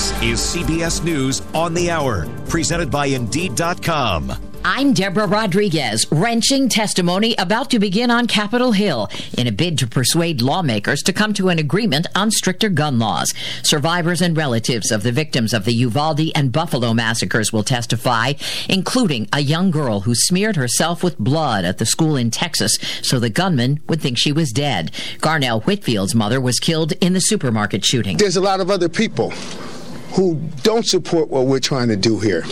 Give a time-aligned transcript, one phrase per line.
[0.00, 4.32] This is CBS News on the Hour, presented by Indeed.com.
[4.64, 6.06] I'm Deborah Rodriguez.
[6.10, 11.12] Wrenching testimony about to begin on Capitol Hill in a bid to persuade lawmakers to
[11.12, 13.30] come to an agreement on stricter gun laws.
[13.62, 18.32] Survivors and relatives of the victims of the Uvalde and Buffalo massacres will testify,
[18.70, 23.18] including a young girl who smeared herself with blood at the school in Texas so
[23.18, 24.92] the gunman would think she was dead.
[25.18, 28.16] Garnell Whitfield's mother was killed in the supermarket shooting.
[28.16, 29.30] There's a lot of other people
[30.12, 32.42] who don't support what we're trying to do here.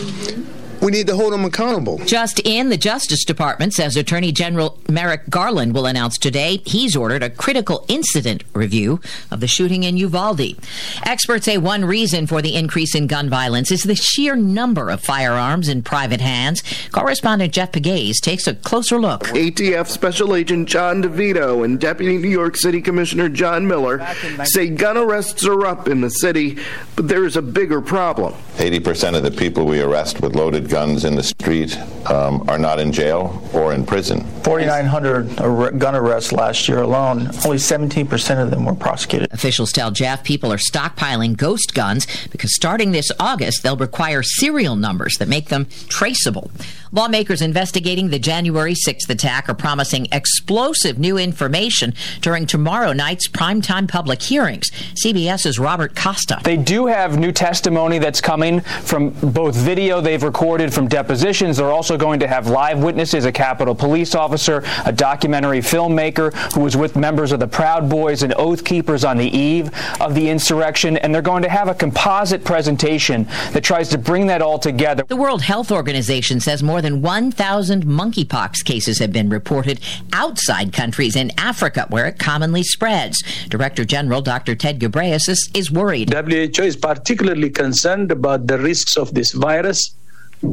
[0.81, 1.97] We need to hold them accountable.
[2.05, 7.21] Just in, the Justice Department says Attorney General Merrick Garland will announce today he's ordered
[7.21, 10.55] a critical incident review of the shooting in Uvalde.
[11.03, 15.01] Experts say one reason for the increase in gun violence is the sheer number of
[15.01, 16.63] firearms in private hands.
[16.91, 19.23] Correspondent Jeff Pegues takes a closer look.
[19.23, 24.05] ATF Special Agent John DeVito and Deputy New York City Commissioner John Miller
[24.45, 26.57] say gun arrests are up in the city,
[26.95, 28.33] but there is a bigger problem.
[28.55, 31.77] 80% of the people we arrest with loaded guns in the street
[32.09, 34.23] um, are not in jail or in prison.
[34.43, 37.27] 4,900 gun arrests last year alone.
[37.43, 39.31] Only 17% of them were prosecuted.
[39.33, 44.75] Officials tell Jeff people are stockpiling ghost guns because starting this August, they'll require serial
[44.75, 46.51] numbers that make them traceable.
[46.91, 53.87] Lawmakers investigating the January 6th attack are promising explosive new information during tomorrow night's primetime
[53.87, 54.71] public hearings.
[55.03, 56.39] CBS's Robert Costa.
[56.43, 61.57] They do have new testimony that's coming from both video they've recorded from depositions.
[61.57, 66.61] They're also going to have live witnesses, a Capitol police officer, a documentary filmmaker who
[66.61, 69.69] was with members of the Proud Boys and Oath Keepers on the eve
[70.01, 70.97] of the insurrection.
[70.97, 75.03] And they're going to have a composite presentation that tries to bring that all together.
[75.07, 79.79] The World Health Organization says more than 1,000 monkeypox cases have been reported
[80.13, 83.21] outside countries in Africa where it commonly spreads.
[83.49, 84.55] Director General Dr.
[84.55, 86.13] Ted Ghebreyesus is worried.
[86.13, 89.95] WHO is particularly concerned about the risks of this virus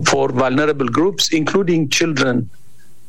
[0.06, 2.50] for vulnerable groups, including children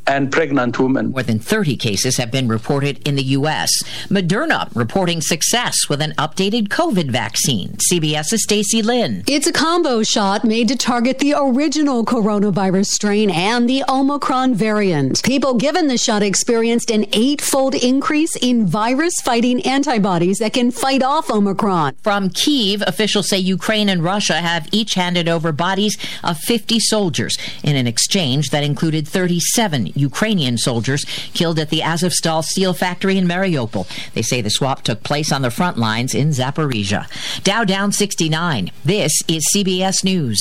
[0.08, 1.12] and pregnant women.
[1.12, 3.70] More than 30 cases have been reported in the U.S.
[4.08, 7.78] Moderna reporting success with an updated COVID vaccine.
[7.92, 9.24] CBS's Stacy Lynn.
[9.28, 15.22] It's a combo shot made to target the original coronavirus strain and the Omicron variant.
[15.24, 21.04] People given the shot experienced an eightfold increase in virus fighting antibodies that can fight
[21.04, 21.96] off Omicron.
[22.02, 27.38] From Kiev, officials say Ukraine and Russia have each handed over bodies of 50 soldiers
[27.64, 33.28] in an exchange that included 37 Ukrainian soldiers killed at the Azovstal steel factory in
[33.28, 33.88] Mariupol.
[34.14, 37.08] They say the swap took place on the front lines in Zaporizhia.
[37.44, 38.72] Dow down 69.
[38.84, 40.40] This is CBS News.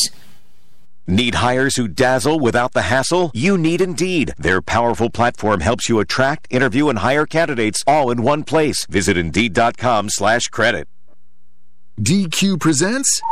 [1.08, 3.30] Need hires who dazzle without the hassle?
[3.32, 4.34] You need Indeed.
[4.36, 8.84] Their powerful platform helps you attract, interview, and hire candidates all in one place.
[8.86, 10.88] Visit Indeed.com slash credit.
[12.00, 13.22] DQ presents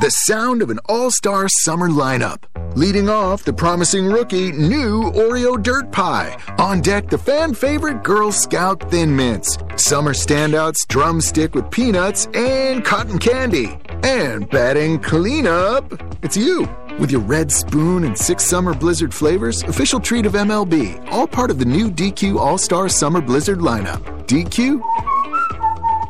[0.00, 2.42] the sound of an all-star summer lineup.
[2.76, 6.36] Leading off, the promising rookie, new Oreo Dirt Pie.
[6.58, 9.56] On deck, the fan favorite Girl Scout Thin Mints.
[9.76, 13.78] Summer standouts, drumstick with peanuts and cotton candy.
[14.02, 15.90] And batting cleanup,
[16.22, 16.68] it's you.
[16.98, 21.50] With your red spoon and six summer blizzard flavors, official treat of MLB, all part
[21.50, 24.02] of the new DQ All Star Summer Blizzard lineup.
[24.26, 24.82] DQ?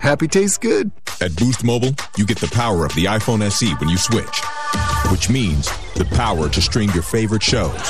[0.00, 0.90] Happy tastes good.
[1.20, 4.40] At Boost Mobile, you get the power of the iPhone SE when you switch,
[5.10, 7.80] which means the power to stream your favorite shows,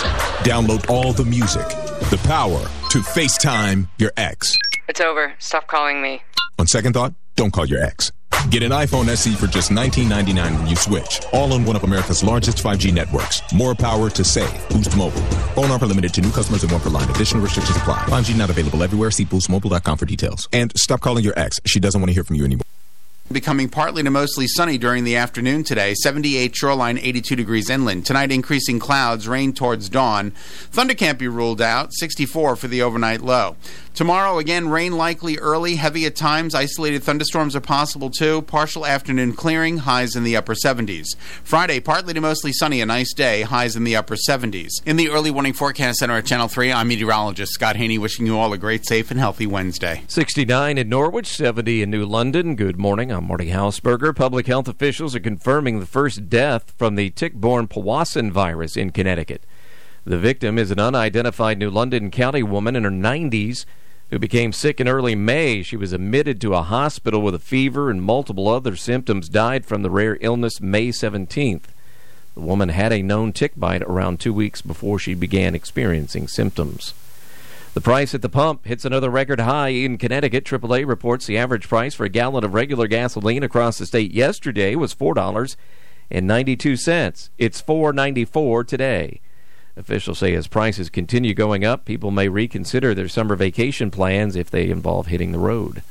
[0.45, 1.67] download all the music,
[2.11, 4.57] the power to FaceTime your ex.
[4.89, 5.35] It's over.
[5.39, 6.23] Stop calling me.
[6.59, 8.13] On second thought, don't call your ex.
[8.51, 11.21] Get an iPhone SE for just $19.99 when you switch.
[11.33, 13.43] All on one of America's largest 5G networks.
[13.53, 14.69] More power to save.
[14.69, 15.23] Boost Mobile.
[15.55, 17.11] Phone offer limited to new customers and one per line.
[17.11, 17.99] Additional restrictions apply.
[18.05, 19.11] 5G not available everywhere.
[19.11, 20.49] See boostmobile.com for details.
[20.53, 21.59] And stop calling your ex.
[21.67, 22.63] She doesn't want to hear from you anymore.
[23.33, 25.95] Becoming partly to mostly sunny during the afternoon today.
[25.95, 28.07] 78 shoreline, 82 degrees inland.
[28.07, 30.31] Tonight, increasing clouds, rain towards dawn.
[30.31, 31.93] Thunder can't be ruled out.
[31.93, 33.57] 64 for the overnight low.
[33.97, 36.55] Tomorrow, again, rain likely early, heavy at times.
[36.55, 38.43] Isolated thunderstorms are possible too.
[38.43, 41.17] Partial afternoon clearing, highs in the upper 70s.
[41.43, 44.69] Friday, partly to mostly sunny, a nice day, highs in the upper 70s.
[44.85, 48.37] In the early warning forecast center at Channel 3, I'm meteorologist Scott Haney, wishing you
[48.37, 50.03] all a great, safe, and healthy Wednesday.
[50.09, 52.55] 69 in Norwich, 70 in New London.
[52.55, 53.11] Good morning.
[53.11, 54.15] I'm Marty Hausberger.
[54.15, 59.47] Public health officials are confirming the first death from the tick-borne Powassan virus in Connecticut.
[60.05, 63.65] The victim is an unidentified New London County woman in her 90s
[64.11, 65.63] who became sick in early May.
[65.63, 69.83] She was admitted to a hospital with a fever and multiple other symptoms, died from
[69.83, 71.65] the rare illness May 17th.
[72.35, 76.93] The woman had a known tick bite around two weeks before she began experiencing symptoms.
[77.73, 80.45] The price at the pump hits another record high in Connecticut.
[80.45, 84.75] AAA reports the average price for a gallon of regular gasoline across the state yesterday
[84.75, 85.57] was four dollars
[86.11, 87.29] and ninety-two cents.
[87.37, 89.21] It's four ninety-four today.
[89.77, 94.51] Officials say as prices continue going up, people may reconsider their summer vacation plans if
[94.51, 95.83] they involve hitting the road.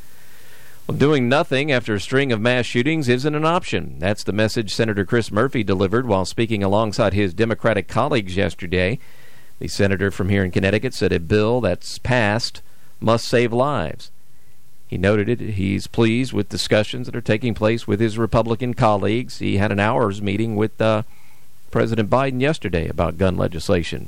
[0.88, 3.98] Well, doing nothing after a string of mass shootings isn't an option.
[4.00, 9.00] That's the message Senator Chris Murphy delivered while speaking alongside his Democratic colleagues yesterday.
[9.60, 12.62] The senator from here in Connecticut said a bill that's passed
[13.00, 14.12] must save lives.
[14.88, 15.40] He noted it.
[15.40, 19.40] He's pleased with discussions that are taking place with his Republican colleagues.
[19.40, 21.04] He had an hour's meeting with uh,
[21.76, 24.08] President Biden yesterday about gun legislation.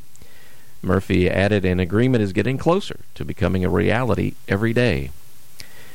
[0.81, 5.11] Murphy added an agreement is getting closer to becoming a reality every day.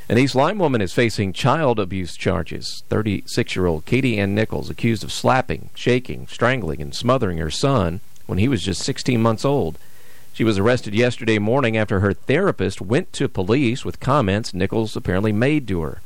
[0.07, 2.83] An East Lyme woman is facing child abuse charges.
[2.91, 8.01] 36 year old Katie Ann Nichols accused of slapping, shaking, strangling, and smothering her son
[8.27, 9.79] when he was just 16 months old.
[10.35, 15.33] She was arrested yesterday morning after her therapist went to police with comments Nichols apparently
[15.33, 16.03] made to her.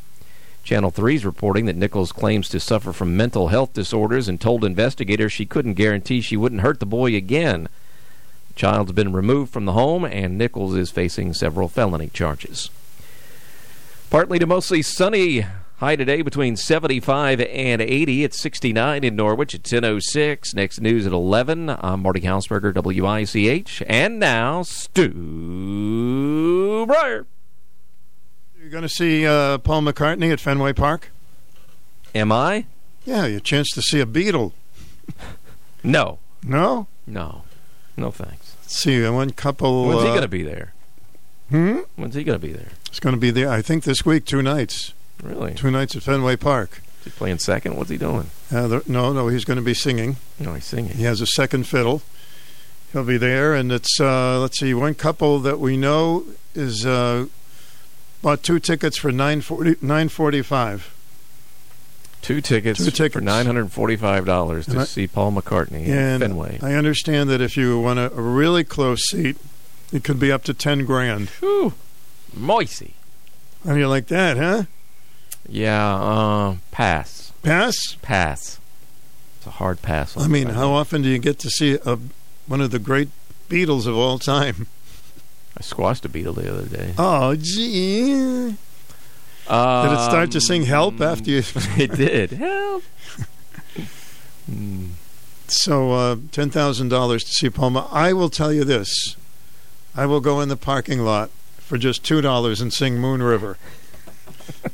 [0.66, 4.64] Channel 3 is reporting that Nichols claims to suffer from mental health disorders and told
[4.64, 7.68] investigators she couldn't guarantee she wouldn't hurt the boy again.
[8.48, 12.68] The child's been removed from the home, and Nichols is facing several felony charges.
[14.10, 15.46] Partly to mostly sunny
[15.76, 18.24] High today between 75 and 80.
[18.24, 20.54] It's 69 in Norwich at 10.06.
[20.54, 21.68] Next news at 11.
[21.68, 23.82] I'm Marty Hausberger, WICH.
[23.86, 25.12] And now, Stu
[26.86, 27.26] Bryer.
[28.66, 31.10] You're going to see uh, Paul McCartney at Fenway Park?
[32.16, 32.66] Am I?
[33.04, 34.50] Yeah, your chance to see a Beatle.
[35.84, 36.18] no.
[36.42, 36.88] No?
[37.06, 37.44] No.
[37.96, 38.56] No thanks.
[38.62, 39.86] Let's see, one couple.
[39.86, 40.72] When's uh, he going to be there?
[41.48, 41.78] Hmm?
[41.94, 42.72] When's he going to be there?
[42.90, 44.94] He's going to be there, I think, this week, two nights.
[45.22, 45.54] Really?
[45.54, 46.82] Two nights at Fenway Park.
[46.98, 47.76] Is he playing second?
[47.76, 48.30] What's he doing?
[48.52, 50.16] Uh, there, no, no, he's going to be singing.
[50.40, 50.96] No, he's singing.
[50.96, 52.02] He has a second fiddle.
[52.92, 56.24] He'll be there, and it's uh, let's see, one couple that we know
[56.56, 57.26] is uh,
[58.26, 60.92] bought two tickets for nine forty nine forty five.
[62.22, 63.12] Two tickets, Two tickets.
[63.12, 66.58] for nine hundred forty-five dollars to I- see Paul McCartney And Fenway.
[66.60, 69.36] I understand that if you want a, a really close seat,
[69.92, 71.28] it could be up to ten grand.
[71.38, 71.74] Whew.
[72.34, 72.94] Moisey.
[73.64, 74.64] How do you like that, huh?
[75.48, 77.32] Yeah, uh, pass.
[77.44, 77.76] Pass.
[78.02, 78.58] Pass.
[79.38, 80.16] It's a hard pass.
[80.16, 81.96] I mean, how often do you get to see a,
[82.48, 83.10] one of the great
[83.48, 84.66] Beatles of all time?
[85.56, 86.92] I squashed a beetle the other day.
[86.98, 88.56] Oh, gee.
[89.48, 91.38] Did it start to sing "Help" after you?
[91.38, 92.32] Um, it did.
[92.32, 92.82] Help.
[95.48, 97.88] So uh, ten thousand dollars to see Palma.
[97.92, 99.16] I will tell you this:
[99.94, 103.56] I will go in the parking lot for just two dollars and sing Moon River.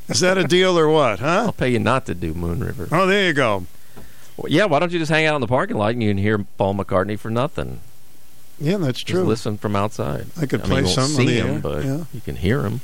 [0.09, 1.19] Is that a deal or what?
[1.19, 1.43] Huh?
[1.45, 2.87] I'll pay you not to do Moon River.
[2.91, 3.65] Oh, there you go.
[4.37, 6.17] Well, yeah, why don't you just hang out in the parking lot and you can
[6.17, 7.79] hear Paul McCartney for nothing?
[8.59, 9.23] Yeah, that's Just true.
[9.23, 10.27] listen from outside.
[10.39, 12.03] I could mean, play won't some see the him, but yeah.
[12.13, 12.81] you can hear him.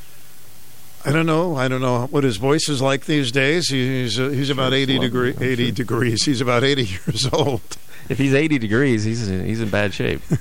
[1.05, 1.55] I don't know.
[1.55, 3.69] I don't know what his voice is like these days.
[3.69, 5.75] He's uh, he's about eighty lovely, degree I'm eighty sure.
[5.75, 6.25] degrees.
[6.25, 7.61] He's about eighty years old.
[8.09, 10.21] If he's 80 degrees, he's in, he's in bad shape.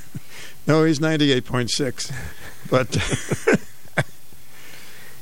[0.66, 2.12] No, he's ninety eight point six,
[2.68, 2.94] but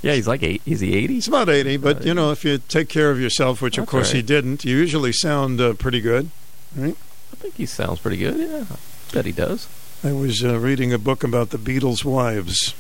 [0.03, 0.61] yeah, he's like eight.
[0.67, 1.15] Is he 80?
[1.15, 1.77] he's about eighty.
[1.77, 4.65] But you know, if you take care of yourself, which of That's course he didn't,
[4.65, 6.31] you usually sound uh, pretty good,
[6.75, 6.97] right?
[7.33, 8.37] I think he sounds pretty good.
[8.39, 9.69] Yeah, I bet he does.
[10.07, 12.75] I was uh, reading a book about the Beatles' wives.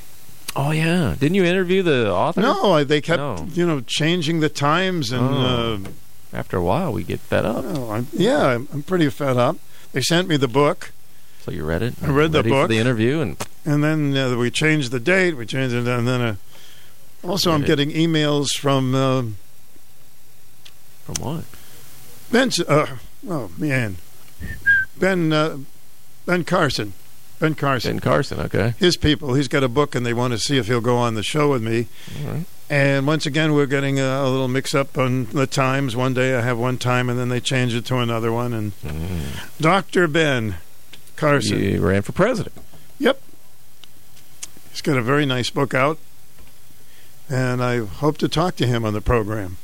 [0.54, 2.40] Oh yeah, didn't you interview the author?
[2.40, 3.48] No, I, they kept No.
[3.52, 5.28] you know changing the times and.
[5.28, 5.80] Oh.
[5.84, 5.88] Uh,
[6.32, 7.64] After a while, we get fed up.
[7.66, 9.56] oh, I'm, yeah, I'm, I'm pretty fed up.
[9.92, 10.92] They sent me the book,
[11.40, 11.94] So you read it?
[12.02, 12.64] I read the book.
[12.64, 15.36] for the interview, and and then uh, we changed the date.
[15.36, 16.36] We changed it, and then uh,
[17.24, 19.22] also I'm getting emails from uh,
[21.04, 21.44] from what?
[22.30, 22.50] Ben.
[22.68, 22.96] Uh,
[23.28, 23.96] oh man,
[24.96, 25.58] Ben uh,
[26.24, 26.92] Ben Carson.
[27.38, 27.92] Ben Carson.
[27.92, 28.40] Ben Carson.
[28.40, 28.74] Okay.
[28.78, 29.34] His people.
[29.34, 31.50] He's got a book, and they want to see if he'll go on the show
[31.50, 31.86] with me.
[32.24, 32.44] Right.
[32.68, 35.94] And once again, we're getting a, a little mix up on the times.
[35.94, 38.52] One day I have one time, and then they change it to another one.
[38.52, 38.72] And
[39.60, 40.08] Dr.
[40.08, 40.56] Ben
[41.16, 41.62] Carson.
[41.62, 42.56] You ran for president.
[42.98, 43.20] Yep.
[44.70, 45.98] He's got a very nice book out.
[47.28, 49.56] And I hope to talk to him on the program.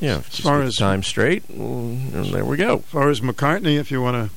[0.00, 0.18] Yeah.
[0.18, 2.76] As far as time straight, mm, and there we go.
[2.76, 4.34] As far as McCartney, if you want to,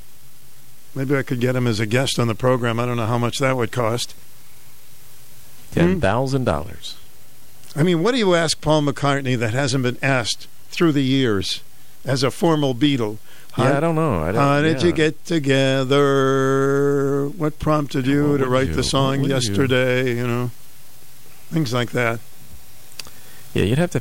[0.95, 2.79] maybe I could get him as a guest on the program.
[2.79, 4.13] I don't know how much that would cost.
[5.73, 5.79] Hmm?
[5.79, 6.95] Ten thousand dollars.
[7.75, 11.61] I mean, what do you ask Paul McCartney that hasn't been asked through the years
[12.05, 13.17] as a formal Beatle?
[13.57, 14.23] Yeah, I don't know.
[14.23, 14.87] I don't, How did yeah.
[14.87, 17.29] you get together?
[17.29, 20.15] What prompted you What to write you- the song would you- yesterday?
[20.15, 20.51] You know,
[21.51, 22.19] things like that.
[23.53, 23.99] Yeah, you'd have to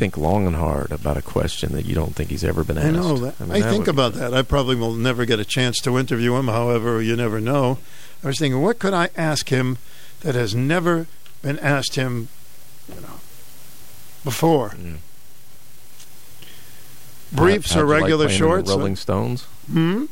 [0.00, 2.86] think long and hard about a question that you don't think he's ever been asked.
[2.86, 3.34] I know that.
[3.38, 4.32] I, mean, that think would about that.
[4.32, 6.48] I probably will never get a chance to interview him.
[6.48, 7.76] However, you never know.
[8.24, 9.76] I was thinking, what could I ask him
[10.20, 11.06] that has never
[11.42, 12.28] been asked him,
[12.88, 13.20] you know,
[14.24, 14.74] before.
[17.30, 18.70] Briefs How'd or you like regular playing shorts?
[18.70, 19.42] Rolling Stones.
[19.70, 20.06] Hmm.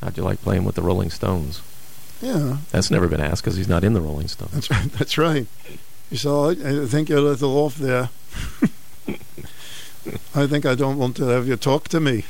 [0.00, 1.62] How'd you like playing with the Rolling Stones?
[2.20, 4.52] Yeah, That's never been asked because he's not in the Rolling Stones.
[4.52, 4.92] that's right.
[4.92, 5.46] That's right.
[6.12, 8.10] Said, I I think you're a little off there.
[10.34, 12.24] I think I don't want to have you talk to me.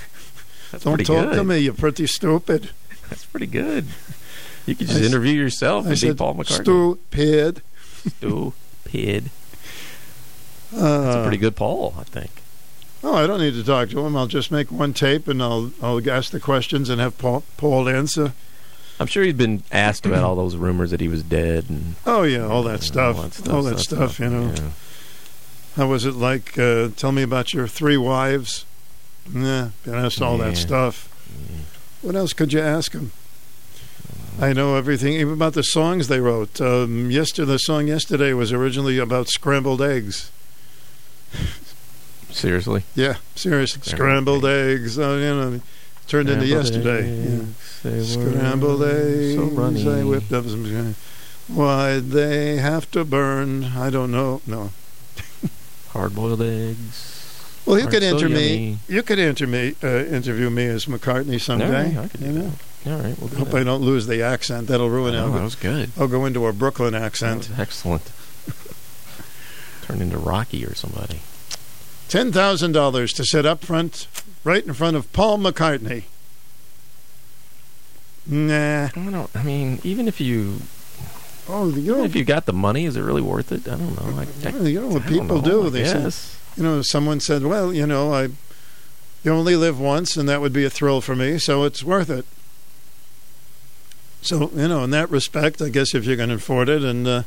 [0.71, 1.59] That's don't talk to me.
[1.59, 2.71] You're pretty stupid.
[3.09, 3.87] That's pretty good.
[4.67, 6.63] You could just I interview yourself I and be said, Paul McCartney.
[6.63, 7.63] Stupid.
[8.17, 9.31] Stupid.
[10.75, 12.31] Uh, That's a pretty good Paul, I think.
[13.03, 14.17] Oh, I don't need to talk to him.
[14.17, 17.89] I'll just make one tape and I'll I'll ask the questions and have Paul, Paul
[17.89, 18.33] answer.
[18.99, 22.23] I'm sure he's been asked about all those rumors that he was dead and Oh
[22.23, 23.17] yeah, all that stuff.
[23.17, 23.55] all that stuff.
[23.55, 24.21] All that so stuff.
[24.21, 24.53] You know.
[24.57, 24.71] yeah.
[25.77, 26.57] How was it like?
[26.59, 28.65] Uh, tell me about your three wives.
[29.33, 30.51] Nah, been asked all Yeah.
[30.51, 31.09] that stuff.
[32.03, 33.13] What else could you ask him?
[34.41, 36.61] I know everything, even about the songs they wrote.
[36.61, 40.31] Um, yesterday, the song yesterday was originally about scrambled eggs.
[42.31, 42.83] Seriously?
[42.97, 44.99] Yeah, seriously, scrambled eggs.
[44.99, 45.61] Uh, you know,
[46.09, 47.09] turned into yesterday.
[47.09, 47.45] Yeah.
[47.93, 49.35] eggs, were Scrambled eggs.
[49.37, 49.89] so runny.
[49.89, 50.95] I whipped up some.
[51.49, 53.65] Why'd they have to burn?
[53.77, 54.41] I don't know.
[54.47, 54.71] No.
[55.95, 57.63] Hard-boiled eggs.
[57.65, 58.79] Well, you could so enter me.
[58.89, 61.67] You could enter me, uh, interview me as McCartney someday.
[61.67, 62.53] All right, I could do you know?
[62.85, 62.93] that.
[62.93, 63.57] All right, we'll do Hope that.
[63.61, 64.67] I don't lose the accent.
[64.69, 65.33] That'll ruin Oh, it.
[65.39, 65.91] that was good.
[65.99, 67.49] I'll go into a Brooklyn accent.
[67.57, 68.11] excellent.
[69.83, 71.21] Turn into Rocky or somebody.
[72.09, 74.09] Ten thousand dollars to sit up front,
[74.45, 76.05] right in front of Paul McCartney.
[78.27, 78.87] Nah.
[78.87, 79.31] I don't.
[79.35, 80.59] I mean, even if you,
[81.49, 83.69] Oh, you know, if you got the money, is it really worth it?
[83.69, 84.21] I don't know.
[84.21, 85.71] I, I, you know what I people know, do.
[85.71, 86.11] They say,
[86.57, 88.29] you know, someone said, "Well, you know, I,
[89.23, 92.09] you only live once, and that would be a thrill for me, so it's worth
[92.09, 92.25] it."
[94.23, 97.23] So, you know, in that respect, I guess if you can afford it, and uh,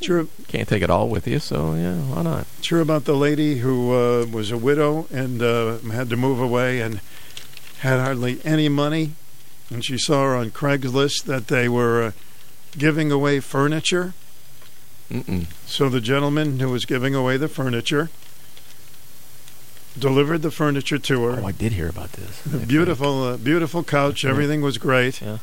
[0.00, 2.46] true, Can't take it all with you, so yeah, why not?
[2.62, 6.80] true about the lady who uh, was a widow and uh, had to move away
[6.80, 7.00] and
[7.78, 9.12] had hardly any money,
[9.70, 12.12] and she saw on Craigslist that they were uh,
[12.76, 14.14] giving away furniture.
[15.10, 15.46] Mm-mm.
[15.66, 18.08] So the gentleman who was giving away the furniture
[19.98, 21.40] delivered the furniture to her.
[21.40, 22.40] Oh, I did hear about this.
[22.42, 24.24] The beautiful, uh, beautiful couch.
[24.24, 24.30] Yeah.
[24.30, 25.20] Everything was great.
[25.22, 25.38] Yeah.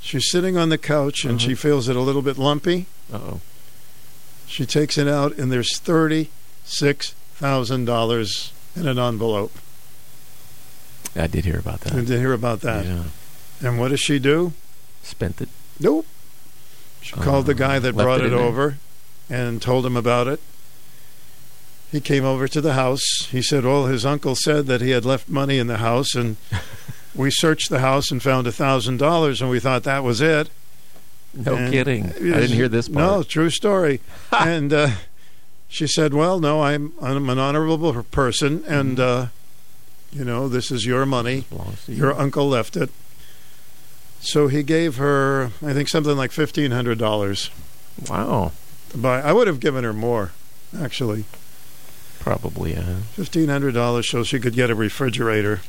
[0.00, 1.60] She's sitting on the couch and she Uh-huh.
[1.62, 2.86] feels it a little bit lumpy.
[3.12, 3.40] Uh oh.
[4.46, 9.52] She takes it out and there's thirty-six thousand dollars in an envelope.
[11.16, 12.06] I did hear about I that.
[12.06, 12.84] did hear about that.
[12.84, 13.04] Yeah.
[13.64, 14.52] And what does she do?
[15.02, 15.48] Spent it.
[15.80, 16.06] Nope.
[17.00, 18.38] She called the guy that brought it it, there.
[18.38, 18.78] over
[19.28, 20.40] and told him about it.
[21.90, 23.02] He came over to the house.
[23.30, 26.36] He said, Well, his uncle said that he had left money in the house, and
[27.14, 30.50] we searched the house and found a thousand dollars, and we thought that was it.
[31.34, 32.06] No And- kidding.
[32.06, 32.98] I didn't hear this part.
[33.04, 34.00] No, true story.
[34.32, 34.90] and uh,
[35.68, 39.26] she said, "Well, no, I'm I'm an honorable person, and uh,
[40.12, 41.44] you know this is your money.
[41.86, 41.98] To you.
[41.98, 42.90] Your uncle left it."
[44.24, 47.50] So he gave her, I think, something like fifteen hundred dollars
[48.08, 48.52] Wow.
[48.94, 49.24] But.
[49.24, 50.32] I would have given her more,
[50.78, 51.24] actually.
[52.20, 52.74] Probably.
[52.76, 55.60] Uh, Fifteen hundred dollars so she could get a refrigerator.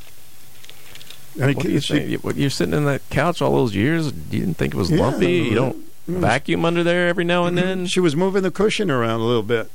[1.38, 2.36] And what do you she- think?
[2.36, 4.06] You're sitting in that couch all those years.
[4.06, 5.00] You didn't think it was Yeah.
[5.02, 5.32] lumpy.
[5.32, 5.76] You don't
[6.08, 7.86] vacuum under there every now and then.
[7.86, 9.70] She was moving the cushion around a little bit,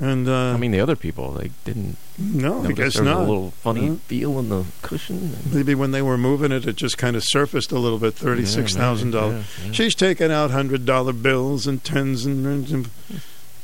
[0.00, 1.96] and uh, I mean, the other people they didn't.
[2.18, 3.18] no, I guess there was not.
[3.18, 3.96] A little funny No.
[3.96, 5.36] feel in the cushion.
[5.52, 8.14] Maybe when they were moving it, it just kind of surfaced a little bit.
[8.14, 9.44] Thirty-six thousand dollars.
[9.60, 9.72] Yeah, yeah.
[9.72, 12.88] She's taking out hundred dollar bills and tens and, and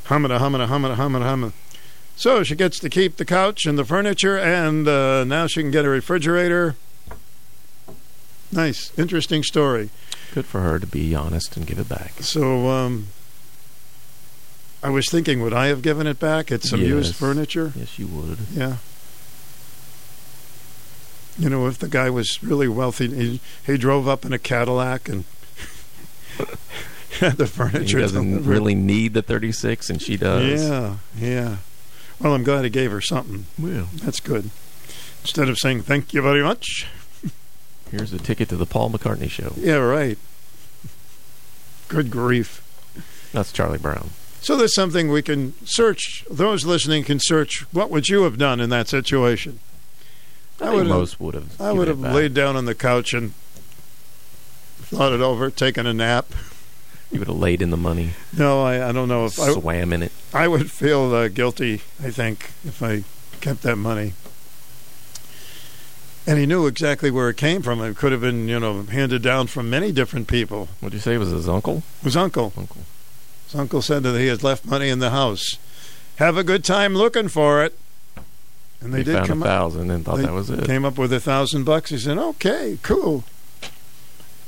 [0.05, 1.53] humming, humming, humming, humming, humming.
[2.19, 5.71] So she gets to keep the couch and the furniture, and uh, now she can
[5.71, 6.75] get a refrigerator.
[8.53, 9.91] Nice, interesting story.
[10.33, 12.13] Good for her to be honest and give it back.
[12.21, 13.09] So um,
[14.83, 16.53] I was thinking, would I have given it back?
[16.53, 17.73] It's some used furniture.
[17.75, 18.39] Yes, you would.
[18.53, 18.77] Yeah.
[21.39, 25.09] You know, if the guy was really wealthy, he, he drove up in a Cadillac
[25.09, 25.25] and
[27.21, 27.99] had the He furniture.
[28.01, 28.47] doesn't delivered.
[28.51, 30.63] really need the 36, and she does.
[30.63, 31.57] Yeah, yeah.
[32.21, 33.47] Well, I'm glad he gave her something.
[33.59, 34.51] Well, That's good.
[35.23, 36.87] Instead of saying thank you very much.
[37.91, 39.53] here's a ticket to the Paul McCartney show.
[39.57, 40.17] Yeah, right.
[41.89, 42.63] Good grief.
[43.33, 44.11] That's Charlie Brown.
[44.47, 46.25] So there's something we can search.
[46.31, 47.63] Those listening can search.
[47.73, 49.59] What would you have done in that situation?
[50.61, 51.61] I, I would've- most would have.
[51.61, 53.33] I would have laid down on the couch and
[54.83, 56.27] thought it over, taken a nap.
[57.11, 59.93] You would have laid in the money, No, I, I don't know if I, swam
[59.93, 60.13] in it.
[60.33, 61.83] I would feel uh, guilty.
[62.01, 63.03] I think if I
[63.41, 64.13] kept that money.
[66.25, 67.81] And he knew exactly where it came from.
[67.81, 70.69] It could have been, you know, handed down from many different people.
[70.79, 71.83] What'd you say it was his uncle?
[72.05, 72.53] His uncle.
[72.57, 72.83] Uncle.
[73.47, 75.59] His uncle said that he had left money in the house.
[76.17, 77.79] Have a good time looking for it.
[78.81, 79.51] And they he did found come a up.
[79.51, 80.65] thousand and thought they that was it.
[80.65, 81.91] Came up with a thousand bucks.
[81.91, 83.25] He said, "Okay, cool.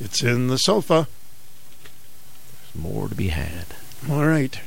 [0.00, 1.08] It's in the sofa."
[2.74, 3.66] There's more to be had.
[4.10, 4.60] All right,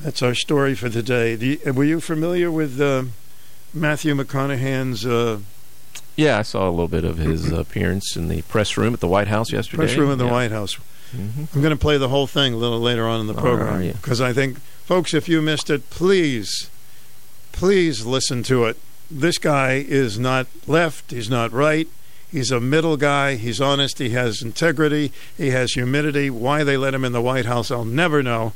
[0.00, 1.34] that's our story for today.
[1.34, 3.04] You, were you familiar with uh,
[3.72, 5.38] Matthew McConaughey's uh,
[6.16, 9.08] Yeah, I saw a little bit of his appearance in the press room at the
[9.08, 9.84] White House yesterday.
[9.84, 10.32] press room in the Yeah.
[10.32, 10.76] White House?
[11.16, 11.54] Mhm.
[11.54, 13.82] I'm going to play the whole thing a little later on in the program are
[13.82, 13.92] you?
[13.92, 16.68] because I think, folks, if you missed it, please,
[17.52, 18.76] please listen to it.
[19.10, 21.10] This guy is not left.
[21.12, 21.88] He's not right.
[22.30, 23.36] He's a middle guy.
[23.36, 23.98] He's honest.
[23.98, 25.12] He has integrity.
[25.36, 26.28] He has humility.
[26.28, 28.52] Why they let him in the White House, I'll never know.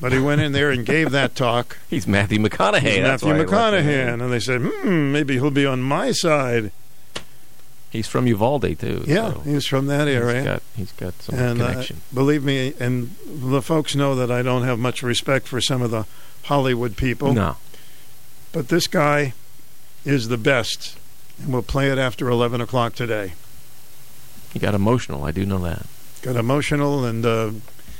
[0.00, 1.78] But he went in there and gave that talk.
[1.88, 2.80] He's Matthew McConaughey.
[2.80, 3.86] He's Matthew why I left him in.
[3.86, 4.12] McConaughey.
[4.24, 6.72] And they said, hmm, maybe he'll be on my side.
[7.92, 9.04] He's from Uvalde too.
[9.06, 10.36] Yeah, so he's from that area.
[10.36, 12.00] He's got, he's got some and uh, connection.
[12.12, 15.90] believe me, and the folks know that I don't have much respect for some of
[15.90, 16.06] the
[16.44, 17.34] Hollywood people.
[17.34, 17.56] no,
[18.50, 19.34] But this guy
[20.06, 20.96] is the best.
[21.38, 23.34] And we'll play it after 11 o'clock today.
[24.54, 25.24] he got emotional.
[25.24, 25.84] I do know that.
[26.22, 27.50] Got emotional, and uh,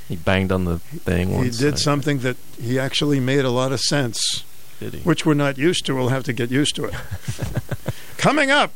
[0.09, 1.57] He banged on the thing he once.
[1.59, 4.43] did something that he actually made a lot of sense,
[4.79, 4.99] Did he?
[5.01, 5.93] which we're not used to.
[5.95, 6.93] We'll have to get used to it.
[8.17, 8.71] Coming up,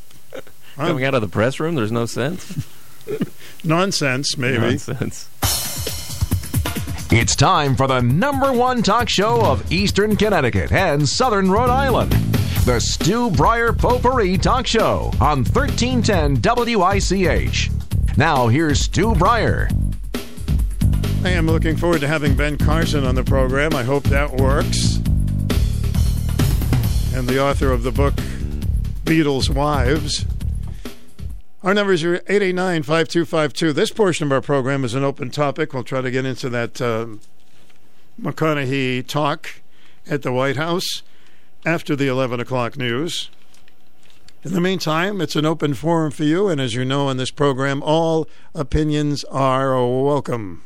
[0.86, 2.66] Coming out of the press room, there's no sense.
[3.64, 4.58] nonsense, maybe.
[4.58, 5.28] Nonsense.
[7.10, 12.12] It's time for the number one talk show of Eastern Connecticut and Southern Rhode Island.
[12.64, 16.40] The Stu Bryer Potpourri Talk Show on 1310
[16.76, 17.70] WICH.
[18.16, 19.70] Now here's Stu Bryer.
[21.24, 23.74] I am looking forward to having Ben Carson on the program.
[23.74, 24.96] I hope that works.
[27.16, 28.14] And the author of the book,
[29.04, 30.26] Beatles Wives.
[31.60, 33.72] Our numbers are 889 5252.
[33.72, 35.74] This portion of our program is an open topic.
[35.74, 37.06] We'll try to get into that uh,
[38.20, 39.60] McConaughey talk
[40.08, 41.02] at the White House
[41.66, 43.28] after the 11 o'clock news.
[44.44, 47.32] In the meantime, it's an open forum for you, and as you know in this
[47.32, 50.62] program, all opinions are welcome.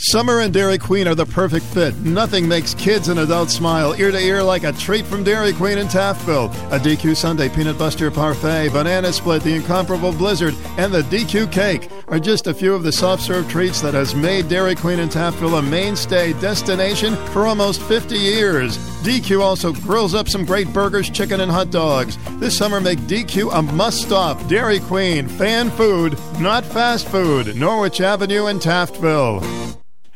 [0.00, 1.92] Summer and Dairy Queen are the perfect fit.
[1.96, 5.76] Nothing makes kids and adults smile ear to ear like a treat from Dairy Queen
[5.76, 6.54] in Taftville.
[6.70, 11.90] A DQ sundae peanut buster parfait, banana split, the incomparable blizzard, and the DQ cake
[12.06, 15.08] are just a few of the soft serve treats that has made Dairy Queen in
[15.08, 18.78] Taftville a mainstay destination for almost 50 years.
[19.02, 22.16] DQ also grills up some great burgers, chicken, and hot dogs.
[22.38, 24.46] This summer, make DQ a must stop.
[24.46, 27.56] Dairy Queen, fan food, not fast food.
[27.56, 29.68] Norwich Avenue in Taftville.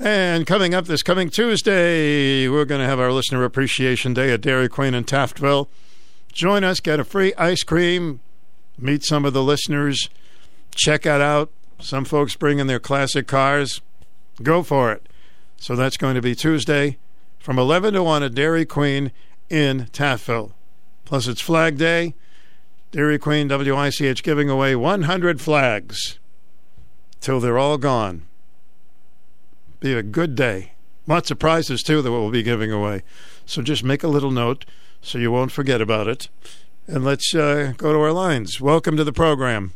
[0.04, 4.40] And coming up this coming Tuesday, we're going to have our Listener Appreciation Day at
[4.40, 5.68] Dairy Queen in Taftville.
[6.32, 8.18] Join us, get a free ice cream,
[8.76, 10.10] meet some of the listeners,
[10.74, 11.52] check it out.
[11.78, 13.80] Some folks bring in their classic cars.
[14.42, 15.08] Go for it.
[15.56, 16.98] So that's going to be Tuesday
[17.38, 19.12] from 11 to 1 at Dairy Queen
[19.48, 20.50] in Taftville.
[21.04, 22.14] Plus, it's Flag Day.
[22.90, 26.18] Dairy Queen WICH giving away 100 flags
[27.20, 28.26] till they're all gone
[29.82, 30.72] be a good day.
[31.08, 33.02] Lots of prizes too that we'll be giving away.
[33.44, 34.64] So just make a little note
[35.00, 36.28] so you won't forget about it.
[36.86, 38.60] And let's uh, go to our lines.
[38.60, 39.72] Welcome to the program.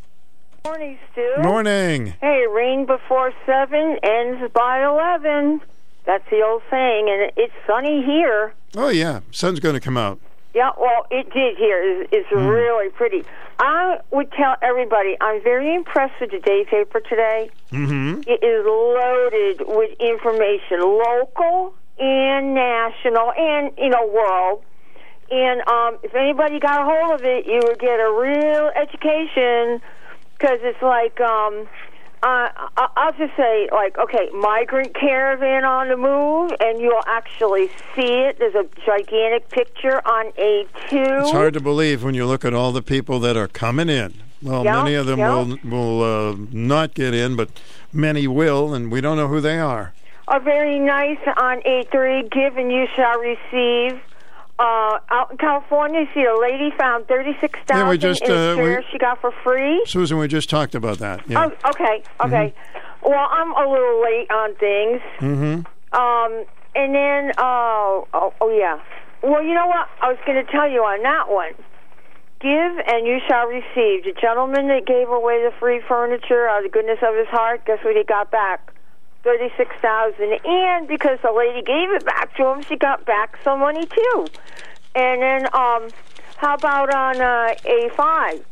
[0.64, 1.42] Morning, Stu.
[1.42, 2.14] Morning.
[2.20, 5.60] Hey, rain before 7 ends by 11.
[6.04, 8.54] That's the old saying, and it's sunny here.
[8.76, 10.20] Oh yeah, sun's going to come out.
[10.56, 12.00] Yeah, well, it did here.
[12.00, 13.26] It's, it's really pretty.
[13.58, 17.50] I would tell everybody I'm very impressed with the day paper today.
[17.72, 18.22] Mm-hmm.
[18.26, 24.62] It is loaded with information, local and national, and you know, world.
[25.30, 29.82] And um, if anybody got a hold of it, you would get a real education
[30.38, 31.68] because it's like um,
[32.22, 32.48] uh,
[32.96, 38.38] I'll just say, like, okay, migrant caravan on the move, and you'll actually see it.
[38.38, 41.20] There's a gigantic picture on A2.
[41.20, 44.14] It's hard to believe when you look at all the people that are coming in.
[44.42, 45.34] Well, Yeah, many of them yeah.
[45.34, 46.02] will will
[46.32, 47.48] uh, not get in, but
[47.92, 49.92] many will, and we don't know who they are.
[50.28, 54.00] A very nice on A3, give and you shall receive.
[54.58, 58.32] Uh, out in California, you see a lady found thirty-six thousand Yeah, we just, in
[58.32, 59.82] uh, we- she got for free.
[59.86, 61.20] Susan, we just talked about that.
[61.28, 61.50] Yeah.
[61.64, 62.54] Oh, okay, okay.
[63.02, 65.00] Well, I'm a little late on things.
[65.20, 65.98] Mm-hmm.
[66.00, 68.80] Um, and then, uh, oh, oh yeah.
[69.22, 69.88] Well, you know what?
[70.00, 71.52] I was going to tell you on that one.
[72.40, 72.52] Give
[72.86, 74.04] and you shall receive.
[74.04, 77.64] The gentleman that gave away the free furniture out of the goodness of his heart,
[77.64, 78.72] guess what he got back?
[79.26, 80.38] Thirty-six thousand.
[80.44, 84.26] And because the lady gave it back to him, she got back some money too.
[84.94, 85.88] And then, um,
[86.36, 88.44] How about on uh, A5?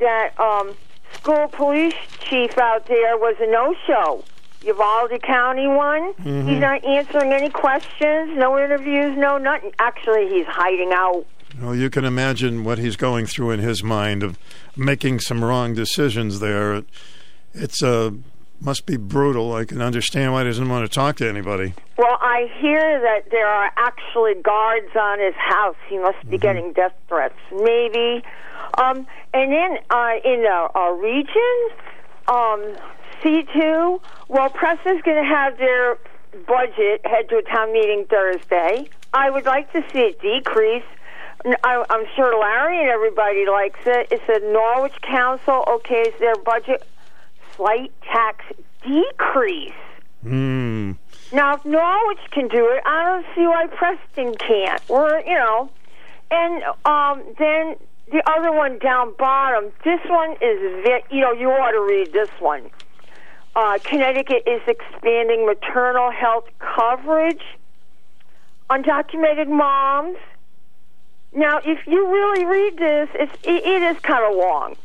[0.00, 0.74] That um,
[1.14, 4.22] school police chief out there was a no-show.
[4.66, 6.12] Uvalde County one.
[6.14, 6.46] Mhm.
[6.48, 9.72] He's not answering any questions, no interviews, no nothing.
[9.78, 11.24] Actually, he's hiding out.
[11.58, 14.36] Well, you can imagine what he's going through in his mind of
[14.76, 16.82] making some wrong decisions there.
[17.54, 18.10] It's uh,
[18.60, 19.54] must be brutal.
[19.54, 21.74] I can understand why he doesn't want to talk to anybody.
[21.96, 25.76] Well, I hear that there are actually guards on his house.
[25.88, 28.24] He must be getting death threats, maybe.
[28.76, 31.68] Um, and then uh, in our, uh, region,
[32.28, 32.76] um,
[33.22, 35.98] C2, well, Preston's going to have their
[36.46, 38.88] budget head to a town meeting Thursday.
[39.12, 40.84] I would like to see it decrease.
[41.64, 44.08] I'm sure Larry and everybody likes it.
[44.10, 46.82] It's a Norwich Council okays their budget
[47.58, 48.46] slight tax
[48.82, 49.72] decrease.
[50.22, 50.92] Hmm.
[51.32, 54.80] Now, if Norwich can do it, I don't see why Preston can't.
[54.88, 55.70] We're, you know,
[56.30, 57.76] and um, then
[58.10, 59.70] the other one down bottom.
[59.84, 62.70] This one is, you know, you ought to read this one.
[63.54, 67.42] Uh, Connecticut is expanding maternal health coverage.
[68.70, 70.16] Undocumented moms.
[71.34, 74.76] Now, if you really read this, it's, it, it is kind of long.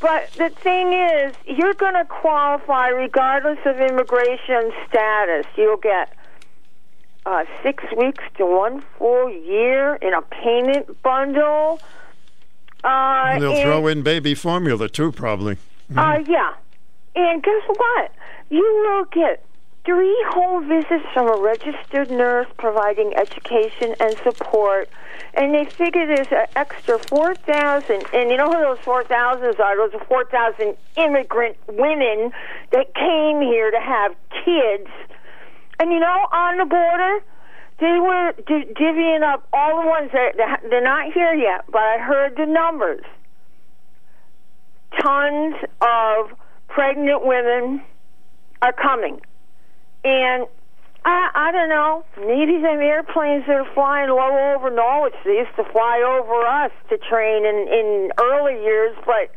[0.00, 5.44] But the thing is, you're going to qualify regardless of immigration status.
[5.56, 6.12] You'll get
[7.26, 11.80] uh, six weeks to one full year in a payment bundle.
[12.82, 15.58] Uh, They'll and- throw in baby formula too, probably.
[15.94, 16.54] uh, yeah.
[17.14, 18.12] And guess what?
[18.48, 19.44] You will get
[19.84, 24.88] three home visits from a registered nurse providing education and support.
[25.34, 28.04] And they figure there's an extra 4,000.
[28.12, 29.76] And you know who those 4,000s are?
[29.76, 32.32] Those are 4,000 immigrant women
[32.72, 34.14] that came here to have
[34.44, 34.90] kids.
[35.78, 37.20] And you know, on the border,
[37.78, 41.80] they were di- divvying up all the ones that, that they're not here yet, but
[41.80, 43.04] I heard the numbers
[44.98, 46.36] tons of
[46.68, 47.82] pregnant women
[48.62, 49.20] are coming.
[50.04, 50.46] And
[51.04, 55.56] I, I don't know, maybe them airplanes that are flying low over Norwich, they used
[55.56, 59.32] to fly over us to train in, in early years, but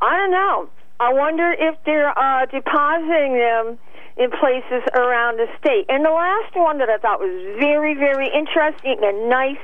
[0.00, 0.68] I don't know.
[1.00, 3.78] I wonder if they're uh, depositing them
[4.16, 5.86] in places around the state.
[5.88, 9.62] And the last one that I thought was very, very interesting and nice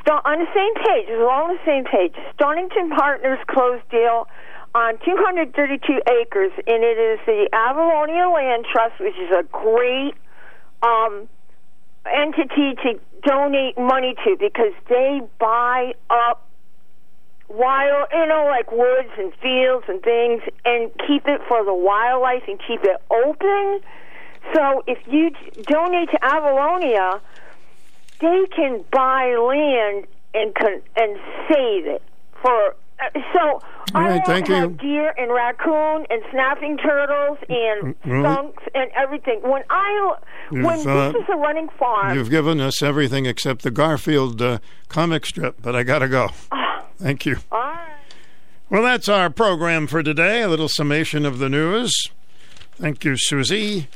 [0.00, 2.16] St- on the same page, it's all on the same page.
[2.34, 4.26] Stonington Partners closed deal
[4.74, 10.14] on 232 acres, and it is the Avalonia Land Trust, which is a great
[10.82, 11.28] um,
[12.06, 16.48] entity to donate money to because they buy up
[17.48, 22.42] wild, you know, like woods and fields and things, and keep it for the wildlife
[22.48, 23.80] and keep it open.
[24.54, 25.30] So if you
[25.66, 27.20] donate to Avalonia,
[28.20, 32.02] they can buy land and con- and save it
[32.40, 32.74] for.
[33.02, 33.40] Uh, so
[33.94, 34.68] All I thank you.
[34.80, 39.40] deer and raccoon and snapping turtles and Well, skunks and everything.
[39.42, 40.14] When I
[40.50, 44.40] You've, when uh, this is a running farm, You've given us everything except the Garfield
[44.40, 46.30] uh, comic strip, but I got to go.
[46.98, 47.38] Thank you.
[47.50, 47.88] all right.
[48.70, 50.40] Well, that's our program for today.
[50.42, 51.92] A little summation of the news.
[52.76, 53.88] Thank you, Susie.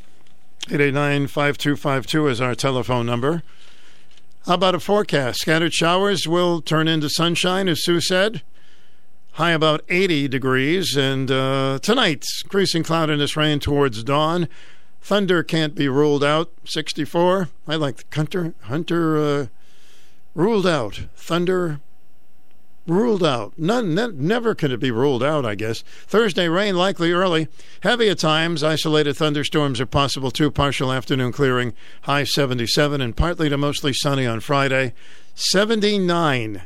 [0.69, 3.43] 889 5252 is our telephone number.
[4.47, 5.41] How about a forecast?
[5.41, 8.43] Scattered showers will turn into sunshine, as Sue said.
[9.37, 10.97] High about 80 degrees.
[10.97, 14.49] And uh, tonight, increasing cloudiness rain towards dawn.
[15.03, 16.51] Thunder can't be ruled out.
[16.65, 17.51] 64.
[17.69, 18.55] I like the Hunter.
[18.63, 19.47] Hunter uh,
[20.35, 21.03] ruled out.
[21.17, 21.81] Thunder
[22.87, 23.53] ruled out.
[23.59, 25.83] None, ne- never could it be ruled out, I guess.
[26.07, 27.49] Thursday, rain likely early.
[27.83, 28.65] Heavy at times.
[28.65, 30.51] Isolated thunderstorms are possible too.
[30.51, 31.75] Partial afternoon clearing.
[32.03, 34.95] High 77 and partly to mostly sunny on Friday.
[35.35, 36.63] 79.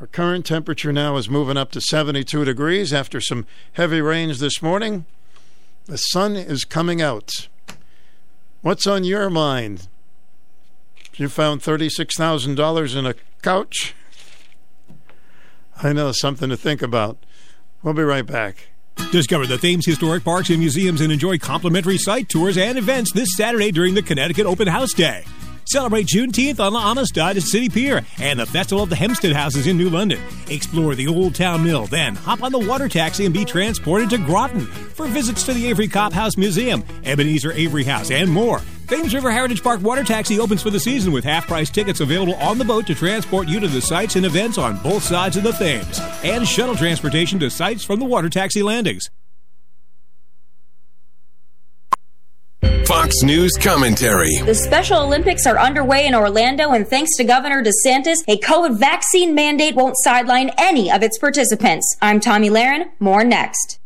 [0.00, 4.62] Our current temperature now is moving up to 72 degrees after some heavy rains this
[4.62, 5.04] morning.
[5.84, 7.48] The sun is coming out.
[8.62, 9.88] What's on your mind?
[11.16, 13.94] You found $36,000 in a couch?
[15.82, 17.18] I know, something to think about.
[17.82, 18.68] We'll be right back.
[19.12, 23.36] Discover the Thames Historic Parks and Museums and enjoy complimentary site tours and events this
[23.36, 25.24] Saturday during the Connecticut Open House Day.
[25.70, 29.68] Celebrate Juneteenth on La Amistad at City Pier and the Festival of the Hempstead Houses
[29.68, 30.20] in New London.
[30.48, 34.18] Explore the Old Town Mill, then hop on the water taxi and be transported to
[34.18, 38.60] Groton for visits to the Avery Copp House Museum, Ebenezer Avery House, and more.
[38.88, 42.34] Thames River Heritage Park Water Taxi opens for the season with half price tickets available
[42.34, 45.44] on the boat to transport you to the sites and events on both sides of
[45.44, 49.08] the Thames, and shuttle transportation to sites from the water taxi landings.
[52.62, 54.36] Fox News commentary.
[54.44, 59.34] The Special Olympics are underway in Orlando, and thanks to Governor DeSantis, a COVID vaccine
[59.34, 61.96] mandate won't sideline any of its participants.
[62.02, 62.90] I'm Tomi Lahren.
[62.98, 63.79] More next.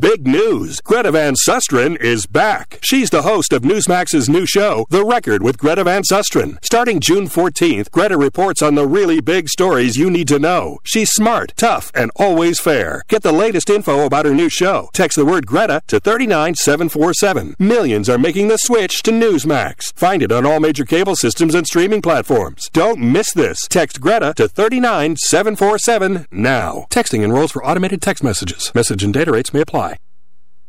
[0.00, 0.80] Big news!
[0.80, 2.78] Greta Van Susteren is back.
[2.80, 6.56] She's the host of Newsmax's new show, The Record with Greta Van Susteren.
[6.64, 10.78] Starting June 14th, Greta reports on the really big stories you need to know.
[10.84, 13.02] She's smart, tough, and always fair.
[13.08, 14.88] Get the latest info about her new show.
[14.94, 17.56] Text the word Greta to 39747.
[17.58, 19.92] Millions are making the switch to Newsmax.
[19.96, 22.70] Find it on all major cable systems and streaming platforms.
[22.72, 23.68] Don't miss this.
[23.68, 26.86] Text Greta to 39747 now.
[26.88, 28.72] Texting enrolls for automated text messages.
[28.74, 29.89] Message and data rates may apply.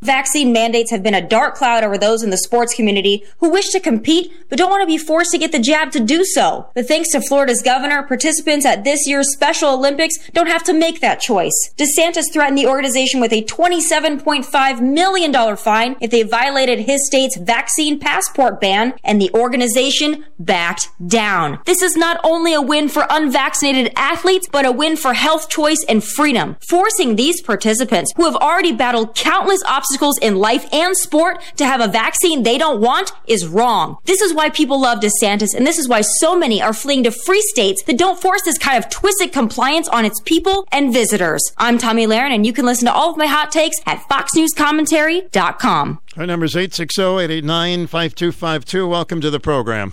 [0.03, 3.69] Vaccine mandates have been a dark cloud over those in the sports community who wish
[3.69, 6.67] to compete but don't want to be forced to get the jab to do so.
[6.73, 11.01] But thanks to Florida's governor, participants at this year's Special Olympics don't have to make
[11.01, 11.53] that choice.
[11.77, 17.99] DeSantis threatened the organization with a $27.5 million fine if they violated his state's vaccine
[17.99, 21.59] passport ban, and the organization backed down.
[21.65, 25.85] This is not only a win for unvaccinated athletes, but a win for health choice
[25.87, 30.95] and freedom, forcing these participants who have already battled countless obstacles obstacles in life and
[30.95, 33.97] sport to have a vaccine they don't want is wrong.
[34.05, 37.11] This is why people love DeSantis, and this is why so many are fleeing to
[37.11, 41.41] free states that don't force this kind of twisted compliance on its people and visitors.
[41.57, 45.99] I'm Tomi Lahren, and you can listen to all of my hot takes at foxnewscommentary.com.
[46.15, 48.89] Our number is 860-889-5252.
[48.89, 49.91] Welcome to the program.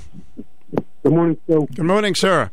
[1.02, 1.66] Good morning, Phil.
[1.74, 2.52] Good morning, sir.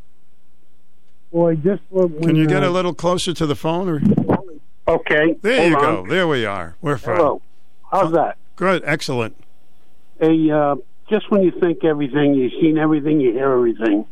[1.31, 3.89] Boy, just when, Can you get uh, a little closer to the phone?
[3.89, 4.01] Or?
[4.87, 5.35] Okay.
[5.41, 6.03] There hold you on.
[6.05, 6.09] go.
[6.09, 6.75] There we are.
[6.81, 7.15] We're fine.
[7.15, 7.41] Hello.
[7.91, 8.37] How's that?
[8.55, 8.83] Good.
[8.85, 9.35] Excellent.
[10.19, 10.75] Hey, uh,
[11.09, 14.05] just when you think everything, you've seen everything, you hear everything.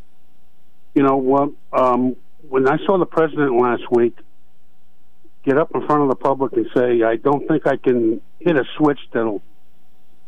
[0.94, 1.52] You know what?
[1.72, 2.16] Um,
[2.50, 4.18] when I saw the president last week
[5.44, 8.56] get up in front of the public and say, "I don't think I can hit
[8.56, 9.42] a switch that'll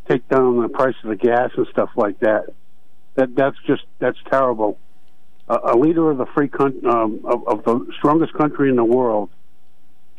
[0.08, 2.46] take down the price of the gas and stuff like that,"
[3.16, 4.78] that that's just that's terrible.
[5.48, 8.84] A, a leader of the free coun- um, of, of the strongest country in the
[8.84, 9.30] world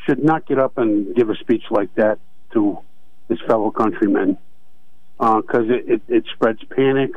[0.07, 2.19] should not get up and give a speech like that
[2.53, 2.79] to
[3.29, 4.38] his fellow countrymen
[5.19, 7.11] because it, it, it spreads panic.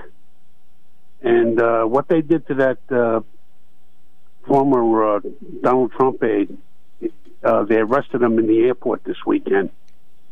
[1.22, 3.22] And uh, what they did to that uh,
[4.48, 5.20] former uh,
[5.62, 6.58] Donald Trump aide,
[7.44, 9.70] uh, they arrested him in the airport this weekend.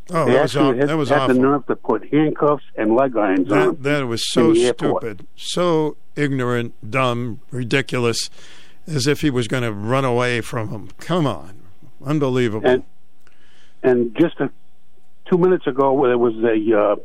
[0.10, 1.36] Oh, they that was, actually had, that was had awful.
[1.36, 5.28] the nerve to put handcuffs and leg irons on That, him that was so stupid,
[5.36, 8.30] so ignorant, dumb, ridiculous,
[8.88, 10.90] as if he was going to run away from him.
[11.00, 11.57] Come on.
[12.06, 12.68] Unbelievable.
[12.68, 12.84] And
[13.84, 14.50] and just a,
[15.30, 16.96] two minutes ago, there was a uh,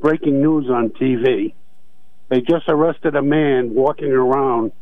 [0.00, 1.54] breaking news on TV.
[2.28, 4.72] They just arrested a man walking around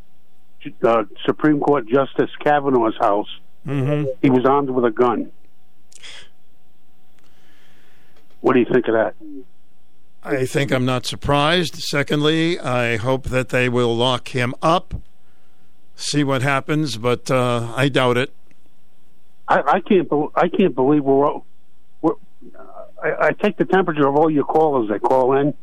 [0.83, 3.29] uh, Supreme Court Justice Kavanaugh's house.
[3.67, 4.11] Mm-hmm.
[4.23, 5.31] He was armed with a gun.
[8.41, 9.15] What do you think of that?
[10.23, 11.77] I think I'm not surprised.
[11.77, 14.95] Secondly, I hope that they will lock him up,
[15.95, 18.33] see what happens, but uh, I doubt it.
[19.49, 20.09] I, I can't.
[20.09, 21.41] bel I can't believe we're.
[22.01, 22.15] we're
[23.03, 25.55] I, I take the temperature of all your callers that call in,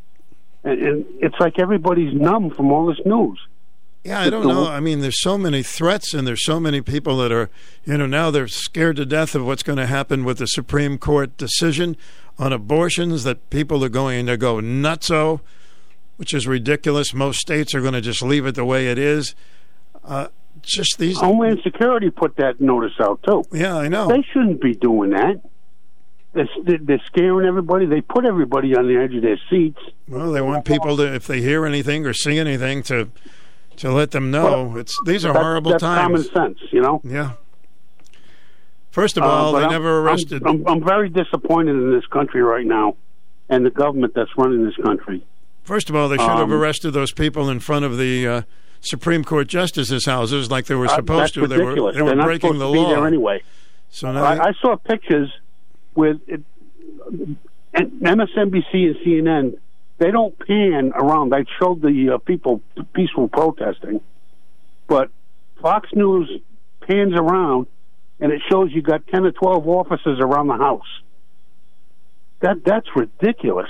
[0.64, 3.40] and, and it's like everybody's numb from all this news.
[4.04, 4.68] Yeah, I don't know.
[4.68, 7.50] I mean, there's so many threats, and there's so many people that are,
[7.86, 10.98] you know, now they're scared to death of what's going to happen with the Supreme
[10.98, 11.96] Court decision
[12.38, 13.24] on abortions.
[13.24, 15.40] That people are going to go nutso,
[16.18, 17.14] which is ridiculous.
[17.14, 19.36] Most states are going to just leave it the way it is.
[20.04, 20.28] Uh,
[20.62, 21.18] just these.
[21.20, 23.44] Homeland Security put that notice out too.
[23.52, 24.08] Yeah, I know.
[24.08, 25.42] They shouldn't be doing that.
[26.34, 26.48] They're,
[26.82, 27.86] they're scaring everybody.
[27.86, 29.80] They put everybody on the edge of their seats.
[30.08, 33.10] Well, they want people to, if they hear anything or see anything, to
[33.78, 34.78] to let them know.
[34.78, 36.30] it's these are That- horrible that's times.
[36.30, 37.02] common sense, you know.
[37.04, 37.32] Yeah.
[38.92, 40.44] First of Uh, all, but they I'm- never I'm- arrested.
[40.46, 42.96] I'm, I'm very disappointed in this country right now,
[43.50, 45.24] and the government that's running this country.
[45.64, 48.42] First of all, they should have Um, arrested those people in front of the uh,
[48.84, 51.48] Supreme Court justices' houses like they were Uh, supposed that's to.
[51.48, 53.42] They were they were They're breaking the law there anyway.
[53.90, 55.32] So now I, I saw pictures
[55.96, 56.42] with it,
[57.74, 59.58] MSNBC and CNN.
[60.00, 61.32] They don't pan around.
[61.32, 62.62] They showed the uh, people
[62.94, 64.02] peaceful protesting,
[64.88, 65.10] but
[65.62, 66.30] Fox News
[66.82, 67.68] pans around,
[68.20, 71.02] and it shows you got ten or twelve officers around the house.
[72.42, 73.70] That that's ridiculous.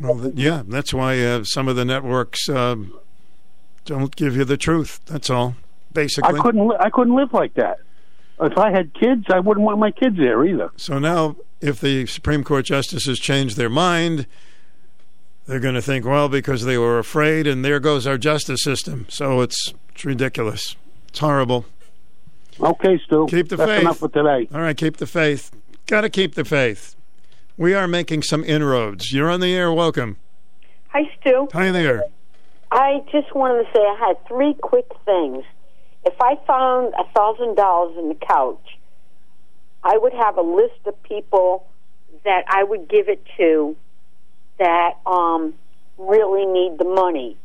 [0.00, 2.98] Well, yeah, that's why uh, some of the networks um,
[3.84, 5.00] don't give you the truth.
[5.06, 5.56] That's all,
[5.92, 6.38] basically.
[6.38, 6.66] I couldn't.
[6.66, 7.78] Li- I couldn't live like that.
[8.40, 10.70] If I had kids, I wouldn't want my kids there either.
[10.76, 14.26] So now, if the Supreme Court justices change their mind,
[15.46, 19.06] they're going to think, well, because they were afraid, and there goes our justice system.
[19.08, 20.74] So it's, it's ridiculous.
[21.08, 21.64] It's horrible.
[22.60, 23.26] Okay, Stu.
[23.28, 23.80] Keep the That's faith.
[23.82, 24.48] enough for today.
[24.52, 25.52] All right, keep the faith.
[25.86, 26.96] Got to keep the faith.
[27.56, 29.12] We are making some inroads.
[29.12, 29.72] You're on the air.
[29.72, 30.16] Welcome.
[30.88, 31.48] Hi, Stu.
[31.52, 32.02] Hi there.
[32.74, 35.44] I just wanted to say I had three quick things.
[36.04, 38.78] If I found a thousand dollars in the couch,
[39.84, 41.68] I would have a list of people
[42.24, 43.76] that I would give it to
[44.58, 45.54] that um,
[45.98, 47.36] really need the money.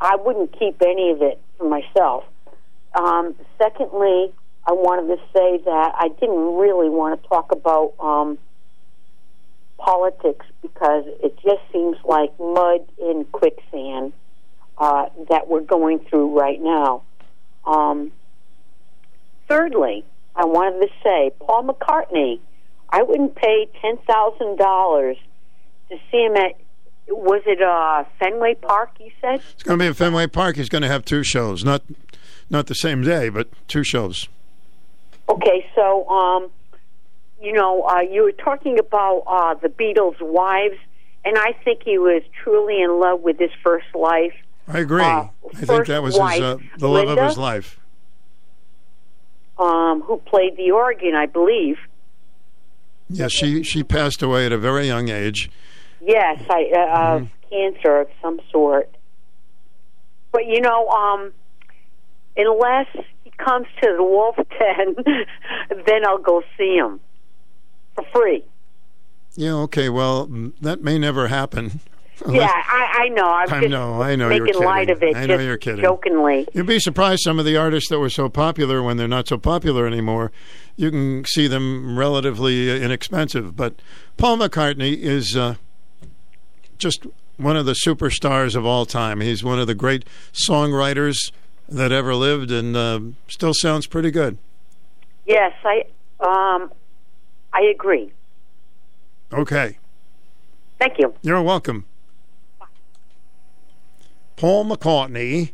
[0.00, 2.24] I wouldn't keep any of it for myself.
[2.94, 4.32] Um, secondly,
[4.66, 8.38] I wanted to say that I didn't really want to talk about um,
[9.76, 14.14] politics because it just seems like mud in quicksand
[14.78, 17.02] uh, that we're going through right now.
[17.64, 18.12] Um,
[19.48, 20.04] thirdly,
[20.34, 22.40] I wanted to say Paul McCartney.
[22.88, 25.16] I wouldn't pay ten thousand dollars
[25.90, 26.52] to see him at.
[27.08, 28.92] Was it uh, Fenway Park?
[29.00, 30.54] You said It's going to be at Fenway Park.
[30.56, 31.82] He's going to have two shows, not
[32.48, 34.28] not the same day, but two shows.
[35.28, 36.50] Okay, so um,
[37.40, 40.76] you know, uh, you were talking about uh, the Beatles' wives,
[41.24, 44.34] and I think he was truly in love with his first life.
[44.72, 45.02] I agree.
[45.02, 47.22] Uh, I think that was his, uh, the love Linda?
[47.22, 47.78] of his life.
[49.58, 51.76] Um, who played the organ, I believe.
[53.10, 55.50] Yeah, she she passed away at a very young age.
[56.00, 57.24] Yes, I uh, Mm-hmm.
[57.24, 58.88] of cancer of some sort.
[60.32, 61.32] But you know, um,
[62.36, 62.86] unless
[63.24, 64.94] he comes to the Wolf Den,
[65.86, 67.00] then I'll go see him
[67.96, 68.44] for free.
[69.34, 69.88] Yeah, okay.
[69.88, 70.26] Well,
[70.60, 71.80] that may never happen.
[72.28, 73.24] Yeah, I, I know.
[73.24, 74.28] I'm I just know, I know.
[74.28, 74.64] making you're kidding.
[74.68, 75.16] light of it.
[75.16, 75.82] I know you're kidding.
[75.82, 76.46] Jokingly.
[76.52, 79.38] You'd be surprised some of the artists that were so popular when they're not so
[79.38, 80.30] popular anymore.
[80.76, 83.56] You can see them relatively inexpensive.
[83.56, 83.74] But
[84.16, 85.54] Paul McCartney is uh,
[86.78, 87.06] just
[87.38, 89.20] one of the superstars of all time.
[89.20, 91.32] He's one of the great songwriters
[91.68, 94.36] that ever lived, and uh, still sounds pretty good.
[95.26, 95.84] Yes, I
[96.20, 96.70] um,
[97.52, 98.12] I agree.
[99.32, 99.78] Okay,
[100.78, 101.14] Thank you.
[101.22, 101.84] you're welcome.
[104.40, 105.50] Paul McCartney,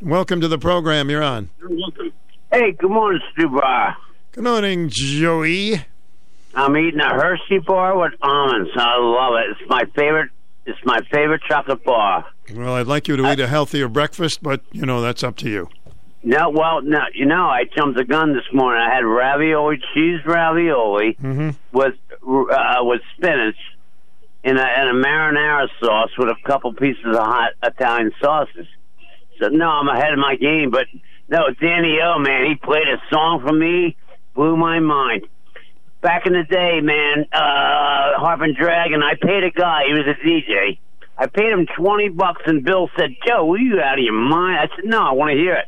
[0.00, 1.10] welcome to the program.
[1.10, 1.50] You're on.
[1.60, 2.12] Welcome.
[2.52, 3.96] Hey, good morning, Stu Bar.
[4.30, 5.84] Good morning, Joey.
[6.54, 8.70] I'm eating a Hershey bar with almonds.
[8.76, 9.50] I love it.
[9.60, 10.30] It's my favorite.
[10.64, 12.24] It's my favorite chocolate bar.
[12.54, 15.50] Well, I'd like you to eat a healthier breakfast, but you know that's up to
[15.50, 15.68] you.
[16.22, 18.80] No, well, no, you know, I jumped the gun this morning.
[18.80, 21.50] I had ravioli, cheese ravioli Mm-hmm.
[21.76, 23.56] with uh, with spinach
[24.44, 28.66] and a, and a marinara sauce with a couple pieces of hot Italian sauces.
[29.40, 30.70] So no, I'm ahead of my game.
[30.70, 30.86] But
[31.28, 33.96] no, Danny O, man, he played a song for me,
[34.34, 35.26] blew my mind.
[36.02, 39.82] Back in the day, man, uh, Harp and Dragon, I paid a guy.
[39.86, 40.78] He was a DJ.
[41.18, 44.58] I paid him twenty bucks, and Bill said, "Joe, are you out of your mind?"
[44.60, 45.66] I said, "No, I want to hear it."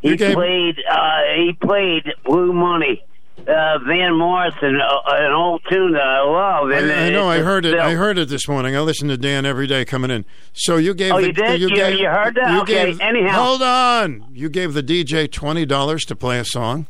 [0.00, 0.76] He gave- played.
[0.88, 3.02] Uh, he played Blue Money,
[3.40, 6.70] uh, Van Morrison, uh, an old tune that I love.
[6.70, 7.28] I, I know.
[7.28, 7.70] I heard it.
[7.70, 8.76] still- I heard it this morning.
[8.76, 10.24] I listen to Dan every day coming in.
[10.52, 11.12] So you gave.
[11.12, 11.60] Oh, the, you did?
[11.60, 12.52] You- gave, you heard that?
[12.52, 13.44] you Okay, gave- anyhow.
[13.44, 14.26] hold on.
[14.32, 16.86] You gave the DJ twenty dollars to play a song.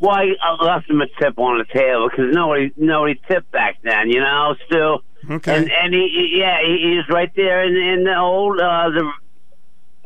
[0.00, 3.78] Well, I, I left him a tip on the table because nobody nobody tipped back
[3.82, 4.54] then, you know.
[4.66, 5.56] Still, Okay.
[5.56, 9.10] and and he, he yeah he, he's right there in, in the old uh, the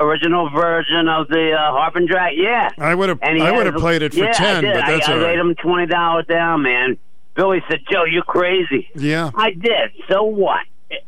[0.03, 2.37] original version of the uh, Harp and Drag.
[2.37, 3.19] Yeah, I would have.
[3.23, 4.75] I would have played it for yeah, I ten, did.
[4.75, 6.99] but that's I, all I laid him twenty dollars down, man.
[7.35, 9.31] Billy said, "Joe, you're crazy." Yeah.
[9.35, 9.91] I did.
[10.09, 10.61] So what?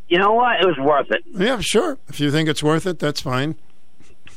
[0.09, 0.61] You know what?
[0.61, 1.23] It was worth it.
[1.31, 1.99] Yeah, sure.
[2.09, 3.57] If you think it's worth it, that's fine.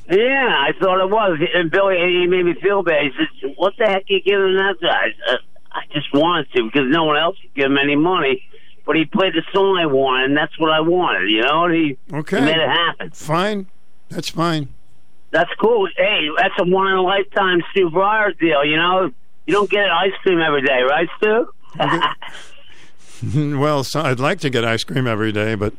[0.10, 1.40] Yeah, I thought it was.
[1.54, 3.04] And Billy, he made me feel bad.
[3.04, 5.36] He said, "What the heck are you giving that guy?" I
[5.72, 8.44] I just wanted to because no one else could give him any money.
[8.86, 11.30] But he played the song I wanted, and that's what I wanted.
[11.30, 12.40] You know, and he, Okay.
[12.40, 13.12] he made it happen.
[13.12, 13.68] Fine.
[14.10, 14.70] That's fine.
[15.32, 15.88] That's cool.
[15.98, 18.64] Hey, that's a one in a lifetime Stu Bryer deal.
[18.64, 19.12] You know,
[19.46, 21.48] you don't get ice cream every day, right, Stu?
[23.60, 25.74] well, so I'd like to get ice cream every day, but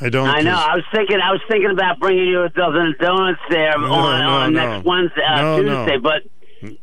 [0.00, 0.28] I don't.
[0.28, 0.54] I know.
[0.56, 1.18] I was thinking.
[1.20, 4.74] I was thinking about bringing you a dozen donuts there No, on, no, on no.
[4.74, 5.56] next Wednesday, uh.
[5.56, 6.22] Tuesday, but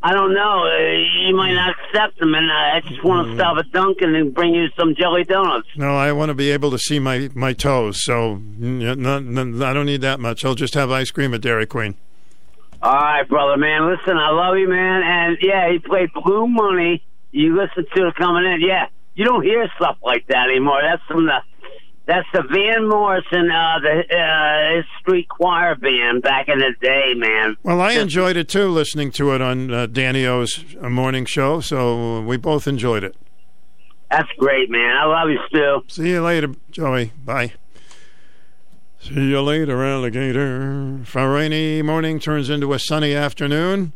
[0.01, 0.65] I don't know.
[0.65, 4.33] Uh, you might not accept them, and I just want to stop at Dunkin' and
[4.33, 5.67] bring you some jelly donuts.
[5.75, 9.73] No, I want to be able to see my, my toes, so no, no, I
[9.73, 10.45] don't need that much.
[10.45, 11.95] I'll just have ice cream at Dairy Queen.
[12.81, 13.89] All right, brother, man.
[13.89, 15.01] Listen, I love you, man.
[15.03, 17.01] And yeah, he played Blue Money.
[17.31, 18.61] You listen to it coming in.
[18.61, 20.81] Yeah, you don't hear stuff like that anymore.
[20.83, 21.39] That's from the
[22.05, 27.13] that's the Van Morrison, uh, the uh, his street choir band back in the day,
[27.15, 27.55] man.
[27.63, 31.61] Well, I enjoyed it too, listening to it on uh, Danny O's uh, morning show,
[31.61, 33.15] so we both enjoyed it.
[34.11, 34.95] That's great, man.
[34.95, 35.81] I love you, Stu.
[35.87, 37.11] See you later, Joey.
[37.25, 37.53] Bye.
[38.99, 40.99] See you later, alligator.
[41.01, 43.91] If a rainy morning turns into a sunny afternoon,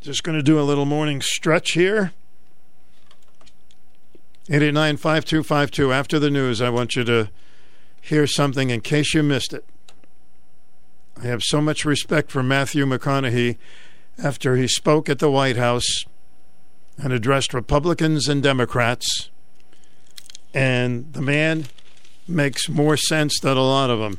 [0.00, 2.12] just going to do a little morning stretch here.
[4.52, 5.92] 889 5252.
[5.94, 7.30] After the news, I want you to
[8.02, 9.64] hear something in case you missed it.
[11.16, 13.56] I have so much respect for Matthew McConaughey
[14.22, 16.04] after he spoke at the White House
[16.98, 19.30] and addressed Republicans and Democrats.
[20.52, 21.64] And the man
[22.28, 24.18] makes more sense than a lot of them.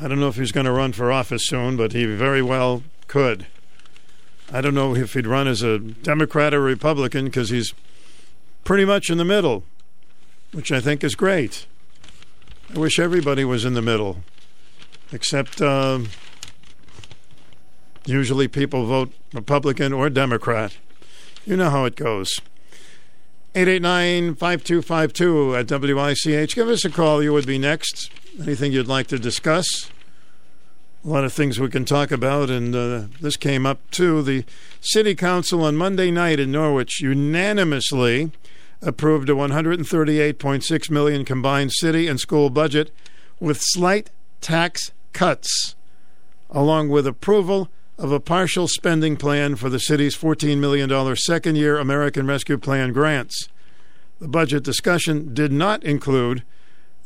[0.00, 2.82] I don't know if he's going to run for office soon, but he very well
[3.06, 3.46] could.
[4.52, 7.72] I don't know if he'd run as a Democrat or Republican because he's
[8.64, 9.64] pretty much in the middle,
[10.52, 11.66] which I think is great.
[12.74, 14.24] I wish everybody was in the middle,
[15.12, 16.00] except uh,
[18.06, 20.76] usually people vote Republican or Democrat.
[21.44, 22.30] You know how it goes.
[23.54, 26.54] 889 5252 at WICH.
[26.54, 27.22] Give us a call.
[27.22, 28.10] You would be next.
[28.40, 29.90] Anything you'd like to discuss?
[31.04, 34.22] A lot of things we can talk about, and uh, this came up too.
[34.22, 34.44] The
[34.80, 38.30] City Council on Monday night in Norwich unanimously
[38.82, 42.90] approved a 138.6 million combined city and school budget
[43.40, 44.10] with slight
[44.40, 45.76] tax cuts,
[46.50, 47.68] along with approval
[47.98, 52.92] of a partial spending plan for the city's $14 million second year American Rescue Plan
[52.92, 53.48] grants.
[54.18, 56.42] The budget discussion did not include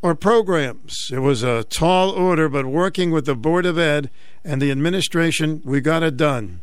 [0.01, 1.09] or programs.
[1.11, 4.09] It was a tall order, but working with the Board of Ed
[4.43, 6.61] and the administration, we got it done.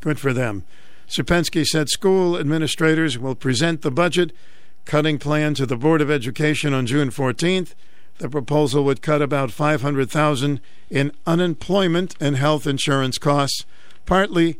[0.00, 0.64] Good for them.
[1.08, 4.32] Supensky said school administrators will present the budget
[4.84, 7.74] cutting plan to the Board of Education on June 14th.
[8.18, 13.66] The proposal would cut about 500,000 in unemployment and health insurance costs,
[14.06, 14.58] partly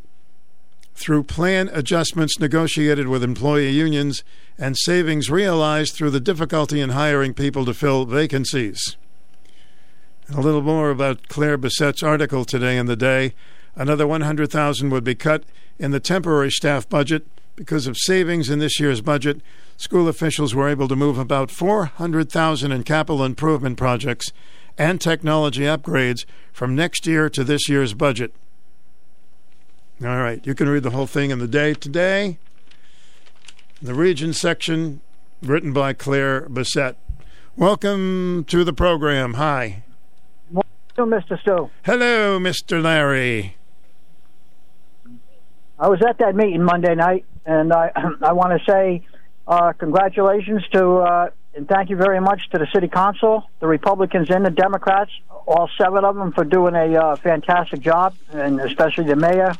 [0.95, 4.25] through plan adjustments negotiated with employee unions
[4.59, 8.97] and savings realized through the difficulty in hiring people to fill vacancies.
[10.35, 13.35] A little more about Claire Bessette's article today in the day.
[13.77, 15.45] Another 100,000 would be cut
[15.79, 19.41] in the temporary staff budget because of savings in this year's budget.
[19.77, 24.33] School officials were able to move about 400,000 in capital improvement projects
[24.79, 28.35] and technology upgrades from next year to this year's budget.
[30.03, 32.39] All right, you can read the whole thing in the day today.
[33.81, 35.01] The region section,
[35.43, 36.97] written by Claire Bessette.
[37.57, 39.35] Welcome to the program.
[39.35, 39.83] Hi.
[40.97, 41.39] Hello, Mr.
[41.41, 41.71] Stowe.
[41.85, 42.83] Hello, Mr.
[42.83, 43.57] Larry.
[45.79, 49.07] I was at that meeting Monday night, and I I want to say
[49.47, 54.31] uh, congratulations to uh, and thank you very much to the city council, the Republicans
[54.31, 55.11] and the Democrats,
[55.47, 59.55] all seven of them for doing a uh, fantastic job, and especially the mayor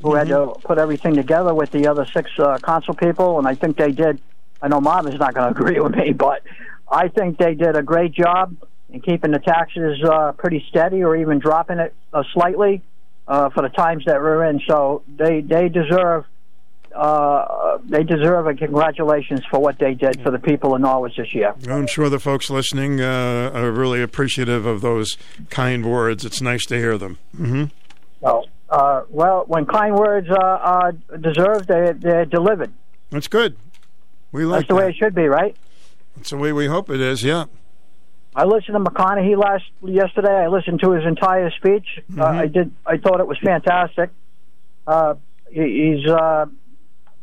[0.00, 0.18] who mm-hmm.
[0.18, 0.60] had to mm-hmm.
[0.62, 4.20] put everything together with the other six uh, council people, and I think they did.
[4.62, 6.42] I know Mom is not going to agree with me, but
[6.90, 8.54] I think they did a great job
[8.90, 12.82] in keeping the taxes uh, pretty steady, or even dropping it uh, slightly
[13.32, 14.60] uh, for the times that we're in.
[14.68, 16.26] So they they deserve
[16.94, 21.34] uh, they deserve a congratulations for what they did for the people in Norwich this
[21.34, 21.54] year.
[21.66, 25.16] I'm sure the folks listening uh, are really appreciative of those
[25.48, 26.26] kind words.
[26.26, 27.18] It's nice to hear them.
[27.34, 27.64] Mm-hmm.
[28.20, 32.72] So, uh, well, when kind words are deserved, they, they're delivered.
[33.08, 33.56] That's good.
[34.30, 34.80] We like That's the that.
[34.80, 35.56] way it should be, right?
[36.16, 37.46] That's the way we hope it is, yeah.
[38.34, 40.34] I listened to McConaughey last yesterday.
[40.34, 41.86] I listened to his entire speech.
[41.98, 42.20] Uh, mm-hmm.
[42.20, 42.72] Uh, I did.
[42.86, 44.10] I thought it was fantastic.
[44.86, 45.14] Uh,
[45.50, 46.46] he's uh,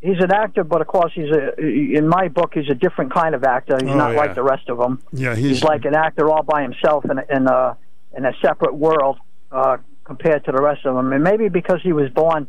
[0.01, 1.57] he's an actor, but of course he's a.
[1.59, 3.77] In my book, he's a different kind of actor.
[3.81, 4.17] He's Oh, not yeah.
[4.17, 5.01] like the rest of them.
[5.11, 7.77] Yeah, He's, he's, like an actor all by himself in a, in a
[8.15, 9.17] in a separate world
[9.51, 11.11] uh, compared to the rest of them.
[11.11, 12.47] And maybe because he was born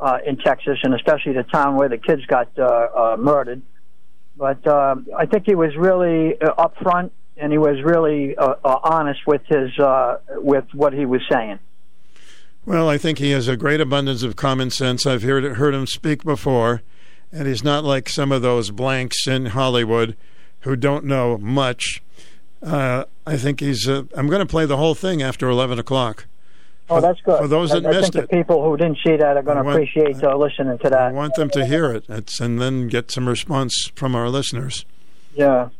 [0.00, 3.62] uh, in Texas, and especially the town where the kids got uh, uh, murdered.
[4.36, 7.10] But uh, I think he was really uh, upfront,
[7.42, 11.58] and he was really uh, uh, honest with his uh, with what he was saying.
[12.64, 15.04] Well, I think he has a great abundance of common sense.
[15.04, 16.82] I've heard heard him speak before,
[17.32, 20.16] and he's not like some of those blanks in Hollywood
[20.60, 22.00] who don't know much.
[22.62, 23.88] Uh, I think he's.
[23.88, 26.26] Uh, I'm going to play the whole thing after 11 o'clock.
[26.88, 27.40] Oh, that's good.
[27.40, 28.30] For those that I missed think it.
[28.30, 31.00] the people who didn't see that are going to appreciate uh, listening to that.
[31.00, 34.84] I want them to hear it it's, and then get some response from our listeners.
[35.34, 35.70] Yeah.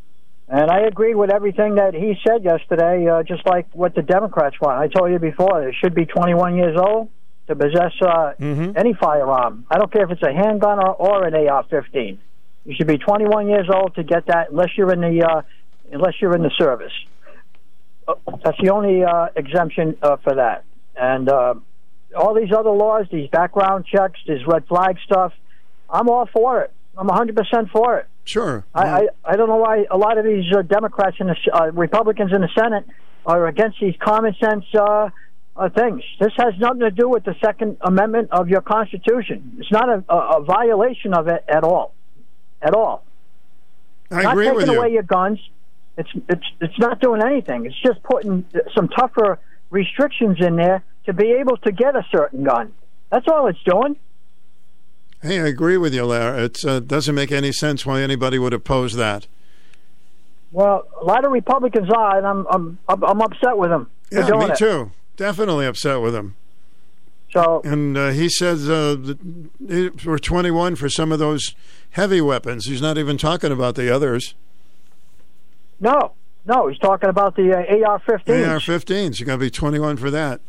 [0.49, 4.57] And I agree with everything that he said yesterday, uh, just like what the Democrats
[4.61, 4.79] want.
[4.79, 7.09] I told you before, it should be 21 years old
[7.47, 8.77] to possess uh, Mm-hmm.
[8.77, 9.67] any firearm.
[9.71, 12.19] I don't care if it's a handgun or, or an AR-15.
[12.65, 15.43] You should be 21 years old to get that, unless you're in the uh,
[15.91, 16.93] unless you're in the service.
[18.07, 18.15] Uh,
[18.45, 20.65] That's the only uh, exemption uh, for that.
[20.97, 21.55] And uh,
[22.17, 25.33] all these other laws, these background checks, this red flag stuff,
[25.91, 26.73] I'm all for it.
[26.97, 28.07] I'm 100% for it.
[28.25, 28.65] Sure.
[28.75, 31.73] I, I I don't know why a lot of these uh, Democrats and the, uh,
[31.73, 32.87] Republicans in the Senate
[33.27, 35.11] are against these common sense uh,
[35.57, 36.03] uh, things.
[36.21, 39.57] This has nothing to do with the Second Amendment of your Constitution.
[39.59, 41.95] It's not a, a, a violation of it at all,
[42.61, 43.05] at all.
[44.11, 44.79] I not agree taking with you.
[44.79, 45.39] away your guns.
[45.99, 47.67] It's it's it's not doing anything.
[47.67, 48.45] It's just putting
[48.75, 49.39] some tougher
[49.71, 52.73] restrictions in there to be able to get a certain gun.
[53.11, 53.97] That's all it's doing.
[55.23, 56.45] Hey, I agree with you, Larry.
[56.45, 59.29] It uh, doesn't make any sense why anybody would oppose that.
[60.51, 63.89] Well, a lot of Republicans are, and I'm I'm I'm I'm upset with them.
[64.11, 64.57] Yeah, me it.
[64.57, 64.91] too.
[65.17, 66.37] Definitely upset with them.
[67.31, 69.15] So, and uh, he says uh,
[69.61, 71.55] we're 21 for some of those
[71.91, 72.67] heavy weapons.
[72.67, 74.35] He's not even talking about the others.
[75.81, 76.13] No,
[76.45, 78.49] no, he's talking about the uh, AR-15s.
[78.49, 79.19] AR-15s.
[79.19, 80.43] You're going to be 21 for that.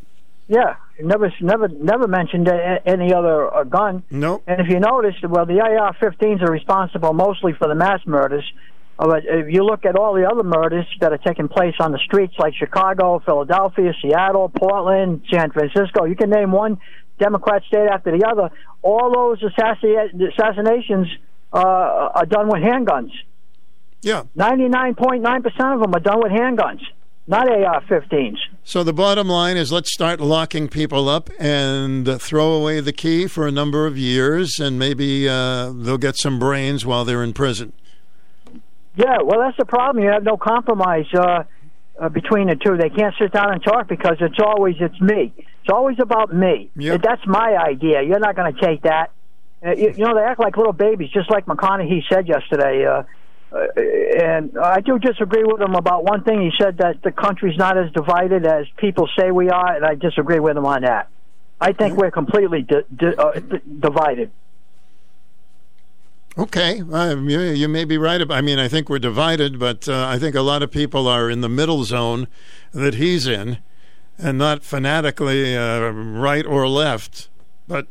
[0.48, 2.50] Yeah, never, never, never mentioned
[2.86, 4.04] any other uh, gun.
[4.12, 4.44] Nope.
[4.46, 8.44] And if you notice, well, the AR-15s are responsible mostly for the mass murders.
[9.00, 11.92] Uh, But if you look at all the other murders that are taking place on
[11.94, 16.78] the streets, like Chicago, Philadelphia, Seattle, Portland, San Francisco, you can name one
[17.20, 18.50] Democrat state after the other.
[18.82, 21.08] All those assassi- assassinations
[21.54, 21.58] uh,
[22.20, 23.12] are done with handguns.
[24.02, 24.24] Yeah.
[24.38, 26.82] 99.9% of them are done with handguns,
[27.28, 28.38] not AR-15s.
[28.64, 32.94] So the bottom line is let's start locking people up and uh, throw away the
[32.94, 37.24] key for a number of years, and maybe uh, they'll get some brains while they're
[37.24, 37.74] in prison.
[38.96, 40.04] Yeah, well, that's the problem.
[40.04, 41.44] You have no compromise uh,
[42.00, 42.78] uh, between the two.
[42.78, 45.34] They can't sit down and talk because it's always it's me.
[45.38, 46.70] It's always about me.
[46.76, 48.02] That's my idea.
[48.04, 49.12] You're not going to take that.
[49.66, 52.86] Uh, you, you know, they act like little babies, just like McConaughey said yesterday.
[53.54, 56.42] Uh, and I do disagree with him about one thing.
[56.42, 59.94] He said that the country's not as divided as people say we are, and I
[59.96, 61.10] disagree with him on that.
[61.62, 64.32] I think we're completely di- di- uh, d- divided.
[66.36, 68.20] Okay, uh, you, you may be right.
[68.32, 71.30] I mean, I think we're divided, but uh, I think a lot of people are
[71.30, 72.28] in the middle zone
[72.74, 73.60] that he's in,
[74.18, 77.30] and not fanatically uh, right or left.
[77.68, 77.86] But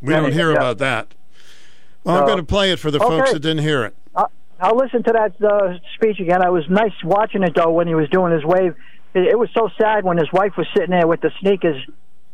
[0.00, 1.08] we don't hear about that.
[2.04, 3.96] Well, I'm going to play it for the folks that didn't hear it.
[4.60, 6.42] I'll, I'll listen to that uh, speech again.
[6.42, 8.74] I was nice watching it though when he was doing his wave.
[9.14, 11.84] It, it was so sad when his wife was sitting there with the sneakers,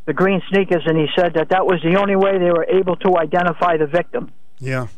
[0.04, 2.96] the green sneakers, and he said that that was the only way they were able
[2.96, 4.32] to identify the victim.
[4.58, 4.88] Yeah,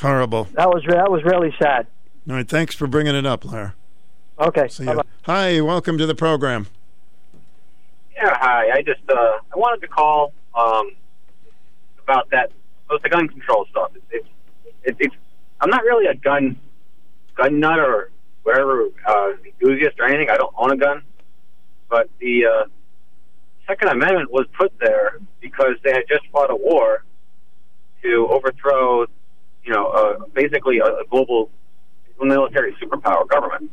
[0.00, 0.44] horrible.
[0.54, 1.86] That was that was really sad.
[2.28, 3.72] All right, thanks for bringing it up, Larry.
[4.38, 4.68] Okay.
[4.68, 5.02] See ya.
[5.22, 6.68] Hi, welcome to the program.
[8.14, 8.70] Yeah, hi.
[8.70, 10.92] I just uh, I wanted to call um,
[12.02, 12.52] about that
[12.86, 13.92] about the gun control stuff.
[13.94, 14.28] It's it's,
[14.84, 15.14] it, it's
[15.60, 16.58] I'm not really a gun
[17.36, 18.10] gun nut or
[18.42, 20.30] whatever uh, enthusiast or anything.
[20.30, 21.02] I don't own a gun,
[21.88, 22.64] but the uh,
[23.66, 27.04] Second Amendment was put there because they had just fought a war
[28.02, 29.02] to overthrow,
[29.64, 31.50] you know, uh, basically a, a global
[32.20, 33.70] military superpower government.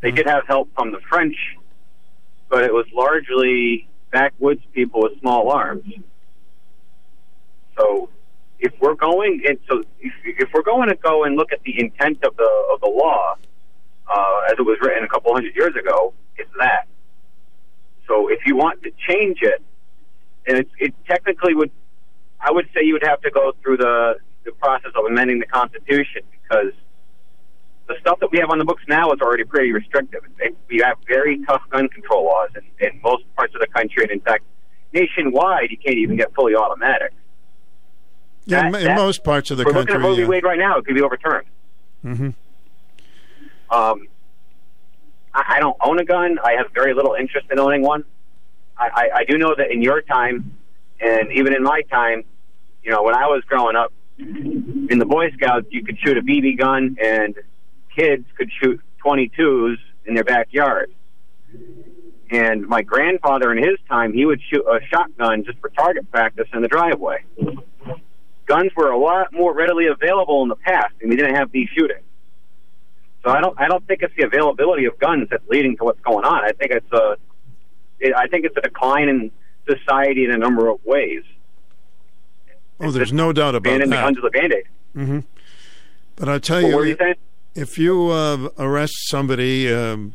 [0.00, 1.36] They did have help from the French,
[2.48, 5.84] but it was largely backwoods people with small arms.
[7.76, 8.10] So,
[8.60, 11.78] if we're going, and so if, if we're going to go and look at the
[11.80, 13.36] intent of the of the law,
[14.08, 16.86] uh, as it was written a couple hundred years ago, it's that.
[18.08, 19.62] So, if you want to change it,
[20.46, 21.70] and it, it technically would,
[22.40, 25.46] I would say you would have to go through the the process of amending the
[25.46, 26.72] Constitution because
[27.86, 30.20] the stuff that we have on the books now is already pretty restrictive.
[30.68, 34.10] We have very tough gun control laws in, in most parts of the country, and
[34.10, 34.44] in fact,
[34.92, 37.12] nationwide, you can't even get fully automatic.
[38.48, 39.94] Yeah, That- in that- most parts of the we're country.
[39.96, 40.24] looking at Roe v.
[40.24, 40.78] Wade right now.
[40.78, 41.46] It could be overturned.
[42.02, 42.30] hmm
[43.70, 44.08] Um,
[45.34, 46.38] I, I don't own a gun.
[46.42, 48.04] I have very little interest in owning one.
[48.78, 50.56] I, I, I do know that in your time,
[51.00, 52.24] and even in my time,
[52.82, 56.22] you know, when I was growing up, in the Boy Scouts, you could shoot a
[56.22, 57.36] BB gun, and
[57.94, 59.76] kids could shoot 22s
[60.06, 60.90] in their backyard.
[62.30, 66.48] And my grandfather, in his time, he would shoot a shotgun just for target practice
[66.52, 67.22] in the driveway.
[68.48, 71.68] Guns were a lot more readily available in the past, and we didn't have these
[71.76, 72.02] shootings.
[73.24, 76.00] So I don't I don't think it's the availability of guns that's leading to what's
[76.00, 76.44] going on.
[76.44, 77.16] I think it's a
[78.00, 79.30] it, I think it's a decline in
[79.68, 81.22] society in a number of ways.
[82.80, 84.02] Oh, there's no doubt about Banning the that.
[84.04, 84.64] guns is a band aid.
[84.94, 85.18] hmm
[86.16, 87.14] But I tell Well, you, you
[87.54, 90.14] if you uh, arrest somebody um,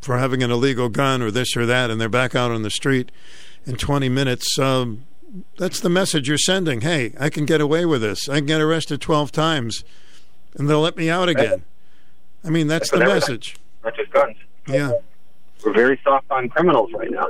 [0.00, 2.70] for having an illegal gun or this or that, and they're back out on the
[2.70, 3.12] street
[3.66, 5.06] in 20 minutes, um,
[5.58, 6.80] that's the message you're sending.
[6.80, 8.28] Hey, I can get away with this.
[8.28, 9.84] I can get arrested 12 times,
[10.56, 11.64] and they'll let me out again.
[12.44, 13.56] I mean, that's, That's the message.
[13.84, 14.36] Not just guns.
[14.66, 14.92] Yeah.
[15.64, 17.26] We're very soft on criminals right now.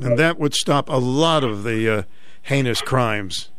[0.00, 2.02] And that would stop a lot of the uh,
[2.42, 3.50] heinous crimes,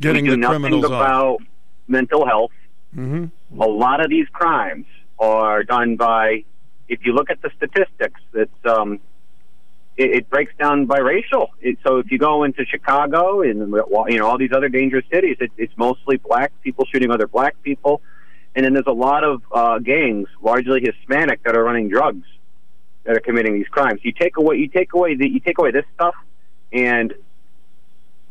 [0.00, 0.90] getting we do the nothing criminals off.
[0.90, 1.38] about
[1.86, 2.50] mental health.
[2.94, 3.26] hmm
[3.60, 4.86] A lot of these crimes
[5.18, 6.44] are done by.
[6.88, 9.00] If you look at the statistics, it's um,
[10.02, 11.50] it, it breaks down by racial.
[11.60, 13.58] It, so if you go into Chicago and
[14.08, 17.60] you know all these other dangerous cities, it, it's mostly black people shooting other black
[17.62, 18.02] people,
[18.54, 22.26] and then there's a lot of uh, gangs, largely Hispanic, that are running drugs,
[23.04, 24.00] that are committing these crimes.
[24.02, 26.14] You take away you take away the, you take away this stuff,
[26.72, 27.14] and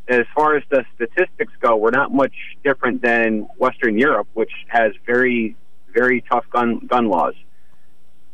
[0.08, 4.92] as far as the statistics go, we're not much different than Western Europe, which has
[5.06, 5.56] very
[5.94, 7.36] very tough gun gun laws.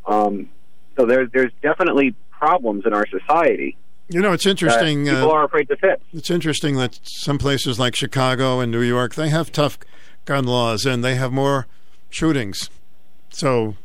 [0.06, 0.50] Um,
[0.98, 3.78] so there's there's definitely problems in our society.
[4.10, 5.04] You know, it's interesting.
[5.04, 6.02] that people uh, are afraid to fit.
[6.14, 9.78] It's interesting that some places like Chicago and New York they have tough
[10.26, 11.68] gun laws and they have more
[12.10, 12.70] shootings.
[13.30, 13.76] So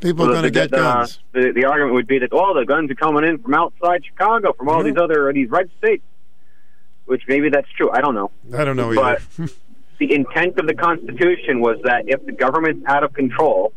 [0.00, 1.20] people are going to get the, uh, guns.
[1.32, 4.52] The, the argument would be that all the guns are coming in from outside Chicago,
[4.52, 6.04] from all these other these red states.
[7.06, 7.90] Which maybe that's true.
[7.90, 8.30] I don't know.
[8.56, 9.52] I don't know But either.
[9.98, 13.72] the intent of the Constitution was that if the government's out of control,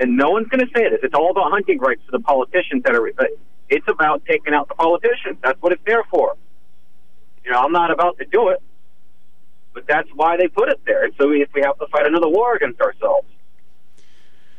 [0.00, 2.82] and no one's going to say this, it's all about hunting rights for the politicians
[2.84, 3.12] that are.
[3.16, 3.28] But
[3.68, 5.38] it's about taking out the politicians.
[5.42, 6.36] That's what it's there for.
[7.44, 8.62] You know, I'm not about to do it,
[9.74, 11.04] but that's why they put it there.
[11.04, 13.28] And so if we have to fight another war against ourselves.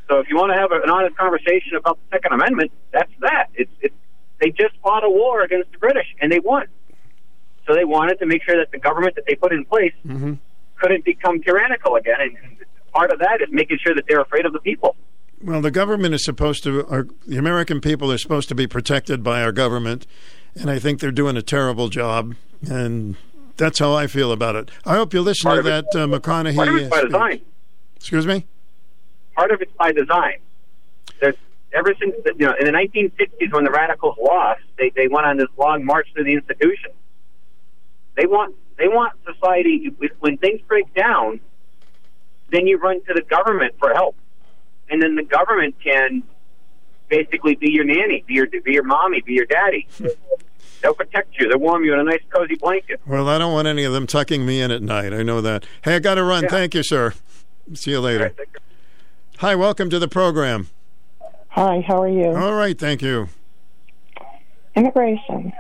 [0.08, 3.48] So if you want to have an honest conversation about the Second Amendment, that's that.
[3.54, 3.96] It's it's
[4.40, 6.68] they just fought a war against the British and they won.
[7.68, 10.34] So they wanted to make sure that the government that they put in place hmm
[10.82, 12.20] couldn't become tyrannical again.
[12.20, 12.58] And
[12.92, 14.96] part of that is making sure that they're afraid of the people.
[15.44, 16.86] Well, the government is supposed to.
[16.88, 20.06] Our, the American people are supposed to be protected by our government,
[20.56, 22.36] and I think they're doing a terrible job.
[22.70, 23.16] And
[23.58, 24.70] that's how I feel about it.
[24.86, 26.56] I hope you listen to that uh, McConaughey.
[26.56, 27.42] Part of it's by uh, design.
[27.96, 28.46] Excuse me.
[29.36, 30.38] Part of it's by design.
[31.20, 31.36] There's
[31.74, 35.26] ever since the, you know in the 1960s when the radicals lost, they they went
[35.26, 36.96] on this long march through the institutions.
[38.16, 41.40] They want they want society when things break down,
[42.52, 44.16] then you run to the government for help,
[44.92, 46.24] and then the government can
[47.10, 49.88] basically be your nanny, be your be your mommy, be your daddy.
[50.82, 51.48] They'll protect you.
[51.48, 53.00] They'll warm you in a nice cozy blanket.
[53.06, 55.14] Well, I don't want any of them tucking me in at night.
[55.14, 55.66] I know that.
[55.84, 56.48] Hey, I got to run.
[56.48, 57.14] Thank you, sir.
[57.74, 58.34] See you later.
[59.38, 60.70] Hi, welcome to the program.
[61.50, 62.36] Hi, how are you?
[62.36, 63.30] All right, thank you.
[64.76, 65.54] Immigration.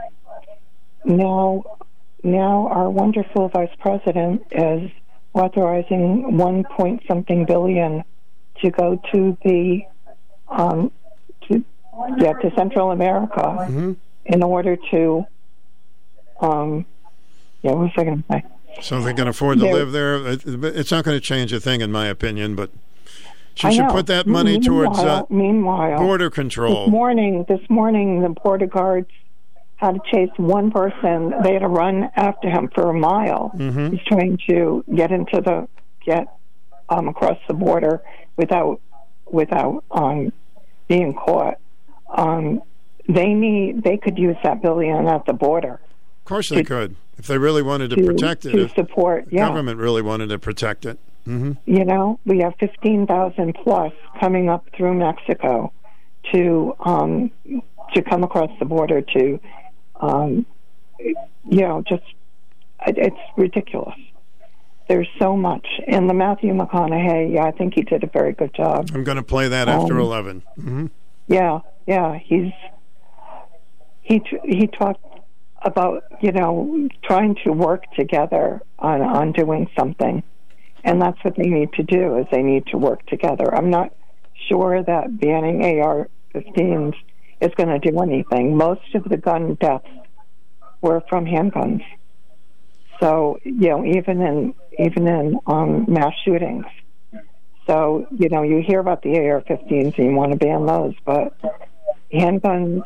[1.05, 1.63] Now,
[2.23, 4.89] now our wonderful vice president is
[5.33, 8.03] authorizing one point something billion
[8.61, 9.81] to go to the
[10.49, 10.91] um,
[11.47, 11.63] to
[12.17, 13.95] yeah to Central America
[14.25, 15.25] in order to
[16.41, 16.85] um
[17.61, 18.43] yeah what was I going to say
[18.81, 19.73] So they can afford to Yeah.
[19.73, 20.15] live there.
[20.27, 22.55] It's not going to change a thing, in my opinion.
[22.55, 22.71] But
[23.55, 23.91] she I should know.
[23.91, 26.87] put that money towards uh, Meanwhile- meanwhile border This control.
[26.87, 29.09] morning, this morning, the border guards
[29.75, 31.33] had to chase one person.
[31.43, 33.51] They had to run after him for a mile.
[33.55, 33.91] Mhm.
[33.91, 35.67] He's trying to get into the
[36.05, 36.27] get
[36.89, 38.01] um, across the border
[38.45, 38.81] without
[39.31, 40.33] without um,
[40.87, 41.57] being caught.
[42.09, 42.61] Um,
[43.07, 43.83] they need.
[43.83, 45.75] They could use that billion at the border.
[46.19, 48.51] Of course, they could if they really wanted to, to- protect it.
[48.53, 49.25] to If support.
[49.29, 50.97] the Yeah, government really wanted to protect it.
[51.25, 55.71] hmm you know, we have 15,000 plus coming up through Mexico
[56.31, 57.31] to um,
[57.93, 59.39] to come across the border to,
[59.99, 60.45] um,
[60.99, 62.03] you know, just
[62.87, 63.95] it, it's ridiculous.
[64.87, 68.53] There's so much, and the Matthew McConaughey, yeah, I think he did a very good
[68.53, 68.89] job.
[68.93, 70.43] I'm going to play that after Um, 11.
[70.55, 70.85] hmm
[71.27, 72.51] Yeah, yeah, he's
[74.01, 75.05] he he talked
[75.61, 80.23] about you know trying to work together on on doing something,
[80.83, 83.53] and that's what they need to do is they need to work together.
[83.55, 83.93] I'm not
[84.49, 86.95] sure that banning AR-15s
[87.39, 88.57] is going to do anything.
[88.57, 89.87] Most of the gun deaths
[90.81, 91.83] were from handguns.
[93.01, 96.65] So you know, even in even in um, mass shootings.
[97.67, 101.35] So you know, you hear about the AR-15s and you want to ban those, but
[102.13, 102.81] handguns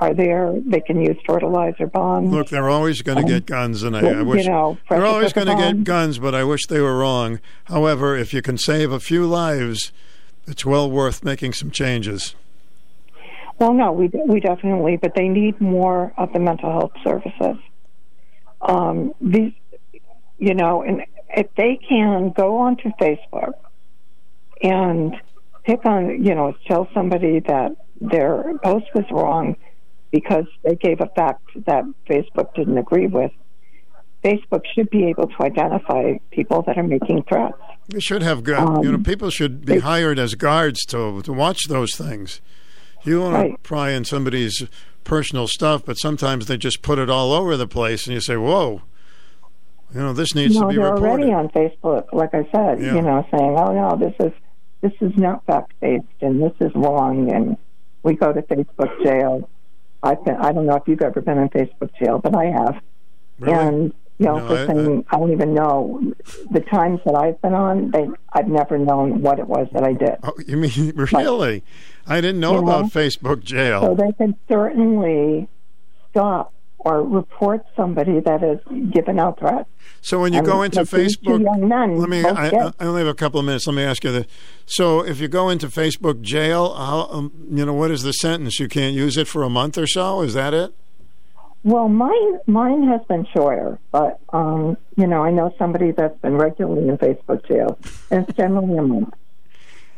[0.00, 0.54] are there.
[0.66, 2.30] They can use fertilizer bombs.
[2.30, 5.06] Look, they're always going to Um, get guns, and I, I wish you know, they're
[5.06, 7.40] always going to get guns, but I wish they were wrong.
[7.64, 9.92] However, if you can save a few lives,
[10.46, 12.34] it's well worth making some changes.
[13.58, 17.56] Well, no, we we definitely, but they need more of the mental health services.
[18.64, 19.52] Um, these,
[20.38, 21.02] you know, and
[21.36, 23.52] if they can go onto Facebook
[24.62, 25.14] and
[25.64, 29.56] pick on, you know, tell somebody that their post was wrong
[30.10, 33.32] because they gave a fact that Facebook didn't agree with.
[34.22, 37.58] Facebook should be able to identify people that are making threats.
[37.92, 38.52] We should have gu-
[38.82, 42.40] you know Um, people should be hired as guards to to watch those things.
[43.04, 43.52] You want Right.
[43.52, 44.66] to pry in somebody's
[45.04, 48.36] personal stuff, but sometimes they just put it all over the place, and you say,
[48.36, 48.82] "Whoa."
[49.94, 51.08] You know, this needs no, to be they're reported.
[51.28, 52.94] already on Facebook, like I said, Yeah.
[52.96, 54.32] you know, saying, "Oh no, this is
[54.80, 57.56] this is not fact based, and this is wrong," and
[58.02, 59.48] we go to Facebook jail.
[60.02, 62.80] I've been, I don't know if you've ever been in Facebook jail, but I have,
[63.38, 63.54] Really?
[63.58, 66.12] and you know, No, for I- saying I, don't even know
[66.50, 67.90] the times that I've been on.
[67.92, 70.16] They, I've never known what it was that I did.
[70.24, 71.62] Oh, you mean really?
[72.06, 72.88] I didn't know about know?
[72.88, 73.82] Facebook jail.
[73.82, 75.48] So they can certainly
[76.10, 76.52] stop
[76.84, 78.60] or report somebody that is
[78.92, 79.68] giving out threats.
[80.02, 82.22] So when you And go into like these two Facebook, let me.
[82.22, 83.66] I, I only have a couple of minutes.
[83.66, 84.26] Let me ask you this.
[84.66, 88.60] So if you go into Facebook jail, how um, you know what is the sentence?
[88.60, 90.20] You can't use it for a month or so.
[90.20, 90.74] Is that it?
[91.62, 96.36] Well, mine mine has been shorter, but um, you know, I know somebody that's been
[96.36, 97.78] regularly in Facebook jail,
[98.10, 99.14] and it's generally a month.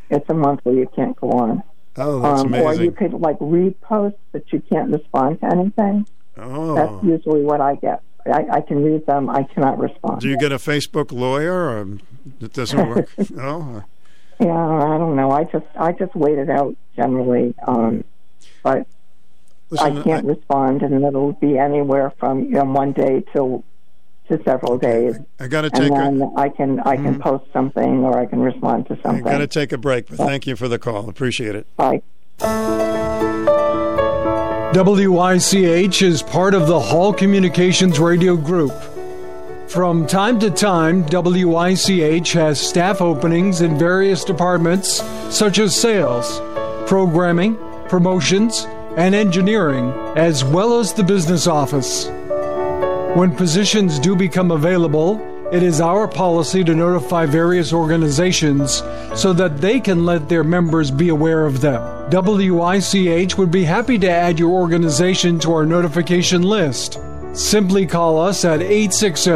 [0.08, 1.64] It's a month where you can't go on.
[1.98, 6.06] Oh, that's um, Or you could like repost, but you can't respond to anything.
[6.36, 6.74] Oh.
[6.74, 8.02] That's usually what I get.
[8.26, 9.30] I, I can read them.
[9.30, 10.20] I cannot respond.
[10.20, 11.98] Do you get a Facebook lawyer, or
[12.40, 13.08] it doesn't work?
[13.30, 13.84] no.
[14.40, 15.30] Yeah, I don't know.
[15.30, 18.04] I just I just wait it out generally, um,
[18.62, 18.86] but
[19.70, 23.64] Listen, I can't respond, and it'll be anywhere from you know one day till
[24.28, 25.16] to several days.
[25.40, 25.94] I got to and take a.
[25.94, 27.20] then I can I can Mhm.
[27.20, 29.06] post something or I can respond to something.
[29.06, 29.32] I something.
[29.32, 31.08] got to take a break, but thank you for the call.
[31.08, 31.66] Appreciate it.
[31.76, 32.02] Bye.
[34.74, 38.72] WICH is part of the Hall Communications Radio Group.
[39.68, 46.40] From time to time, WICH has staff openings in various departments such as sales,
[46.86, 47.56] programming,
[47.88, 48.66] promotions,
[48.96, 52.06] and engineering, as well as the business office.
[53.16, 55.18] When positions do become available,
[55.50, 58.82] it is our policy to notify various organizations
[59.14, 61.80] so that they can let their members be aware of them.
[62.10, 67.00] WICH would be happy to add your organization to our notification list.
[67.32, 69.30] Simply call us at 860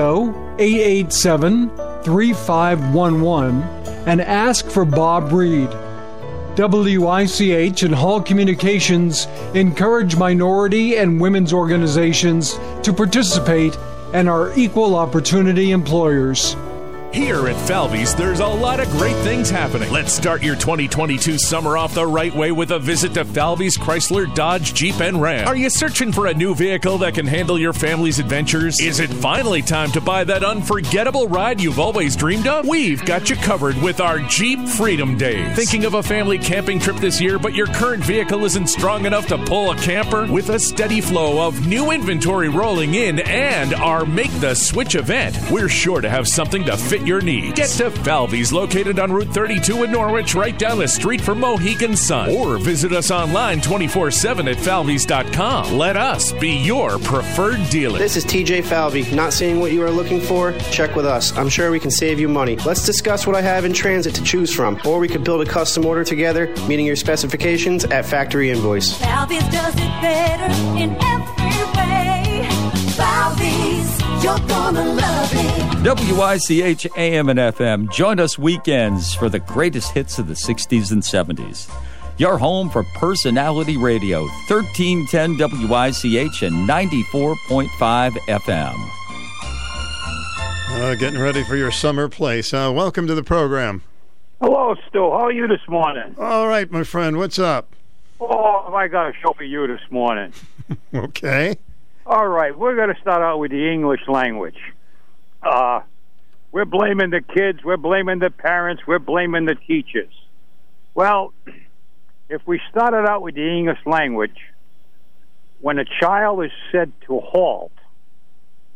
[0.59, 1.71] 887
[2.05, 3.63] 3511
[4.07, 5.71] and ask for Bob Reed.
[6.57, 13.77] WICH and Hall Communications encourage minority and women's organizations to participate
[14.13, 16.57] and are equal opportunity employers.
[17.13, 19.91] Here at Falvey's, there's a lot of great things happening.
[19.91, 24.33] Let's start your 2022 summer off the right way with a visit to Falvey's Chrysler,
[24.33, 25.49] Dodge, Jeep, and Ram.
[25.49, 28.79] Are you searching for a new vehicle that can handle your family's adventures?
[28.79, 32.69] Is it finally time to buy that unforgettable ride you've always dreamed of?
[32.69, 35.57] We've got you covered with our Jeep Freedom Days.
[35.57, 39.27] Thinking of a family camping trip this year, but your current vehicle isn't strong enough
[39.27, 40.31] to pull a camper?
[40.31, 45.37] With a steady flow of new inventory rolling in and our Make the Switch event,
[45.51, 47.55] we're sure to have something to fit your needs.
[47.59, 51.97] Get to Falvey's, located on Route 32 in Norwich, right down the street from Mohegan
[51.97, 52.31] Sun.
[52.31, 55.77] Or visit us online 24 7 at falveys.com.
[55.77, 57.99] Let us be your preferred dealer.
[57.99, 59.11] This is TJ Falvey.
[59.15, 60.53] Not seeing what you are looking for?
[60.71, 61.37] Check with us.
[61.37, 62.57] I'm sure we can save you money.
[62.57, 64.81] Let's discuss what I have in transit to choose from.
[64.85, 68.97] Or we could build a custom order together, meeting your specifications at factory invoice.
[68.97, 71.50] Falvey's does it better in every way.
[73.01, 75.71] Falvey's, you're gonna love it.
[75.83, 77.91] WICH AM and FM.
[77.91, 81.71] Join us weekends for the greatest hits of the 60s and 70s.
[82.19, 88.91] Your home for personality radio, 1310 WICH and 94.5 FM.
[90.73, 92.53] Uh, getting ready for your summer place.
[92.53, 93.83] Uh, welcome to the program.
[94.43, 94.99] Hello, Stu.
[94.99, 96.15] How are you this morning?
[96.19, 97.17] All right, my friend.
[97.17, 97.75] What's up?
[98.21, 100.35] Oh, have I got a show for you this morning?
[100.95, 101.57] Okay.
[102.11, 104.59] All right, we're going to start out with the English language.
[105.45, 105.83] Uh,
[106.51, 110.13] we're blaming the kids, we're blaming the parents, we're blaming the teachers.
[110.93, 111.33] Well,
[112.29, 114.35] if we started out with the English language,
[115.61, 117.71] when a child is said to halt,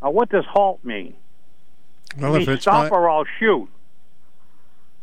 [0.00, 1.14] now what does halt mean?
[2.16, 3.68] Well, if it's stop not- or I'll shoot.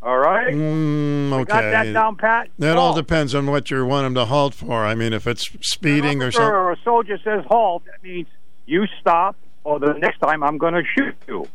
[0.02, 0.52] All right?
[0.52, 2.48] Mm, We got that down pat?
[2.58, 4.84] That all depends on what you want him to halt for.
[4.84, 6.50] I mean, if it's speeding or something.
[6.52, 8.26] or a soldier says halt, that means
[8.66, 11.46] you stop, or the next time I'm going to shoot you.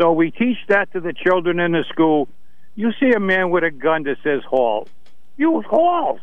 [0.00, 2.28] So we teach that to the children in the school.
[2.76, 4.88] You see a man with a gun that says halt,
[5.36, 6.20] you halt.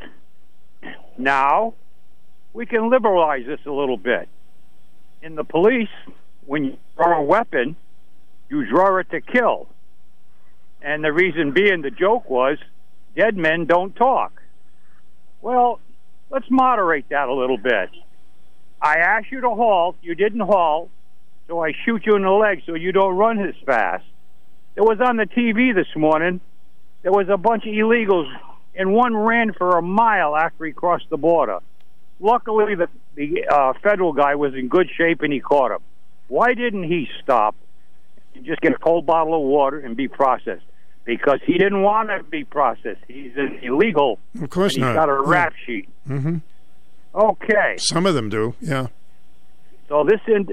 [1.18, 1.74] Now,
[2.54, 4.28] we can liberalize this a little bit.
[5.22, 5.90] In the police,
[6.46, 7.76] when you draw a weapon,
[8.50, 9.68] you draw it to kill.
[10.84, 12.58] And the reason being, the joke was,
[13.16, 14.42] dead men don't talk.
[15.42, 15.80] Well,
[16.30, 17.90] let's moderate that a little bit.
[18.82, 20.90] I asked you to halt, you didn't halt,
[21.48, 24.04] so I shoot you in the leg so you don't run as fast.
[24.76, 26.42] It was on the TV this morning.
[27.02, 28.30] There was a bunch of illegals,
[28.76, 31.60] and one ran for a mile after he crossed the border.
[32.20, 35.82] Luckily, the, the uh, federal guy was in good shape and he caught him.
[36.28, 37.56] Why didn't he stop
[38.36, 40.64] and just get a cold bottle of water and be processed?
[41.06, 43.02] Because he didn't want to be processed.
[43.08, 44.20] He's an illegal.
[44.42, 44.90] Of course not.
[44.92, 45.32] He's got a Yeah.
[45.32, 45.90] rap sheet.
[46.08, 46.38] hmm
[47.14, 47.76] Okay.
[47.78, 48.88] Some of them do, yeah.
[49.90, 50.46] So this in,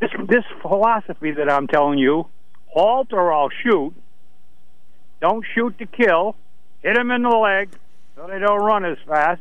[0.00, 2.26] this this philosophy that I'm telling you,
[2.68, 3.92] halt or I'll shoot.
[5.20, 6.34] Don't shoot to kill.
[6.82, 7.68] Hit them in the leg
[8.16, 9.40] so they don't run as fast.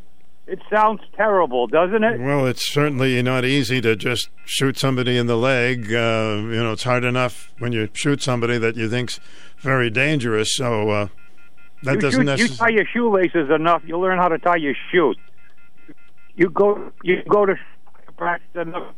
[0.51, 2.19] It sounds terrible, doesn't it?
[2.19, 5.85] Well, it's certainly not easy to just shoot somebody in the leg.
[5.93, 9.21] Uh, you know, it's hard enough when you shoot somebody that you think's
[9.59, 10.53] very dangerous.
[10.53, 11.07] So uh,
[11.83, 12.57] that you, doesn't shoot, you necessarily.
[12.57, 15.15] tie your shoelaces enough, you learn how to tie your shoes.
[16.35, 17.55] You go you go to
[18.17, 18.93] practice enough.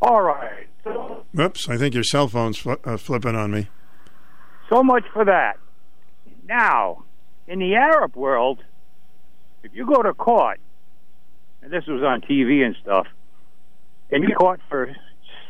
[0.00, 0.68] All right.
[0.84, 3.66] So, Oops, I think your cell phone's fl- uh, flipping on me.
[4.68, 5.58] so much for that.
[6.46, 7.02] Now,
[7.48, 8.62] in the Arab world,
[9.62, 10.60] if you go to court,
[11.62, 13.06] and this was on TV and stuff,
[14.10, 14.94] and you're caught for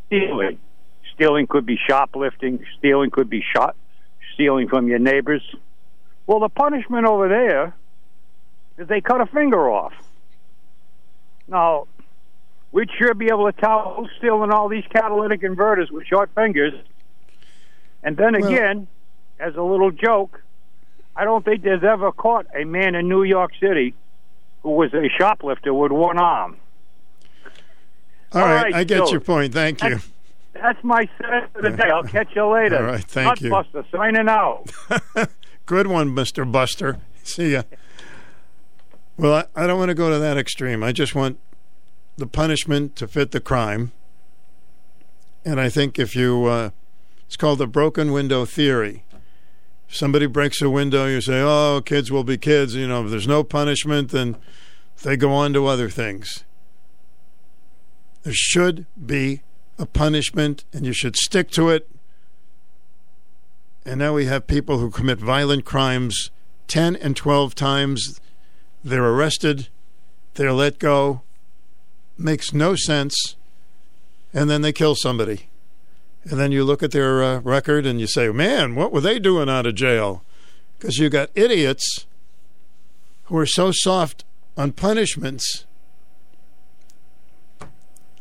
[0.07, 0.59] stealing,
[1.15, 3.77] stealing could be shoplifting, stealing could be shot,
[4.35, 5.43] stealing from your neighbors.
[6.27, 7.75] Well, the punishment over there
[8.79, 9.93] is they cut a finger off.
[11.49, 11.87] Now,
[12.73, 16.75] we'd sure be able to tell who's stealing all these catalytic converters with short fingers.
[18.03, 18.87] And then again,
[19.39, 20.43] as a little joke,
[21.21, 23.93] I don't think there's ever caught a man in New York City
[24.63, 26.57] who was a shoplifter with one arm.
[28.33, 29.11] All All right, right, I get Joe.
[29.11, 29.53] your point.
[29.53, 29.99] Thank you.
[30.55, 31.91] That's my set for the day.
[31.93, 32.79] I'll catch you later.
[32.79, 33.51] All right, thank you.
[33.51, 34.71] Buster, signing out.
[35.67, 36.97] Good one, Mister Buster.
[37.23, 37.65] See ya.
[39.19, 40.83] Well, I, I don't want to go to that extreme.
[40.83, 41.39] I just want
[42.17, 43.93] the punishment to fit the crime.
[45.45, 46.71] And I think if you, uh,
[47.27, 49.05] it's called the broken window theory.
[49.93, 53.27] Somebody breaks a window, you say, "Oh, kids will be kids." You know, if there's
[53.27, 54.37] no punishment, then
[55.03, 56.45] they go on to other things.
[58.23, 59.43] There should be
[59.79, 61.89] a punishment, and you should stick to it.
[63.85, 66.31] And now we have people who commit violent crimes
[66.69, 68.21] 10 and 12 times.
[68.85, 69.69] They're arrested,
[70.35, 71.23] they're let go.
[72.17, 73.37] Makes no sense.
[74.33, 75.50] And then they kill somebody.
[76.25, 79.19] And then you look at their uh, record and you say, man, what were they
[79.19, 80.23] doing out of jail?
[80.79, 82.07] Because you got idiots
[83.25, 84.25] who are so soft
[84.57, 85.67] on punishments.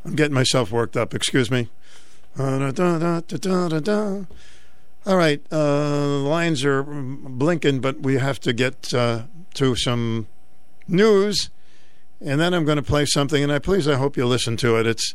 [0.06, 1.14] I'm getting myself worked up.
[1.14, 1.70] Excuse me.
[5.06, 9.24] All right, uh, lines are blinking, but we have to get uh,
[9.56, 10.28] to some
[10.88, 11.50] news,
[12.22, 13.42] and then I'm going to play something.
[13.42, 14.86] And I please, I hope you listen to it.
[14.86, 15.14] It's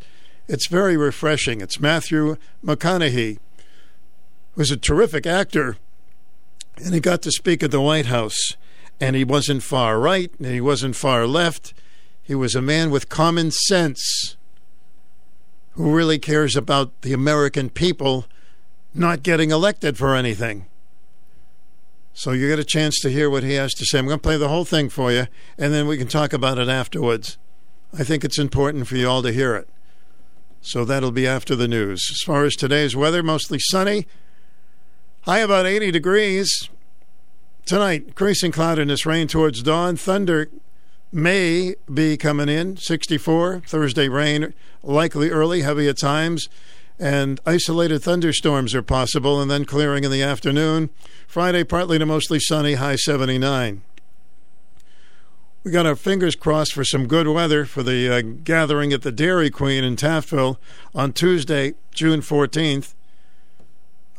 [0.48, 1.60] it's very refreshing.
[1.60, 3.38] It's Matthew McConaughey,
[4.54, 5.76] who's a terrific actor,
[6.76, 8.56] and he got to speak at the White House.
[9.00, 11.74] And he wasn't far right, and he wasn't far left.
[12.22, 14.36] He was a man with common sense
[15.72, 18.26] who really cares about the American people
[18.94, 20.66] not getting elected for anything.
[22.12, 23.98] So you get a chance to hear what he has to say.
[23.98, 25.26] I'm going to play the whole thing for you,
[25.58, 27.36] and then we can talk about it afterwards.
[27.92, 29.68] I think it's important for you all to hear it.
[30.64, 32.08] So that'll be after the news.
[32.10, 34.06] As far as today's weather, mostly sunny.
[35.20, 36.70] High about 80 degrees.
[37.66, 39.96] Tonight, increasing cloudiness, rain towards dawn.
[39.96, 40.48] Thunder
[41.12, 43.60] may be coming in, 64.
[43.66, 46.48] Thursday, rain likely early, heavy at times.
[46.98, 50.88] And isolated thunderstorms are possible, and then clearing in the afternoon.
[51.26, 53.82] Friday, partly to mostly sunny, high 79.
[55.64, 59.10] We got our fingers crossed for some good weather for the uh, gathering at the
[59.10, 60.58] Dairy Queen in Taftville
[60.94, 62.92] on Tuesday, June 14th.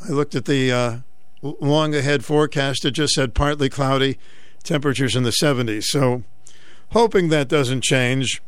[0.03, 0.97] I looked at the uh,
[1.43, 2.83] long ahead forecast.
[2.83, 4.17] It just said partly cloudy,
[4.63, 5.83] temperatures in the 70s.
[5.83, 6.23] So,
[6.93, 8.41] hoping that doesn't change.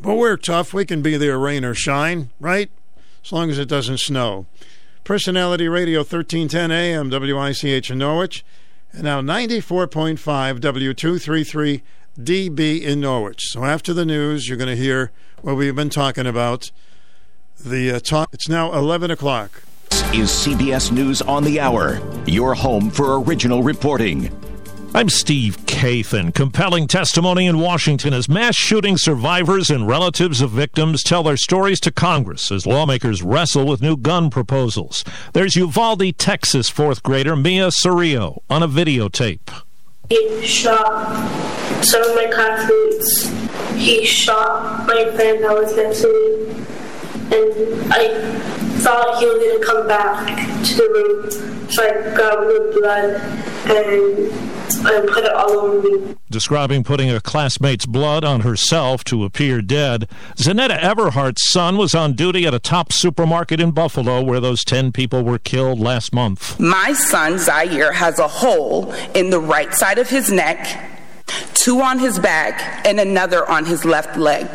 [0.00, 0.72] But we're tough.
[0.72, 2.70] We can be there, rain or shine, right?
[3.24, 4.46] As long as it doesn't snow.
[5.02, 8.44] Personality Radio 1310 AM, WICH in Norwich,
[8.92, 10.18] and now 94.5
[10.60, 11.82] W233
[12.18, 13.44] DB in Norwich.
[13.48, 15.12] So after the news, you're going to hear
[15.42, 16.70] what we've been talking about.
[17.64, 18.30] The uh, talk.
[18.32, 19.62] It's now 11 o'clock.
[19.90, 24.30] This Is CBS News on the Hour, your home for original reporting.
[24.94, 26.34] I'm Steve Kathan.
[26.34, 31.78] Compelling testimony in Washington as mass shooting survivors and relatives of victims tell their stories
[31.78, 35.04] to Congress as lawmakers wrestle with new gun proposals.
[35.34, 39.62] There's Uvalde, Texas fourth grader Mia Cerrillo on a videotape.
[40.08, 41.14] He shot
[41.84, 43.28] some of my classmates.
[43.76, 46.66] He shot my friend that was next to me.
[47.36, 51.70] And I thought he was going to come back to the room.
[51.70, 53.20] So I got rid blood
[53.70, 54.48] and
[54.86, 56.14] I put it all over me.
[56.30, 62.12] Describing putting a classmate's blood on herself to appear dead, Zeneta Everhart's son was on
[62.12, 66.60] duty at a top supermarket in Buffalo where those 10 people were killed last month.
[66.60, 70.90] My son, Zaire, has a hole in the right side of his neck,
[71.54, 74.46] two on his back, and another on his left leg.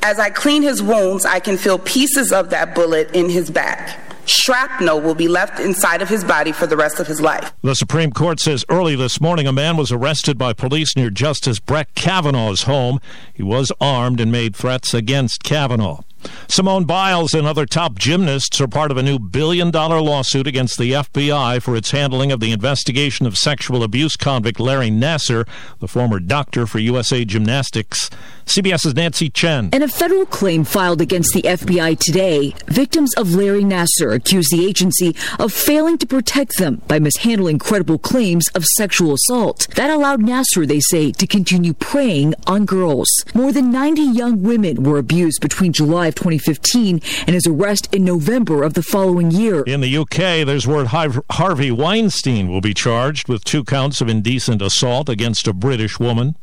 [0.00, 3.98] As I clean his wounds, I can feel pieces of that bullet in his back.
[4.26, 7.52] Shrapnel will be left inside of his body for the rest of his life.
[7.62, 11.58] The Supreme Court says early this morning a man was arrested by police near Justice
[11.58, 13.00] Brett Kavanaugh's home.
[13.32, 16.02] He was armed and made threats against Kavanaugh.
[16.48, 20.78] Simone Biles and other top gymnasts are part of a new billion dollar lawsuit against
[20.78, 25.46] the FBI for its handling of the investigation of sexual abuse convict Larry Nassar,
[25.78, 28.10] the former doctor for USA Gymnastics.
[28.48, 29.68] CBS's Nancy Chen.
[29.72, 34.66] In a federal claim filed against the FBI today, victims of Larry Nassar accuse the
[34.66, 39.68] agency of failing to protect them by mishandling credible claims of sexual assault.
[39.76, 43.08] That allowed Nassar, they say, to continue preying on girls.
[43.34, 48.04] More than 90 young women were abused between July of 2015 and his arrest in
[48.04, 49.62] November of the following year.
[49.64, 54.62] In the UK, there's word Harvey Weinstein will be charged with two counts of indecent
[54.62, 56.34] assault against a British woman.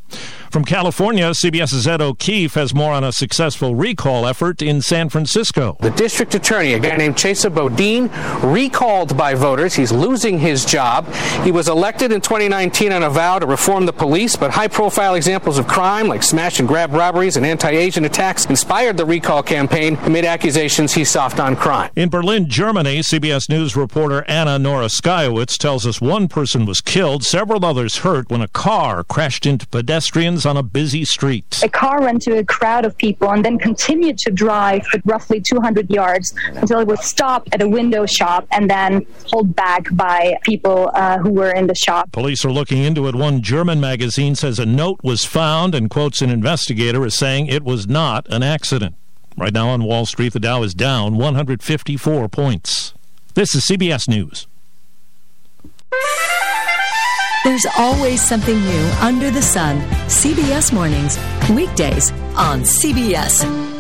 [0.52, 5.78] From California, CBS's Ed O'Keefe has more on a successful recall effort in San Francisco.
[5.80, 8.10] The district attorney, a guy named Chesa Boudin,
[8.44, 9.76] recalled by voters.
[9.76, 11.08] He's losing his job.
[11.46, 15.16] He was elected in 2019 on a vow to reform the police, but high profile
[15.16, 19.42] examples of crime like smash and grab robberies and anti Asian attacks inspired the recall
[19.42, 21.90] campaign amid accusations he's soft on crime.
[21.96, 27.64] In Berlin, Germany, CBS News reporter Anna Noryskiewicz tells us one person was killed, several
[27.64, 31.62] others hurt when a car crashed into pedestrians on a busy street.
[31.64, 35.42] A car ran to a crowd of people and then continued to drive for roughly
[35.42, 40.38] 200 yards until it was stopped at a window shop and then pulled back by
[40.44, 42.12] people uh, who were in the shop.
[42.12, 43.16] Police are looking into it.
[43.16, 47.64] One German magazine says a note was found and quotes an investigator as saying it
[47.64, 48.96] was not an accident.
[49.38, 52.94] Right now on Wall Street, the Dow is down 154 points.
[53.34, 54.48] This is CBS News.
[57.46, 59.80] There's always something new under the sun.
[60.08, 61.18] CBS Mornings,
[61.50, 63.75] weekdays on CBS.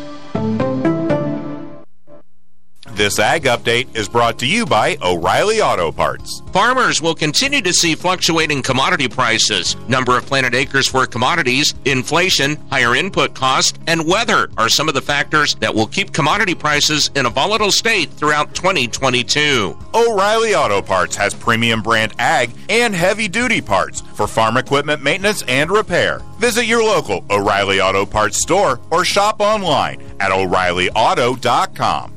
[2.91, 6.41] This Ag Update is brought to you by O'Reilly Auto Parts.
[6.53, 9.75] Farmers will continue to see fluctuating commodity prices.
[9.89, 14.93] Number of planted acres for commodities, inflation, higher input cost, and weather are some of
[14.93, 19.77] the factors that will keep commodity prices in a volatile state throughout 2022.
[19.93, 25.41] O'Reilly Auto Parts has premium brand ag and heavy duty parts for farm equipment maintenance
[25.49, 26.21] and repair.
[26.39, 32.13] Visit your local O'Reilly Auto Parts store or shop online at o'ReillyAuto.com.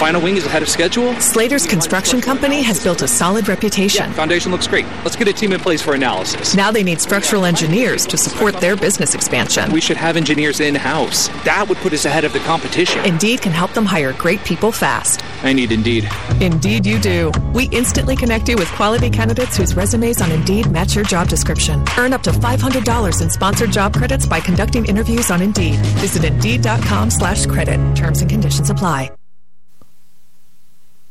[0.00, 1.14] Final wing is ahead of schedule.
[1.20, 4.06] Slater's construction company has built a solid reputation.
[4.06, 4.86] Yeah, foundation looks great.
[5.04, 6.54] Let's get a team in place for analysis.
[6.54, 9.70] Now they need structural engineers to support their business expansion.
[9.70, 11.28] We should have engineers in house.
[11.44, 13.04] That would put us ahead of the competition.
[13.04, 15.22] Indeed can help them hire great people fast.
[15.44, 16.08] I need Indeed.
[16.40, 17.30] Indeed, you do.
[17.52, 21.84] We instantly connect you with quality candidates whose resumes on Indeed match your job description.
[21.98, 25.76] Earn up to $500 in sponsored job credits by conducting interviews on Indeed.
[26.00, 27.94] Visit Indeed.com/slash credit.
[27.94, 29.10] Terms and conditions apply.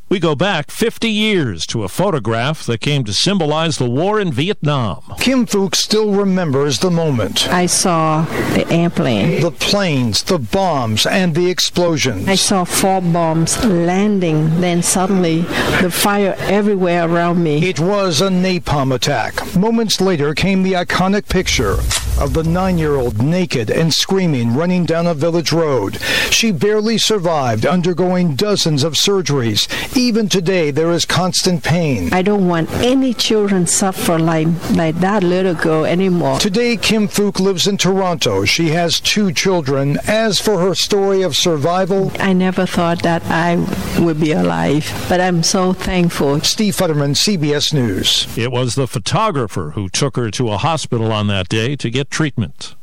[0.10, 4.32] We go back 50 years to a photograph that came to symbolize the war in
[4.32, 5.03] Vietnam.
[5.20, 7.47] Kim Phuc still remembers the moment.
[7.49, 8.24] I saw
[8.55, 12.28] the airplane, the planes, the bombs, and the explosions.
[12.28, 15.41] I saw four bombs landing, then suddenly
[15.80, 17.70] the fire everywhere around me.
[17.70, 19.55] It was a napalm attack.
[19.55, 21.78] Moments later came the iconic picture
[22.20, 26.01] of the nine year old naked and screaming running down a village road.
[26.32, 29.68] She barely survived, undergoing dozens of surgeries.
[30.00, 32.14] Even today, there is constant pain.
[32.14, 36.39] I don't want any children suffer like, like that little girl anymore.
[36.39, 38.45] Today, Kim Phuc lives in Toronto.
[38.45, 39.97] She has two children.
[40.08, 43.58] As for her story of survival, I never thought that I
[44.00, 46.39] would be alive, but I'm so thankful.
[46.43, 48.26] Steve Futterman, CBS News.
[48.38, 52.10] It was the photographer who took her to a hospital on that day to get
[52.10, 52.74] treatment.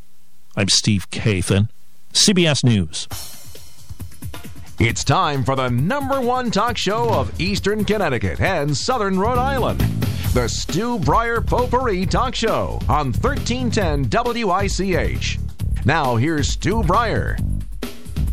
[0.54, 1.70] I'm Steve Kathan,
[2.12, 3.08] CBS News.
[4.78, 9.80] It's time for the number one talk show of Eastern Connecticut and Southern Rhode Island.
[10.34, 14.10] The Stu Bryer Potpourri Talk Show on 1310
[14.44, 15.38] WICH.
[15.86, 17.38] Now, here's Stu Bryer.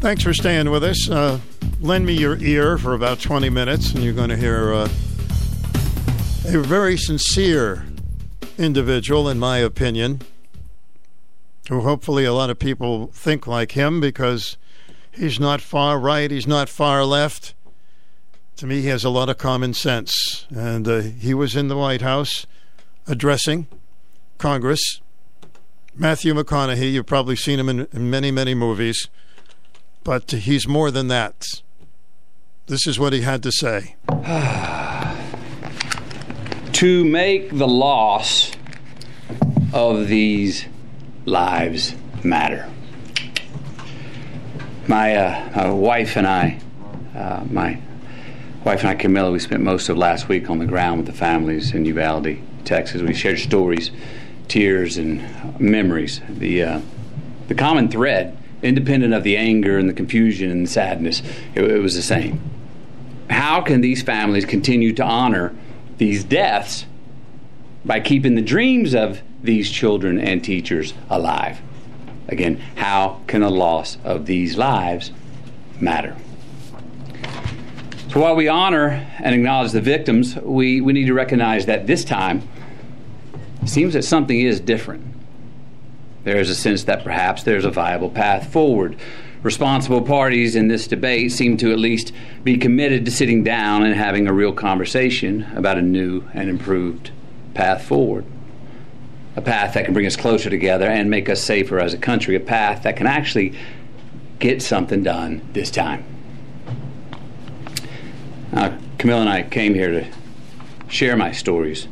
[0.01, 1.09] Thanks for staying with us.
[1.09, 1.39] Uh,
[1.79, 4.89] lend me your ear for about 20 minutes, and you're going to hear uh,
[6.49, 7.85] a very sincere
[8.57, 10.19] individual, in my opinion,
[11.69, 14.57] who hopefully a lot of people think like him because
[15.15, 17.53] he's not far right, he's not far left.
[18.57, 20.45] To me, he has a lot of common sense.
[20.49, 22.45] And uh, he was in the White House
[23.07, 23.67] addressing
[24.37, 25.01] Congress.
[25.95, 29.09] Matthew McConaughey, you've probably seen him in, in many, many movies,
[30.03, 31.45] but he's more than that.
[32.67, 33.95] This is what he had to say.
[36.73, 38.51] to make the loss
[39.73, 40.65] of these
[41.25, 42.69] lives matter.
[44.87, 46.59] My, uh, my wife and I,
[47.15, 47.79] uh, my
[48.65, 51.13] wife and I, Camilla, we spent most of last week on the ground with the
[51.13, 53.01] families in Uvalde, Texas.
[53.01, 53.91] We shared stories,
[54.49, 55.23] tears, and
[55.59, 56.19] memories.
[56.27, 56.81] The uh,
[57.47, 61.21] the common thread, independent of the anger and the confusion and the sadness,
[61.55, 62.41] it, it was the same.
[63.29, 65.55] How can these families continue to honor
[65.97, 66.85] these deaths
[67.85, 71.61] by keeping the dreams of these children and teachers alive?
[72.27, 75.11] Again, how can the loss of these lives
[75.79, 76.15] matter?
[78.11, 82.05] So while we honor and acknowledge the victims, we, we need to recognize that this
[82.05, 82.47] time
[83.61, 85.03] it seems that something is different.
[86.23, 88.97] There is a sense that perhaps there's a viable path forward.
[89.41, 92.13] Responsible parties in this debate seem to at least
[92.43, 97.11] be committed to sitting down and having a real conversation about a new and improved
[97.53, 98.25] path forward
[99.35, 102.35] a path that can bring us closer together and make us safer as a country,
[102.35, 103.53] a path that can actually
[104.39, 106.05] get something done this time.
[108.53, 110.07] Uh, Camilla and I came here to
[110.87, 111.87] share my stories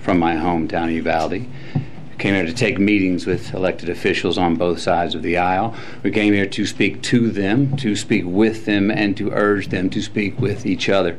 [0.00, 1.32] from my hometown, of Uvalde.
[1.32, 5.74] We came here to take meetings with elected officials on both sides of the aisle.
[6.02, 9.90] We came here to speak to them, to speak with them, and to urge them
[9.90, 11.18] to speak with each other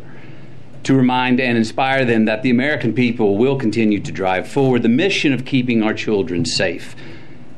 [0.83, 4.89] to remind and inspire them that the American people will continue to drive forward the
[4.89, 6.95] mission of keeping our children safe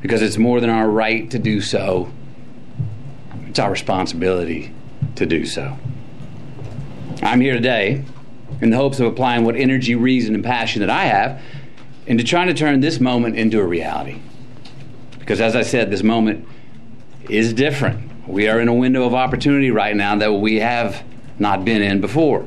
[0.00, 2.10] because it's more than our right to do so,
[3.46, 4.72] it's our responsibility
[5.16, 5.76] to do so.
[7.22, 8.04] I'm here today
[8.60, 11.40] in the hopes of applying what energy, reason, and passion that I have
[12.06, 14.20] into trying to turn this moment into a reality.
[15.18, 16.46] Because as I said, this moment
[17.28, 18.10] is different.
[18.26, 21.02] We are in a window of opportunity right now that we have
[21.38, 22.46] not been in before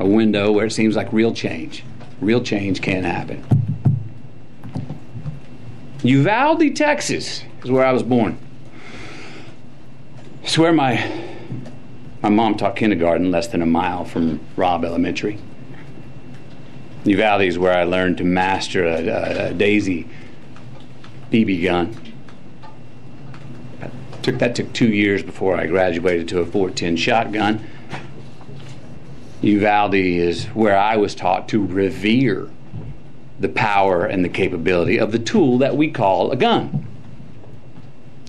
[0.00, 1.84] a window where it seems like real change.
[2.20, 3.44] Real change can't happen.
[6.02, 8.38] Uvalde, Texas is where I was born.
[10.42, 11.26] It's where my
[12.22, 15.38] my mom taught kindergarten less than a mile from Robb Elementary.
[17.04, 20.08] Uvalde is where I learned to master a, a, a Daisy
[21.30, 21.94] BB gun.
[24.22, 27.66] Took that took two years before I graduated to a 410 shotgun.
[29.42, 32.50] Uvalde is where I was taught to revere
[33.38, 36.86] the power and the capability of the tool that we call a gun.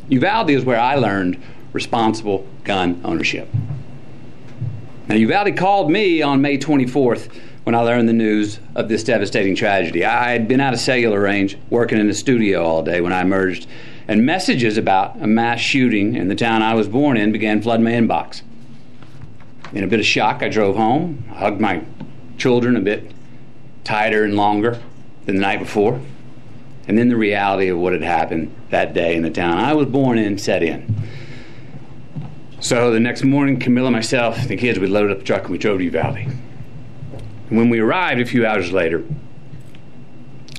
[0.08, 1.42] Uvalde is where I learned
[1.74, 3.50] responsible gun ownership.
[5.08, 7.34] Now, Uvalde called me on May 24th
[7.64, 10.06] when I learned the news of this devastating tragedy.
[10.06, 13.22] I had been out of cellular range working in the studio all day when I
[13.22, 13.68] emerged,
[14.08, 17.84] and messages about a mass shooting in the town I was born in began flooding
[17.84, 18.42] my inbox.
[19.73, 21.84] In a bit of shock, I drove home, hugged my
[22.38, 23.11] children a bit
[23.84, 24.81] tighter and longer
[25.26, 26.02] than the night before.
[26.88, 29.88] And then the reality of what had happened that day in the town I was
[29.88, 30.95] born in set in.
[32.60, 35.57] So the next morning, Camilla, myself, the kids, we loaded up the truck and we
[35.57, 36.18] drove to Uvalde.
[36.18, 39.03] And when we arrived a few hours later,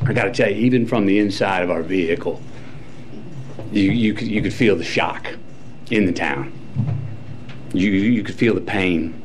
[0.05, 2.43] I got to tell you, even from the inside of our vehicle,
[3.71, 5.29] you, you, could, you could feel the shock
[5.91, 6.53] in the town.
[7.73, 9.21] You, you could feel the pain,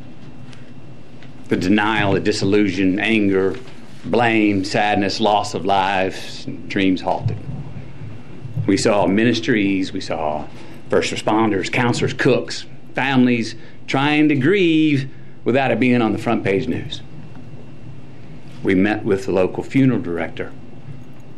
[1.49, 3.57] the denial, the disillusion, anger,
[4.05, 7.37] blame, sadness, loss of lives, dreams halted.
[8.65, 10.47] We saw ministries, we saw
[10.89, 12.65] first responders, counselors, cooks,
[12.95, 13.55] families
[13.85, 15.09] trying to grieve
[15.43, 17.01] without it being on the front page news.
[18.63, 20.51] We met with the local funeral director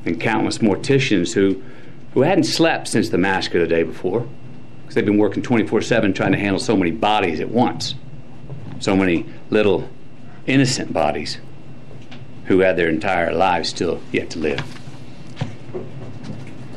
[0.05, 1.61] and countless morticians who,
[2.13, 4.27] who hadn't slept since the massacre the day before
[4.89, 7.93] because they've been working 24 7 trying to handle so many bodies at once.
[8.79, 9.87] So many little
[10.47, 11.37] innocent bodies
[12.45, 14.63] who had their entire lives still yet to live.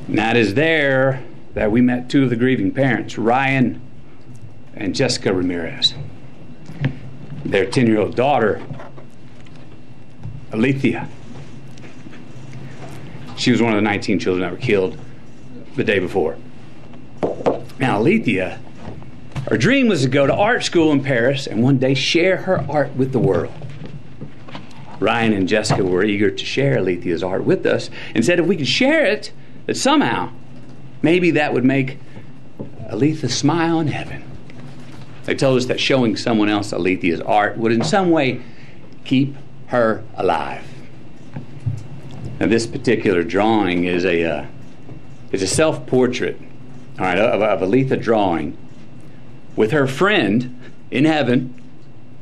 [0.09, 1.25] And that is there
[1.55, 3.81] that we met two of the grieving parents, Ryan
[4.75, 5.95] and Jessica Ramirez.
[7.47, 8.63] Their 10 year old daughter,
[10.51, 11.09] Alithia.
[13.39, 14.99] She was one of the 19 children that were killed
[15.77, 16.37] the day before.
[17.83, 18.61] Now, Alithia,
[19.51, 22.65] her dream was to go to art school in Paris and one day share her
[22.71, 23.53] art with the world.
[25.01, 28.57] Ryan and Jessica were eager to share Alithia's art with us and said if we
[28.57, 29.33] could share it,
[29.67, 30.31] that somehow,
[31.03, 31.99] maybe that would make
[32.89, 34.23] Alithia smile in heaven.
[35.25, 38.43] They told us that showing someone else Alithia's art would in some way
[39.05, 39.35] keep
[39.67, 40.65] her alive.
[42.39, 44.47] Now, this particular drawing is a, uh,
[45.33, 46.39] is a self portrait
[46.99, 48.57] all right, of, of Alithia drawing
[49.57, 50.59] with her friend
[50.91, 51.63] in heaven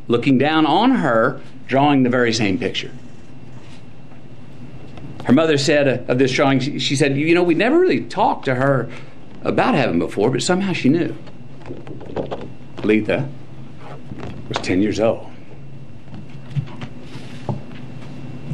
[0.09, 2.90] looking down on her, drawing the very same picture.
[5.24, 8.01] Her mother said uh, of this drawing, she, she said, You know, we never really
[8.01, 8.90] talked to her
[9.42, 11.16] about heaven before, but somehow she knew.
[12.82, 13.28] Letha
[14.48, 15.30] was 10 years old.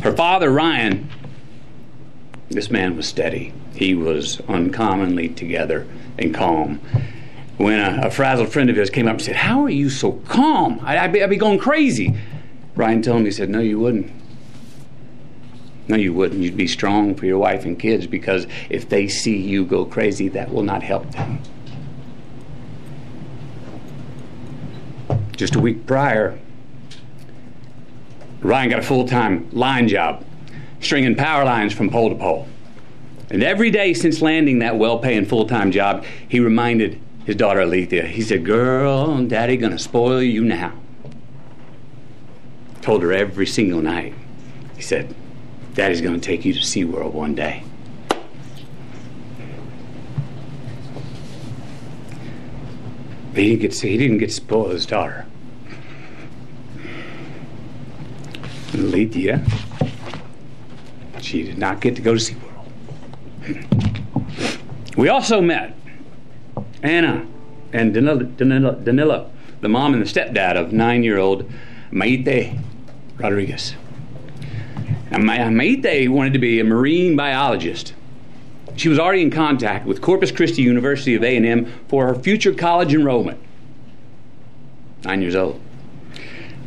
[0.02, 1.08] Her father, Ryan,
[2.50, 3.54] this man was steady.
[3.74, 5.86] He was uncommonly together
[6.18, 6.80] and calm.
[7.56, 10.12] When a, a frazzled friend of his came up and said, How are you so
[10.28, 10.80] calm?
[10.82, 12.14] I, would be, I'd be going crazy.
[12.74, 14.12] Ryan told him, he said, No, you wouldn't.
[15.88, 16.42] No, you wouldn't.
[16.42, 20.28] You'd be strong for your wife and kids because if they see you go crazy,
[20.28, 21.40] that will not help them.
[25.36, 26.38] Just a week prior,
[28.40, 30.24] Ryan got a full time line job,
[30.80, 32.48] stringing power lines from pole to pole.
[33.28, 37.60] And every day since landing that well paying full time job, he reminded his daughter
[37.60, 40.72] Alithia, he said, Girl, daddy gonna spoil you now.
[42.82, 44.14] Told her every single night.
[44.76, 45.12] He said,
[45.74, 47.64] Daddy's gonna take you to SeaWorld one day.
[53.32, 55.26] But he didn't get he didn't get his daughter.
[58.70, 59.44] Alithia,
[61.20, 62.45] she did not get to go to SeaWorld.
[64.96, 65.74] We also met
[66.82, 67.26] Anna
[67.72, 71.50] and Danilo, Danila, Danila, the mom and the stepdad of nine year old
[71.90, 72.58] Maite
[73.18, 73.74] Rodriguez.
[75.10, 77.94] Now, Maite wanted to be a marine biologist.
[78.76, 82.92] She was already in contact with Corpus Christi University of A&M for her future college
[82.92, 83.40] enrollment.
[85.04, 85.60] Nine years old.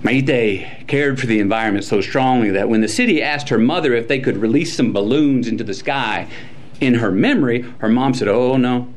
[0.01, 4.07] Maite cared for the environment so strongly that when the city asked her mother if
[4.07, 6.27] they could release some balloons into the sky
[6.79, 8.87] in her memory, her mom said, Oh, no.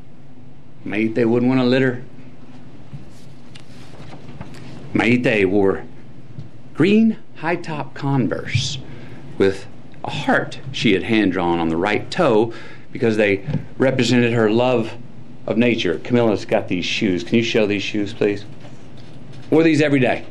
[0.85, 2.03] Maite wouldn't want to litter.
[4.93, 5.83] Maite wore
[6.73, 8.77] green high top Converse
[9.37, 9.65] with
[10.03, 12.53] a heart she had hand drawn on the right toe
[12.91, 13.45] because they
[13.77, 14.93] represented her love
[15.47, 15.99] of nature.
[15.99, 17.23] Camilla's got these shoes.
[17.23, 18.45] Can you show these shoes, please?
[19.49, 20.25] Wore these every day.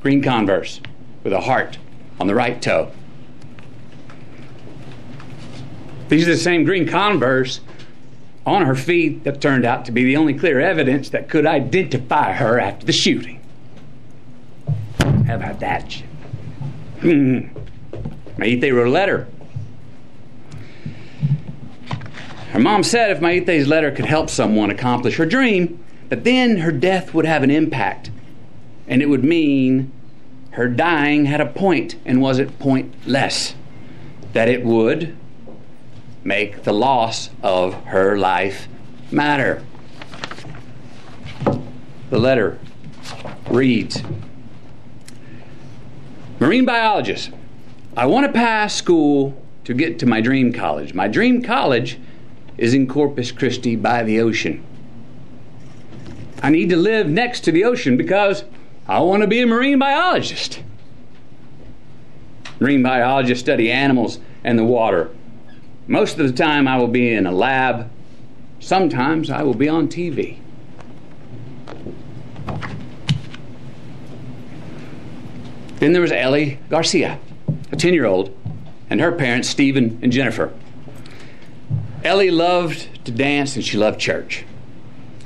[0.00, 0.80] Green Converse
[1.22, 1.78] with a heart
[2.18, 2.90] on the right toe.
[6.12, 7.60] These are the same green Converse
[8.44, 12.34] on her feet that turned out to be the only clear evidence that could identify
[12.34, 13.40] her after the shooting.
[15.26, 15.90] How about that?
[17.00, 17.38] Hmm.
[18.36, 19.26] Maite wrote a letter.
[22.50, 26.72] Her mom said if Maite's letter could help someone accomplish her dream, that then her
[26.72, 28.10] death would have an impact.
[28.86, 29.90] And it would mean
[30.50, 33.54] her dying had a point and wasn't pointless.
[34.34, 35.16] That it would
[36.24, 38.68] make the loss of her life
[39.10, 39.64] matter.
[42.10, 42.58] The letter
[43.50, 44.02] reads
[46.38, 47.30] Marine biologist,
[47.96, 50.92] I want to pass school to get to my dream college.
[50.92, 51.98] My dream college
[52.58, 54.64] is in Corpus Christi by the ocean.
[56.42, 58.44] I need to live next to the ocean because
[58.88, 60.62] I want to be a marine biologist.
[62.58, 65.10] Marine biologists study animals and the water
[65.86, 67.90] most of the time, I will be in a lab.
[68.60, 70.38] Sometimes I will be on TV.
[75.80, 77.18] Then there was Ellie Garcia,
[77.72, 78.36] a 10 year old,
[78.88, 80.52] and her parents, Stephen and Jennifer.
[82.04, 84.44] Ellie loved to dance and she loved church.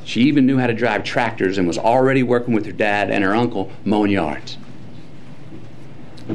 [0.04, 3.24] She even knew how to drive tractors and was already working with her dad and
[3.24, 4.56] her uncle mowing yards.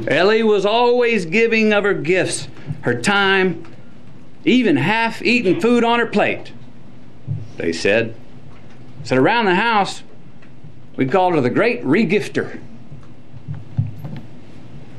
[0.06, 2.48] Ellie was always giving of her gifts,
[2.82, 3.71] her time,
[4.44, 6.52] even half eaten food on her plate.
[7.56, 8.14] They said.
[9.04, 10.02] Said around the house,
[10.96, 12.60] we called her the great regifter.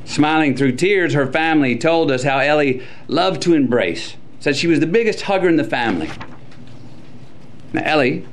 [0.06, 4.16] Smiling through tears, her family told us how Ellie loved to embrace.
[4.40, 6.10] Said she was the biggest hugger in the family.
[7.72, 8.28] Now, Ellie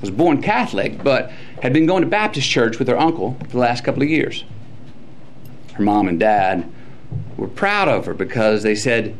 [0.00, 1.30] was born Catholic, but
[1.62, 4.44] had been going to Baptist church with her uncle for the last couple of years.
[5.74, 6.70] Her mom and dad
[7.36, 9.16] were proud of her because they said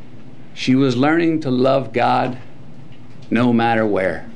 [0.58, 2.36] she was learning to love God
[3.30, 4.28] no matter where.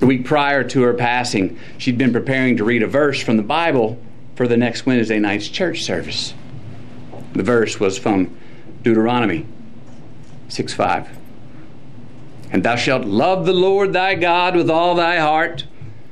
[0.00, 3.42] The week prior to her passing, she'd been preparing to read a verse from the
[3.42, 3.98] Bible
[4.34, 6.34] for the next Wednesday night's church service.
[7.32, 8.36] The verse was from
[8.82, 9.46] Deuteronomy
[10.48, 11.08] 6 5.
[12.50, 15.64] And thou shalt love the Lord thy God with all thy heart,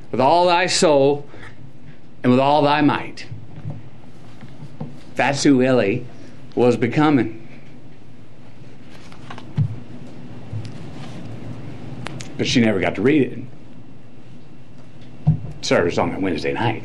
[0.09, 1.29] with all thy soul,
[2.23, 3.27] and with all thy might.
[5.19, 6.05] Ellie
[6.55, 7.39] was becoming.
[12.37, 13.39] But she never got to read it.
[15.61, 16.83] Service on that Wednesday night.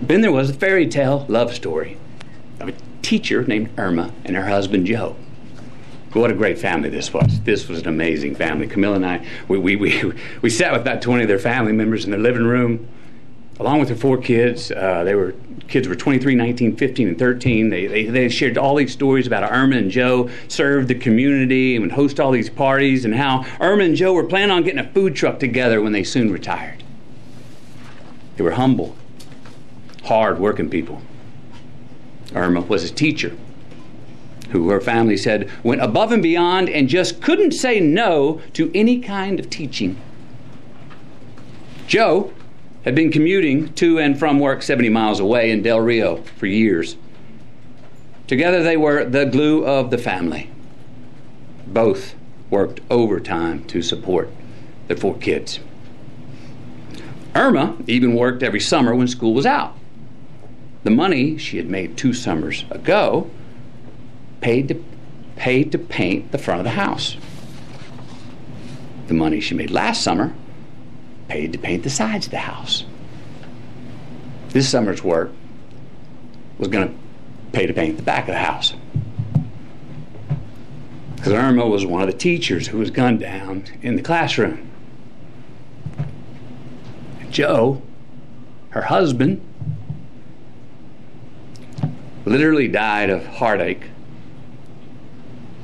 [0.00, 1.96] Then there was a fairy tale love story
[2.60, 5.16] of a teacher named Irma and her husband Joe.
[6.12, 7.40] What a great family this was.
[7.40, 8.68] This was an amazing family.
[8.68, 10.12] Camilla and I, we, we, we,
[10.42, 12.86] we sat with about 20 of their family members in their living room,
[13.60, 14.70] along with their four kids.
[14.70, 15.34] Uh, they were
[15.68, 17.70] kids were 23, 19, 15, and 13.
[17.70, 21.74] They, they, they shared all these stories about how Irma and Joe served the community
[21.74, 24.78] and would host all these parties, and how Irma and Joe were planning on getting
[24.78, 26.82] a food truck together when they soon retired.
[28.36, 28.96] They were humble,
[30.04, 31.00] hard working people.
[32.34, 33.36] Irma was a teacher
[34.50, 39.00] who her family said went above and beyond and just couldn't say no to any
[39.00, 40.00] kind of teaching.
[41.86, 42.32] Joe
[42.84, 46.96] had been commuting to and from work 70 miles away in Del Rio for years.
[48.26, 50.50] Together they were the glue of the family.
[51.66, 52.14] Both
[52.50, 54.30] worked overtime to support
[54.86, 55.60] their four kids.
[57.34, 59.76] Irma even worked every summer when school was out.
[60.84, 63.30] The money she had made two summers ago
[64.42, 64.84] paid to,
[65.36, 67.16] paid to paint the front of the house.
[69.08, 70.34] The money she made last summer
[71.28, 72.84] paid to paint the sides of the house.
[74.50, 75.32] This summer's work
[76.58, 76.94] was going to
[77.52, 78.74] pay to paint the back of the house.
[81.16, 84.70] Because Irma was one of the teachers who was gunned down in the classroom.
[87.30, 87.82] Joe,
[88.70, 89.40] her husband,
[92.24, 93.84] literally died of heartache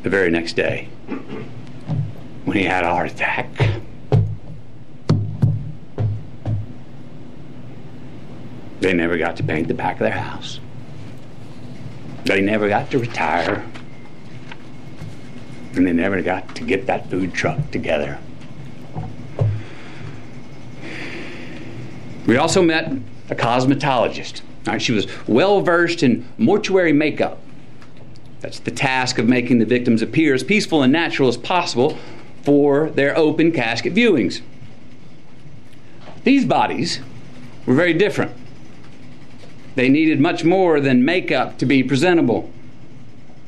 [0.02, 0.88] the very next day
[2.44, 3.48] when he had a heart attack.
[8.80, 10.58] They never got to paint the back of their house.
[12.24, 13.64] They never got to retire.
[15.74, 18.18] And they never got to get that food truck together.
[22.26, 22.92] We also met
[23.28, 24.42] a cosmetologist.
[24.66, 27.38] Right, she was well versed in mortuary makeup.
[28.40, 31.98] That's the task of making the victims appear as peaceful and natural as possible
[32.42, 34.40] for their open casket viewings.
[36.24, 37.00] These bodies
[37.66, 38.32] were very different.
[39.74, 42.50] They needed much more than makeup to be presentable.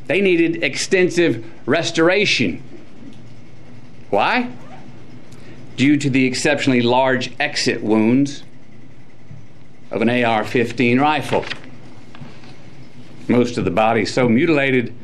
[0.06, 2.62] They needed extensive restoration.
[4.10, 4.50] Why?
[5.76, 8.44] Due to the exceptionally large exit wounds
[9.90, 11.44] of an AR 15 rifle.
[13.28, 14.94] Most of the body so mutilated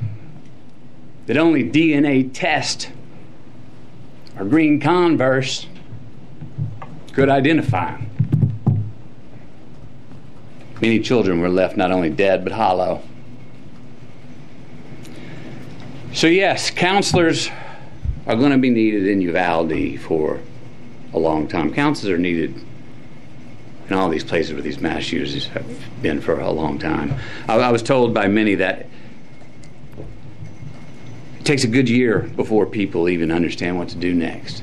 [1.26, 2.90] that only DNA test
[4.38, 5.66] or green converse
[7.12, 8.07] could identify them.
[10.80, 13.02] Many children were left not only dead but hollow.
[16.12, 17.50] So, yes, counselors
[18.26, 20.40] are going to be needed in Uvalde for
[21.12, 21.72] a long time.
[21.72, 22.54] Counselors are needed
[23.88, 25.66] in all these places where these mass shooters have
[26.02, 27.14] been for a long time.
[27.48, 28.86] I, I was told by many that
[31.38, 34.62] it takes a good year before people even understand what to do next.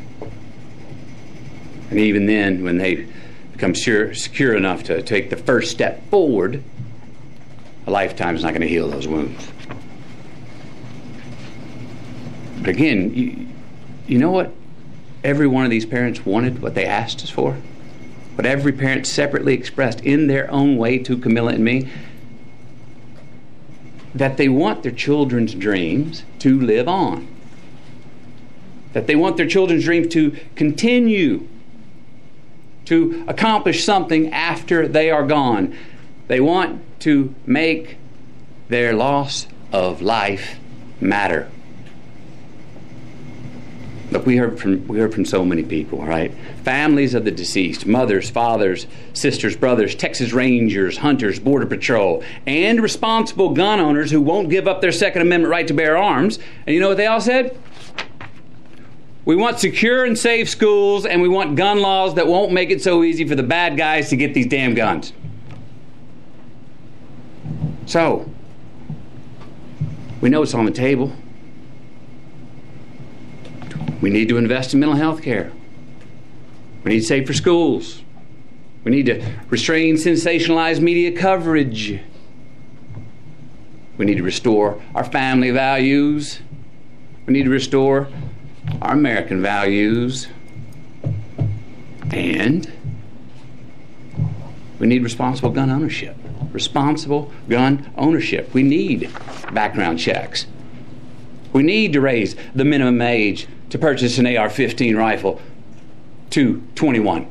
[1.90, 3.08] And even then, when they
[3.56, 6.62] become sure, secure enough to take the first step forward,
[7.88, 9.48] a lifetime is not going to heal those wounds.
[12.60, 13.48] But again, you,
[14.08, 14.52] you know what
[15.24, 17.54] every one of these parents wanted, what they asked us for?
[18.36, 21.90] What every parent separately expressed in their own way to Camilla and me?
[24.16, 27.28] that they want their children's dreams to live on,
[28.94, 31.46] that they want their children's dreams to continue
[32.86, 35.76] to accomplish something after they are gone.
[36.28, 37.98] They want to make
[38.70, 40.58] their loss of life
[41.00, 41.50] matter.
[44.12, 46.32] Look, we heard from we heard from so many people, right?
[46.64, 53.50] Families of the deceased, mothers, fathers, sisters, brothers, Texas Rangers, hunters, Border Patrol, and responsible
[53.50, 56.40] gun owners who won't give up their Second Amendment right to bear arms.
[56.66, 57.58] And you know what they all said?
[59.26, 62.82] We want secure and safe schools, and we want gun laws that won't make it
[62.84, 65.14] so easy for the bad guys to get these damn guns.
[67.88, 68.30] So,
[70.22, 71.12] we know it's on the table.
[74.00, 75.52] We need to invest in mental health care.
[76.84, 78.04] We need safer schools.
[78.84, 82.00] We need to restrain sensationalized media coverage.
[83.98, 86.42] We need to restore our family values.
[87.26, 88.08] We need to restore
[88.82, 90.28] our American values.
[92.12, 92.72] And
[94.80, 96.16] we need responsible gun ownership.
[96.52, 98.54] Responsible gun ownership.
[98.54, 99.12] We need
[99.52, 100.46] background checks.
[101.54, 105.42] We need to raise the minimum age to purchase an AR 15 rifle
[106.32, 107.28] to 21.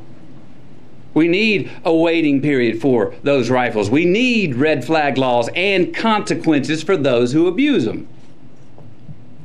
[1.13, 3.89] We need a waiting period for those rifles.
[3.89, 8.07] We need red flag laws and consequences for those who abuse them.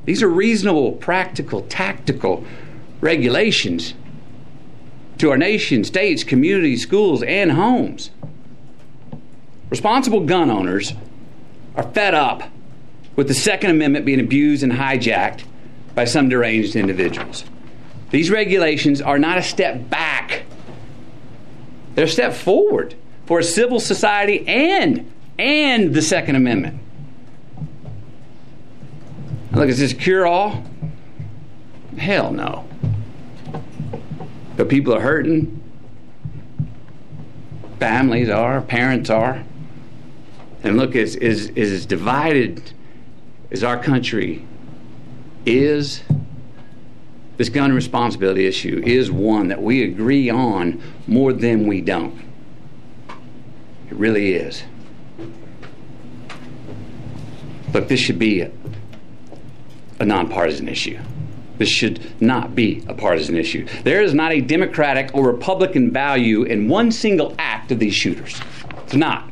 [0.04, 2.44] These are reasonable, practical, tactical
[3.00, 3.94] regulations
[5.18, 8.10] to our nation, states, communities, schools, and homes.
[9.68, 10.94] Responsible gun owners
[11.76, 12.42] are fed up
[13.16, 15.44] with the Second Amendment being abused and hijacked
[15.94, 17.44] by some deranged individuals.
[18.10, 20.44] These regulations are not a step back,
[21.94, 22.94] they're a step forward
[23.26, 26.80] for a civil society and, and the Second Amendment.
[29.52, 30.64] Look, is this cure all?
[31.96, 32.68] Hell no.
[34.56, 35.60] But people are hurting.
[37.78, 39.44] Families are, parents are.
[40.62, 42.72] And look, as, as, as divided
[43.50, 44.46] as our country
[45.46, 46.02] is,
[47.38, 52.20] this gun responsibility issue is one that we agree on more than we don't.
[53.88, 54.62] It really is.
[57.72, 58.46] But this should be
[60.00, 60.98] a nonpartisan issue.
[61.58, 63.66] This should not be a partisan issue.
[63.84, 68.40] There is not a Democratic or Republican value in one single act of these shooters.
[68.84, 69.28] It's not.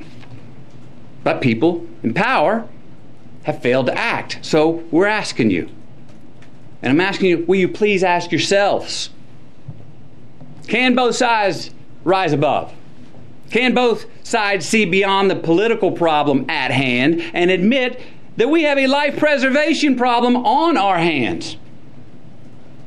[1.25, 2.69] But people in power
[3.45, 4.41] have failed to act.
[4.43, 5.71] So we're asking you.
[6.83, 9.11] And I'm asking you, will you please ask yourselves
[10.69, 11.71] can both sides
[12.05, 12.75] rise above?
[13.51, 18.03] Can both sides see beyond the political problem at hand and admit
[18.39, 21.57] that we have a life preservation problem on our hands?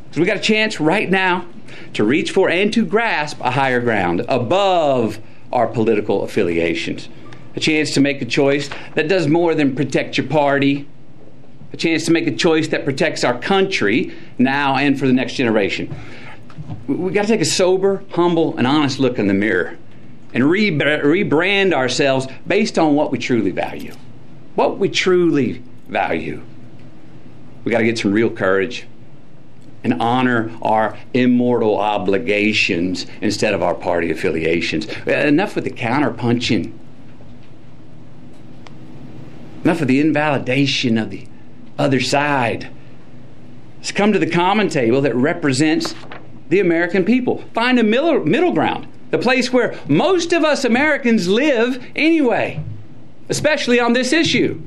[0.05, 1.45] Because we got a chance right now
[1.93, 5.19] to reach for and to grasp a higher ground above
[5.51, 7.09] our political affiliations.
[7.55, 10.87] A chance to make a choice that does more than protect your party,
[11.73, 15.33] a chance to make a choice that protects our country now and for the next
[15.33, 15.93] generation.
[16.87, 19.77] We've got to take a sober, humble, and honest look in the mirror
[20.33, 23.93] and re- rebrand ourselves based on what we truly value.
[24.55, 26.43] What we truly value.
[27.63, 28.87] We got to get some real courage
[29.83, 34.87] and honor our immortal obligations instead of our party affiliations.
[35.07, 36.73] Uh, enough with the counterpunching.
[39.63, 41.27] Enough of the invalidation of the
[41.77, 42.69] other side.
[43.77, 45.95] Let's come to the common table that represents
[46.49, 47.43] the American people.
[47.53, 52.63] Find a middle, middle ground, the place where most of us Americans live anyway,
[53.31, 54.61] especially on this issue.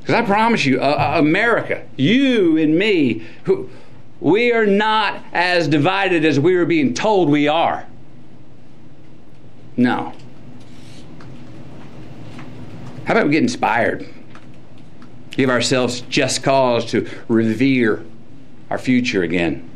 [0.00, 3.70] Because I promise you, uh, America, you and me, who,
[4.20, 7.86] we are not as divided as we are being told we are.
[9.78, 10.12] No.
[13.06, 14.06] How about we get inspired?
[15.30, 18.04] Give ourselves just cause to revere
[18.68, 19.69] our future again.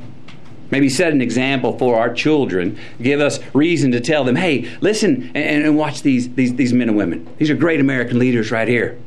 [0.75, 2.77] Maybe set an example for our children.
[3.01, 6.89] Give us reason to tell them, hey, listen and, and watch these, these, these men
[6.89, 7.33] and women.
[7.39, 8.99] These are great American leaders right here.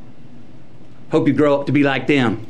[1.10, 2.46] Hope you grow up to be like them.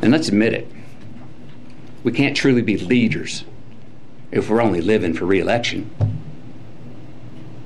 [0.00, 0.66] And let's admit it
[2.04, 3.44] we can't truly be leaders
[4.32, 5.94] if we're only living for reelection.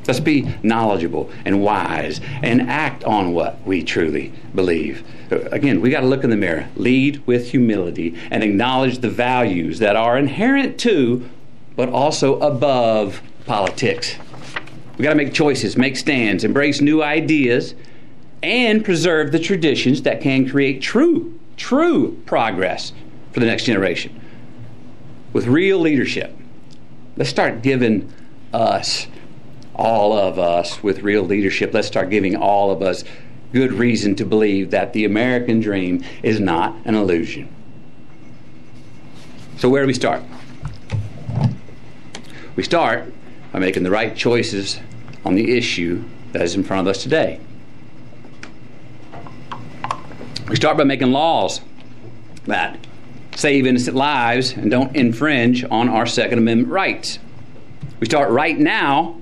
[0.08, 5.04] Let's be knowledgeable and wise and act on what we truly believe.
[5.30, 9.78] Again, we got to look in the mirror, lead with humility, and acknowledge the values
[9.78, 11.28] that are inherent to,
[11.76, 14.16] but also above politics.
[14.96, 17.74] We got to make choices, make stands, embrace new ideas,
[18.42, 22.92] and preserve the traditions that can create true, true progress
[23.32, 24.20] for the next generation
[25.32, 26.34] with real leadership.
[27.16, 28.12] Let's start giving
[28.52, 29.06] us,
[29.74, 33.04] all of us, with real leadership, let's start giving all of us
[33.52, 37.48] good reason to believe that the American dream is not an illusion.
[39.58, 40.22] So, where do we start?
[42.54, 43.12] We start
[43.52, 44.80] by making the right choices
[45.24, 47.40] on the issue that is in front of us today.
[50.48, 51.60] We start by making laws
[52.46, 52.86] that
[53.36, 57.18] save innocent lives and don't infringe on our Second Amendment rights.
[58.00, 59.20] We start right now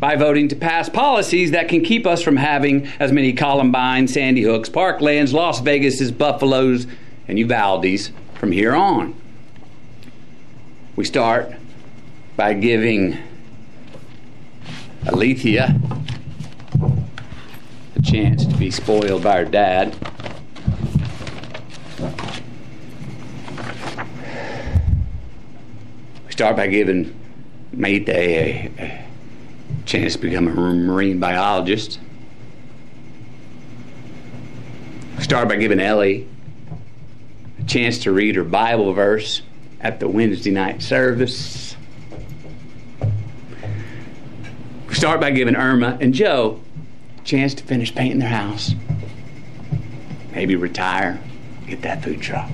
[0.00, 4.42] by voting to pass policies that can keep us from having as many Columbine, Sandy
[4.42, 6.86] Hooks, Parklands, Las Vegases, Buffaloes,
[7.28, 9.14] and Uvaldes from here on.
[10.96, 11.52] We start
[12.36, 13.18] by giving
[15.04, 15.80] Alithia
[17.96, 19.96] a chance to be spoiled by her dad.
[26.26, 27.14] We start by giving
[27.72, 29.03] Maite a, a
[29.84, 32.00] chance to become a marine biologist.
[35.20, 36.28] Start by giving Ellie
[37.58, 39.42] a chance to read her Bible verse
[39.80, 41.76] at the Wednesday night service.
[44.90, 46.60] Start by giving Irma and Joe
[47.18, 48.74] a chance to finish painting their house.
[50.32, 51.20] Maybe retire,
[51.66, 52.50] get that food truck.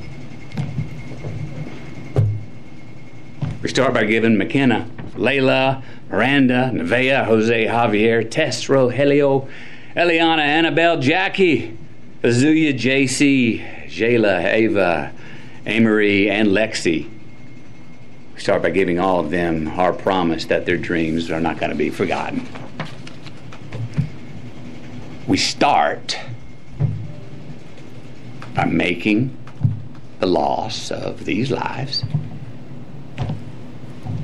[3.63, 9.49] We start by giving Makenna, Layla, Miranda, Nevaeh, Jose, Javier, Tess, Rogelio,
[9.95, 11.77] Eliahna, Annabelle, Jackie,
[12.23, 15.13] Azuya, Jayce, Jailah, Ava,
[15.65, 17.09] Amerie, and Lexi.
[18.35, 21.71] We start by giving all of them our promise that their dreams are not going
[21.71, 22.47] to be forgotten.
[25.29, 26.19] We start
[28.55, 29.37] by making
[30.19, 32.05] the loss of these lives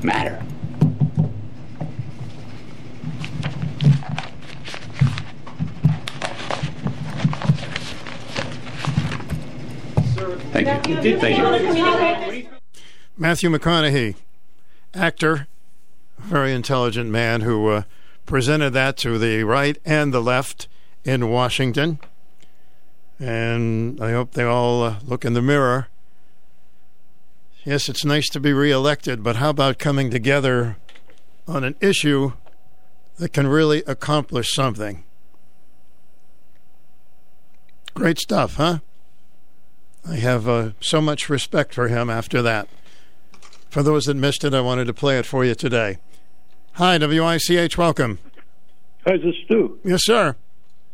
[0.02, 0.42] matter.
[10.52, 11.18] Thank you.
[11.18, 12.48] Thank you.
[13.16, 14.16] Matthew McConaughey,
[14.92, 15.46] actor,
[16.18, 17.82] very intelligent man who uh,
[18.26, 20.68] presented that to the right and the left
[21.04, 22.00] in Washington.
[23.18, 25.88] And I hope they all uh, look in the mirror.
[27.64, 30.76] Yes, it's nice to be reelected, but how about coming together
[31.48, 32.32] on an issue
[33.18, 35.04] that can really accomplish something?
[37.94, 38.80] Great stuff, huh?
[40.08, 42.68] I have uh, so much respect for him after that.
[43.70, 45.98] For those that missed it, I wanted to play it for you today.
[46.74, 48.18] Hi, WICH, welcome.
[49.06, 49.78] Hi, this is Stu.
[49.84, 50.36] Yes, sir.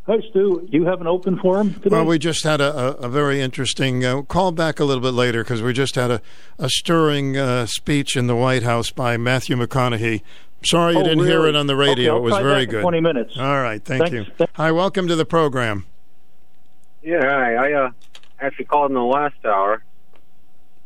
[0.06, 0.66] Hi, Stu.
[0.70, 1.90] Do you have an open forum today?
[1.90, 5.14] Well, we just had a, a, a very interesting uh, call back a little bit
[5.14, 6.22] later because we just had a,
[6.58, 10.22] a stirring uh, speech in the White House by Matthew McConaughey.
[10.64, 12.14] Sorry you Oh, didn't hear it on the radio.
[12.14, 12.82] Okay, it was very good.
[12.82, 13.36] 20 minutes.
[13.38, 14.30] All right, thank Thanks.
[14.38, 14.46] you.
[14.54, 15.86] Hi, welcome to the program.
[17.02, 17.54] Yeah, hi.
[17.54, 17.90] I uh,
[18.42, 19.82] actually called in the last hour.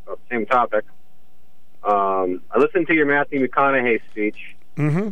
[0.06, 0.84] About same topic.
[1.82, 4.38] Um, I listened to your Matthew McConaughey speech.
[4.76, 5.10] Mm-hmm.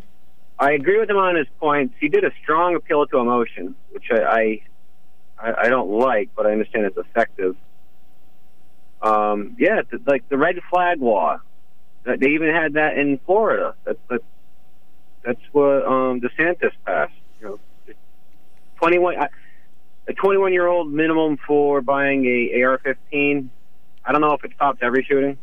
[0.59, 1.95] I agree with him on his points.
[1.99, 4.63] He did a strong appeal to emotion, which I
[5.39, 7.57] I, I don't like, but I understand it's effective.
[9.03, 11.41] Um, yeah, th- like the red flag law.
[12.05, 13.75] They even had that in Florida.
[13.85, 14.25] That's that's
[15.25, 17.13] that's what um, DeSantis passed.
[17.41, 17.95] You know,
[18.77, 19.17] twenty one.
[20.07, 23.49] A 21 year old minimum for buying a AR-15.
[24.05, 25.39] I don't know if it stops every shooting,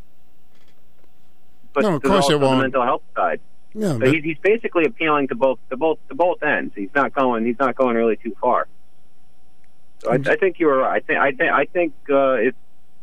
[1.73, 2.57] but No, of course it won't.
[2.57, 3.39] the mental health side.
[3.73, 6.73] Yeah, so but- he's, he's basically appealing to both to both to both ends.
[6.75, 8.67] He's not going he's not going really too far.
[9.99, 11.01] So I, I think you were right.
[11.01, 12.55] I think I think I think uh, if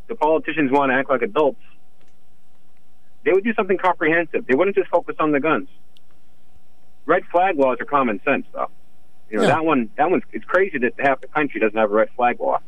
[0.08, 1.60] the politicians want to act like adults,
[3.24, 4.46] they would do something comprehensive.
[4.46, 5.68] They wouldn't just focus on the guns.
[7.06, 8.70] Red flag laws are common sense, though.
[9.30, 9.48] You know Yeah.
[9.50, 9.90] that one.
[9.96, 10.22] That one's.
[10.32, 12.60] It's crazy that half the country doesn't have a red flag law.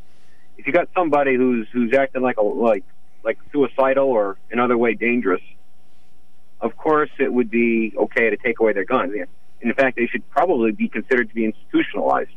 [0.59, 2.85] If you got somebody who's who's acting like a like
[3.25, 5.41] like suicidal or in other way dangerous,
[6.61, 9.15] of course it would be okay to take away their guns.
[9.63, 12.31] In fact, they should probably be considered to be institutionalized.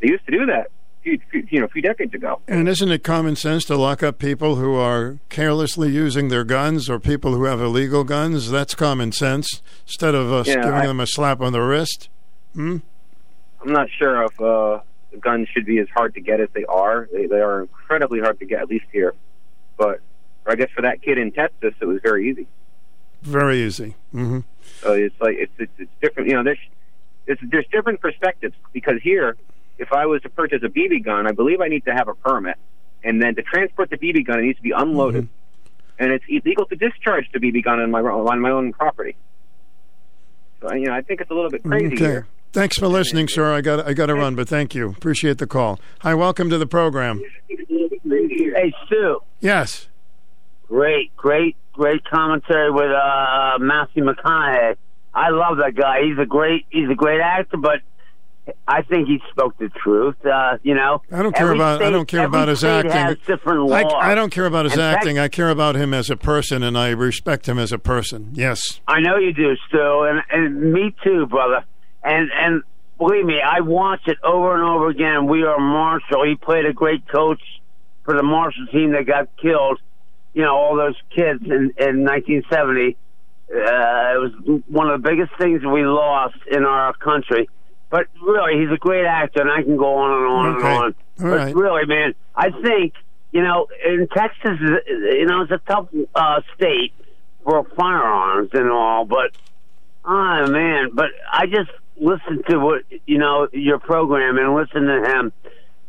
[0.00, 2.40] They used to do that, a few, few, you know, a few decades ago.
[2.46, 6.88] And isn't it common sense to lock up people who are carelessly using their guns
[6.90, 8.50] or people who have illegal guns?
[8.50, 12.08] That's common sense instead of us Yeah, giving I- them a slap on the wrist.
[12.54, 12.78] Hmm?
[13.60, 14.80] I'm not sure if uh,
[15.20, 17.08] guns should be as hard to get as they are.
[17.12, 19.14] They, they are incredibly hard to get, at least here.
[19.76, 20.00] But
[20.46, 22.46] I guess for that kid in Texas, it was very easy.
[23.22, 23.94] Very easy.
[24.12, 24.40] hmm
[24.80, 26.28] So it's like it's it's, it's different.
[26.28, 26.58] You know, there's
[27.26, 29.36] There's, there's different perspectives because here,
[29.78, 32.14] if I was to purchase a BB gun, I believe I need to have a
[32.14, 32.56] permit,
[33.02, 36.02] and then to transport the BB gun, it needs to be unloaded, Mm-hmm.
[36.04, 39.16] and it's illegal to discharge the BB gun on my on my own property.
[40.60, 42.04] So you know, I think it's a little bit crazy Okay.
[42.04, 42.26] here.
[42.52, 43.52] Thanks for listening, sir.
[43.52, 44.90] I got I got to run, but thank you.
[44.90, 45.78] Appreciate the call.
[46.00, 47.22] Hi, welcome to the program.
[47.48, 49.20] Hey, Stu.
[49.40, 49.88] Yes.
[50.66, 54.76] Great, great, great commentary with uh, Matthew McConaughey.
[55.14, 56.02] I love that guy.
[56.02, 57.80] He's a great, he's a great actor, but
[58.66, 60.16] I think he spoke the truth.
[60.24, 63.16] Uh, you know, I don't care about I don't care about his acting.
[63.26, 63.92] Different I, laws.
[63.96, 65.18] I don't care about his acting.
[65.18, 68.30] I care about him as a person, and I respect him as a person.
[68.34, 68.80] Yes.
[68.86, 71.64] I know you do, Stu, and, and me too, brother.
[72.08, 72.62] And and
[72.96, 75.26] believe me, I watched it over and over again.
[75.26, 76.24] We are Marshall.
[76.24, 77.42] He played a great coach
[78.04, 79.78] for the Marshall team that got killed.
[80.32, 82.96] You know, all those kids in in 1970.
[83.50, 87.48] Uh, it was one of the biggest things we lost in our country.
[87.90, 90.66] But really, he's a great actor, and I can go on and on Okay.
[90.66, 90.84] and on.
[90.84, 91.54] All but right.
[91.54, 92.94] really, man, I think
[93.32, 94.58] you know, in Texas,
[94.88, 96.92] you know, it's a tough uh, state
[97.44, 99.30] for firearms and all, but
[100.04, 101.70] oh man, but I just
[102.00, 105.32] listen to what you know your program and listen to him,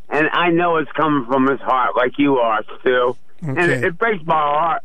[0.09, 3.97] and I know it's coming from his heart, like you are, Stu, and it, it
[3.97, 4.83] breaks my heart.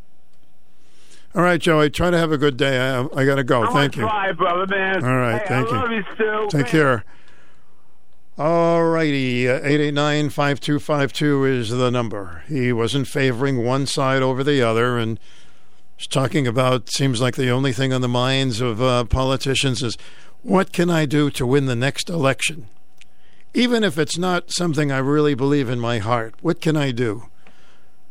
[1.35, 1.91] All right, Joey.
[1.91, 2.79] Try to have a good day.
[2.79, 3.65] I, I got to go.
[3.65, 4.03] I'm Thank you.
[4.03, 5.05] try, brother, man.
[5.05, 6.05] All right, Hey, thank I you.
[6.21, 6.49] you.
[6.49, 7.05] Take care.
[8.39, 9.49] All righty.
[9.49, 12.43] uh, 889 5252 is the number.
[12.49, 15.19] He wasn't favoring one side over the other and
[15.99, 19.97] was talking about, seems like the only thing on the minds of uh, politicians is
[20.45, 22.69] what can I do to win the next election?
[23.55, 27.25] Even if it's not something I really believe in my heart, what can I do?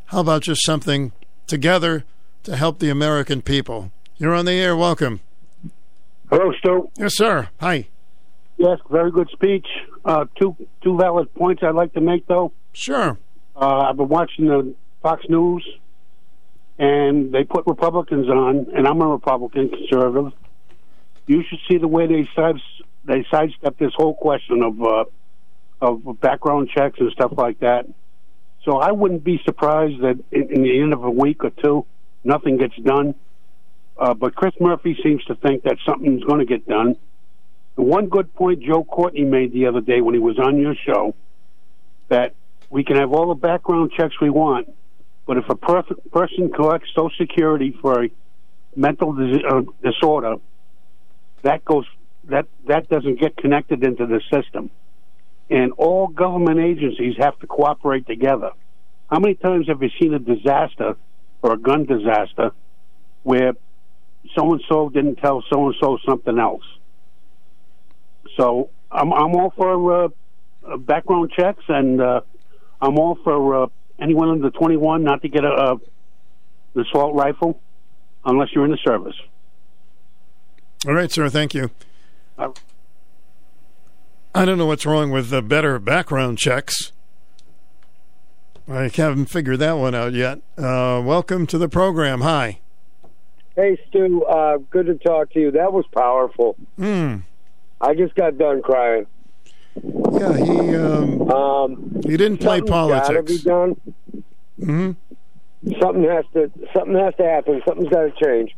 [0.06, 1.12] How about just something
[1.46, 2.04] together
[2.42, 3.92] to help the American people?
[4.16, 4.76] You're on the air.
[4.76, 5.20] Welcome.
[6.28, 6.90] Hello, Stu.
[6.98, 7.48] Yes, sir.
[7.60, 7.88] Hi.
[8.56, 9.66] Yes, very good speech.
[10.04, 12.52] Uh, two two valid points I'd like to make, though.
[12.72, 13.18] Sure.
[13.54, 15.66] Uh, I've been watching the Fox News,
[16.78, 20.32] and they put Republicans on, and I'm a Republican conservative.
[21.26, 22.60] You should see the way they side
[23.04, 25.04] they sidestep this whole question of uh,
[25.80, 27.86] of background checks and stuff like that.
[28.64, 31.84] So I wouldn't be surprised that in, in the end of a week or two,
[32.22, 33.14] nothing gets done.
[33.96, 36.96] Uh, but Chris Murphy seems to think that something's going to get done.
[37.76, 40.74] The one good point Joe Courtney made the other day when he was on your
[40.74, 41.14] show
[42.08, 42.34] that
[42.70, 44.68] we can have all the background checks we want,
[45.26, 45.82] but if a per-
[46.12, 48.10] person collects Social Security for a
[48.76, 50.36] mental dis- uh, disorder,
[51.44, 51.86] that goes
[52.24, 54.70] that that doesn't get connected into the system,
[55.50, 58.50] and all government agencies have to cooperate together.
[59.10, 60.96] How many times have you seen a disaster
[61.42, 62.50] or a gun disaster
[63.22, 63.52] where
[64.34, 66.64] so and so didn't tell so and so something else?
[68.36, 70.08] So I'm I'm all for uh,
[70.66, 72.20] uh, background checks, and uh,
[72.80, 73.66] I'm all for uh,
[74.00, 75.76] anyone under 21 not to get a,
[76.76, 77.60] a assault rifle
[78.24, 79.14] unless you're in the service.
[80.86, 81.28] All right, sir.
[81.28, 81.70] Thank you.
[82.36, 86.92] I don't know what's wrong with the better background checks.
[88.68, 90.38] I haven't figured that one out yet.
[90.58, 92.22] Uh, welcome to the program.
[92.22, 92.60] Hi.
[93.54, 94.24] Hey, Stu.
[94.24, 95.50] Uh, good to talk to you.
[95.52, 96.56] That was powerful.
[96.76, 97.18] Hmm.
[97.80, 99.06] I just got done crying.
[99.82, 103.32] Yeah, he um, um he didn't play Gotta politics.
[103.32, 103.76] be done.
[104.58, 104.90] hmm
[105.80, 106.50] Something has to.
[106.74, 107.62] Something has to happen.
[107.66, 108.54] Something's got to change.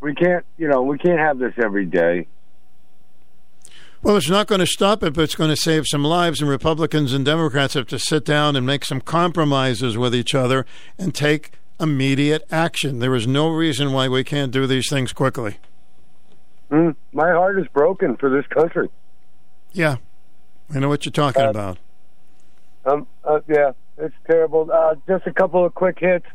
[0.00, 0.44] We can't.
[0.58, 2.26] You know, we can't have this every day.
[4.02, 6.42] Well, it's not going to stop it, but it's going to save some lives.
[6.42, 10.66] And Republicans and Democrats have to sit down and make some compromises with each other
[10.98, 12.98] and take immediate action.
[12.98, 15.56] There is no reason why we can't do these things quickly.
[16.70, 18.90] Mm, my heart is broken for this country.
[19.72, 19.96] Yeah,
[20.74, 21.78] I know what you're talking about.
[22.84, 23.06] Um.
[23.24, 24.70] Uh, yeah, it's terrible.
[24.70, 26.26] Uh, just a couple of quick hits.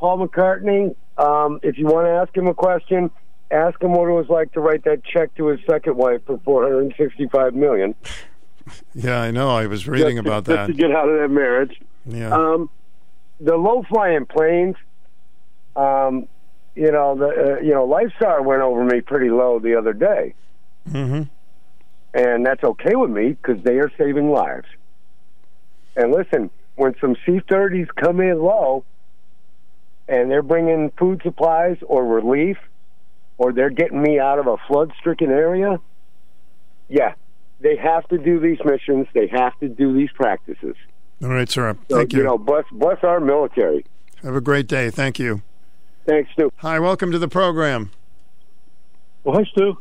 [0.00, 0.96] Paul McCartney.
[1.18, 3.10] Um, if you want to ask him a question,
[3.50, 6.38] ask him what it was like to write that check to his second wife for
[6.38, 7.94] four hundred and sixty-five million.
[8.94, 9.50] Yeah, I know.
[9.50, 10.66] I was reading just to- about just that.
[10.68, 11.78] to get out of that marriage.
[12.06, 12.30] Yeah.
[12.34, 12.70] Um,
[13.40, 14.76] the low-flying planes.
[15.76, 16.26] Um,
[16.74, 17.26] you know, the
[17.58, 20.34] uh, you know, Lifestar went over me pretty low the other day,
[20.90, 21.22] hmm
[22.12, 24.66] and that's okay with me because they are saving lives.
[25.94, 28.84] And listen, when some C-30s come in low,
[30.10, 32.58] and they're bringing food supplies or relief,
[33.38, 35.78] or they're getting me out of a flood-stricken area,
[36.88, 37.14] yeah,
[37.60, 39.06] they have to do these missions.
[39.14, 40.74] They have to do these practices.
[41.22, 41.76] All right, sir.
[41.88, 42.24] So, Thank you.
[42.24, 43.86] know, bless bless our military.
[44.22, 44.90] Have a great day.
[44.90, 45.42] Thank you.
[46.06, 46.50] Thanks, Stu.
[46.56, 47.92] Hi, welcome to the program.
[49.22, 49.78] Well, hi, Stu.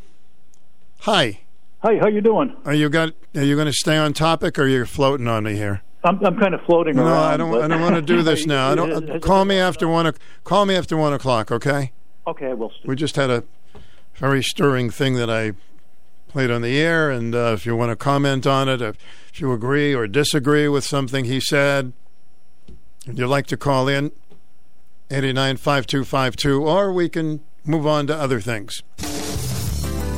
[0.99, 1.39] Hi.
[1.81, 2.55] Hi, how you doing?
[2.65, 3.13] Are you got?
[3.35, 5.81] Are you going to stay on topic, or you're floating on me here?
[6.03, 7.13] I'm, I'm kind of floating no, around.
[7.33, 7.51] I don't.
[7.51, 8.71] but- I don't want to do this now.
[8.71, 9.21] I don't.
[9.21, 10.07] call me after one.
[10.07, 10.13] o-
[10.43, 11.51] Call me after one o'clock.
[11.51, 11.91] Okay.
[12.27, 13.43] Okay, well, We just had a
[14.15, 15.53] very stirring thing that I
[16.27, 18.95] played on the air, and uh, if you want to comment on it, if,
[19.33, 21.91] if you agree or disagree with something he said,
[23.07, 24.11] and you'd like to call in,
[25.09, 28.83] 895252, or we can move on to other things.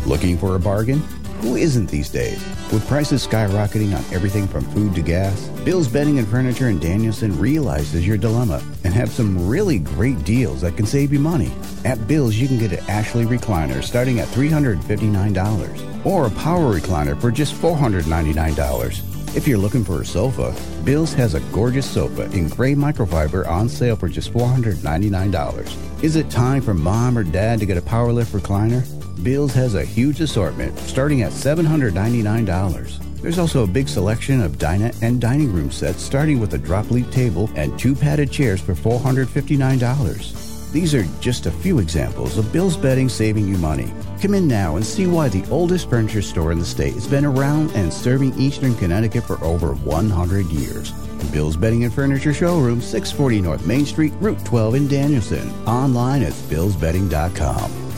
[0.05, 1.01] Looking for a bargain?
[1.41, 2.37] Who isn't these days?
[2.71, 7.35] With prices skyrocketing on everything from food to gas, Bill's Bedding and Furniture in Danielson
[7.39, 11.51] realizes your dilemma and have some really great deals that can save you money.
[11.83, 17.19] At Bill's, you can get an Ashley recliner starting at $359 or a power recliner
[17.19, 19.35] for just $499.
[19.35, 23.67] If you're looking for a sofa, Bill's has a gorgeous sofa in gray microfiber on
[23.67, 26.03] sale for just $499.
[26.03, 28.85] Is it time for mom or dad to get a power lift recliner?
[29.23, 33.21] Bill's has a huge assortment starting at $799.
[33.21, 36.89] There's also a big selection of dinette and dining room sets starting with a drop
[36.89, 40.71] leaf table and two padded chairs for $459.
[40.71, 43.93] These are just a few examples of Bill's Bedding saving you money.
[44.21, 47.25] Come in now and see why the oldest furniture store in the state has been
[47.25, 50.91] around and serving Eastern Connecticut for over 100 years.
[51.31, 55.49] Bill's Bedding and Furniture Showroom, 640 North Main Street, Route 12 in Danielson.
[55.67, 57.90] Online at billsbedding.com.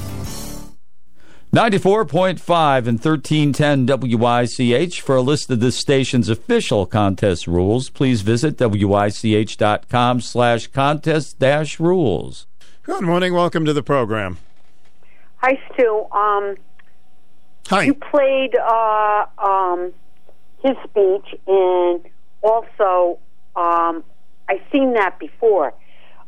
[1.53, 5.01] 94.5 and 1310 WICH.
[5.01, 11.80] For a list of this station's official contest rules, please visit WICH.com slash contest dash
[11.80, 12.47] rules.
[12.81, 13.35] Good morning.
[13.35, 14.39] Welcome to the program.
[15.43, 16.07] Hi, Stu.
[16.11, 16.55] Um,
[17.67, 17.84] Hi.
[17.84, 19.93] You played uh, um,
[20.63, 22.01] his speech, and
[22.41, 23.19] also
[23.55, 24.03] um,
[24.49, 25.75] I've seen that before.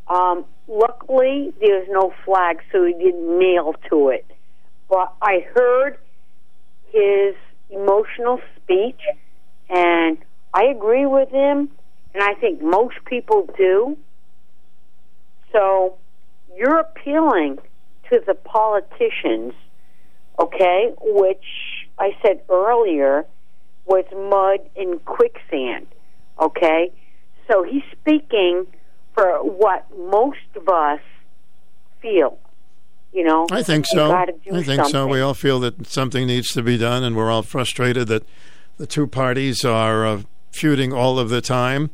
[0.07, 4.26] Um, luckily, there's no flag, so he didn't nail to it.
[4.90, 5.98] But I heard
[6.91, 7.36] his
[7.70, 8.99] emotional speech,
[9.70, 10.18] and
[10.53, 11.70] I agree with him,
[12.14, 13.98] and I think most people do.
[15.52, 15.95] So
[16.56, 17.57] you're appealing
[18.12, 19.53] to the politicians,
[20.40, 21.45] okay, which
[21.98, 23.26] I said earlier
[23.86, 25.88] was mud and quicksand,
[26.40, 26.91] okay?
[27.49, 28.66] So he's speaking
[29.14, 30.99] for what most of us
[32.02, 32.38] feel.
[33.15, 34.11] You know, I think so.
[34.11, 35.07] I think so.
[35.07, 38.27] We all feel that something needs to be done, and we're all frustrated that
[38.75, 40.21] the two parties are uh,
[40.51, 41.91] feuding all of the time.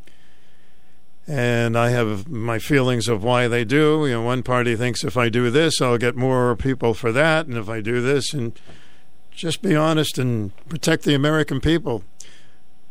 [1.27, 4.07] And I have my feelings of why they do.
[4.07, 7.45] You know, one party thinks if I do this, I'll get more people for that,
[7.45, 8.59] and if I do this, and
[9.29, 12.03] just be honest and protect the American people.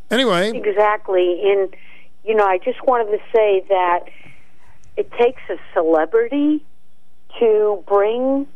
[0.09, 1.43] Anyway, Exactly.
[1.47, 1.75] And,
[2.23, 4.05] you know, I just wanted to say that
[4.97, 6.65] it takes a celebrity
[7.39, 8.47] to bring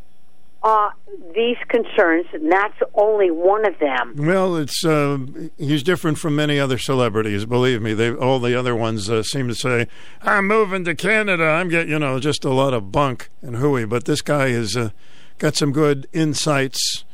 [0.62, 0.90] uh,
[1.34, 4.14] these concerns, and that's only one of them.
[4.16, 5.18] Well, it's uh,
[5.59, 7.44] he's different from many other celebrities.
[7.44, 9.86] Believe me, they all the other ones uh, seem to say,
[10.22, 13.84] "I'm moving to Canada." I'm getting you know just a lot of bunk and hooey.
[13.84, 14.90] But this guy has uh,
[15.38, 17.05] got some good insights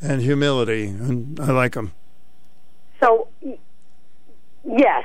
[0.00, 1.92] and humility, and I like him.
[3.00, 3.28] So,
[4.64, 5.04] yes.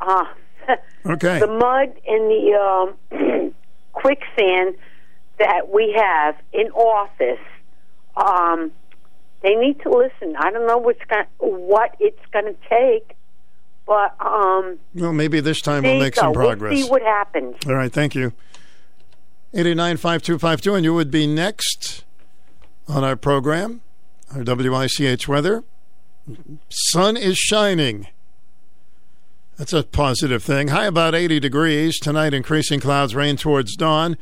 [0.00, 0.24] Uh,
[1.06, 1.38] Okay.
[1.40, 3.54] the mud and the um,
[3.92, 4.76] quicksand
[5.40, 7.44] that we have in office,
[8.16, 8.70] um,
[9.42, 10.36] they need to listen.
[10.38, 13.16] I don't know what's going what it's going to take,
[13.86, 16.72] but um, Well, maybe this time we'll make some progress.
[16.72, 17.56] We'll see what happens.
[17.66, 18.32] All right, thank you.
[19.54, 22.04] 889-5252, and you would be next
[22.86, 23.80] on our program,
[24.32, 25.64] our WICH weather.
[26.68, 28.06] Sun is shining.
[29.56, 30.68] That's a positive thing.
[30.68, 31.98] High about 80 degrees.
[31.98, 34.16] Tonight, increasing clouds, rain towards dawn.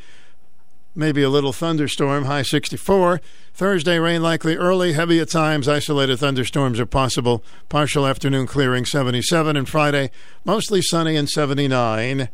[0.98, 3.20] Maybe a little thunderstorm, high 64.
[3.54, 5.68] Thursday, rain likely early, heavy at times.
[5.68, 7.44] Isolated thunderstorms are possible.
[7.68, 9.56] Partial afternoon clearing, 77.
[9.56, 10.10] And Friday,
[10.44, 12.28] mostly sunny and 79.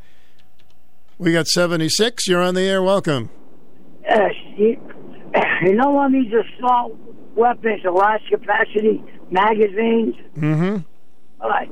[1.18, 2.26] We got 76.
[2.26, 2.82] You're on the air.
[2.82, 3.28] Welcome.
[4.10, 4.80] Uh, you,
[5.62, 6.96] you know on these assault
[7.34, 10.14] weapons, the large capacity magazines?
[10.38, 10.78] Mm-hmm.
[11.42, 11.70] All right.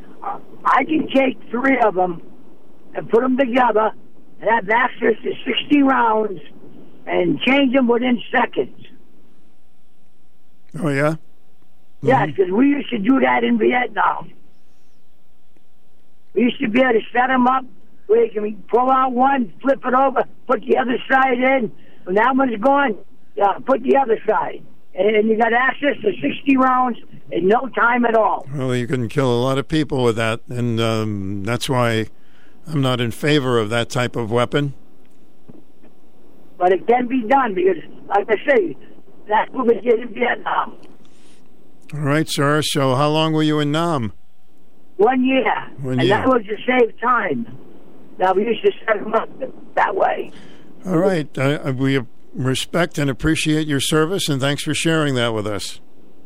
[0.67, 2.21] I can take three of them
[2.95, 3.93] and put them together
[4.43, 6.39] and have access to 60 rounds
[7.07, 8.87] and change them within seconds.
[10.79, 11.17] Oh, yeah?
[12.01, 14.33] Yeah, because we used to do that in Vietnam.
[16.35, 17.65] We used to be able to set them up
[18.07, 21.73] where you can pull out one, flip it over, put the other side in.
[22.05, 22.99] When that one's gone,
[23.37, 24.65] yeah, put the other side.
[24.95, 26.99] And you got access to 60 rounds
[27.31, 28.47] in no time at all.
[28.53, 32.07] Well, you can kill a lot of people with that, and um, that's why
[32.67, 34.75] I'm not in favor of that type of weapon.
[36.63, 38.77] But it can be done because, like I say,
[39.29, 40.77] that's what we did in Vietnam.
[41.93, 42.63] All right, sir.
[42.63, 44.13] So, how long were you in Nam?
[44.97, 45.43] One year.
[45.81, 46.19] One and year.
[46.19, 47.59] that was to save time.
[48.17, 49.29] Now, we used to set them up
[49.75, 50.31] that way.
[50.87, 51.37] All right.
[51.37, 52.01] Uh, we
[52.33, 55.81] respect and appreciate your service, and thanks for sharing that with us.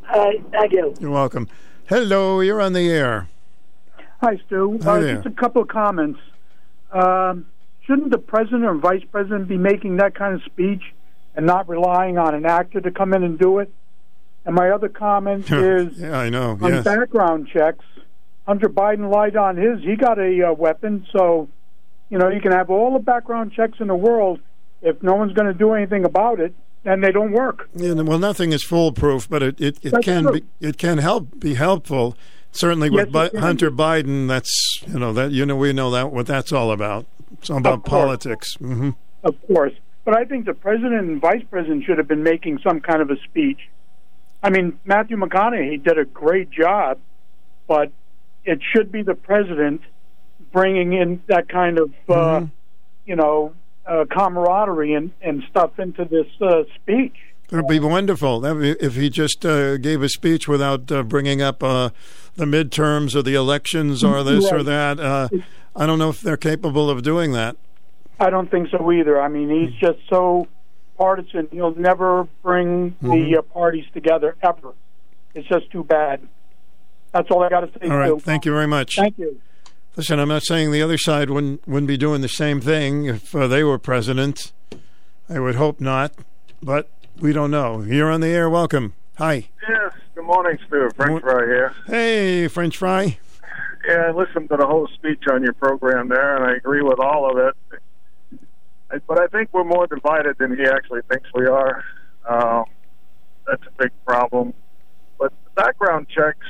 [0.07, 0.93] Uh, thank you.
[0.99, 1.49] You're welcome.
[1.89, 3.27] Hello, you're on the air.
[4.21, 4.77] Hi, Stu.
[4.83, 5.15] Hi uh.
[5.15, 6.19] Just a couple of comments.
[6.91, 7.47] Um,
[7.87, 10.81] shouldn't the president or vice president be making that kind of speech
[11.35, 13.71] and not relying on an actor to come in and do it?
[14.45, 16.57] And my other comment is yeah, I know.
[16.61, 16.83] on Yes.
[16.83, 17.83] background checks.
[18.45, 19.81] Hunter Biden lied on his.
[19.81, 21.49] He got a uh, weapon, so
[22.09, 24.39] you know you can have all the background checks in the world.
[24.81, 26.53] If no one's going to do anything about it,
[26.83, 27.67] then they don't work.
[27.75, 30.31] Yeah, well, nothing is foolproof, but it, it, it That's can true.
[30.33, 32.15] be it can help be helpful.
[32.53, 36.11] Certainly with Yes, Bi- Hunter Biden, that's you know that you know we know that
[36.13, 37.05] what that's all about.
[37.33, 38.55] It's all about politics.
[38.55, 38.91] hmm
[39.23, 39.73] Of course.
[40.05, 43.09] But I think the president and vice president should have been making some kind of
[43.11, 43.59] a speech.
[44.41, 46.99] I mean, Matthew McConaughey did a great job,
[47.67, 47.91] but
[48.45, 49.81] it should be the president
[50.53, 52.45] bringing in that kind of, uh,
[53.05, 53.53] you know,
[53.85, 57.15] uh, camaraderie and, and stuff into this uh, speech.
[57.49, 60.91] It would be wonderful That would be- if he just uh, gave a speech without
[60.91, 61.89] uh, bringing up uh,
[62.35, 64.65] the midterms or the elections or this or Right.
[64.97, 65.41] that.
[65.77, 67.55] I don't know if they're capable of doing that.
[68.19, 69.21] I don't think so either.
[69.21, 70.47] I mean, he's just so
[70.97, 71.47] partisan.
[71.51, 73.11] He'll never bring Mhm.
[73.31, 74.73] the uh, parties together ever.
[75.35, 76.21] It's just too bad.
[77.13, 77.87] That's all I got to say.
[77.89, 78.19] All right, Stu.
[78.19, 78.95] thank you very much.
[78.95, 79.39] Thank you.
[79.95, 83.35] Listen, I'm not saying the other side wouldn't wouldn't be doing the same thing if
[83.35, 84.51] uh, they were president.
[85.29, 86.11] I would hope not,
[86.61, 86.89] but
[87.19, 87.81] we don't know.
[87.81, 88.49] You're on the air.
[88.49, 88.93] Welcome.
[89.17, 89.49] Hi.
[89.67, 90.89] Yes, good morning, Stu.
[90.95, 91.73] French fry here.
[91.87, 93.17] Hey, French fry.
[93.87, 96.99] Yeah, I listened to the whole speech on your program there, and I agree with
[96.99, 99.01] all of it.
[99.07, 101.83] But I think we're more divided than he actually thinks we are.
[102.27, 102.65] Um,
[103.45, 104.53] that's a big problem.
[105.17, 106.45] But the background checks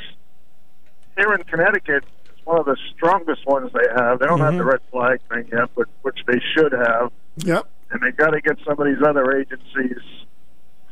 [1.16, 4.20] here in Connecticut is one of the strongest ones they have.
[4.20, 7.12] They don't have the red flag thing yet, but which they should have.
[7.38, 7.70] Yep.
[7.92, 10.02] and they got to get some of these other agencies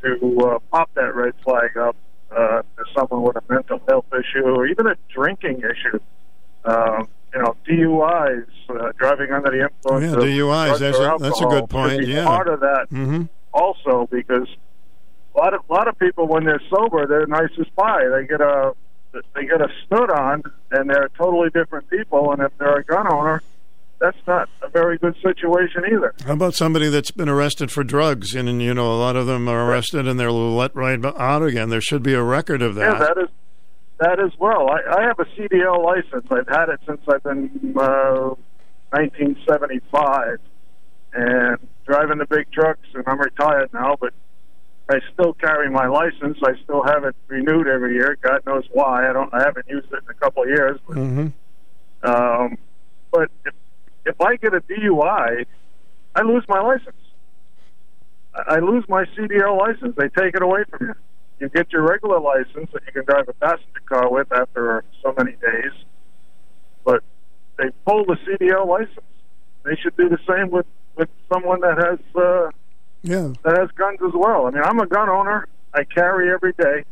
[0.02, 1.96] to uh, pop that red flag up
[2.30, 5.98] uh, to someone with a mental health issue or even a drinking issue.
[6.66, 11.16] Um, you know, DUIs, uh, driving under the influence Yeah, of DUIs, drugs that's a-
[11.20, 12.24] that's a good point, be yeah.
[12.24, 13.22] part of that Mm-hmm.
[13.52, 14.48] also because
[15.34, 18.08] a lot of a lot of people when they're sober they're nice as pie.
[18.08, 18.72] They get a
[19.34, 22.32] they get a snoot on and they're totally different people.
[22.32, 23.42] And if they're a gun owner,
[23.98, 26.14] that's not a very good situation either.
[26.26, 28.34] How about somebody that's been arrested for drugs?
[28.34, 31.42] And, and, you know, a lot of them are arrested and they're let right out
[31.42, 31.70] again.
[31.70, 32.92] There should be a record of that.
[32.92, 33.28] Yeah, that is
[33.98, 34.68] that as well.
[34.70, 36.26] I, I have a CDL license.
[36.30, 38.34] I've had it since I've been uh,
[38.90, 40.38] 1975,
[41.14, 42.86] and driving the big trucks.
[42.94, 44.12] And I'm retired now, but
[44.90, 46.38] I still carry my license.
[46.44, 48.16] I still have it renewed every year.
[48.20, 49.08] God knows why.
[49.08, 49.32] I don't.
[49.32, 50.78] I haven't used it in a couple of years.
[50.86, 52.08] But, Mm-hmm.
[52.08, 52.58] um,
[53.10, 53.54] but if
[54.04, 55.46] if I get a DUI,
[56.14, 56.94] I lose my license.
[58.34, 59.96] I I lose my CDL license.
[59.96, 60.94] They take it away from you.
[61.38, 65.14] You get your regular license that you can drive a passenger car with after so
[65.18, 65.72] many days,
[66.84, 67.02] but
[67.58, 69.00] they pull the CDL license.
[69.64, 72.50] They should do the same with with someone that has uh,
[73.02, 73.32] Yeah.
[73.44, 74.46] that has guns as well.
[74.46, 75.46] I mean, I'm a gun owner.
[75.74, 76.84] I carry every day.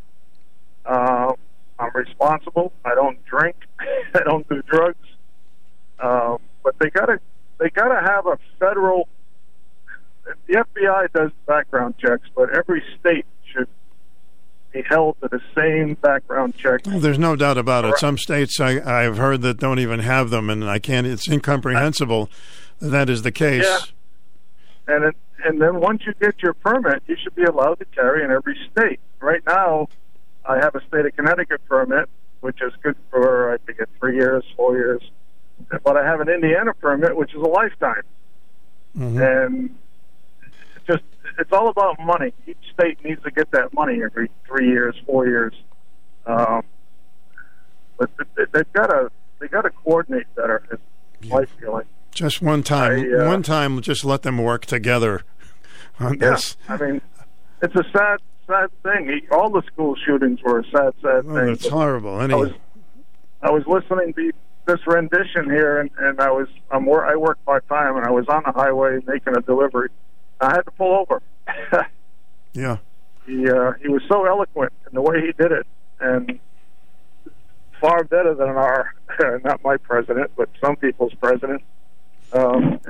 [0.84, 1.32] Uh,
[1.78, 2.72] I'm responsible.
[2.84, 3.56] I don't drink.
[4.14, 4.98] I don't do drugs.
[6.00, 7.18] Um, but they gotta
[7.58, 9.08] they gotta have a federal.
[10.46, 13.24] The FBI does background checks, but every state
[14.74, 16.80] be held to the same background check.
[16.84, 17.96] Well, there's no doubt about it.
[17.98, 21.06] Some states I, I've heard that don't even have them, and I can't.
[21.06, 22.28] It's incomprehensible
[22.80, 23.64] that that is the case.
[23.64, 24.94] Yeah.
[24.96, 28.24] And it, and then once you get your permit, you should be allowed to carry
[28.24, 28.98] in every state.
[29.20, 29.88] Right now,
[30.44, 32.08] I have a state of Connecticut permit,
[32.40, 35.02] which is good for I think it's three years, four years.
[35.84, 38.02] But I have an Indiana permit, which is a lifetime.
[38.98, 39.22] Mm-hmm.
[39.22, 39.78] And
[41.38, 42.32] it's all about money.
[42.46, 45.54] Each state needs to get that money every three years, four years.
[46.26, 46.62] Um,
[47.98, 50.62] but they- they've got to they got to coordinate better.
[51.22, 51.84] Is my feeling.
[52.12, 55.22] Just one time, I, uh, one time, just let them work together
[56.00, 56.56] on Yeah, this.
[56.68, 57.00] I mean,
[57.60, 59.20] it's a sad, sad thing.
[59.32, 61.48] All the school shootings were a sad, sad Oh, thing.
[61.48, 62.14] it's horrible.
[62.20, 62.52] I was,
[63.42, 64.32] I was listening to
[64.66, 68.10] this rendition here, and, and I was, I'm wor- I work part time, and I
[68.10, 69.88] was on the highway making a delivery.
[70.40, 71.22] I had to pull over.
[72.52, 72.78] yeah.
[73.26, 75.66] he, uh, he was so eloquent in the way he did it,
[76.00, 76.38] and
[77.80, 78.94] far better than our,
[79.44, 81.62] not my president, but some people's president.
[82.32, 82.80] Um,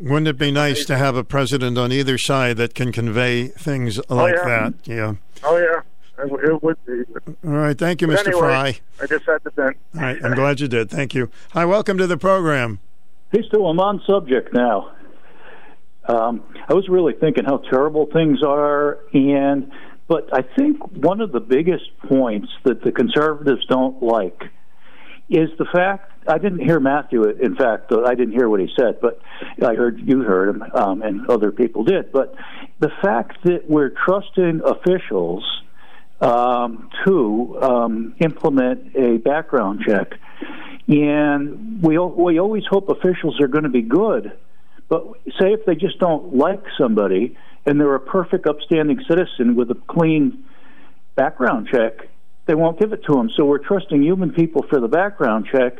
[0.00, 3.98] Wouldn't it be nice to have a president on either side that can convey things
[4.10, 4.44] like yeah.
[4.44, 4.74] that?
[4.84, 5.14] Yeah.
[5.42, 5.80] Oh yeah,
[6.22, 7.04] It, would be.
[7.44, 7.78] All right.
[7.78, 8.26] Thank you, but Mr.
[8.26, 8.80] anyway, Fry.
[9.00, 9.76] I just had to vent.
[9.94, 10.22] All right.
[10.22, 10.90] I'm glad you did.
[10.90, 11.30] Thank you.
[11.52, 11.64] Hi.
[11.64, 12.80] Welcome to the program.
[13.32, 14.92] He's Stu, I'm on subject now.
[16.10, 19.70] Um, I was really thinking how terrible things are, and
[20.08, 24.42] but I think one of the biggest points that the conservatives don't like
[25.28, 27.22] is the fact I didn't hear Matthew.
[27.22, 29.20] In fact, I didn't hear what he said, but
[29.64, 32.10] I heard you heard him, um, and other people did.
[32.10, 32.34] But
[32.80, 35.44] the fact that we're trusting officials
[36.20, 40.14] um, to um, implement a background check,
[40.88, 44.32] and we we always hope officials are going to be good.
[44.90, 45.06] But
[45.38, 49.76] say if they just don't like somebody and they're a perfect, upstanding citizen with a
[49.88, 50.44] clean
[51.14, 52.08] background check,
[52.46, 53.30] they won't give it to them.
[53.36, 55.78] So we're trusting human people for the background check.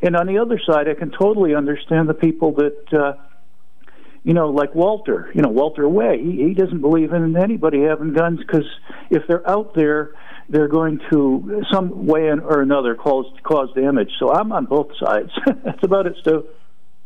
[0.00, 3.14] And on the other side, I can totally understand the people that, uh,
[4.22, 6.22] you know, like Walter, you know, Walter Way.
[6.22, 8.66] He, he doesn't believe in anybody having guns because
[9.10, 10.12] if they're out there,
[10.48, 14.10] they're going to some way or another cause cause damage.
[14.20, 15.32] So I'm on both sides.
[15.64, 16.46] That's about it, Stu.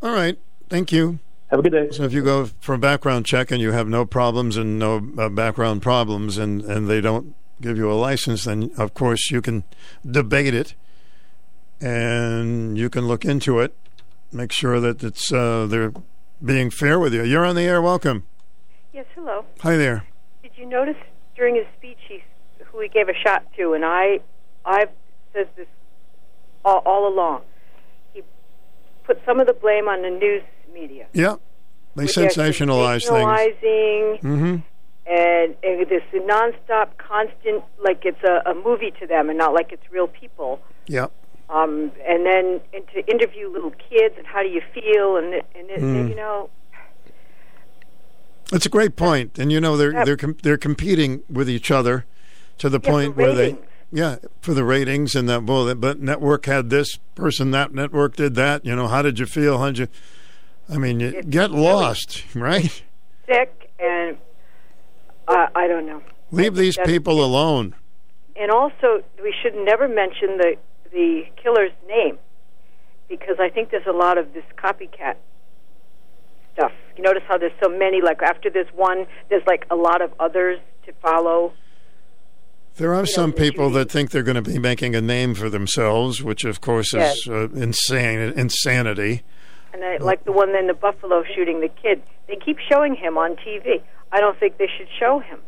[0.03, 0.37] All right.
[0.69, 1.19] Thank you.
[1.51, 1.89] Have a good day.
[1.91, 5.05] So if you go for a background check and you have no problems and no
[5.17, 9.41] uh, background problems and, and they don't give you a license, then of course you
[9.41, 9.65] can
[10.09, 10.75] debate it
[11.81, 13.75] and you can look into it,
[14.31, 15.91] make sure that it's uh, they're
[16.43, 17.23] being fair with you.
[17.23, 17.81] You're on the air.
[17.81, 18.23] Welcome.
[18.93, 19.43] Yes, hello.
[19.59, 20.05] Hi there.
[20.43, 20.95] Did you notice
[21.35, 22.23] during his speech he,
[22.63, 23.73] who he gave a shot to?
[23.73, 24.21] And I,
[24.63, 24.91] I've
[25.33, 25.67] said this
[26.63, 27.41] all, all along.
[28.13, 28.21] He
[29.03, 31.07] put some of the blame on the news media.
[31.13, 31.35] Yeah.
[31.95, 34.19] They sensationalize things.
[34.23, 34.55] Mm-hmm.
[35.05, 39.71] and, and this nonstop, constant, like it's a, a movie to them, and not like
[39.71, 40.61] it's real people.
[40.87, 41.07] Yeah.
[41.49, 45.69] Um, and then and to interview little kids and how do you feel, and and
[45.69, 46.09] it, Mm.
[46.09, 46.49] you know,
[48.53, 49.37] It's a great point.
[49.39, 50.05] and you know they're Yeah.
[50.05, 52.05] they're com- they're competing with each other
[52.59, 53.57] to the Yeah, point where they
[53.91, 58.35] yeah for the ratings and that well but network had this person that network did
[58.35, 59.87] that you know how did you feel how did you
[60.71, 62.83] I mean you get lost right
[63.27, 64.17] sick and
[65.27, 66.01] uh, I don't know.
[66.31, 67.75] leave these people alone
[68.35, 70.55] And also, we should never mention the
[70.91, 72.17] the killer's name
[73.07, 75.15] because I think there's a lot of this copycat
[76.53, 76.71] stuff.
[76.97, 78.01] You notice how there's so many.
[78.01, 81.53] Like after this one, there's like a lot of others to follow.
[82.77, 86.23] there are some people that think they're going to be making a name for themselves
[86.23, 89.21] which of course is uh, insane insanity
[89.73, 93.17] And I, like the one in the Buffalo shooting the kid, they keep showing him
[93.17, 93.81] on TV.
[94.11, 95.39] I don't think they should show him.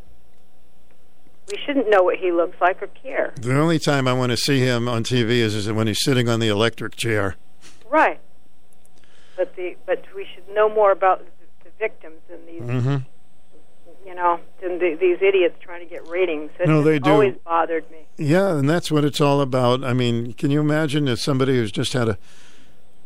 [1.52, 3.34] We shouldn't know what he looks like or care.
[3.36, 6.30] the only time I want to see him on TV is, is when he's sitting
[6.30, 7.36] on the electric chair
[7.94, 8.20] Right.
[9.38, 11.26] But the but we should know more about the,
[11.64, 12.98] the victims and these mm-hmm.
[14.08, 16.50] you know than the, these idiots trying to get ratings.
[16.60, 17.12] It No, they do.
[17.12, 18.08] always bothered me.
[18.18, 19.84] Yeah, and that's what it's all about.
[19.84, 22.18] I mean, can you imagine if somebody who's just had a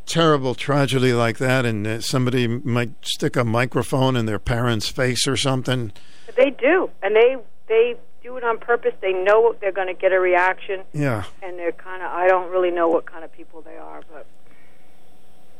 [0.08, 5.28] terrible tragedy like that and uh, somebody might stick a microphone in their parents' face
[5.28, 5.92] or something?
[6.36, 8.94] They do, and they they do it on purpose.
[9.02, 11.24] They know they're going to get a reaction, Yeah.
[11.44, 14.26] and they're kind of I don't really know what kind of people they are, but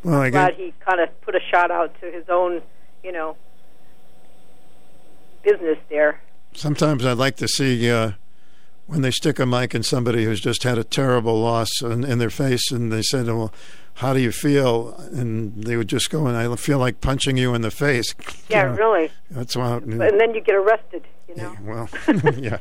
[0.04, 2.62] Well, I I'm glad he kind of put a shot out to his own
[3.04, 3.36] you know
[5.44, 6.22] business there.
[6.54, 8.12] sometimes I'd like to see uh,
[8.88, 12.18] when they stick a mic in somebody who's just had a terrible loss in, in
[12.20, 13.54] their face and they said, well,
[13.96, 14.96] how do you feel?
[15.12, 18.14] And they would just go, and I feel like punching you in the face.
[18.50, 19.12] Yeah, You know, really.
[19.30, 19.74] That's why.
[19.76, 21.04] And then you get arrested.
[21.28, 21.56] You know.
[21.62, 21.90] Well,
[22.38, 22.60] yeah.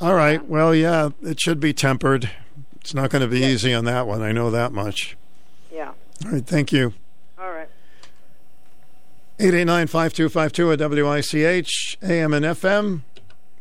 [0.00, 0.42] All right.
[0.46, 2.30] Well, yeah, it should be tempered.
[2.76, 4.22] It's not going to be easy on that one.
[4.22, 5.18] I know that much.
[5.70, 5.92] Yeah.
[6.24, 6.46] All right.
[6.46, 6.94] Thank you.
[7.38, 7.68] All right.
[9.38, 13.02] 889 5252 at WICH, AM and FM.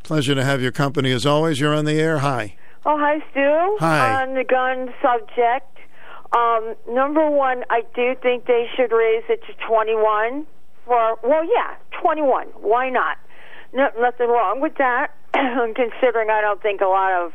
[0.09, 1.59] Pleasure to have your company as always.
[1.59, 2.17] You're on the air.
[2.17, 2.55] Hi.
[2.83, 3.77] Oh, hi, Stu.
[3.79, 4.23] Hi.
[4.23, 5.77] On the gun subject,
[6.35, 10.47] um, number one, I do think they should raise it to 21
[10.83, 12.47] for, well, yeah, 21.
[12.57, 13.17] Why not?
[13.71, 17.31] No, nothing wrong with that, considering I don't think a lot of,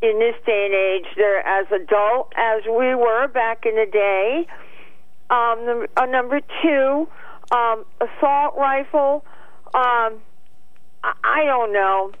[0.00, 4.46] in this day and age, they're as adult as we were back in the day.
[5.28, 7.08] Um, num- uh, number two,
[7.50, 9.24] um, assault rifle.
[9.74, 10.20] Um,
[11.24, 12.12] I, don't know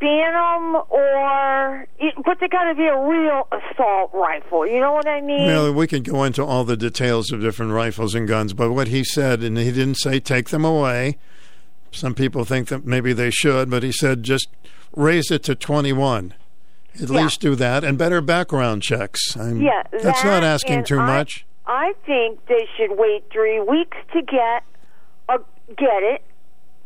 [0.00, 1.86] ban them or
[2.24, 5.72] but they got to be a real assault rifle you know what i mean Well,
[5.72, 9.04] we could go into all the details of different rifles and guns, but what he
[9.04, 11.16] said, and he didn't say take them away.
[11.92, 14.48] Some people think that maybe they should, but he said just
[14.96, 16.34] raise it to 21.
[17.00, 17.22] At Yeah.
[17.22, 19.36] least do that, and better background checks.
[19.36, 21.46] I'm, yeah that's that, not asking too I- much.
[21.66, 24.64] i think they should wait three weeks to get
[25.28, 25.38] uh,
[25.78, 26.22] get it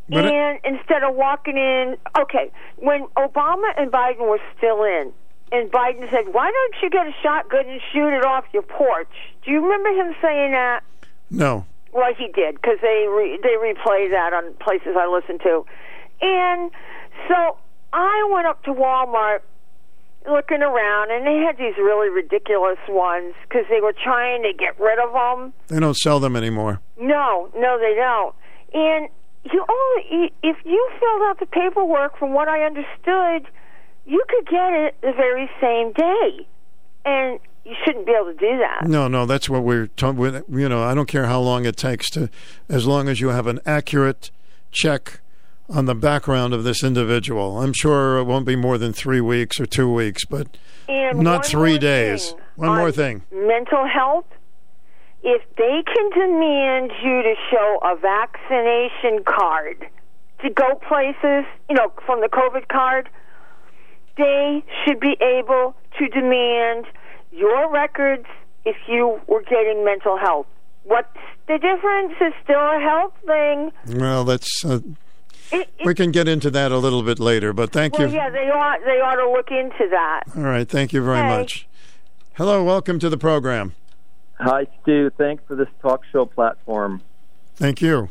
[0.08, 5.12] But it- and instead of walking in, okay, when Obama and Biden were still in,
[5.52, 9.08] and Biden said, "Why don't you get a shotgun and shoot it off your porch?"
[9.42, 10.82] Do you remember him saying that?
[11.30, 11.64] No.
[11.92, 15.64] Well, he did because they re- they replay that on places I listen to,
[16.20, 16.70] and
[17.28, 17.56] so
[17.92, 19.40] I went up to Walmart
[20.28, 24.78] looking around, and they had these really ridiculous ones because they were trying to get
[24.78, 25.54] rid of them.
[25.68, 26.80] They don't sell them anymore.
[26.98, 28.34] No, no, they don't.
[28.74, 29.08] And
[29.52, 33.50] you only if you filled out the paperwork, from what I understood,
[34.06, 36.46] you could get it the very same day,
[37.04, 38.86] and you shouldn't be able to do that.
[38.88, 40.42] No, no, that's what we're talking.
[40.48, 42.30] You know, I don't care how long it takes to,
[42.68, 44.30] as long as you have an accurate
[44.70, 45.20] check
[45.68, 47.60] on the background of this individual.
[47.60, 50.56] I'm sure it won't be more than three weeks or two weeks, but
[50.88, 52.30] And not three days.
[52.30, 52.40] thing.
[52.56, 53.22] One more thing.
[53.30, 54.24] Mental health.
[55.22, 59.86] If they can demand you to show a vaccination card
[60.42, 63.08] to go places, you know, from the COVID card,
[64.16, 66.86] they should be able to demand
[67.32, 68.26] your records
[68.64, 70.46] if you were getting mental health.
[70.84, 71.08] What's
[71.46, 72.14] the difference?
[72.20, 73.98] It's still a health thing.
[73.98, 74.64] Well, that's.
[74.64, 74.80] Uh,
[75.50, 78.14] It, we can get into that a little bit later, but thank well, you.
[78.14, 80.24] yeah, they ought they ought to look into that.
[80.36, 81.66] All right, thank you very much.
[82.34, 83.74] Hello, welcome to the program.
[84.40, 85.10] Hi, Stu.
[85.18, 87.02] Thanks for this talk show platform.
[87.56, 88.08] Thank you.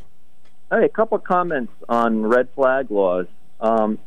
[0.69, 3.27] Hey, a couple of comments on red flag laws.
[3.61, 3.97] Um,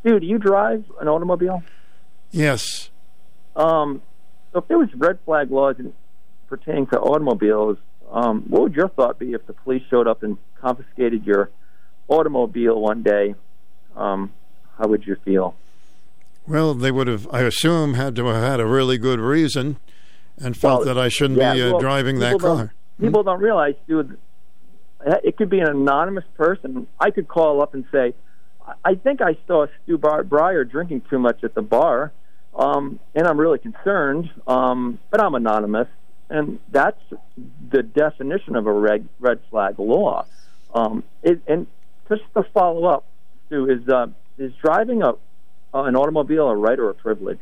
[0.00, 1.62] Stu, do you drive an automobile?
[2.30, 2.88] Yes.
[3.54, 4.00] Um,
[4.52, 5.76] so if there was red flag laws
[6.48, 7.76] pertaining to automobiles,
[8.10, 11.50] um, what would your thought be if the police showed up and confiscated your
[12.08, 13.34] automobile one day?
[13.94, 14.32] Um,
[14.78, 15.54] how would you feel?
[16.46, 19.76] Well, they would have, I assume, had to have had a really good reason
[20.42, 22.72] and felt Well, that I shouldn't yeah, be uh, well, driving that car.
[23.00, 24.18] People don't realize, dude.
[25.22, 26.86] It could be an anonymous person.
[26.98, 28.14] I could call up and say,
[28.66, 32.12] "I- "I think I saw Stu Bryer drinking too much at the bar,
[32.54, 35.88] um, and I'm really concerned." Um, but I'm anonymous,
[36.30, 37.00] and that's
[37.70, 40.24] the definition of a red red flag law.
[40.74, 41.66] Um, it, and
[42.08, 43.04] just to follow up,
[43.46, 44.08] Stu, is uh,
[44.38, 47.40] is driving a uh, an automobile a right or a privilege?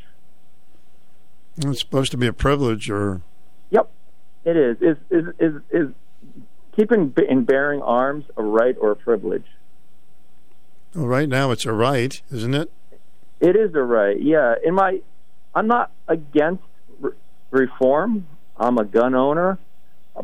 [1.57, 3.23] It's supposed to be a privilege, or
[3.71, 3.91] Yep,
[4.45, 4.77] it is.
[4.81, 5.89] Is is is is
[6.77, 9.47] keeping b- and bearing arms a right or a privilege?
[10.95, 12.71] well, right now it's a right, isn't it?
[13.41, 14.21] It is a right.
[14.21, 14.55] Yeah.
[14.65, 15.01] In my,
[15.55, 16.63] I'm not against
[17.01, 17.13] re-
[17.51, 18.27] reform.
[18.57, 19.59] I'm a gun owner,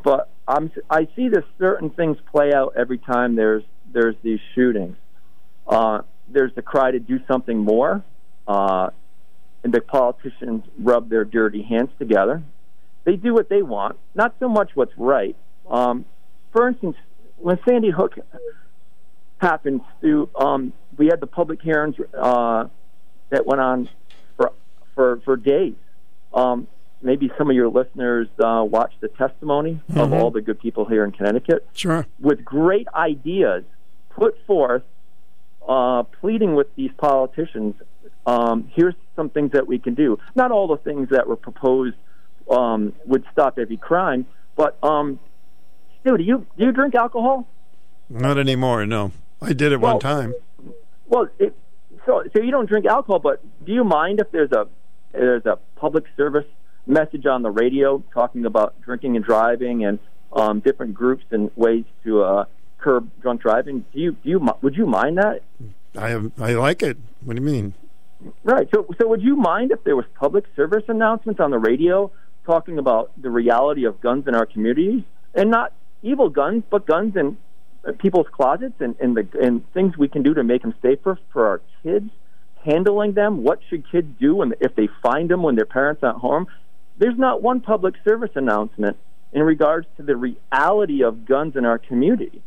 [0.05, 3.63] but I'm I see that certain things play out every time there's
[3.93, 4.97] there's these shootings.
[5.67, 8.03] Uh, there's the cry to do something more,
[8.47, 8.91] uh,
[9.63, 12.43] and the politicians rub their dirty hands together.
[13.05, 15.37] They do what they want, not so much what's right.
[15.69, 16.05] Um,
[16.53, 16.97] for instance,
[17.39, 18.19] when Sandy Hook
[19.39, 22.65] happened, Stu, um, we had the public hearings uh,
[23.31, 23.89] that went on
[24.37, 24.53] for
[24.95, 25.75] for for days.
[26.35, 26.67] Um,
[27.03, 30.21] maybe some of your listeners uh, watched the testimony of Mhm.
[30.21, 32.07] all the good people here in Connecticut Sure.
[32.21, 33.65] with great ideas
[34.11, 34.83] put forth,
[35.67, 37.75] uh, pleading with these politicians.
[38.27, 40.19] Um, here's some things that we can do.
[40.35, 41.97] Not all the things that were proposed
[42.51, 44.27] um, would stop every crime,
[44.57, 45.19] but um,
[46.01, 47.47] Stu, do you do you drink alcohol?
[48.09, 48.85] Not anymore.
[48.87, 50.35] No, I did it Well- one time.
[51.09, 51.57] Well, it,
[52.07, 54.69] so so you don't drink alcohol, but do you mind if there's a
[55.13, 56.47] there's a public service
[56.87, 59.99] message on the radio talking about drinking and driving and
[60.33, 62.45] um, different groups and ways to uh,
[62.79, 63.85] curb drunk driving?
[63.93, 65.43] Do you do you would you mind that?
[65.97, 66.97] I I like it.
[67.25, 67.75] What do you mean?
[68.45, 68.69] Right.
[68.75, 72.11] So so would you mind if there was public service announcements on the radio
[72.45, 75.03] talking about the reality of guns in our communities
[75.35, 75.73] and not
[76.03, 77.37] evil guns, but guns in
[77.87, 81.19] uh, people's closets and and the and things we can do to make them safer
[81.33, 82.11] for our kids,
[82.65, 83.43] handling them.
[83.43, 86.47] What should kids do when if they find them when their parents aren't home?
[86.99, 88.99] There's not one public service announcement
[89.33, 92.43] in regards to the reality of guns in our community.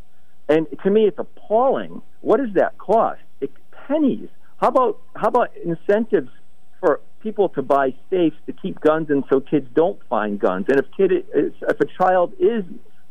[0.49, 2.01] And to me, it's appalling.
[2.21, 3.21] What does that cost?
[3.41, 3.51] It,
[3.87, 4.29] pennies.
[4.63, 6.29] How about how about incentives
[6.79, 10.67] for people to buy safes to keep guns and so kids don't find guns?
[10.69, 12.63] And if kid is, if a child is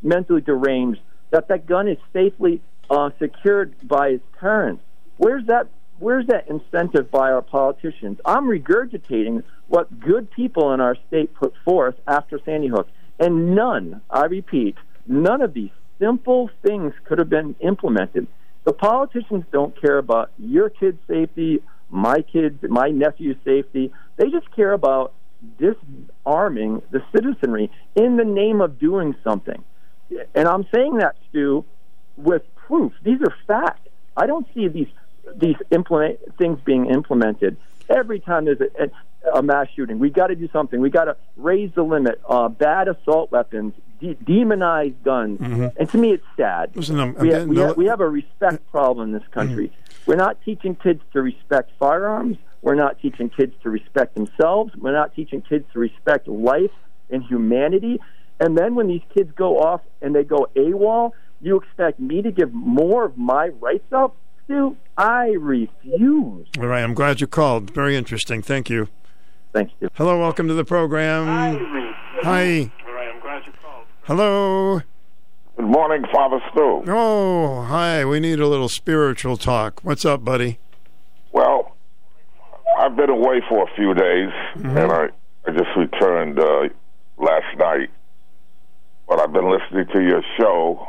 [0.03, 4.83] mentally deranged, that that gun is safely uh, secured by his parents.
[5.19, 5.69] Where's that?
[5.99, 8.19] Where's that incentive by our politicians?
[8.25, 12.89] I'm regurgitating what good people in our state put forth after Sandy Hook,
[13.19, 14.77] and none, I repeat,
[15.07, 18.27] none of these simple things could have been implemented.
[18.65, 23.93] The politicians don't care about your kid's safety, my kids, my nephew's safety.
[24.17, 25.13] They just care about
[25.59, 29.63] disarming the citizenry in the name of doing something.
[30.35, 31.65] And I'm saying that, Stu,
[32.17, 32.93] with proof.
[33.03, 33.89] These are facts.
[34.17, 34.89] I don't see these
[35.37, 37.57] these implement things being implemented.
[37.89, 38.91] Every time there's a,
[39.35, 40.81] a, mass shooting, we got to do something.
[40.81, 42.21] We got to raise the limit.
[42.29, 45.73] Uh, bad assault weapons, de- demonize guns, Mhm.
[45.77, 46.71] and to me, it's sad.
[46.75, 49.73] Listen, um, we, have, we, no- have, we have a respect problem in this country.
[50.07, 52.37] We're not teaching kids to respect firearms.
[52.63, 54.75] We're not teaching kids to respect themselves.
[54.77, 56.71] We're not teaching kids to respect life
[57.11, 58.01] and humanity.
[58.41, 62.31] And then when these kids go off and they go AWOL, you expect me to
[62.31, 64.15] give more of my rights up?
[64.45, 66.47] Stu, I refuse.
[66.59, 67.71] All right, I'm glad you called.
[67.71, 68.43] Very interesting.
[68.43, 68.89] Thank you.
[69.53, 69.89] Thanks, Stu.
[69.95, 71.27] Hello, welcome to the program.
[71.27, 71.51] Hi.
[72.23, 72.71] Hi.
[72.87, 73.85] All right, I'm glad you called.
[74.05, 74.81] Hello.
[75.57, 76.85] Good morning, Father Stu.
[76.89, 78.05] Oh, hi.
[78.05, 79.81] We need a little spiritual talk.
[79.83, 80.59] What's up, buddy?
[81.33, 81.77] Well,
[82.79, 84.77] I've been away for a few days, Mm-hmm.
[84.77, 85.07] and I,
[85.47, 86.69] I just returned uh,
[87.19, 87.91] last night.
[89.09, 90.89] But I've been listening to your show,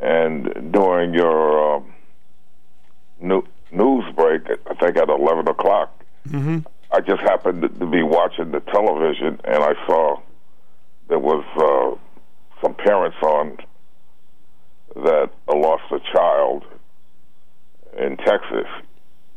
[0.00, 1.92] and during your um,
[3.20, 5.96] new, news break, I think at 11 o'clock,
[6.28, 6.58] Mm-hmm.
[6.92, 10.20] I just happened to, be watching the television, and I saw
[11.08, 11.98] there was uh,
[12.62, 13.56] some parents on
[14.96, 16.64] that lost a child
[17.98, 18.66] in Texas,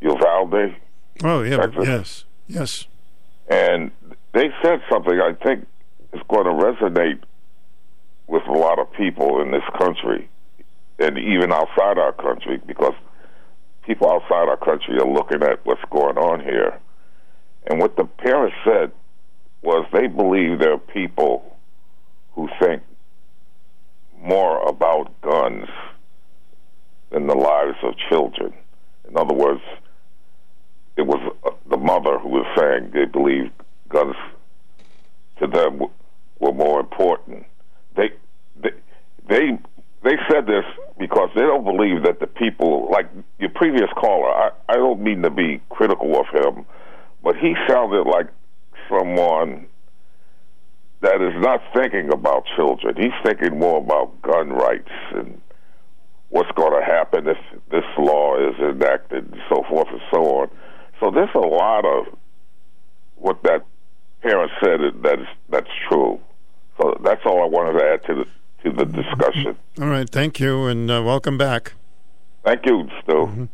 [0.01, 0.75] Uvalde,
[1.23, 1.57] Oh, yeah.
[1.57, 1.85] Texas.
[1.87, 2.25] Yes.
[2.47, 2.87] Yes.
[3.49, 3.91] and
[4.33, 5.65] they said something I think
[6.13, 7.19] is going to resonate
[8.27, 10.29] with a lot of people in this country,
[10.99, 12.93] and even outside our country, because
[13.85, 16.79] people outside our country are looking at what's going on here.
[17.67, 18.91] And what the parents said
[19.61, 21.57] was they believe there are people
[22.33, 22.83] who think
[24.21, 25.67] more about guns
[27.11, 28.53] than the lives of children.
[29.07, 29.61] In other words,
[30.97, 33.51] it was uh, the mother who was saying they believe
[33.89, 34.15] guns
[35.39, 35.81] to them
[36.39, 37.45] were more important.
[37.95, 38.11] They
[38.61, 38.71] they
[39.27, 39.57] they
[40.03, 40.65] they said this
[40.97, 43.09] because they don't believe that the people like
[43.39, 44.29] your previous caller.
[44.29, 46.65] I, I don't mean to be critical of him,
[47.25, 48.27] but he sounded like
[48.87, 49.65] someone
[51.01, 52.95] that is not thinking about children.
[52.95, 55.41] He's thinking more about gun rights and
[56.29, 57.37] what's going to happen if
[57.71, 60.49] this law is enacted and so forth and so on.
[60.99, 62.15] So there's a lot of
[63.15, 63.65] what that
[64.21, 66.19] parent said that is that's true.
[66.79, 68.25] So that's all I wanted to add to the
[68.63, 69.57] to the discussion.
[69.81, 70.09] All right.
[70.09, 71.73] Thank you, and uh, welcome back.
[72.43, 73.13] Thank you, Stu.
[73.13, 73.45] Mm-hmm.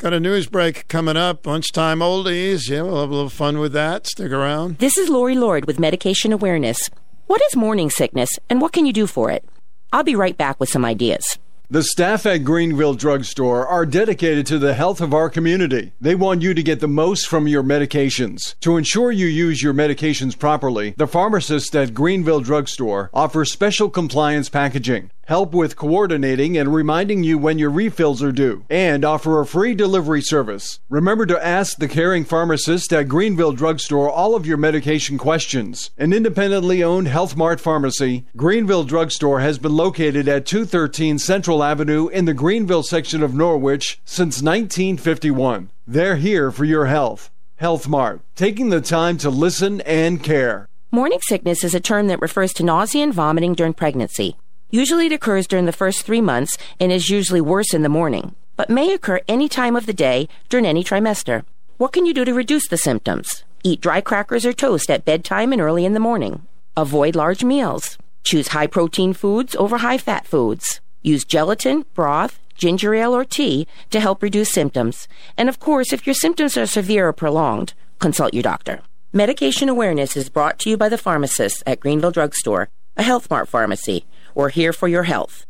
[0.00, 1.46] Got a news break coming up.
[1.46, 2.70] Lunchtime oldies.
[2.70, 4.06] Yeah, we'll have a little fun with that.
[4.06, 4.78] Stick around.
[4.78, 6.78] This is Lori Lord with Medication Awareness.
[7.26, 9.44] What is morning sickness and what can you do for it?
[9.92, 11.38] I'll be right back with some ideas.
[11.68, 15.92] The staff at Greenville Drugstore are dedicated to the health of our community.
[16.00, 18.58] They want you to get the most from your medications.
[18.60, 24.48] To ensure you use your medications properly, the pharmacist at Greenville Drugstore offers special compliance
[24.48, 29.46] packaging, help with coordinating and reminding you when your refills are due, and offer a
[29.46, 30.80] free delivery service.
[30.88, 35.92] Remember to ask the caring pharmacist at Greenville Drugstore all of your medication questions.
[35.96, 42.08] An independently owned Health Mart pharmacy, Greenville Drugstore has been located at 213 Central Avenue
[42.08, 45.70] in the Greenville section of Norwich since 1951.
[45.86, 47.30] They're here for your health.
[47.54, 50.66] Health Mart, taking the time to listen and care.
[50.90, 54.36] Morning sickness is a term that refers to nausea and vomiting during pregnancy.
[54.72, 58.36] Usually it occurs during the first three months and is usually worse in the morning,
[58.56, 61.42] but may occur any time of the day during any trimester.
[61.76, 63.42] What can you do to reduce the symptoms?
[63.64, 66.46] Eat dry crackers or toast at bedtime and early in the morning.
[66.76, 67.98] Avoid large meals.
[68.22, 70.80] Choose high protein foods over high fat foods.
[71.02, 75.08] Use gelatin, broth, ginger ale, or tea to help reduce symptoms.
[75.36, 78.82] And of course, if your symptoms are severe or prolonged, consult your doctor.
[79.12, 83.48] Medication awareness is brought to you by the pharmacists at Greenville Drugstore, a Health Mart
[83.48, 84.04] pharmacy.
[84.34, 85.46] We're here for your health.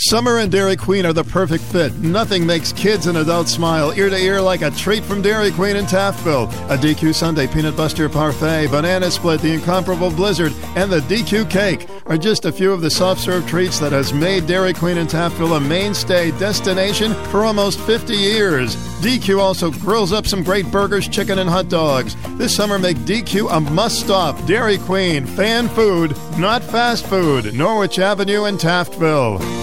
[0.00, 1.92] Summer and Dairy Queen are the perfect fit.
[1.96, 5.74] Nothing makes kids and adults smile ear to ear like a treat from Dairy Queen
[5.74, 6.46] in Taftville.
[6.70, 11.88] A DQ sundae peanut buster parfait, banana split, the incomparable blizzard, and the DQ cake
[12.06, 15.08] are just a few of the soft serve treats that has made Dairy Queen in
[15.08, 18.76] Taftville a mainstay destination for almost 50 years.
[19.02, 22.14] DQ also grills up some great burgers, chicken, and hot dogs.
[22.38, 24.46] This summer, make DQ a must stop.
[24.46, 27.52] Dairy Queen, fan food, not fast food.
[27.52, 29.58] Norwich Avenue in Taftville.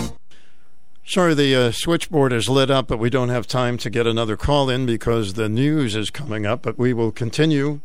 [1.07, 4.36] Sorry, the uh, switchboard is lit up, but we don't have time to get another
[4.36, 6.64] call in because the news is coming up.
[6.64, 7.82] But we will continue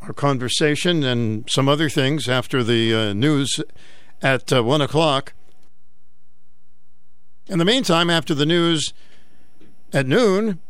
[0.00, 3.60] our conversation and some other things after the uh, news
[4.22, 5.32] at uh, 1 o'clock.
[7.48, 8.94] In the meantime, after the news
[9.92, 10.60] at noon,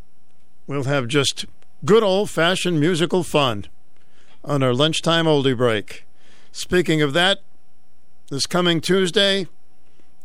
[0.65, 1.45] we'll have just
[1.85, 3.67] good old fashioned musical fun
[4.43, 6.07] on our lunchtime oldie break.
[6.51, 7.41] Speaking of that,
[8.31, 9.45] this coming Tuesday,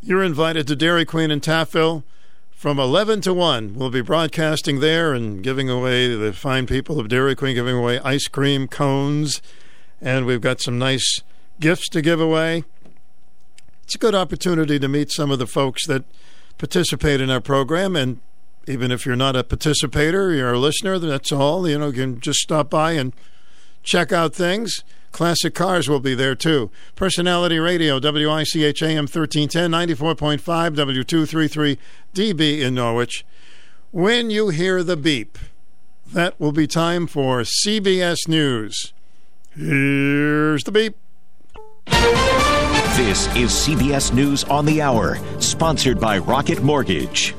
[0.01, 2.03] You're invited to Dairy Queen in Taftville
[2.51, 3.73] from 11 to 1.
[3.75, 7.99] We'll be broadcasting there and giving away the fine people of Dairy Queen, giving away
[7.99, 9.41] ice cream cones.
[9.99, 11.21] And we've got some nice
[11.59, 12.63] gifts to give away.
[13.83, 16.03] It's a good opportunity to meet some of the folks that
[16.59, 17.95] participate in our program.
[17.95, 18.19] And
[18.67, 21.67] even if you're not a participator, you're a listener, that's all.
[21.67, 23.13] You know, you can just stop by and
[23.81, 24.83] check out things.
[25.11, 26.69] Classic Cars will be there too.
[26.95, 30.39] Personality Radio, WICH AM 1310, 94.5,
[30.75, 31.77] W233
[32.13, 33.25] DB in Norwich.
[33.91, 35.37] When you hear the beep,
[36.13, 38.93] that will be time for CBS News.
[39.55, 40.95] Here's the beep.
[42.95, 47.33] This is CBS News on the Hour, sponsored by Rocket Mortgage.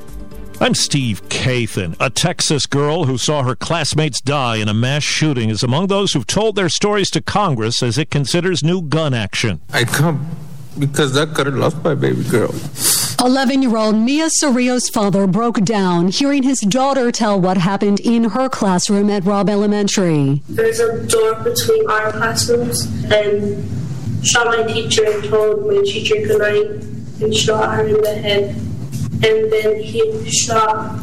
[0.61, 1.95] I'm Steve Kathan.
[2.01, 6.11] A Texas girl who saw her classmates die in a mass shooting is among those
[6.11, 9.61] who've told their stories to Congress as it considers new gun action.
[9.71, 10.29] I come
[10.77, 12.53] because I could have lost my baby girl.
[13.21, 18.25] 11 year old Mia Cerrillo's father broke down hearing his daughter tell what happened in
[18.25, 20.41] her classroom at Robb Elementary.
[20.49, 23.65] There's a door between our classrooms, and
[24.27, 26.83] shot my teacher and told my teacher goodnight
[27.21, 28.55] and shot her in the head.
[29.21, 30.99] And then he shot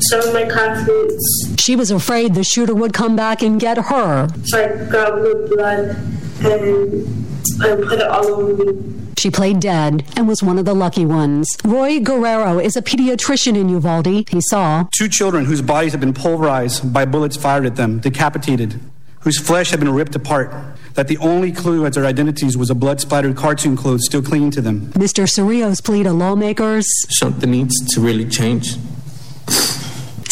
[0.00, 1.54] some of my classmates.
[1.58, 4.28] She was afraid the shooter would come back and get her.
[4.44, 5.96] So I grabbed the blood
[6.44, 7.26] and
[7.62, 8.92] I put it all over me.
[9.18, 11.48] She played dead and was one of the lucky ones.
[11.64, 14.28] Roy Guerrero is a pediatrician in Uvalde.
[14.28, 18.78] He saw two children whose bodies had been pulverized by bullets fired at them, decapitated,
[19.26, 20.54] whose flesh had been ripped apart.
[20.94, 24.52] That the only clue as their identities was a blood splattered cartoon clothes still clinging
[24.52, 24.92] to them.
[24.92, 25.26] Mr.
[25.26, 26.86] Cerrillo's plea to lawmakers.
[27.08, 28.76] Something needs to really change.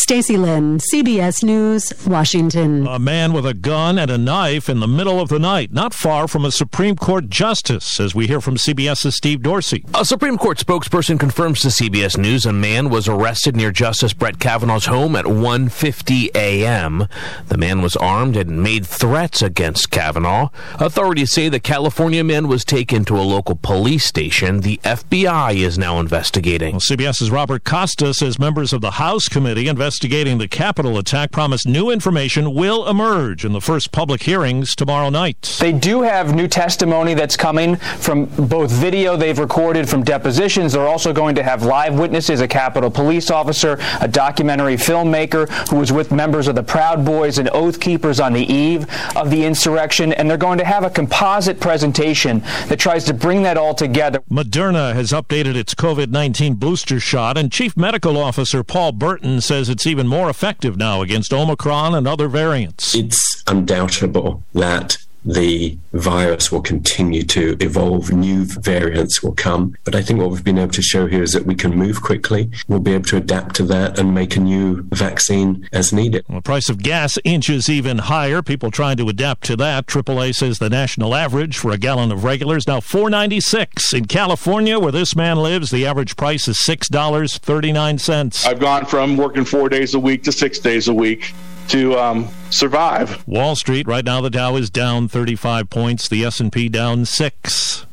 [0.04, 2.86] Stacy Lynn, CBS News, Washington.
[2.86, 5.94] A man with a gun and a knife in the middle of the night, not
[5.94, 9.82] far from a Supreme Court justice, as we hear from CBS's Steve Dorsey.
[9.94, 14.38] A Supreme Court spokesperson confirms to CBS News a man was arrested near Justice Brett
[14.38, 17.08] Kavanaugh's home at 1:50 a.m.
[17.48, 20.50] The man was armed and made threats against Kavanaugh.
[20.74, 24.60] Authorities say the California man was taken to a local police station.
[24.60, 26.72] The FBI is now investigating.
[26.72, 31.66] Well, CBS's Robert Costa says members of the House committee investigating the Capitol attack promise
[31.66, 35.56] new information will emerge in the first public hearings tomorrow night.
[35.60, 40.72] They do have new testimony that's coming from both video they've recorded from depositions.
[40.72, 45.76] They're also going to have live witnesses, a Capitol police officer, a documentary filmmaker who
[45.76, 49.44] was with members of the Proud Boys and Oath Keepers on the eve of the
[49.44, 50.12] insurrection.
[50.12, 54.20] And they're going to have a composite presentation that tries to bring that all together.
[54.30, 59.68] Moderna has updated its COVID 19 booster shot, and Chief Medical Officer Paul Burton says
[59.68, 62.94] it's even more effective now against Omicron and other variants.
[62.94, 69.74] It's undoubtable that the virus will continue to evolve, new variants will come.
[69.84, 72.02] But I think what we've been able to show here is that we can move
[72.02, 76.24] quickly, we'll be able to adapt to that and make a new vaccine as needed.
[76.28, 78.42] Well, the price of gas inches even higher.
[78.42, 79.86] People trying to adapt to that.
[79.86, 83.94] AAA says the national average for a gallon of regular is now $4.96.
[83.94, 88.46] In California, where this man lives, the average price is $6.39.
[88.46, 91.32] I've gone from working four days a week to six days a week
[91.68, 93.26] to um, survive.
[93.26, 97.86] Wall Street right now the Dow is down 35 points, the S&P down 6.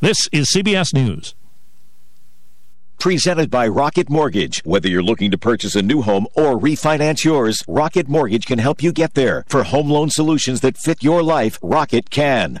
[0.00, 1.34] This is CBS News.
[2.98, 4.62] Presented by Rocket Mortgage.
[4.64, 8.82] Whether you're looking to purchase a new home or refinance yours, Rocket Mortgage can help
[8.82, 9.44] you get there.
[9.48, 12.60] For home loan solutions that fit your life, Rocket can.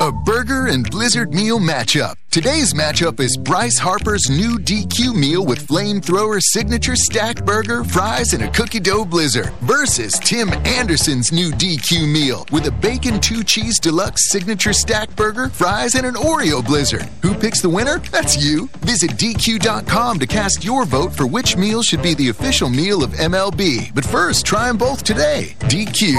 [0.00, 2.16] a burger and blizzard meal matchup.
[2.30, 8.42] Today's matchup is Bryce Harper's new DQ meal with flamethrower signature stacked burger, fries, and
[8.42, 13.78] a cookie dough blizzard versus Tim Anderson's new DQ meal with a bacon two cheese
[13.78, 17.08] deluxe signature stacked burger, fries, and an Oreo blizzard.
[17.22, 17.98] Who picks the winner?
[18.10, 18.68] That's you.
[18.80, 23.10] Visit DQ.com to cast your vote for which meal should be the official meal of
[23.12, 23.94] MLB.
[23.94, 25.54] But first, try them both today.
[25.60, 26.14] DQ.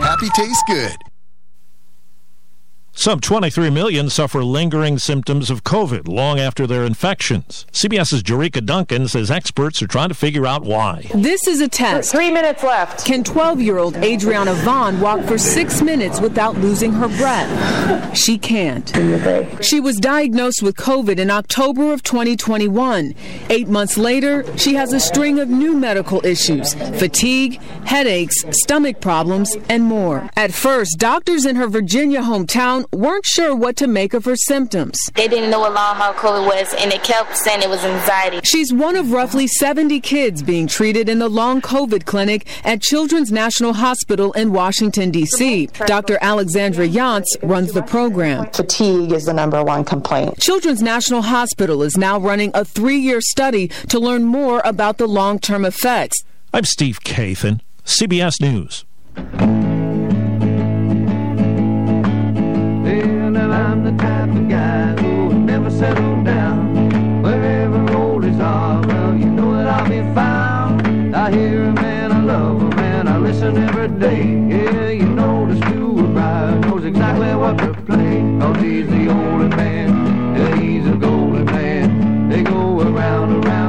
[0.00, 1.09] Happy tastes good.
[2.92, 7.64] Some 23 million suffer lingering symptoms of COVID long after their infections.
[7.72, 11.08] CBS's Jerika Duncan says experts are trying to figure out why.
[11.14, 12.12] This is a test.
[12.12, 13.06] Three minutes left.
[13.06, 18.16] Can 12 year old Adriana Vaughn walk for six minutes without losing her breath?
[18.16, 18.88] She can't.
[19.64, 23.14] She was diagnosed with COVID in October of 2021.
[23.48, 29.56] Eight months later, she has a string of new medical issues fatigue, headaches, stomach problems,
[29.68, 30.28] and more.
[30.36, 34.96] At first, doctors in her Virginia hometown weren't sure what to make of her symptoms.
[35.14, 38.40] They didn't know what long haul COVID was, and they kept saying it was anxiety.
[38.44, 43.32] She's one of roughly 70 kids being treated in the long COVID clinic at Children's
[43.32, 45.66] National Hospital in Washington, D.C.
[45.86, 46.18] Dr.
[46.20, 48.50] Alexandra Yonts runs the program.
[48.52, 50.38] Fatigue is the number one complaint.
[50.38, 55.06] Children's National Hospital is now running a three year study to learn more about the
[55.06, 56.22] long term effects.
[56.52, 58.84] I'm Steve Kathan, CBS News.
[64.34, 67.22] The guy who will never settle down.
[67.22, 71.14] Wherever is off, well, you know that I'll be found.
[71.16, 74.22] I hear a man, I love a man, I listen every day.
[74.48, 78.20] Yeah, you know the steward ride knows exactly what to play.
[78.40, 82.28] Cause he's the older man, yeah, he's a golden man.
[82.28, 83.59] They go around, around,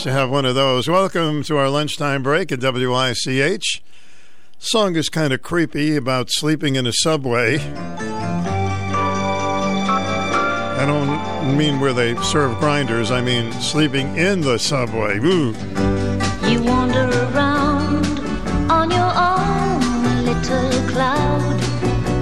[0.00, 0.88] nice to have one of those.
[0.88, 3.82] Welcome to our lunchtime break at WICH.
[4.58, 7.58] Song is kind of creepy about sleeping in a subway.
[10.78, 13.10] I don't mean where they serve grinders.
[13.10, 15.18] I mean sleeping in the subway.
[15.18, 15.54] Ooh.
[16.48, 18.06] You wander around
[18.70, 21.60] on your own little cloud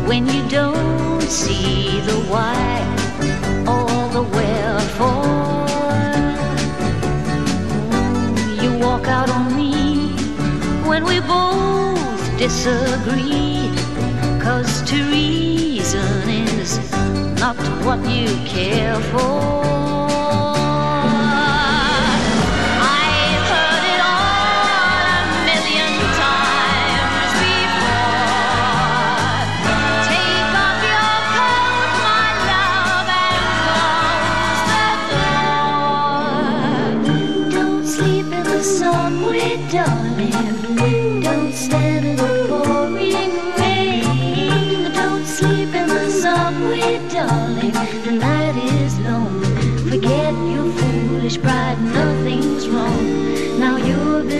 [0.08, 2.97] when you don't see the why
[12.38, 13.68] disagree,
[14.40, 16.78] cause to reason is
[17.40, 19.97] not what you care for.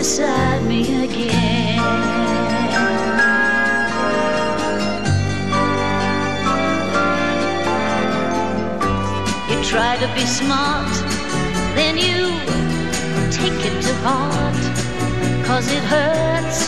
[0.09, 1.76] Beside me again.
[9.51, 10.89] You try to be smart,
[11.76, 12.24] then you
[13.30, 14.56] take it to heart.
[15.44, 16.60] Cause it hurts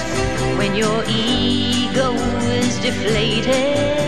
[0.58, 2.12] when your ego
[2.60, 3.99] is deflated.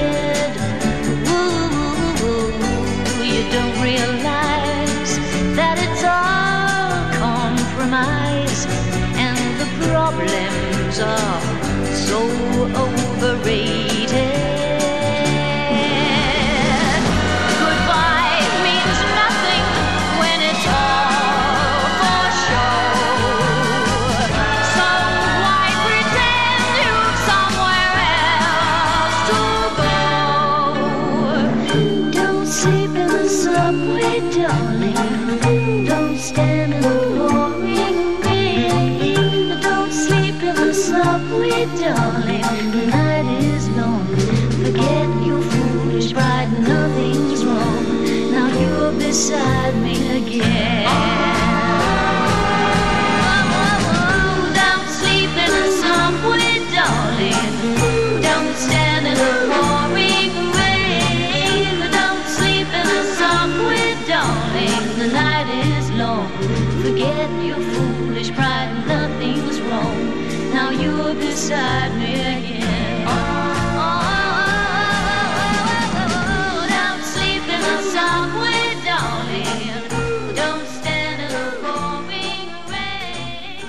[10.27, 11.41] Problems are
[11.95, 12.21] so
[12.77, 13.92] overrated.
[71.43, 73.05] Beside me again.
[76.69, 80.37] Don't sleep in the subway, darling.
[80.37, 82.49] Don't stand in the pouring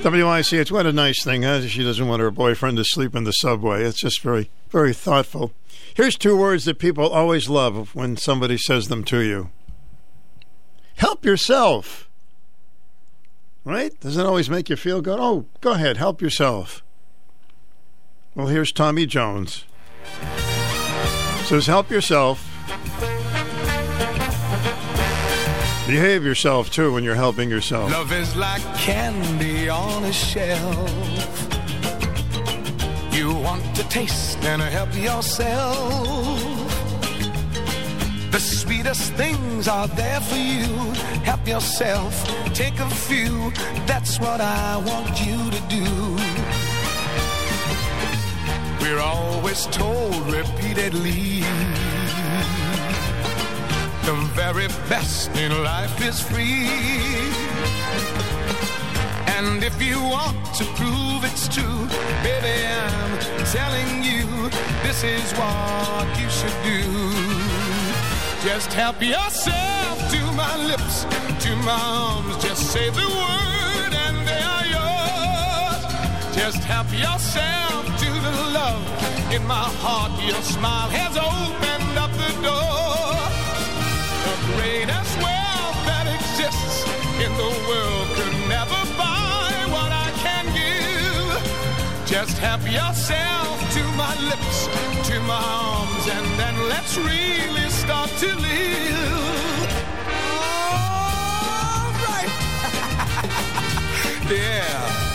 [0.04, 1.62] WICH, what a nice thing, huh?
[1.62, 3.84] She doesn't want her boyfriend to sleep in the subway.
[3.84, 5.52] It's just very, very thoughtful.
[5.96, 9.50] Here's two words that people always love when somebody says them to you
[10.98, 12.08] help yourself.
[13.66, 14.00] Right?
[14.00, 15.20] Doesn't always make you feel good?
[15.20, 16.84] Oh, go ahead, help yourself.
[18.36, 19.64] Well, here's Tommy Jones.
[21.46, 22.50] Says, help yourself.
[25.86, 27.92] Behave yourself too when you're helping yourself.
[27.92, 30.90] Love is like candy on a shelf.
[33.14, 36.40] You want to taste and help yourself.
[38.32, 40.66] The sweetest things are there for you.
[41.22, 43.52] Help yourself, take a few.
[43.86, 46.33] That's what I want you to do.
[48.84, 51.40] We're always told repeatedly
[54.04, 56.68] the very best in life is free.
[59.38, 61.88] And if you want to prove it's true,
[62.28, 63.18] baby, I'm
[63.56, 64.50] telling you,
[64.84, 66.84] this is what you should do.
[68.44, 71.06] Just help yourself to my lips,
[71.46, 72.44] to my arms.
[72.44, 76.36] Just say the word and they are yours.
[76.36, 77.64] Just help yourself
[78.24, 78.84] the love
[79.34, 80.12] in my heart.
[80.24, 83.20] Your smile has opened up the door.
[84.28, 86.88] The greatest wealth that exists
[87.20, 91.36] in the world could never buy what I can give.
[92.08, 94.58] Just help yourself to my lips,
[95.10, 99.68] to my arms, and then let's really start to live.
[100.48, 102.32] All right.
[104.32, 105.13] yeah.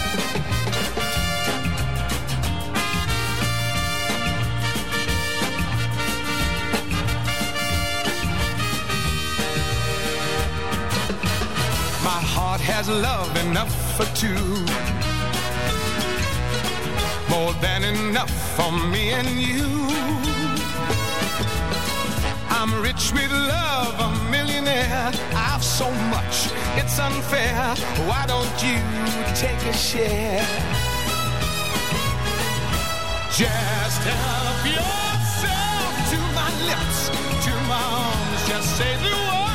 [12.69, 14.45] Has love enough for two.
[17.31, 19.67] More than enough for me and you.
[22.51, 25.11] I'm rich with love, a millionaire.
[25.35, 26.37] I've so much,
[26.77, 27.75] it's unfair.
[28.09, 28.79] Why don't you
[29.35, 30.45] take a share?
[33.33, 37.01] Just help yourself to my lips,
[37.47, 38.41] to my arms.
[38.49, 39.48] Just say the word.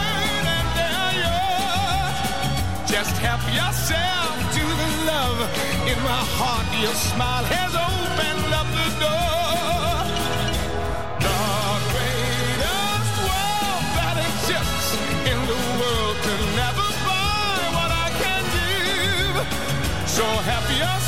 [2.86, 5.40] Just help yourself to the love
[5.88, 6.68] in my heart.
[6.82, 9.94] Your smile has opened up the door.
[11.26, 11.42] The
[11.94, 14.90] greatest world that exists
[15.32, 19.36] in the world can never buy what I can give.
[20.08, 21.03] So help yourself.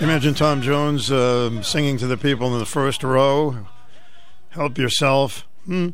[0.00, 3.66] Imagine Tom Jones uh, singing to the people in the first row.
[4.50, 5.46] Help yourself.
[5.64, 5.88] Hmm.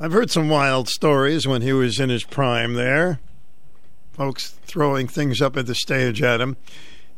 [0.00, 3.20] I've heard some wild stories when he was in his prime there.
[4.12, 6.56] Folks throwing things up at the stage at him.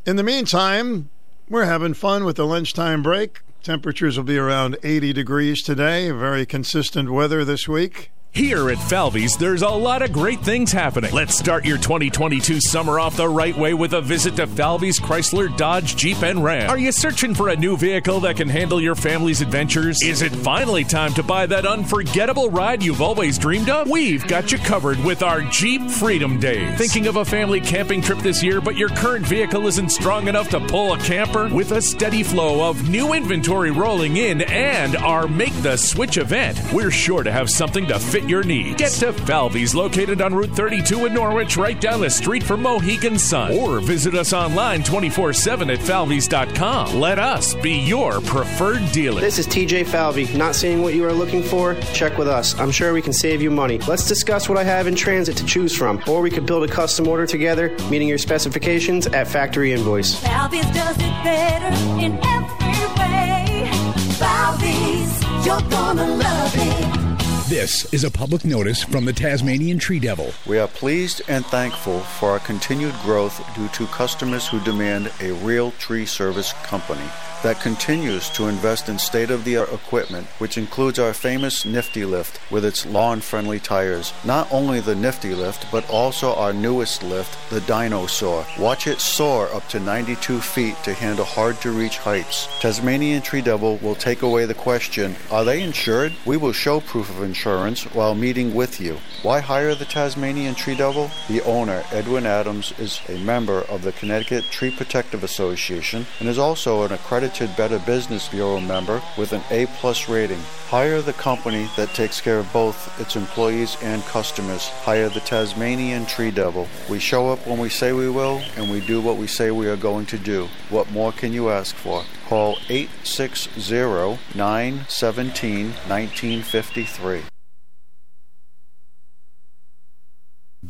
[0.04, 1.08] In the meantime,
[1.48, 3.40] we're having fun with the lunchtime break.
[3.62, 6.10] Temperatures will be around 80 degrees today.
[6.10, 8.10] Very consistent weather this week.
[8.32, 11.12] Here at Falvey's, there's a lot of great things happening.
[11.12, 15.54] Let's start your 2022 summer off the right way with a visit to Falvey's Chrysler,
[15.56, 16.70] Dodge, Jeep, and Ram.
[16.70, 20.00] Are you searching for a new vehicle that can handle your family's adventures?
[20.04, 23.90] Is it finally time to buy that unforgettable ride you've always dreamed of?
[23.90, 26.78] We've got you covered with our Jeep Freedom Days.
[26.78, 30.48] Thinking of a family camping trip this year, but your current vehicle isn't strong enough
[30.50, 31.48] to pull a camper?
[31.48, 36.60] With a steady flow of new inventory rolling in and our Make the Switch event,
[36.72, 38.76] we're sure to have something to fit your needs.
[38.76, 43.18] Get to Falvey's, located on Route 32 in Norwich, right down the street from Mohegan
[43.18, 43.52] Sun.
[43.52, 47.00] Or visit us online 24 7 at falveys.com.
[47.00, 49.20] Let us be your preferred dealer.
[49.20, 50.32] This is TJ Falvey.
[50.36, 51.74] Not seeing what you are looking for?
[51.92, 52.58] Check with us.
[52.58, 53.78] I'm sure we can save you money.
[53.78, 56.72] Let's discuss what I have in transit to choose from, or we could build a
[56.72, 60.14] custom order together, meeting your specifications at factory invoice.
[60.14, 63.70] Falvey's does it better in every way.
[64.18, 67.07] Falvey's, you're gonna love it.
[67.48, 70.34] This is a public notice from the Tasmanian Tree Devil.
[70.44, 75.32] We are pleased and thankful for our continued growth due to customers who demand a
[75.32, 77.08] real tree service company
[77.42, 82.04] that continues to invest in state of the art equipment, which includes our famous Nifty
[82.04, 84.12] Lift with its lawn friendly tires.
[84.24, 88.44] Not only the Nifty Lift, but also our newest lift, the Dinosaur.
[88.58, 92.48] Watch it soar up to 92 feet to handle hard to reach heights.
[92.60, 96.12] Tasmanian Tree Devil will take away the question Are they insured?
[96.24, 98.98] We will show proof of insurance while meeting with you.
[99.22, 101.10] Why hire the Tasmanian Tree Devil?
[101.28, 106.38] The owner, Edwin Adams, is a member of the Connecticut Tree Protective Association and is
[106.38, 110.40] also an accredited Better Business Bureau member with an A plus rating.
[110.68, 114.68] Hire the company that takes care of both its employees and customers.
[114.68, 116.66] Hire the Tasmanian Tree Devil.
[116.88, 119.68] We show up when we say we will, and we do what we say we
[119.68, 120.48] are going to do.
[120.70, 122.04] What more can you ask for?
[122.28, 127.37] Call 860 917 1953.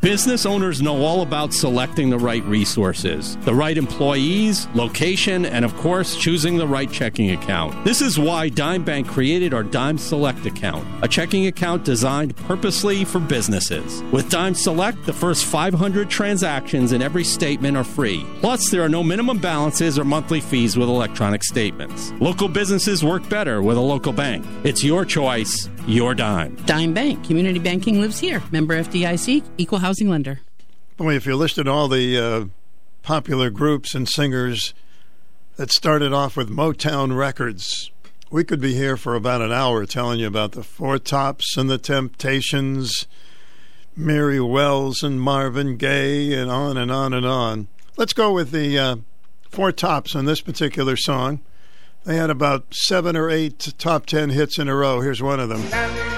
[0.01, 5.77] Business owners know all about selecting the right resources, the right employees, location, and of
[5.78, 7.85] course, choosing the right checking account.
[7.85, 13.05] This is why Dime Bank created our Dime Select account, a checking account designed purposely
[13.05, 14.01] for businesses.
[14.12, 18.25] With Dime Select, the first 500 transactions in every statement are free.
[18.39, 22.12] Plus, there are no minimum balances or monthly fees with electronic statements.
[22.20, 24.47] Local businesses work better with a local bank.
[24.62, 26.55] It's your choice, your dime.
[26.67, 27.25] Dime Bank.
[27.25, 28.42] Community banking lives here.
[28.50, 30.41] Member FDIC, equal housing lender.
[30.97, 32.44] Boy, if you listed all the uh,
[33.02, 34.75] popular groups and singers
[35.57, 37.91] that started off with Motown Records,
[38.31, 41.70] we could be here for about an hour telling you about the Four Tops and
[41.70, 43.07] the Temptations,
[43.97, 47.68] Mary Wells and Marvin Gaye, and on and on and on.
[47.97, 48.97] Let's go with the uh,
[49.49, 51.41] Four Tops on this particular song.
[52.05, 55.01] They had about seven or eight top ten hits in a row.
[55.01, 56.17] Here's one of them.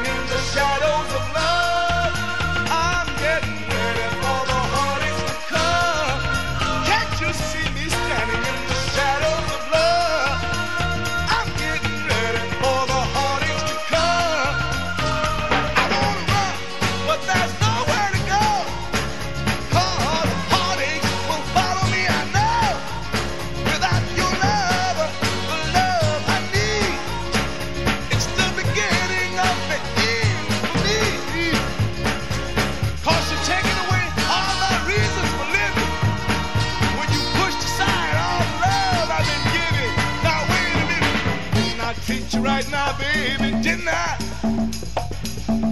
[42.71, 43.51] Now, baby?
[43.63, 44.17] Didn't I?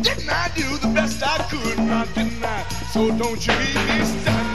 [0.02, 1.78] Didn't I do the best I could?
[1.78, 2.62] Now didn't I?
[2.92, 4.47] So don't you leave me standing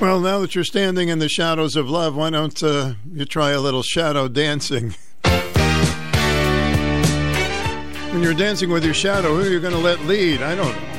[0.00, 3.50] Well, now that you're standing in the shadows of love, why don't uh, you try
[3.50, 4.94] a little shadow dancing?
[8.12, 10.42] When you're dancing with your shadow, who are you going to let lead?
[10.42, 10.98] I don't know.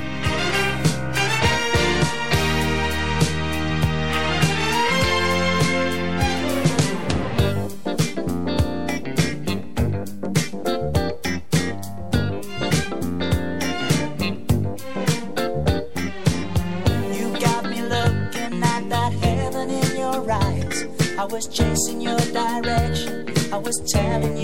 [21.40, 23.26] was chasing your direction.
[23.54, 24.39] I was telling you.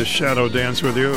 [0.00, 1.10] This shadow dance with you.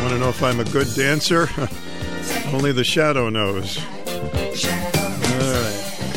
[0.00, 1.48] Want to know if I'm a good dancer?
[2.52, 3.78] Only the shadow knows.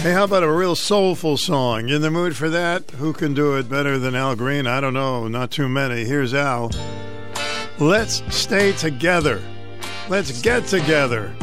[0.01, 1.90] Hey, how about a real soulful song?
[1.90, 2.91] In the mood for that?
[2.91, 4.67] Who can do it better than Al Green?
[4.67, 5.27] I don't know.
[5.27, 6.06] Not too many.
[6.06, 6.69] Here's Al.
[7.80, 9.41] Let's stay together.
[10.09, 11.33] Let's get together.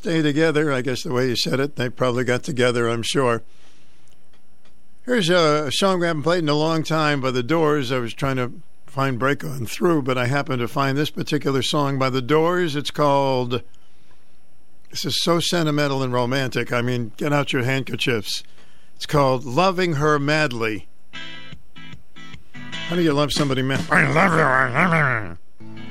[0.00, 0.72] Stay together.
[0.72, 3.42] I guess the way you said it, they probably got together, I'm sure.
[5.04, 7.92] Here's uh, a song we haven't played in a long time by The Doors.
[7.92, 8.50] I was trying to
[8.86, 12.76] find Break On Through, but I happened to find this particular song by The Doors.
[12.76, 13.62] It's called.
[14.88, 16.72] This is so sentimental and romantic.
[16.72, 18.42] I mean, get out your handkerchiefs.
[18.96, 20.88] It's called Loving Her Madly.
[22.88, 23.86] How do you love somebody madly?
[23.90, 24.40] I love you.
[24.40, 25.36] I love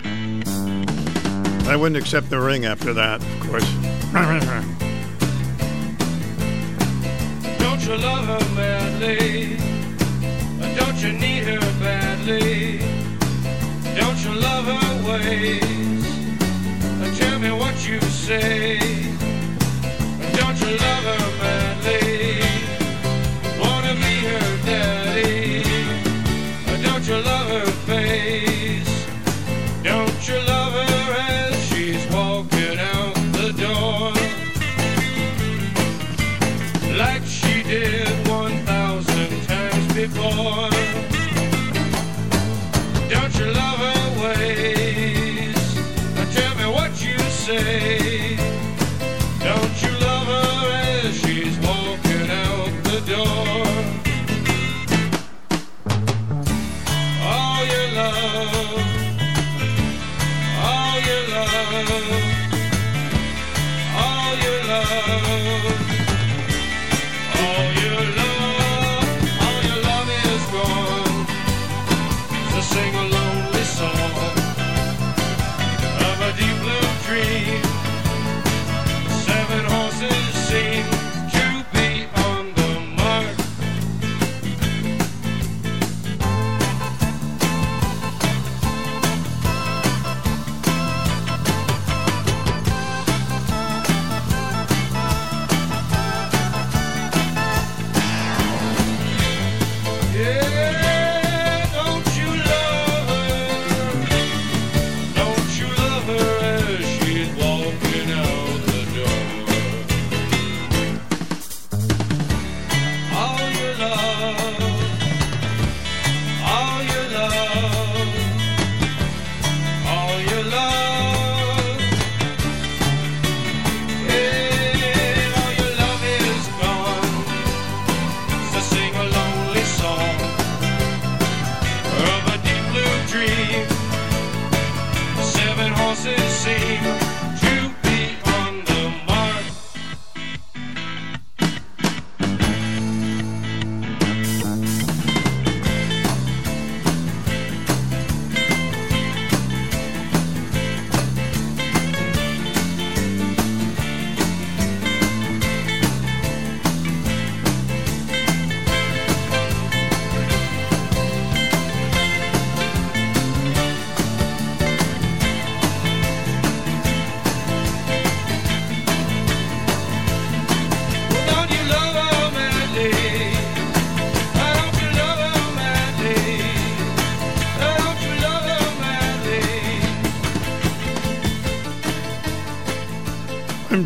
[0.04, 1.70] you.
[1.70, 3.79] I wouldn't accept the ring after that, of course.
[4.12, 4.69] Mm-hmm.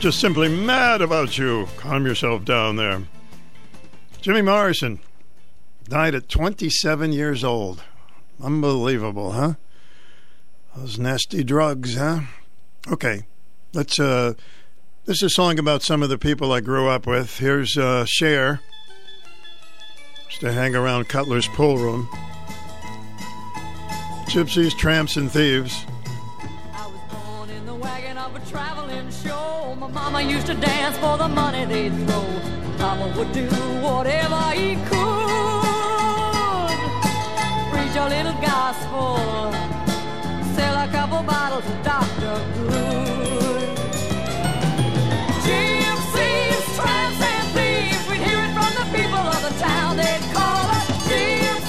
[0.03, 1.65] Just simply mad about you.
[1.77, 3.03] Calm yourself down there.
[4.19, 4.99] Jimmy Morrison
[5.85, 7.81] died at 27 years old.
[8.41, 9.53] Unbelievable, huh?
[10.75, 12.19] Those nasty drugs, huh?
[12.91, 13.23] Okay,
[13.73, 13.97] let's.
[13.97, 14.33] uh
[15.05, 17.39] This is a song about some of the people I grew up with.
[17.39, 18.59] Here's uh Cher.
[20.27, 22.09] Used to hang around Cutler's pool room.
[24.27, 25.85] Gypsies, tramps, and thieves.
[27.47, 29.42] in the wagon of a traveling show.
[29.83, 32.23] My mama used to dance for the money they'd throw.
[32.77, 33.49] Papa would do
[33.83, 36.77] whatever he could.
[37.69, 39.17] Preach a little gospel.
[40.55, 42.39] Sell a couple bottles of Dr.
[42.55, 43.77] Good.
[45.43, 46.15] Thieves.
[48.07, 49.97] We'd hear it from the people of the town.
[49.97, 51.67] They'd call us thieves.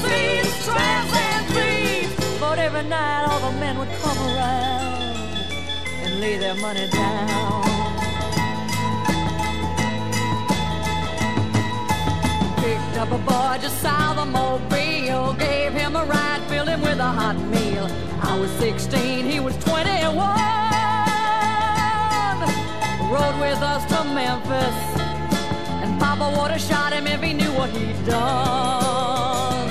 [2.39, 5.05] But every night all the men would come around
[6.05, 7.74] and lay their money down.
[12.95, 17.01] Picked up a boy just south of Mobile, gave him a ride, filled him with
[17.01, 17.89] a hot meal.
[18.23, 20.15] I was 16, he was 21.
[23.11, 24.79] Rode with us to Memphis,
[25.83, 29.69] and Papa would have shot him if he knew what he'd done.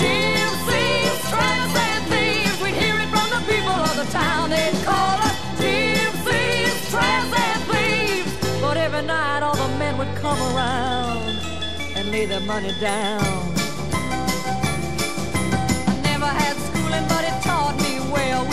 [0.00, 4.48] Gypsies, tramps, and thieves, we'd hear it from the people of the town.
[4.48, 8.32] They'd call us gypsies, tramps, and thieves.
[8.62, 10.97] But every night all the men would come around
[12.18, 13.22] lay their money down.
[15.86, 18.44] I never had schooling, but it taught me well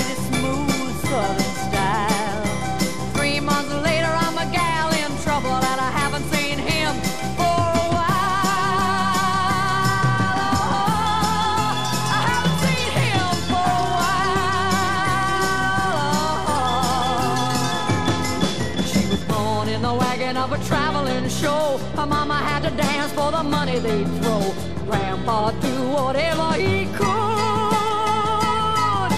[23.25, 24.41] for the money they'd throw.
[24.85, 29.11] Grandpa do whatever he could.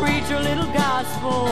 [0.00, 1.44] Preach a little gospel.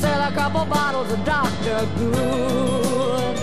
[0.00, 1.78] Sell a couple bottles of Dr.
[1.98, 3.40] Good.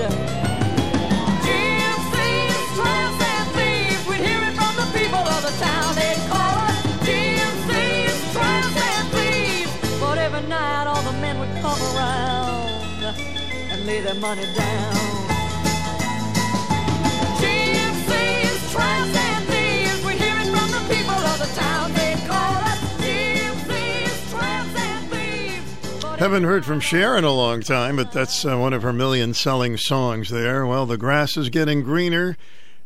[1.45, 4.03] Gypsies, tramps, and thieves.
[4.07, 5.89] We'd hear it from the people of the town.
[5.99, 9.73] They'd call us gypsies, tramps, and thieves.
[9.99, 13.15] But every night all the men would come around
[13.71, 15.14] and lay their money down.
[26.25, 29.33] Haven't heard from Cher in a long time, but that's uh, one of her million
[29.33, 30.65] selling songs there.
[30.65, 32.35] Well, the grass is getting greener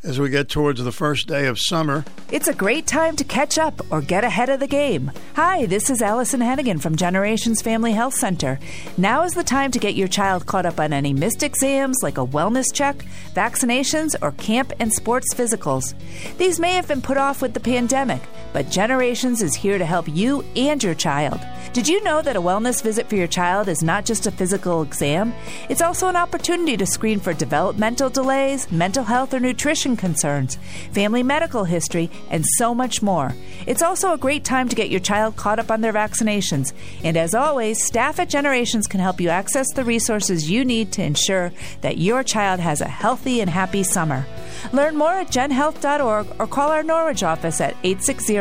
[0.04, 2.06] as we get towards the first day of summer.
[2.32, 5.12] It's a great time to catch up or get ahead of the game.
[5.36, 8.60] Hi, this is Allison Hennigan from Generations Family Health Center.
[8.98, 12.18] Now is the time to get your child caught up on any missed exams like
[12.18, 13.04] a wellness check,
[13.34, 15.94] vaccinations, or camp and sports physicals.
[16.38, 18.22] These may have been put off with the pandemic,
[18.54, 21.42] but Generations is here to help you and your child.
[21.74, 24.82] Did you know that a wellness visit for your child is not just a physical
[24.82, 25.34] exam?
[25.70, 30.58] It's also an opportunity to screen for developmental delays, mental health or nutrition concerns,
[30.92, 33.34] family medical history, and so much more.
[33.66, 36.74] It's also a great time to get your child caught up on their vaccinations.
[37.04, 41.04] And as always, staff at Generations can help you access the resources you need to
[41.04, 41.52] ensure
[41.82, 44.26] that your child has a healthy and happy summer.
[44.74, 48.38] Learn more at genhealth.org or call our Norwich office at 860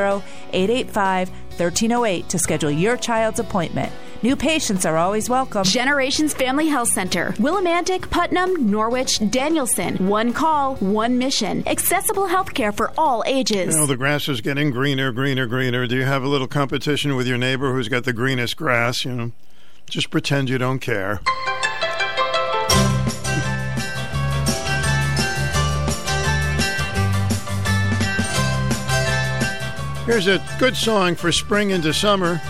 [0.53, 3.93] 885 1308 to schedule your child's appointment.
[4.23, 5.63] New patients are always welcome.
[5.65, 10.09] Generations Family Health Center, Willimantic, Putnam, Norwich, Danielson.
[10.09, 11.63] One call, one mission.
[11.69, 13.75] Accessible healthcare for all ages.
[13.75, 15.87] You know, the grass is getting greener, greener, greener.
[15.87, 19.05] Do you have a little competition with your neighbor who's got the greenest grass?
[19.05, 19.33] You know,
[19.89, 21.21] just pretend you don't care.
[30.09, 32.41] Here's a good song for spring into summer.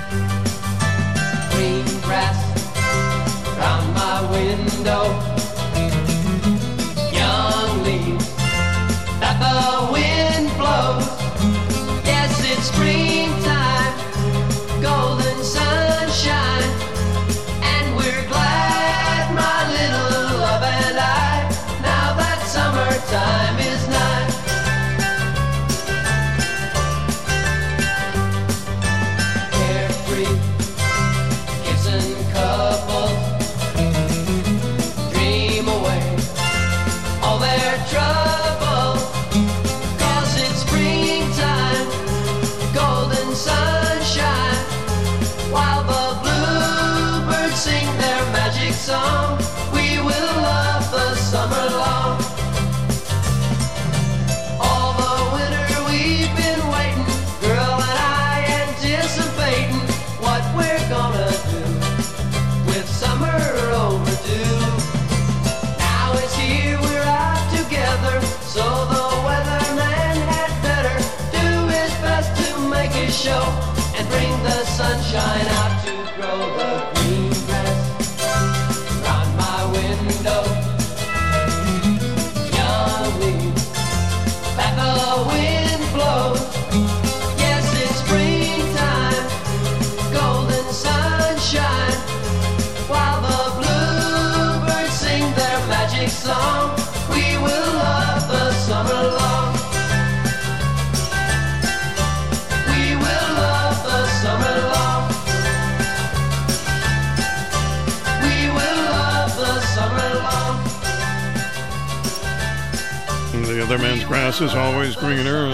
[113.58, 115.48] The other man's grass is always greener.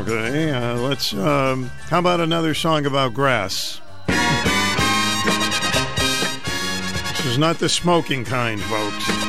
[0.00, 1.12] Okay, uh, let's.
[1.12, 3.82] Um, how about another song about grass?
[7.16, 9.23] This is not the smoking kind, folks.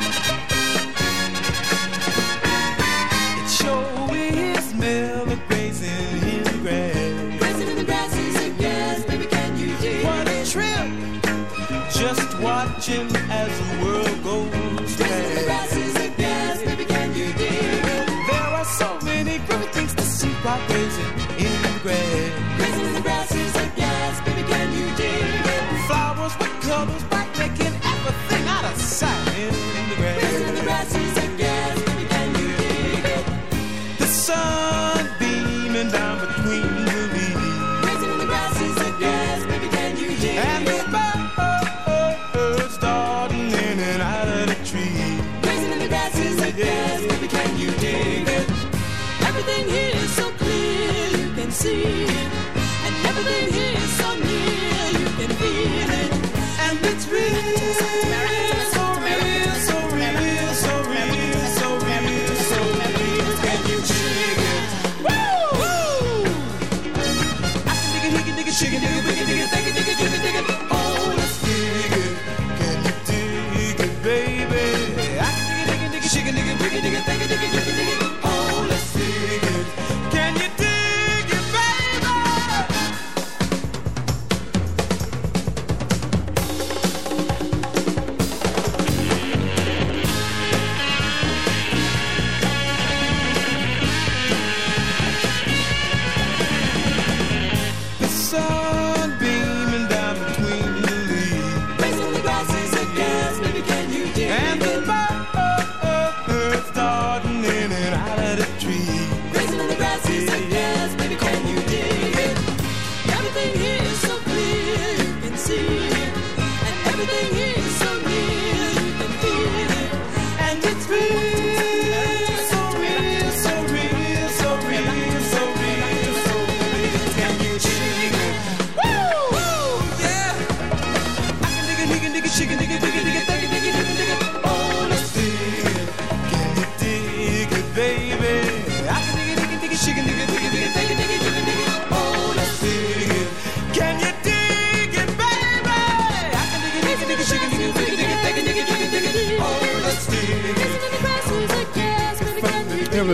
[20.64, 21.05] To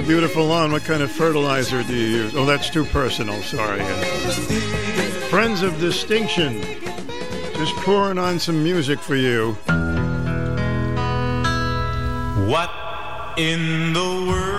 [0.03, 0.73] a beautiful lawn.
[0.73, 2.35] What kind of fertilizer do you use?
[2.35, 3.41] Oh, that's too personal.
[3.43, 3.83] Sorry.
[5.29, 6.61] Friends of Distinction,
[7.55, 9.53] just pouring on some music for you.
[12.49, 12.71] What
[13.37, 14.52] in the world?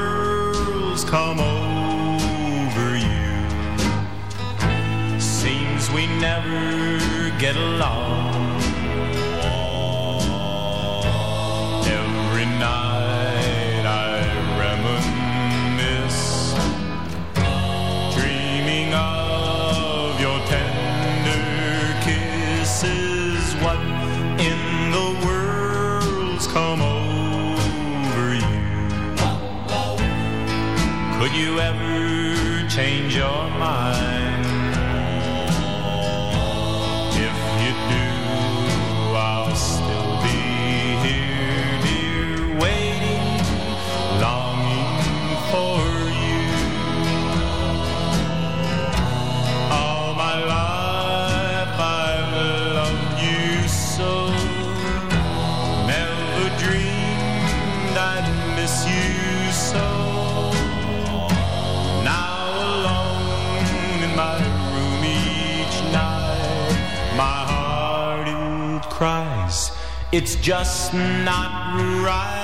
[70.43, 71.73] just not
[72.03, 72.42] right.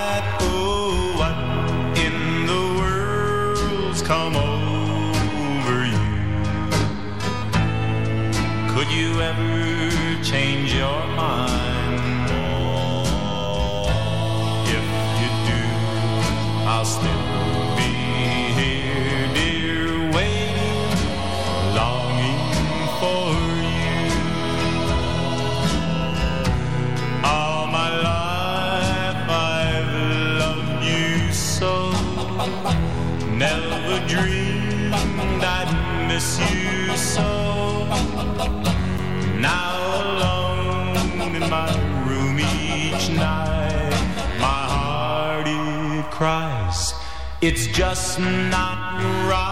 [47.51, 49.48] It's just not right.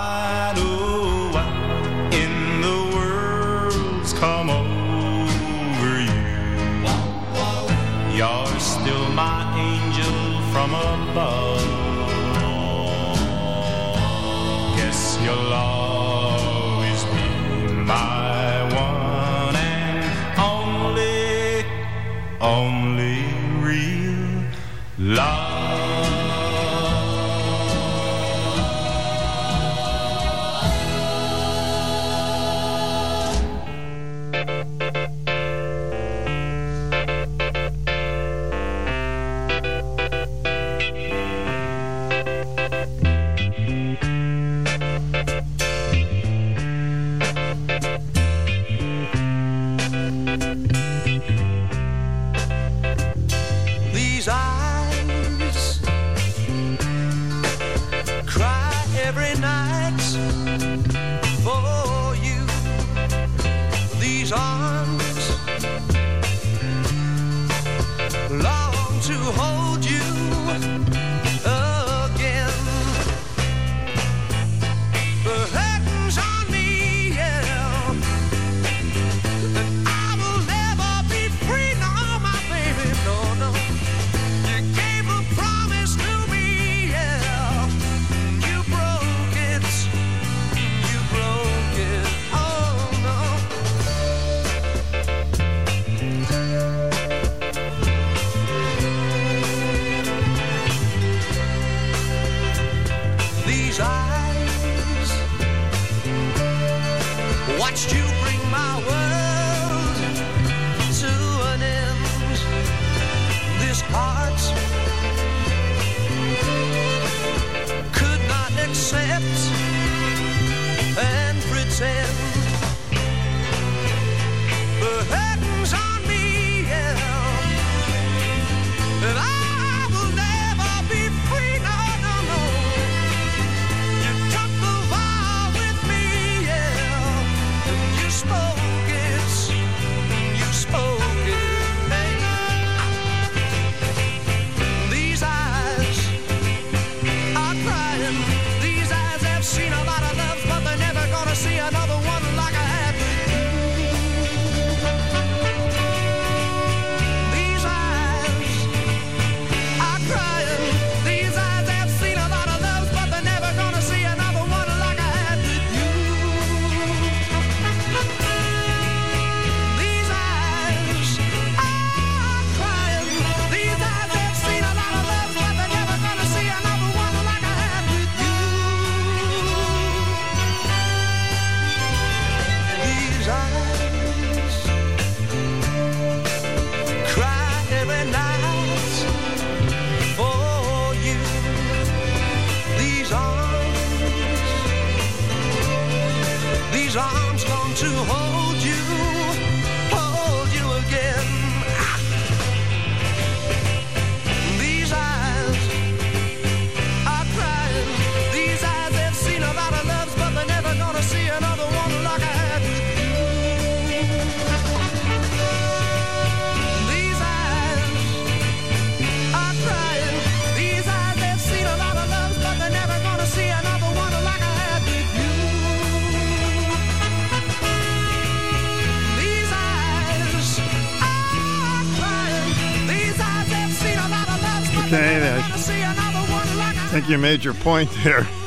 [237.43, 238.27] Your point there.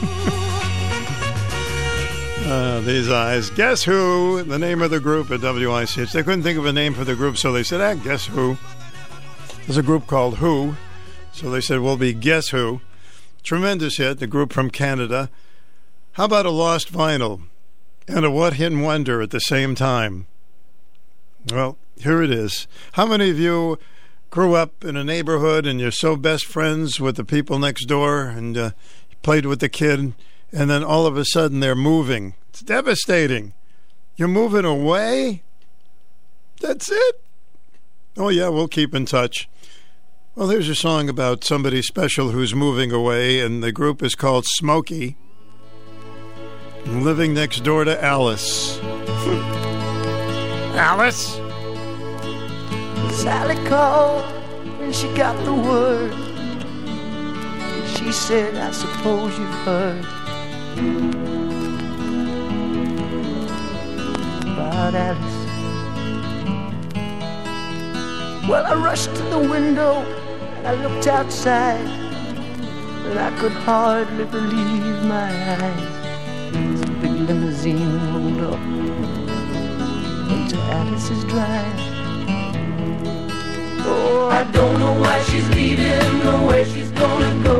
[2.42, 3.48] Uh, these eyes.
[3.50, 4.42] Guess who?
[4.42, 6.10] The name of the group at WICH.
[6.10, 8.56] They couldn't think of a name for the group, so they said, ah, guess who?
[9.66, 10.74] There's a group called Who.
[11.32, 12.80] So they said, we'll be Guess Who.
[13.44, 15.30] Tremendous hit, the group from Canada.
[16.12, 17.42] How about a lost vinyl
[18.08, 20.26] and a what hit wonder at the same time?
[21.52, 22.66] Well, here it is.
[22.94, 23.78] How many of you
[24.30, 28.22] grew up in a neighborhood and you're so best friends with the people next door
[28.24, 28.70] and uh,
[29.22, 30.14] played with the kid,
[30.52, 32.34] and then all of a sudden they're moving?
[32.48, 33.52] It's devastating.
[34.16, 35.42] You're moving away?
[36.60, 37.20] That's it?
[38.16, 39.48] Oh, yeah, we'll keep in touch.
[40.34, 44.46] Well, here's a song about somebody special who's moving away, and the group is called
[44.60, 45.16] Smokie.
[46.86, 48.78] Living next door to Alice.
[50.74, 51.40] Alice?
[53.12, 54.24] Sally called
[54.80, 56.12] and she got the word.
[57.96, 60.04] She said, I suppose you've heard
[64.42, 65.40] about Alice.
[68.48, 70.02] Well, I rushed to the window
[70.56, 71.86] and I looked outside,
[73.06, 76.52] and I could hardly believe my eyes.
[76.52, 78.60] This big limousine rolled up
[80.30, 81.99] into Alice's drive.
[83.86, 87.58] Oh, I don't know why she's leaving or where she's gonna go.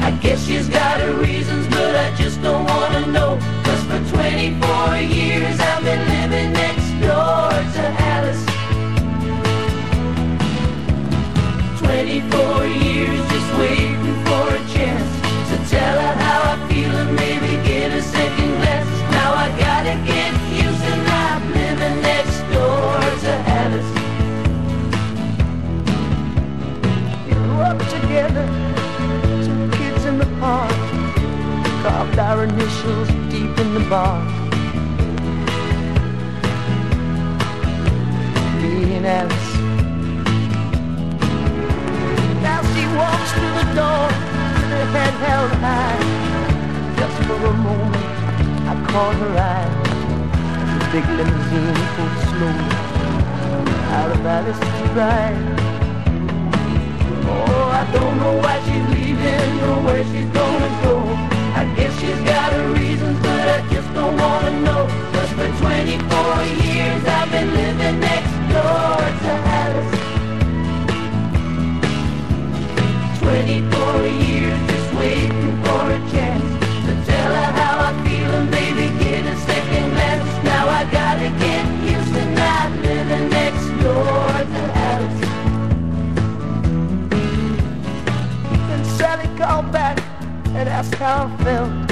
[0.00, 3.38] I guess she's got her reasons, but I just don't wanna know.
[3.64, 8.44] Cause for 24 years I've been living next door to Alice.
[11.78, 14.01] 24 years just waiting
[31.82, 34.24] carved our initials deep in the bark.
[38.60, 39.50] Me and Alice.
[42.40, 44.06] Now she walks through the door
[44.54, 46.02] with her head held high.
[46.98, 48.10] Just for a moment,
[48.70, 49.72] I caught her eye.
[50.78, 52.92] The big limousine pulled slowly
[53.98, 55.42] out of Alice's drive.
[57.26, 61.31] Oh, I don't know why she's leaving or where she's gonna go.
[62.02, 64.88] She's got her reasons, but I just don't wanna know.
[65.12, 69.32] Cause for 24 years I've been living next door to
[69.62, 69.94] Alice.
[73.20, 76.48] 24 years just waiting for a chance
[76.86, 80.26] to tell her how I feel and maybe get a second glance.
[80.42, 85.20] Now I gotta get used to not living next door to Alice.
[88.66, 90.02] Then Sally called back
[90.56, 91.91] and asked how I felt.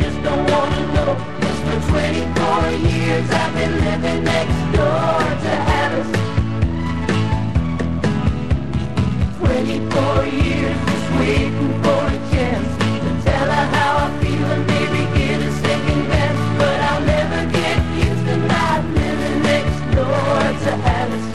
[0.00, 1.12] Just don't wanna know.
[1.40, 5.52] 'Cause for 24 years I've been living next door to
[5.82, 6.12] Alice.
[9.40, 12.70] 24 years just waiting for a chance
[13.02, 16.42] to tell her how I feel and maybe get a second glance.
[16.60, 21.28] But I'll never get used to not living next door to Alice.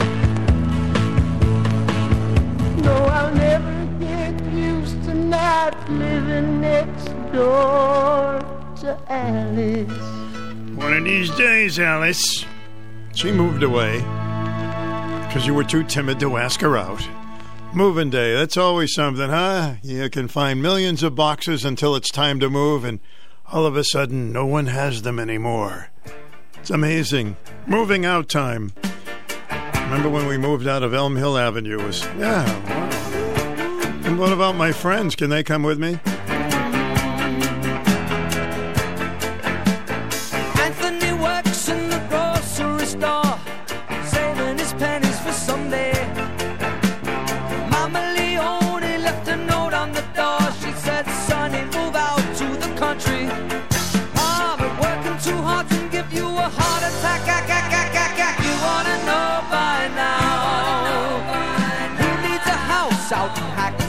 [2.86, 3.76] No, I'll never
[4.08, 4.34] get
[4.70, 5.72] used to not
[6.04, 8.38] living next door
[8.76, 9.88] to Alice.
[10.76, 12.44] One of these days, Alice.
[13.14, 13.98] She moved away
[15.26, 17.06] because you were too timid to ask her out.
[17.72, 19.74] Moving day, that's always something, huh?
[19.82, 23.00] You can find millions of boxes until it's time to move, and
[23.52, 25.90] all of a sudden, no one has them anymore.
[26.60, 27.36] It's amazing.
[27.66, 28.72] Moving out time.
[29.74, 31.80] Remember when we moved out of Elm Hill Avenue?
[31.80, 32.44] It was yeah.
[32.68, 32.90] Wow.
[34.04, 35.16] And what about my friends?
[35.16, 35.98] Can they come with me?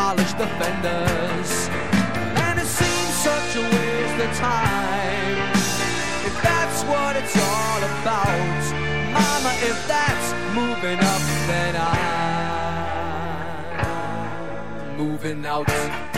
[0.00, 1.68] He can the fenders.
[2.46, 5.52] And it seems such a waste of time.
[6.24, 8.62] If that's what it's all about,
[9.12, 12.96] Mama, if that's moving up, then I'm
[14.96, 16.09] moving out.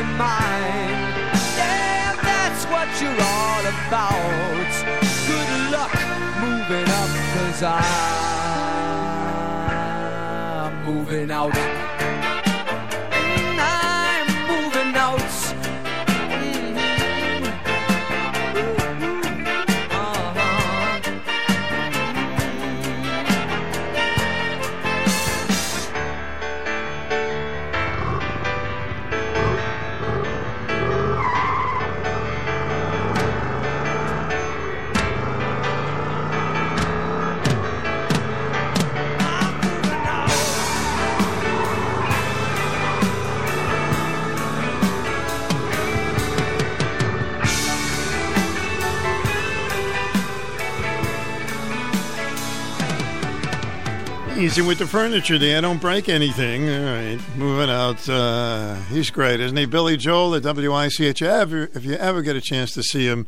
[0.00, 1.12] In mind,
[1.58, 4.72] yeah, that's what you're all about.
[5.28, 5.94] Good luck
[6.40, 7.84] moving up, cause I'm
[10.86, 11.89] moving out.
[54.40, 55.60] Easy with the furniture there.
[55.60, 56.66] Don't break anything.
[56.66, 57.18] All right.
[57.36, 58.08] Moving out.
[58.08, 59.66] Uh, he's great, isn't he?
[59.66, 61.20] Billy Joel at WICH.
[61.20, 63.26] If you ever get a chance to see him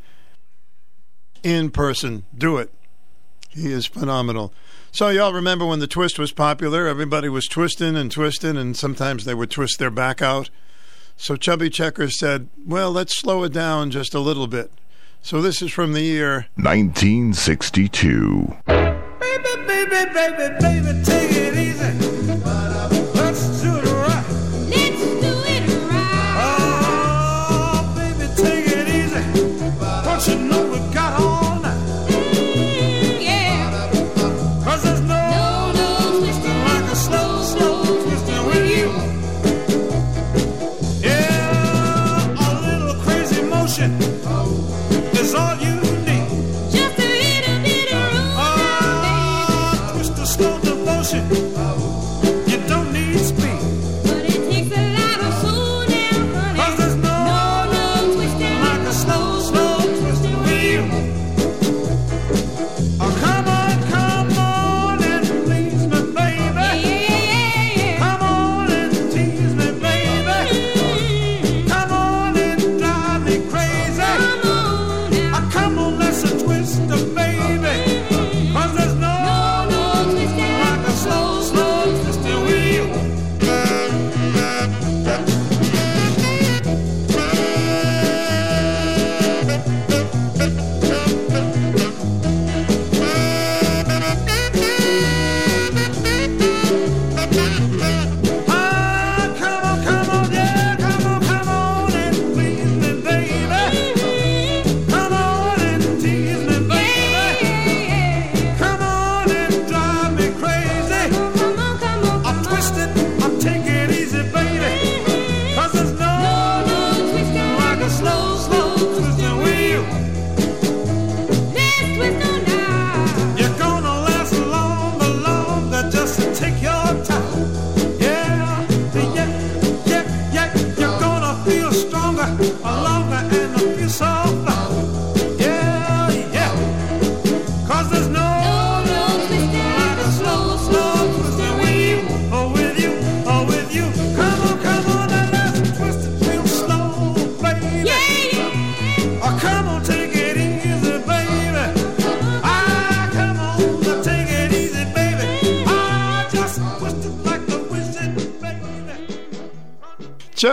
[1.42, 2.72] in person, do it.
[3.50, 4.54] He is phenomenal.
[4.90, 6.86] So, y'all remember when the twist was popular?
[6.86, 10.48] Everybody was twisting and twisting, and sometimes they would twist their back out.
[11.18, 14.72] So, Chubby Checker said, Well, let's slow it down just a little bit.
[15.20, 18.91] So, this is from the year 1962.
[19.32, 21.61] Baby, baby, baby, baby, take it easy.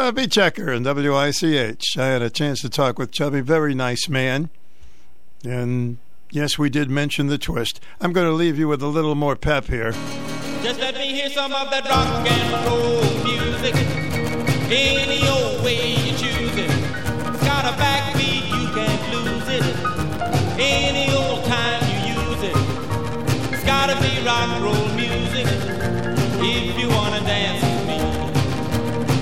[0.09, 1.95] Chubby Checker and WICH.
[1.95, 4.49] I had a chance to talk with Chubby, very nice man.
[5.43, 5.99] And
[6.31, 7.79] yes, we did mention the twist.
[8.01, 9.91] I'm going to leave you with a little more pep here.
[10.63, 13.75] Just let me hear some of that rock and roll music.
[14.71, 16.71] Any old way you choose it.
[16.71, 19.63] It's got a backbeat, you can't lose it.
[20.57, 23.53] Any old time you use it.
[23.53, 25.45] It's gotta be rock and roll music.
[26.41, 27.68] If you wanna dance with me.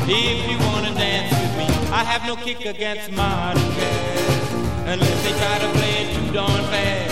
[0.10, 1.66] If you wanna dance with me.
[1.92, 4.54] I have no kick against modern jazz.
[4.88, 7.12] Unless they try to play it too darn fast.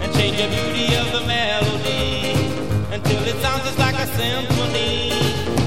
[0.00, 2.30] And change the beauty of the melody
[2.94, 5.10] until it sounds just like a symphony.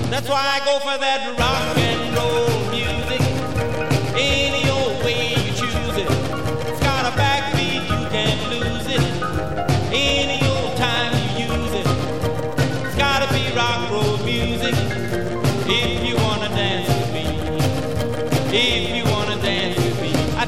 [0.09, 2.12] That's why I go for that rock and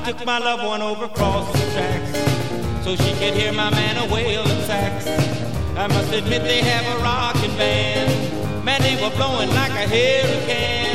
[0.06, 2.12] took my loved one over across the tracks.
[2.86, 5.08] So she could hear my man a wailing sax.
[5.76, 8.64] I must admit they have a rockin' band.
[8.64, 10.94] Man, they were blowing like a hurricane.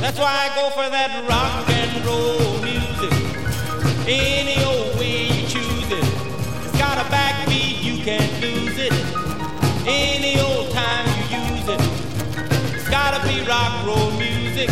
[0.00, 3.14] That's why I go for that rock and roll music.
[4.08, 6.06] Any old way you choose it.
[6.64, 8.92] It's got a backbeat, you can't lose it.
[9.86, 12.74] Any old time you use it.
[12.74, 14.68] It's gotta be rock roll music.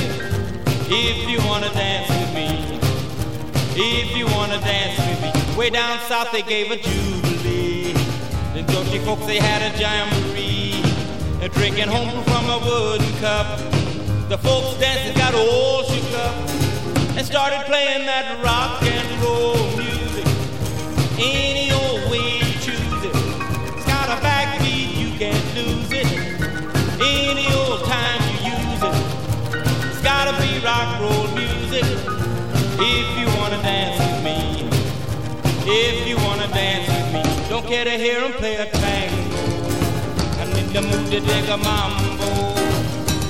[0.91, 2.86] If you wanna dance with me.
[3.79, 5.55] If you wanna dance with me.
[5.55, 7.93] Way down south they gave a jubilee.
[8.55, 10.81] The Georgia folks, they had a jamboree.
[11.39, 13.59] They're drinking home from a wooden cup.
[14.31, 16.35] The folks dancing got all shook up
[17.19, 20.25] and started playing that rock and roll music.
[21.19, 23.17] Any old way you choose it.
[23.77, 26.07] It's got a backbeat, you can't lose it.
[26.99, 29.93] Any old time you use it.
[29.93, 31.85] It's gotta be rock and roll music.
[32.79, 33.16] If
[35.69, 37.49] If you wanna dance with me.
[37.49, 39.43] Don't care to hear 'em play a tango.
[40.41, 42.55] I'm in the mood to dig a mambo.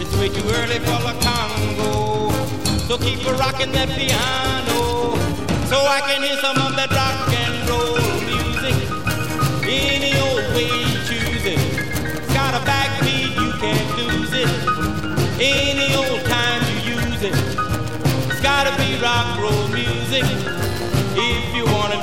[0.00, 2.30] It's way too early for the Congo.
[2.88, 5.16] So keep a rocking that piano.
[5.70, 7.96] So I can hear some of that rock and roll
[8.28, 8.76] music.
[9.64, 11.60] Any old way you choose it.
[12.18, 14.50] It's got a backbeat, you can't lose it.
[15.40, 17.36] Any old time you use it.
[18.28, 19.65] It's gotta be rock roll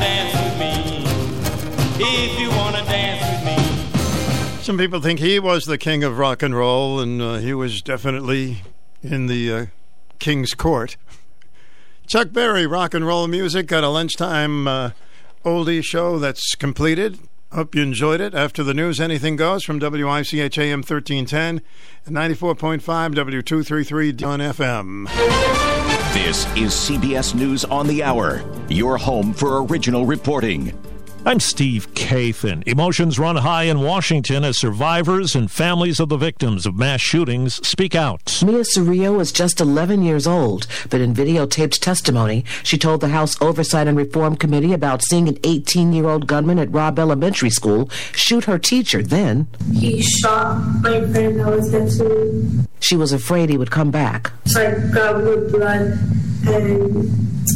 [0.03, 2.03] dance with me.
[2.05, 4.61] If you wanna dance with me.
[4.63, 7.81] Some people think he was the king of rock and roll, and uh, he was
[7.81, 8.61] definitely
[9.01, 9.65] in the uh,
[10.19, 10.97] king's court.
[12.07, 14.91] Chuck Berry, rock and roll music, got a lunchtime uh,
[15.45, 17.19] oldie show that's completed.
[17.51, 18.33] Hope you enjoyed it.
[18.33, 21.61] After the news, anything goes from WICH AM 1310
[22.05, 22.81] and 94.5
[23.13, 25.92] W233 on FM.
[26.13, 30.71] This is CBS News on the Hour, your home for original reporting.
[31.25, 32.67] I'm Steve Kathan.
[32.67, 37.65] Emotions run high in Washington as survivors and families of the victims of mass shootings
[37.65, 38.41] speak out.
[38.45, 43.41] Mia Cerrillo was just 11 years old, but in videotaped testimony, she told the House
[43.41, 47.89] Oversight and Reform Committee about seeing an 18 year old gunman at Robb Elementary School
[48.11, 49.01] shoot her teacher.
[49.01, 52.65] Then, He shot my friend that was next to me.
[52.81, 54.31] she was afraid he would come back.
[54.45, 55.97] So I grabbed the blood
[56.45, 57.09] and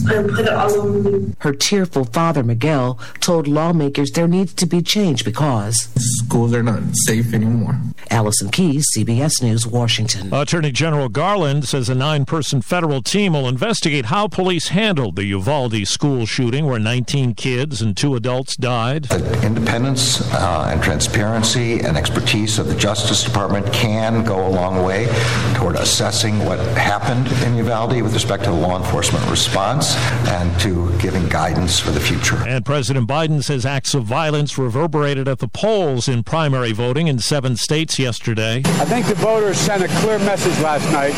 [0.07, 1.33] I put it all over me.
[1.39, 6.81] Her tearful father, Miguel, told lawmakers there needs to be change because schools are not
[7.05, 7.79] safe anymore.
[8.09, 10.33] Allison Keys, CBS News, Washington.
[10.33, 15.25] Attorney General Garland says a nine person federal team will investigate how police handled the
[15.25, 19.03] Uvalde school shooting where 19 kids and two adults died.
[19.05, 24.83] The Independence uh, and transparency and expertise of the Justice Department can go a long
[24.85, 25.07] way
[25.55, 29.95] toward assessing what happened in Uvalde with respect to the law enforcement response
[30.27, 32.37] and to giving guidance for the future.
[32.47, 37.19] And President Biden says acts of violence reverberated at the polls in primary voting in
[37.19, 38.57] seven states yesterday.
[38.65, 41.13] I think the voters sent a clear message last night.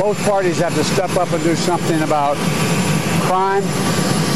[0.00, 2.36] Both parties have to step up and do something about
[3.26, 3.62] crime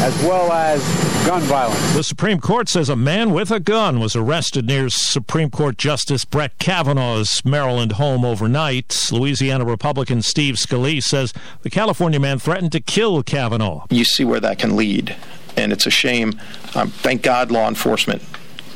[0.01, 0.81] as well as
[1.27, 1.93] gun violence.
[1.93, 6.23] The Supreme Court says a man with a gun was arrested near Supreme Court Justice
[6.23, 9.09] Brett Kavanaugh's Maryland home overnight.
[9.11, 11.33] Louisiana Republican Steve Scalise says
[11.63, 13.85] the California man threatened to kill Kavanaugh.
[13.89, 15.15] You see where that can lead,
[15.57, 16.39] and it's a shame.
[16.75, 18.23] Um, thank God law enforcement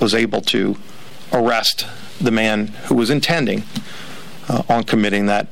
[0.01, 0.75] was able to
[1.33, 1.85] arrest
[2.21, 3.63] the man who was intending
[4.47, 5.47] uh, on committing that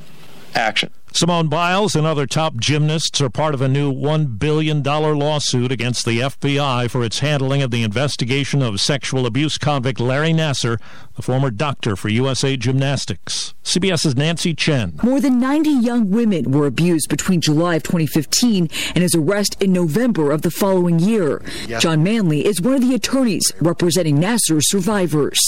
[0.54, 0.90] action.
[1.14, 6.06] Simone Biles and other top gymnasts are part of a new $1 billion lawsuit against
[6.06, 10.80] the FBI for its handling of the investigation of sexual abuse convict Larry Nassar,
[11.22, 13.54] the former doctor for USA Gymnastics.
[13.62, 14.98] CBS's Nancy Chen.
[15.04, 19.72] More than 90 young women were abused between July of 2015 and his arrest in
[19.72, 21.40] November of the following year.
[21.68, 21.80] Yes.
[21.80, 25.38] John Manly is one of the attorneys representing Nassar's survivors.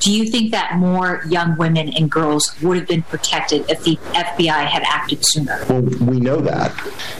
[0.00, 3.96] Do you think that more young women and girls would have been protected if the
[4.12, 5.64] FBI had acted sooner?
[5.70, 6.70] Well, we know that.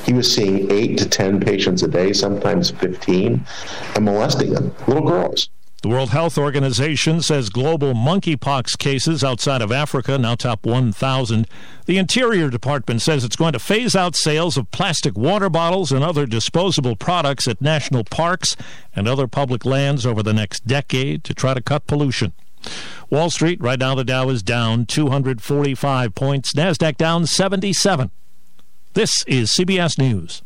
[0.04, 3.46] He was seeing eight to 10 patients a day, sometimes 15,
[3.94, 5.48] and molesting them, little girls.
[5.84, 11.46] The World Health Organization says global monkeypox cases outside of Africa now top 1,000.
[11.84, 16.02] The Interior Department says it's going to phase out sales of plastic water bottles and
[16.02, 18.56] other disposable products at national parks
[18.96, 22.32] and other public lands over the next decade to try to cut pollution.
[23.10, 28.10] Wall Street, right now the Dow is down 245 points, NASDAQ down 77.
[28.94, 30.40] This is CBS News.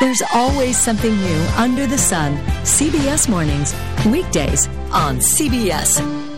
[0.00, 2.34] There's always something new under the sun.
[2.64, 3.74] CBS Mornings,
[4.06, 6.29] weekdays on CBS.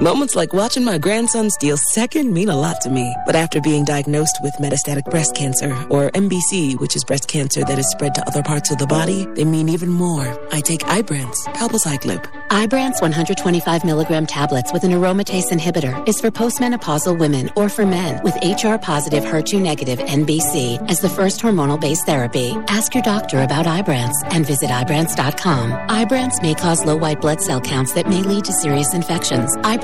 [0.00, 3.14] Moments like watching my grandson steal second mean a lot to me.
[3.24, 7.78] But after being diagnosed with metastatic breast cancer, or MBC, which is breast cancer that
[7.78, 10.36] is spread to other parts of the body, they mean even more.
[10.50, 12.28] I take Ibrance, palbociclib.
[12.48, 18.20] Ibrance 125 milligram tablets with an aromatase inhibitor is for postmenopausal women or for men
[18.24, 22.50] with HR positive HER2 negative MBC as the first hormonal based therapy.
[22.66, 25.70] Ask your doctor about Ibrance and visit Ibrance.com.
[25.88, 29.56] Ibrance may cause low white blood cell counts that may lead to serious infections.
[29.58, 29.83] Ibrance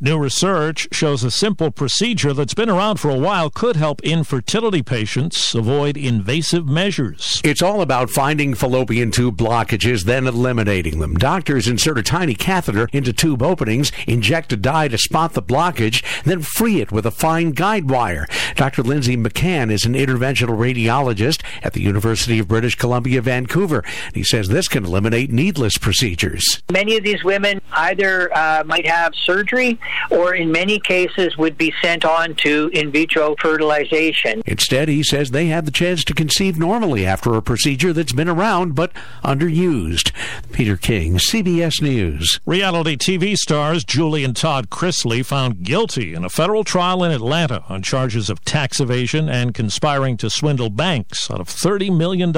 [0.00, 4.80] New research shows a simple procedure that's been around for a while could help infertility
[4.80, 7.42] patients avoid invasive measures.
[7.42, 11.16] It's all about finding fallopian tube blockages, then eliminating them.
[11.16, 16.04] Doctors insert a tiny catheter into tube openings, inject a dye to spot the blockage,
[16.22, 18.28] then free it with a fine guide wire.
[18.54, 18.84] Dr.
[18.84, 23.82] Lindsay Machan is an interventional radiologist at the University of British Columbia, Vancouver.
[24.14, 26.62] He says this can eliminate needless procedures.
[26.70, 29.76] Many of these women either uh, might have surgery
[30.10, 34.42] or in many cases would be sent on to in vitro fertilization.
[34.46, 38.28] Instead, he says they have the chance to conceive normally after a procedure that's been
[38.28, 38.92] around but
[39.24, 40.12] underused.
[40.52, 42.40] Peter King, CBS News.
[42.46, 47.64] Reality TV stars Julie and Todd Chrisley found guilty in a federal trial in Atlanta
[47.68, 52.34] on charges of tax evasion and conspiring to swindle banks out of $30 million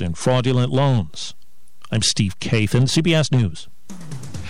[0.00, 1.34] in fraudulent loans.
[1.90, 3.68] I'm Steve Kathan, CBS News.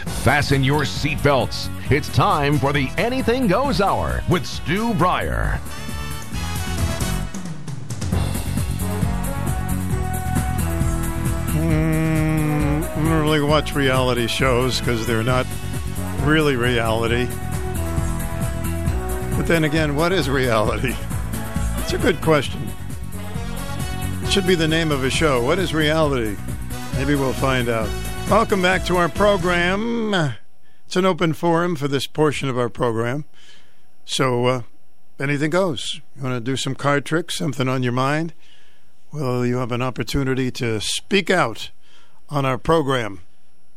[0.06, 1.70] Fasten your seatbelts.
[1.90, 5.60] It's time for the Anything Goes Hour with Stu Bryer.
[11.52, 15.46] Mm, I don't really watch reality shows because they're not
[16.22, 17.26] really reality.
[19.36, 20.94] But then again, what is reality?
[21.78, 22.66] It's a good question.
[24.22, 25.42] It should be the name of a show.
[25.42, 26.36] What is reality?
[26.94, 27.90] Maybe we'll find out.
[28.30, 30.34] Welcome back to our program.
[30.86, 33.26] It's an open forum for this portion of our program.
[34.04, 34.62] So, uh,
[35.20, 36.00] anything goes.
[36.16, 38.32] You want to do some card tricks, something on your mind?
[39.12, 41.70] Well, you have an opportunity to speak out
[42.28, 43.20] on our program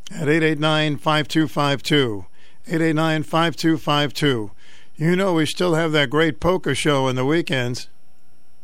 [0.10, 2.26] at 889 5252.
[2.68, 4.52] 889 5252.
[4.96, 7.90] You know, we still have that great poker show on the weekends.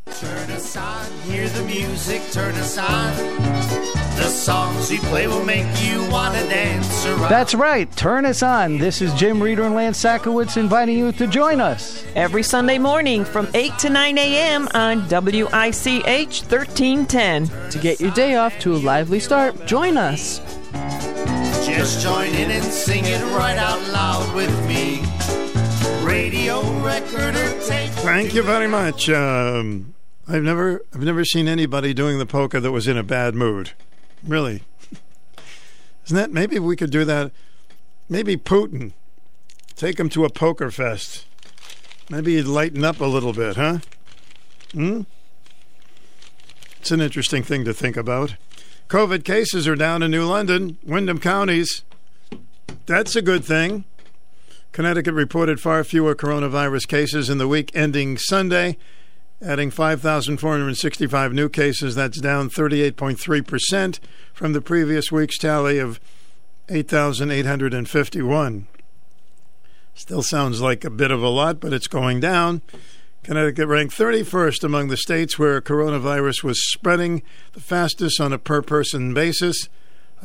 [0.05, 4.02] Turn us on, hear the music, turn us on.
[4.15, 7.29] The songs we play will make you want to dance around.
[7.29, 7.91] That's right.
[7.95, 8.77] Turn us on.
[8.77, 12.05] This is Jim Reeder and Lance Sakowitz inviting you to join us.
[12.15, 14.67] Every Sunday morning from 8 to 9 a.m.
[14.75, 17.69] on WICH 1310.
[17.71, 20.39] To get your day off to a lively start, join us.
[21.65, 25.01] Just join in and sing it right out loud with me.
[26.05, 27.89] Radio record or tape.
[28.03, 29.09] Thank you very much.
[29.09, 29.95] Um,
[30.27, 33.71] I've never, I've never seen anybody doing the polka that was in a bad mood.
[34.25, 34.63] Really,
[36.05, 36.31] isn't that?
[36.31, 37.31] Maybe we could do that.
[38.09, 38.93] Maybe Putin,
[39.75, 41.25] take him to a poker fest.
[42.09, 43.79] Maybe he'd lighten up a little bit, huh?
[44.71, 45.01] Hmm.
[46.79, 48.35] It's an interesting thing to think about.
[48.89, 51.83] COVID cases are down in New London, Windham counties.
[52.85, 53.85] that's a good thing.
[54.73, 58.77] Connecticut reported far fewer coronavirus cases in the week ending Sunday,
[59.43, 61.95] adding 5,465 new cases.
[61.95, 63.99] That's down 38.3%
[64.33, 65.99] from the previous week's tally of
[66.69, 68.67] 8,851.
[69.95, 72.61] Still sounds like a bit of a lot, but it's going down.
[73.23, 77.21] Connecticut ranked 31st among the states where coronavirus was spreading
[77.53, 79.69] the fastest on a per person basis.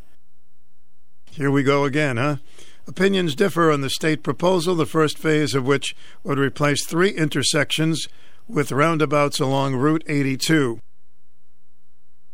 [1.31, 2.37] Here we go again, huh?
[2.85, 8.09] Opinions differ on the state proposal, the first phase of which would replace three intersections
[8.49, 10.81] with roundabouts along Route 82.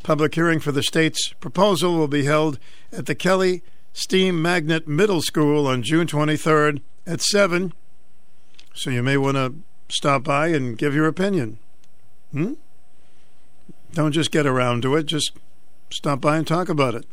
[0.02, 2.58] Public hearing for the state's proposal will be held
[2.92, 3.62] at the Kelly
[3.98, 7.74] Steam Magnet Middle School on June 23rd at 7.
[8.74, 9.56] So you may want to
[9.88, 11.60] stop by and give your opinion.
[12.34, 12.56] Hmm?
[13.94, 15.32] Don't just get around to it, just
[15.90, 17.06] stop by and talk about it.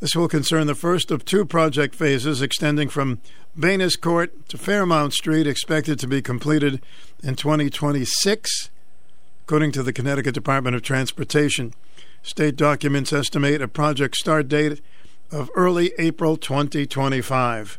[0.00, 3.20] This will concern the first of two project phases extending from
[3.54, 6.80] Baines Court to Fairmount Street, expected to be completed
[7.22, 8.70] in 2026,
[9.42, 11.74] according to the Connecticut Department of Transportation.
[12.22, 14.80] State documents estimate a project start date
[15.30, 17.78] of early April 2025.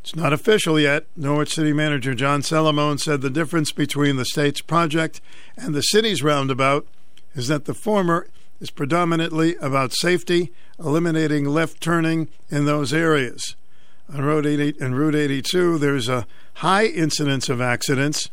[0.00, 1.06] It's not official yet.
[1.16, 5.20] Norwich City Manager John Salomone said the difference between the state's project
[5.56, 6.86] and the city's roundabout
[7.34, 8.28] is that the former
[8.60, 13.56] is predominantly about safety, eliminating left turning in those areas.
[14.12, 18.30] On Road 80 and Route 82, there's a high incidence of accidents.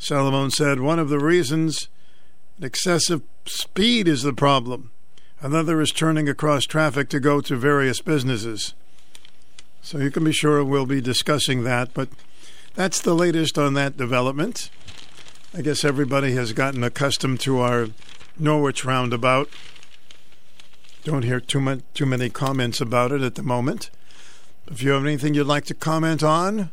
[0.00, 1.88] Salomone said one of the reasons
[2.60, 4.90] excessive speed is the problem.
[5.42, 8.74] Another is turning across traffic to go to various businesses.
[9.82, 12.08] So you can be sure we'll be discussing that, but
[12.76, 14.70] that's the latest on that development.
[15.52, 17.88] I guess everybody has gotten accustomed to our
[18.38, 19.50] Norwich roundabout.
[21.02, 23.90] Don't hear too much, too many comments about it at the moment.
[24.68, 26.70] If you have anything you'd like to comment on,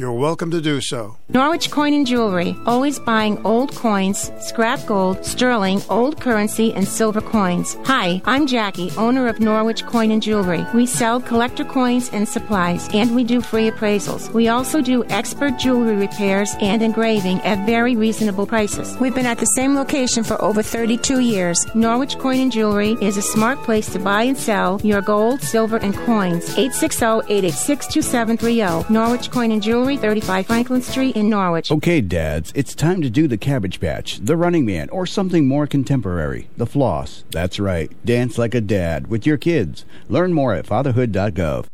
[0.00, 1.18] you're welcome to do so.
[1.28, 7.20] Norwich Coin and Jewelry, always buying old coins, scrap gold, sterling, old currency, and silver
[7.20, 7.76] coins.
[7.84, 10.64] Hi, I'm Jackie, owner of Norwich Coin and Jewelry.
[10.74, 14.32] We sell collector coins and supplies, and we do free appraisals.
[14.32, 18.96] We also do expert jewelry repairs and engraving at very reasonable prices.
[19.00, 21.58] We've been at the same location for over 32 years.
[21.74, 25.76] Norwich Coin and Jewelry is a smart place to buy and sell your gold, silver,
[25.76, 26.48] and coins.
[26.56, 28.90] 860 886 2730.
[28.90, 29.89] Norwich Coin and Jewelry.
[29.96, 31.70] 35 Franklin Street in Norwich.
[31.70, 35.66] Okay, dads, it's time to do the Cabbage Patch, the Running Man, or something more
[35.66, 36.48] contemporary.
[36.56, 37.24] The Floss.
[37.30, 37.90] That's right.
[38.04, 39.84] Dance like a dad with your kids.
[40.08, 41.66] Learn more at fatherhood.gov.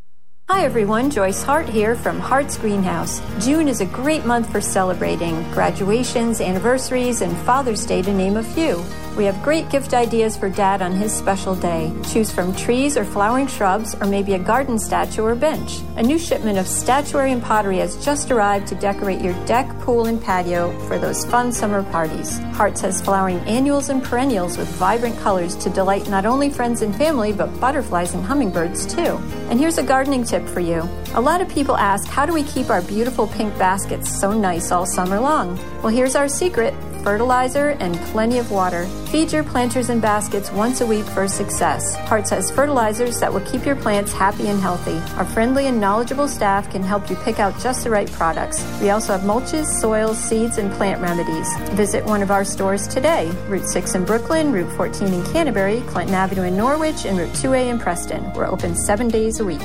[0.48, 3.20] Hi everyone, Joyce Hart here from Hart's Greenhouse.
[3.44, 8.44] June is a great month for celebrating graduations, anniversaries, and Father's Day to name a
[8.44, 8.80] few.
[9.16, 11.90] We have great gift ideas for Dad on his special day.
[12.12, 15.80] Choose from trees or flowering shrubs, or maybe a garden statue or bench.
[15.96, 20.04] A new shipment of statuary and pottery has just arrived to decorate your deck, pool,
[20.04, 22.38] and patio for those fun summer parties.
[22.52, 26.94] Hart's has flowering annuals and perennials with vibrant colors to delight not only friends and
[26.94, 29.18] family, but butterflies and hummingbirds too.
[29.48, 30.88] And here's a gardening tip for you.
[31.14, 34.72] A lot of people ask, how do we keep our beautiful pink baskets so nice
[34.72, 35.56] all summer long?
[35.82, 36.74] Well, here's our secret
[37.06, 38.84] fertilizer, and plenty of water.
[39.12, 41.94] Feed your planters and baskets once a week for success.
[42.08, 44.98] Hart's has fertilizers that will keep your plants happy and healthy.
[45.14, 48.58] Our friendly and knowledgeable staff can help you pick out just the right products.
[48.80, 51.48] We also have mulches, soils, seeds, and plant remedies.
[51.76, 56.16] Visit one of our stores today Route 6 in Brooklyn, Route 14 in Canterbury, Clinton
[56.16, 58.32] Avenue in Norwich, and Route 2A in Preston.
[58.32, 59.62] We're open seven days a week.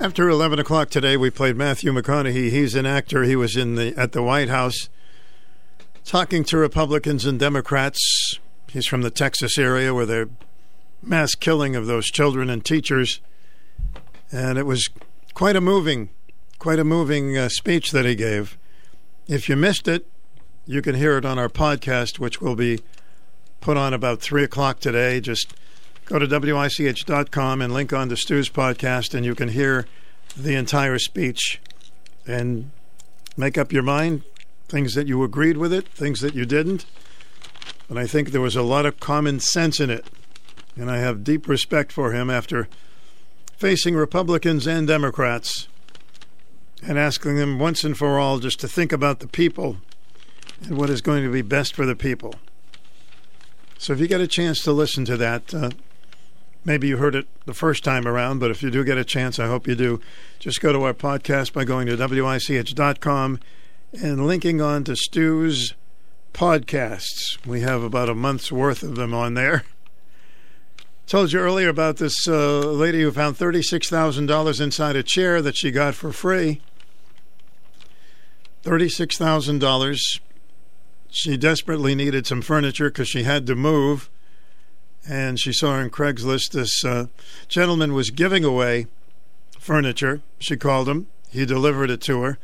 [0.00, 2.48] After 11 o'clock today, we played Matthew McConaughey.
[2.48, 3.24] He's an actor.
[3.24, 4.88] He was in the at the White House
[6.06, 8.38] talking to Republicans and Democrats.
[8.70, 10.30] He's from the Texas area where the
[11.02, 13.20] mass killing of those children and teachers.
[14.32, 14.88] And it was
[15.34, 16.08] quite a moving,
[16.58, 18.56] quite a moving uh, speech that he gave.
[19.28, 20.06] If you missed it,
[20.64, 22.80] you can hear it on our podcast, which will be
[23.60, 25.20] put on about 3 o'clock today.
[25.20, 25.52] Just
[26.10, 29.86] go to WICH.com and link on to Stu's podcast, and you can hear
[30.36, 31.60] the entire speech
[32.26, 32.72] and
[33.36, 34.24] make up your mind
[34.66, 36.84] things that you agreed with it, things that you didn't.
[37.88, 40.04] But I think there was a lot of common sense in it.
[40.74, 42.68] And I have deep respect for him after
[43.56, 45.68] facing Republicans and Democrats
[46.82, 49.76] and asking them once and for all just to think about the people
[50.62, 52.34] and what is going to be best for the people.
[53.78, 55.70] So if you get a chance to listen to that, uh,
[56.64, 59.38] maybe you heard it the first time around, but if you do get a chance,
[59.38, 60.00] I hope you do.
[60.38, 63.40] Just go to our podcast by going to WICH.com
[63.92, 65.74] and linking on to Stu's
[66.32, 67.44] podcasts.
[67.46, 69.64] We have about a month's worth of them on there.
[71.06, 75.72] Told you earlier about this uh, lady who found $36,000 inside a chair that she
[75.72, 76.60] got for free.
[78.62, 80.20] $36,000.
[81.10, 84.08] She desperately needed some furniture because she had to move.
[85.08, 87.06] And she saw on Craigslist this uh,
[87.48, 88.86] gentleman was giving away
[89.58, 90.20] furniture.
[90.38, 91.06] She called him.
[91.30, 92.38] He delivered it to her.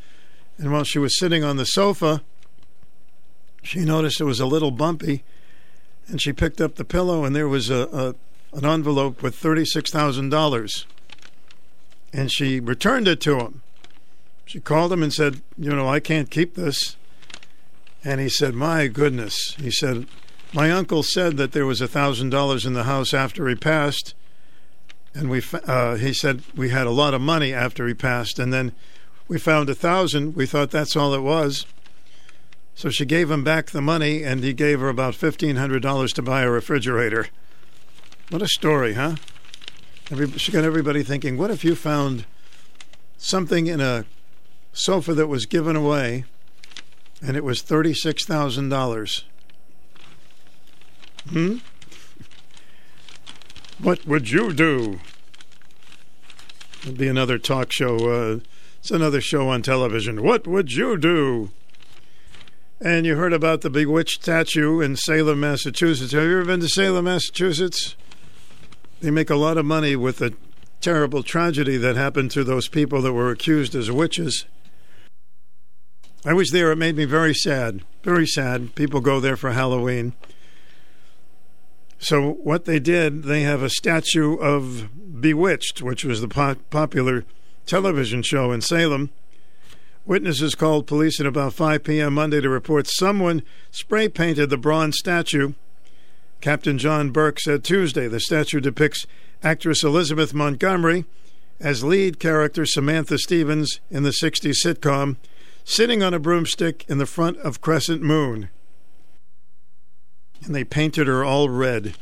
[0.59, 2.23] And while she was sitting on the sofa,
[3.62, 5.23] she noticed it was a little bumpy.
[6.09, 8.15] And she picked up the pillow, and there was a, a
[8.57, 10.85] an envelope with $36,000.
[12.12, 13.62] And she returned it to him.
[14.47, 16.97] She called him and said, You know, I can't keep this.
[18.05, 19.57] And he said, My goodness.
[19.59, 20.07] He said,
[20.52, 24.15] My uncle said that there was a $1,000 in the house after he passed.
[25.15, 28.39] And we, uh, he said we had a lot of money after he passed.
[28.39, 28.73] And then
[29.28, 30.36] we found a thousand.
[30.36, 31.66] We thought that's all it was.
[32.75, 36.42] So she gave him back the money, and he gave her about $1,500 to buy
[36.42, 37.28] a refrigerator.
[38.28, 39.16] What a story, huh?
[40.10, 42.26] Every, she got everybody thinking, what if you found
[43.16, 44.05] something in a
[44.75, 46.25] sofa that was given away
[47.23, 49.23] and it was $36,000?
[51.31, 51.57] Hmm?
[53.79, 55.01] What would you do?
[56.83, 57.97] It'd be another talk show.
[57.97, 58.39] Uh,
[58.79, 60.23] it's another show on television.
[60.23, 61.51] What would you do?
[62.81, 66.13] And you heard about the bewitched statue in Salem, Massachusetts.
[66.13, 67.97] Have you ever been to Salem, Massachusetts?
[69.01, 70.35] They make a lot of money with the
[70.81, 74.47] terrible tragedy that happened to those people that were accused as witches.
[76.25, 76.71] I was there.
[76.71, 77.83] It made me very sad.
[78.03, 78.75] Very sad.
[78.75, 80.13] People go there for Halloween.
[81.99, 84.89] So, what they did, they have a statue of
[85.20, 87.25] Bewitched, which was the po- popular
[87.65, 89.10] television show in Salem.
[90.05, 92.15] Witnesses called police at about 5 p.m.
[92.15, 95.55] Monday to report someone spray painted the bronze statue.
[96.41, 99.07] Captain John Burke said Tuesday the statue depicts
[99.42, 101.07] actress Elizabeth Montgomery
[101.58, 105.16] as lead character Samantha Stephens in the 60s sitcom,
[105.65, 108.50] sitting on a broomstick in the front of Crescent Moon.
[110.47, 111.94] And they painted her all red.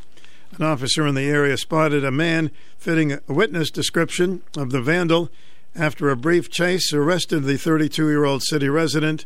[0.56, 5.30] An officer in the area spotted a man fitting a witness description of the vandal
[5.74, 9.24] after a brief chase, arrested the 32 year old city resident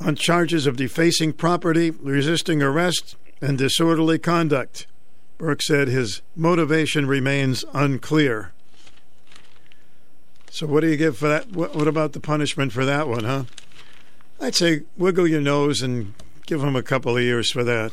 [0.00, 4.86] on charges of defacing property, resisting arrest, and disorderly conduct.
[5.38, 8.52] Burke said his motivation remains unclear.
[10.50, 11.52] So, what do you give for that?
[11.52, 13.44] What, what about the punishment for that one, huh?
[14.40, 16.14] I'd say wiggle your nose and
[16.46, 17.92] give him a couple of years for that.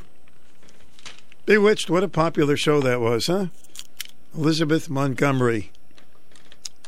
[1.46, 3.48] Bewitched, what a popular show that was, huh?
[4.36, 5.72] Elizabeth Montgomery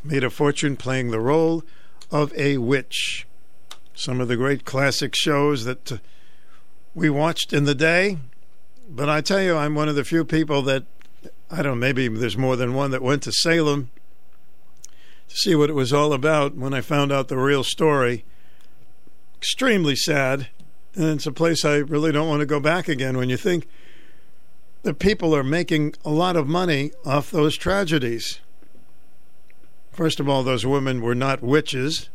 [0.04, 1.64] made a fortune playing the role
[2.12, 3.28] of a witch.
[3.94, 5.98] Some of the great classic shows that uh,
[6.94, 8.18] we watched in the day.
[8.88, 10.84] But I tell you, I'm one of the few people that,
[11.50, 13.90] I don't know, maybe there's more than one that went to Salem
[15.28, 18.26] to see what it was all about when I found out the real story.
[19.38, 20.50] Extremely sad.
[20.96, 23.68] And it's a place I really don't want to go back again when you think
[24.84, 28.40] that people are making a lot of money off those tragedies.
[29.92, 32.10] First of all, those women were not witches.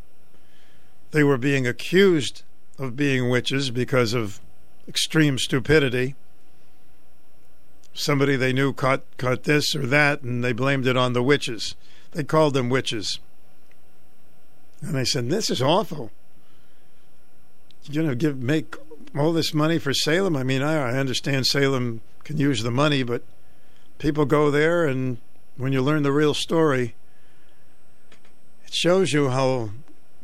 [1.11, 2.43] They were being accused
[2.79, 4.41] of being witches because of
[4.89, 6.15] extreme stupidity.
[7.93, 11.75] Somebody they knew caught caught this or that, and they blamed it on the witches.
[12.13, 13.19] They called them witches.
[14.81, 16.13] And I said, "This is awful.
[17.85, 18.77] You know, give make
[19.17, 20.37] all this money for Salem.
[20.37, 23.23] I mean, I, I understand Salem can use the money, but
[23.99, 25.19] people go there, and
[25.57, 26.95] when you learn the real story,
[28.65, 29.71] it shows you how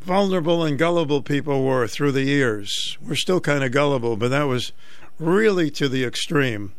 [0.00, 2.96] vulnerable and gullible people were through the years.
[3.02, 4.72] We're still kind of gullible, but that was
[5.18, 6.72] really to the extreme.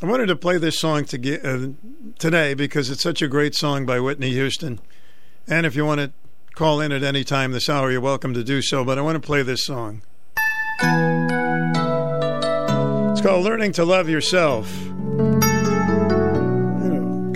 [0.00, 1.70] I wanted to play this song to get, uh,
[2.18, 4.78] today because it's such a great song by Whitney Houston.
[5.48, 6.12] And if you want to
[6.58, 8.84] call in at any time this hour, you're welcome to do so.
[8.84, 10.02] But I want to play this song.
[13.12, 14.68] It's called Learning to Love Yourself.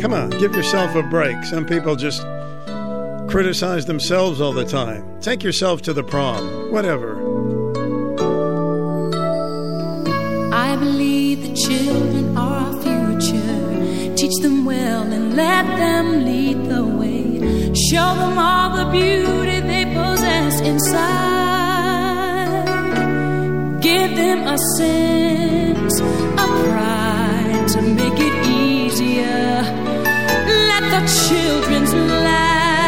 [0.00, 1.44] Come on, give yourself a break.
[1.44, 2.22] Some people just
[3.30, 5.20] criticize themselves all the time.
[5.20, 7.14] Take yourself to the prom, whatever.
[10.52, 14.16] I believe the children are our future.
[14.16, 17.01] Teach them well and let them lead the way.
[17.74, 21.00] Show them all the beauty they possess inside.
[23.80, 29.62] Give them a sense of pride to make it easier.
[30.70, 31.94] Let the children's
[32.28, 32.82] laughter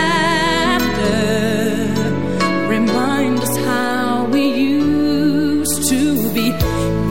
[2.68, 6.52] remind us how we used to be.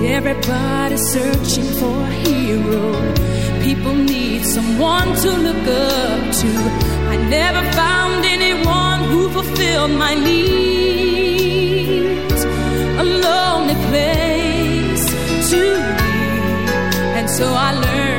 [0.06, 3.33] Everybody searching for a hero.
[3.64, 6.50] People need someone to look up to.
[7.14, 11.14] I never found anyone who fulfilled my needs.
[13.04, 15.06] A lonely place
[15.52, 15.62] to
[15.98, 16.14] be.
[17.18, 18.13] And so I learned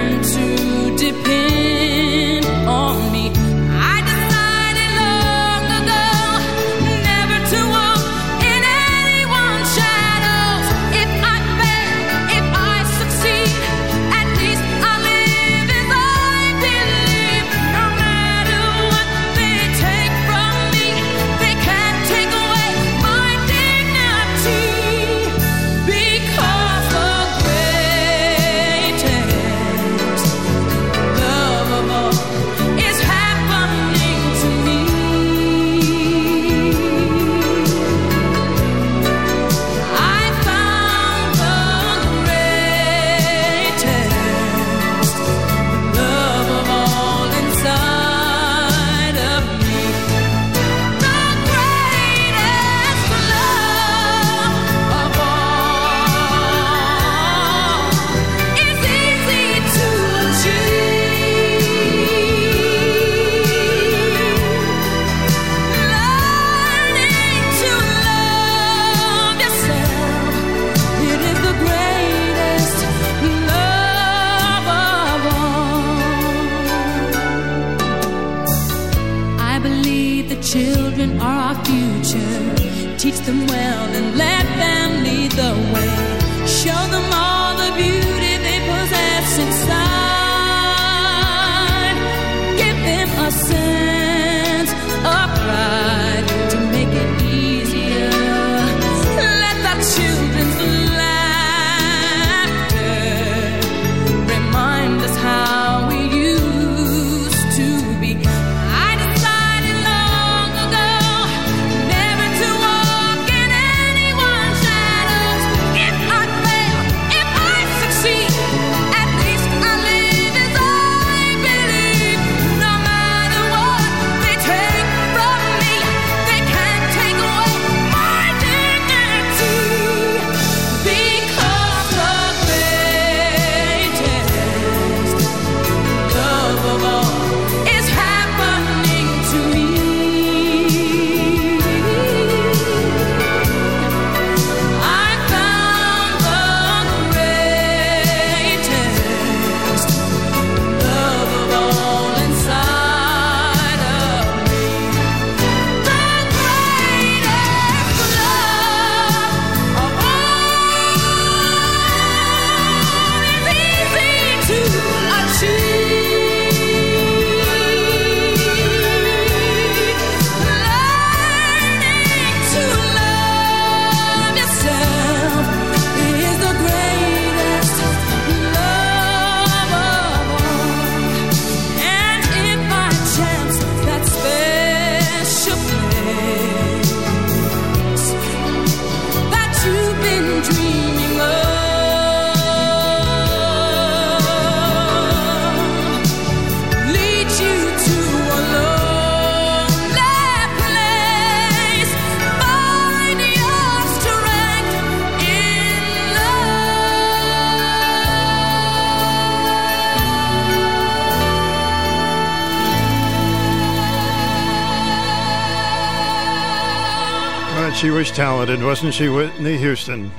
[218.10, 220.12] Talented, wasn't she, Whitney Houston?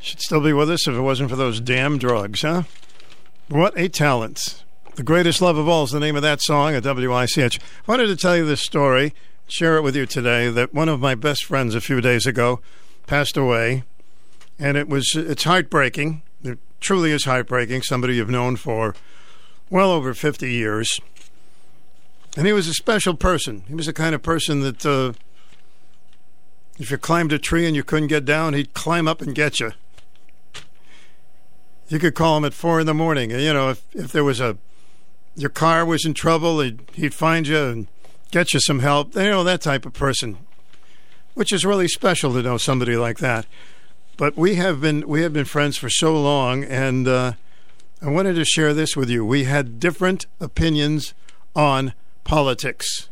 [0.00, 2.64] She'd still be with us if it wasn't for those damn drugs, huh?
[3.48, 4.62] What a talent.
[4.96, 7.60] The Greatest Love of All is the name of that song at WICH.
[7.86, 9.14] wanted to tell you this story,
[9.48, 12.60] share it with you today, that one of my best friends a few days ago
[13.06, 13.84] passed away.
[14.58, 16.22] And it was it's heartbreaking.
[16.44, 17.82] It truly is heartbreaking.
[17.82, 18.94] Somebody you've known for
[19.70, 21.00] well over 50 years.
[22.36, 23.64] And he was a special person.
[23.66, 25.14] He was the kind of person that uh,
[26.78, 29.60] if you climbed a tree and you couldn't get down, he'd climb up and get
[29.60, 29.72] you.
[31.88, 33.30] You could call him at four in the morning.
[33.30, 34.56] You know, if, if there was a
[35.36, 37.86] your car was in trouble, he'd, he'd find you and
[38.30, 39.14] get you some help.
[39.14, 40.38] You know, that type of person,
[41.34, 43.46] which is really special to know somebody like that.
[44.16, 47.32] But we have been we have been friends for so long, and uh,
[48.00, 49.24] I wanted to share this with you.
[49.24, 51.14] We had different opinions
[51.56, 51.94] on
[52.24, 53.08] politics.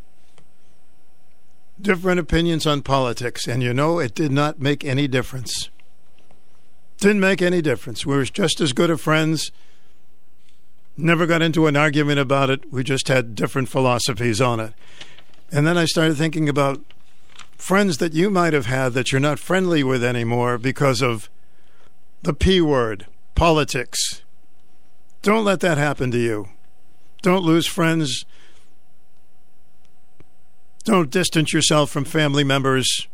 [1.80, 5.70] Different opinions on politics, and you know, it did not make any difference.
[6.98, 8.04] Didn't make any difference.
[8.04, 9.50] We were just as good of friends.
[10.96, 12.70] Never got into an argument about it.
[12.70, 14.74] We just had different philosophies on it.
[15.50, 16.80] And then I started thinking about
[17.56, 21.30] friends that you might have had that you're not friendly with anymore because of
[22.22, 24.22] the P word, politics.
[25.22, 26.48] Don't let that happen to you.
[27.22, 28.24] Don't lose friends.
[30.90, 33.06] Don't distance yourself from family members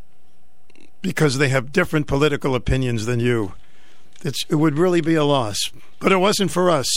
[1.03, 3.53] because they have different political opinions than you.
[4.23, 5.59] It's, it would really be a loss.
[5.99, 6.89] But it wasn't for us.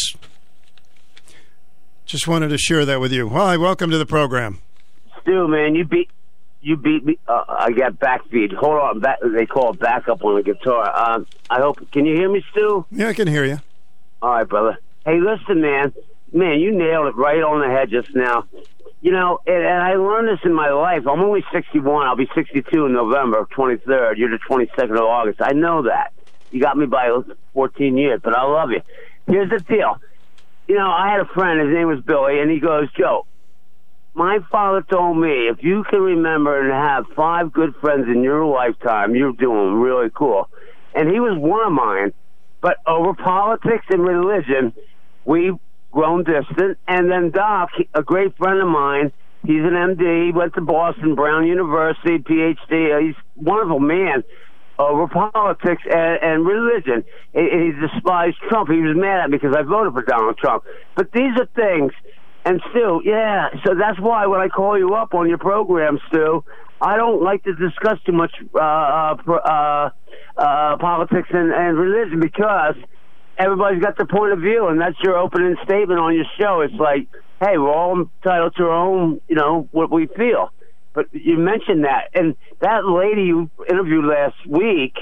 [2.06, 3.27] Just wanted to share that with you.
[3.27, 4.61] Hi, welcome to the program.
[5.19, 6.09] Stu, man, you beat
[6.61, 7.19] you beat me.
[7.27, 8.53] Uh, I got backbeat.
[8.53, 10.98] Hold on, back, they call it backup on the guitar.
[10.98, 11.91] Um, I hope.
[11.91, 12.85] Can you hear me, Stu?
[12.90, 13.59] Yeah, I can hear you.
[14.22, 14.77] All right, brother.
[15.06, 15.91] Hey, listen, man.
[16.32, 18.45] Man, you nailed it right on the head just now.
[19.01, 21.07] You know, and, and I learned this in my life.
[21.07, 22.05] I'm only 61.
[22.05, 24.17] I'll be 62 in November 23rd.
[24.17, 25.39] You're the 22nd of August.
[25.41, 26.11] I know that.
[26.51, 27.17] You got me by
[27.53, 28.81] 14 years, but I love you.
[29.27, 29.99] Here's the deal.
[30.67, 31.59] You know, I had a friend.
[31.59, 33.25] His name was Billy, and he goes, Joe,
[34.13, 38.45] my father told me if you can remember and have five good friends in your
[38.45, 40.49] lifetime, you're doing really cool.
[40.93, 42.13] And he was one of mine.
[42.61, 44.73] But over politics and religion,
[45.23, 45.57] we've
[45.92, 46.77] grown distant.
[46.88, 49.11] And then Doc, a great friend of mine,
[49.43, 53.08] he's an MD, he went to Boston, Brown University, PhD.
[53.08, 54.24] He's a wonderful man
[54.77, 57.03] over politics and, and religion.
[57.34, 58.69] He, he despised Trump.
[58.69, 60.64] He was mad at me because I voted for Donald Trump.
[60.95, 61.92] But these are things,
[62.45, 66.43] and Stu, yeah, so that's why when I call you up on your program, Stu,
[66.82, 69.90] I don't like to discuss too much uh, uh,
[70.38, 72.76] uh, politics and, and religion because
[73.40, 76.61] everybody's got their point of view, and that's your opening statement on your show.
[76.61, 77.08] It's like,
[77.40, 80.51] hey, we're all entitled to our own, you know, what we feel.
[80.93, 84.93] But you mentioned that, and that lady you interviewed last week.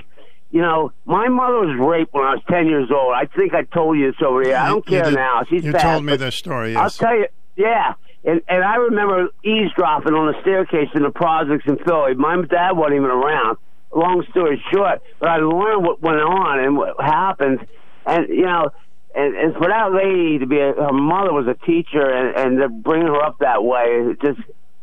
[0.51, 3.13] You know, my mother was raped when I was ten years old.
[3.13, 4.55] I think I told you this over here.
[4.55, 5.41] I don't You care did- now.
[5.49, 6.75] She's you told me this story.
[6.75, 7.27] I'll tell you.
[7.57, 7.93] Yeah,
[8.23, 12.13] and and I remember eavesdropping on the staircase in the projects in Philly.
[12.13, 13.57] My dad wasn't even around.
[13.93, 17.59] Long story short, but I learned what went on and what happened,
[18.07, 18.69] and you know.
[19.15, 22.59] And, and for that lady to be, a, her mother was a teacher, and, and
[22.59, 24.39] to bring her up that way, just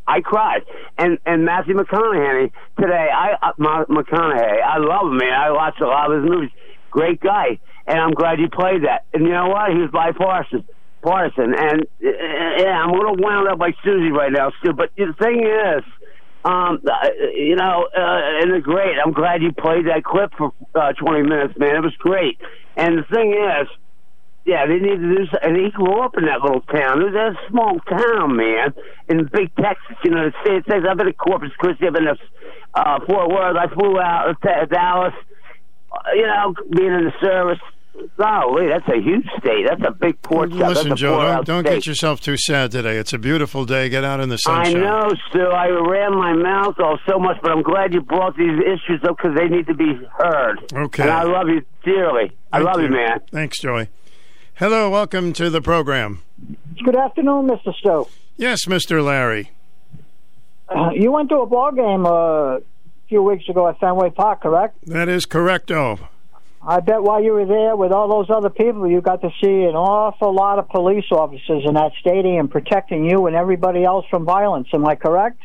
[0.09, 0.63] I cried.
[0.99, 5.33] And and Matthew McConaughey today, I uh, McConaughey, I love him, man.
[5.33, 6.51] I watch a lot of his movies.
[6.91, 9.05] Great guy, and I'm glad you played that.
[9.13, 9.71] And you know what?
[9.71, 10.65] He was bipartisan,
[11.03, 11.55] partisan.
[11.55, 12.09] And uh,
[12.59, 14.73] yeah, I'm a little wound up by Susie right now, Stu.
[14.73, 15.85] But the thing is.
[16.45, 18.97] Um, uh, you know, uh, and it's great.
[19.03, 21.77] I'm glad you played that clip for uh, 20 minutes, man.
[21.77, 22.39] It was great.
[22.77, 23.69] And the thing is,
[24.45, 25.25] yeah, they need to do.
[25.43, 27.01] And he grew up in that little town.
[27.01, 28.75] It was a small town, man,
[29.09, 29.97] in big Texas.
[30.05, 32.19] You know, the state says I've been to Corpus Christi, I've been to
[32.75, 33.57] uh, Fort Worth.
[33.57, 35.15] I flew out to Dallas.
[35.91, 37.61] Uh, you know, being in the service.
[38.17, 39.67] Golly, that's a huge state.
[39.69, 40.51] That's a big port.
[40.51, 40.69] shop.
[40.69, 42.97] Listen, that's a Joe, don't, don't get yourself too sad today.
[42.97, 43.89] It's a beautiful day.
[43.89, 44.77] Get out in the sunshine.
[44.77, 45.41] I know, Stu.
[45.41, 49.17] I ran my mouth off so much, but I'm glad you brought these issues up
[49.17, 50.59] because they need to be heard.
[50.73, 51.03] Okay.
[51.03, 52.33] And I love you dearly.
[52.53, 53.21] I Thank love you, man.
[53.31, 53.89] Thanks, Joey.
[54.55, 56.23] Hello, welcome to the program.
[56.85, 57.75] Good afternoon, Mr.
[57.75, 58.09] Stowe.
[58.37, 59.05] Yes, Mr.
[59.05, 59.51] Larry.
[60.69, 62.61] Uh, you went to a ball game uh, a
[63.09, 64.77] few weeks ago at Fenway Park, correct?
[64.87, 66.09] That is correcto.
[66.67, 69.65] I bet while you were there with all those other people, you got to see
[69.65, 74.25] an awful lot of police officers in that stadium protecting you and everybody else from
[74.25, 74.69] violence.
[74.73, 75.41] Am I correct?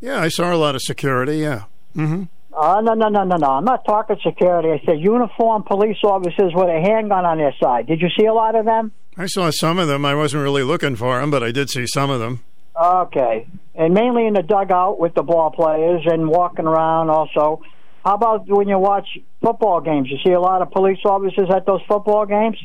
[0.00, 1.38] Yeah, I saw a lot of security.
[1.38, 1.64] Yeah.
[1.96, 2.24] Mm-hmm.
[2.52, 3.46] Uh, no, no, no, no, no.
[3.46, 4.70] I'm not talking security.
[4.70, 7.86] I said uniformed police officers with a handgun on their side.
[7.86, 8.90] Did you see a lot of them?
[9.16, 10.04] I saw some of them.
[10.04, 12.40] I wasn't really looking for them, but I did see some of them.
[12.80, 13.46] Okay.
[13.76, 17.62] And mainly in the dugout with the ball players and walking around also.
[18.04, 19.06] How about when you watch
[19.42, 20.08] football games?
[20.10, 22.56] You see a lot of police officers at those football games?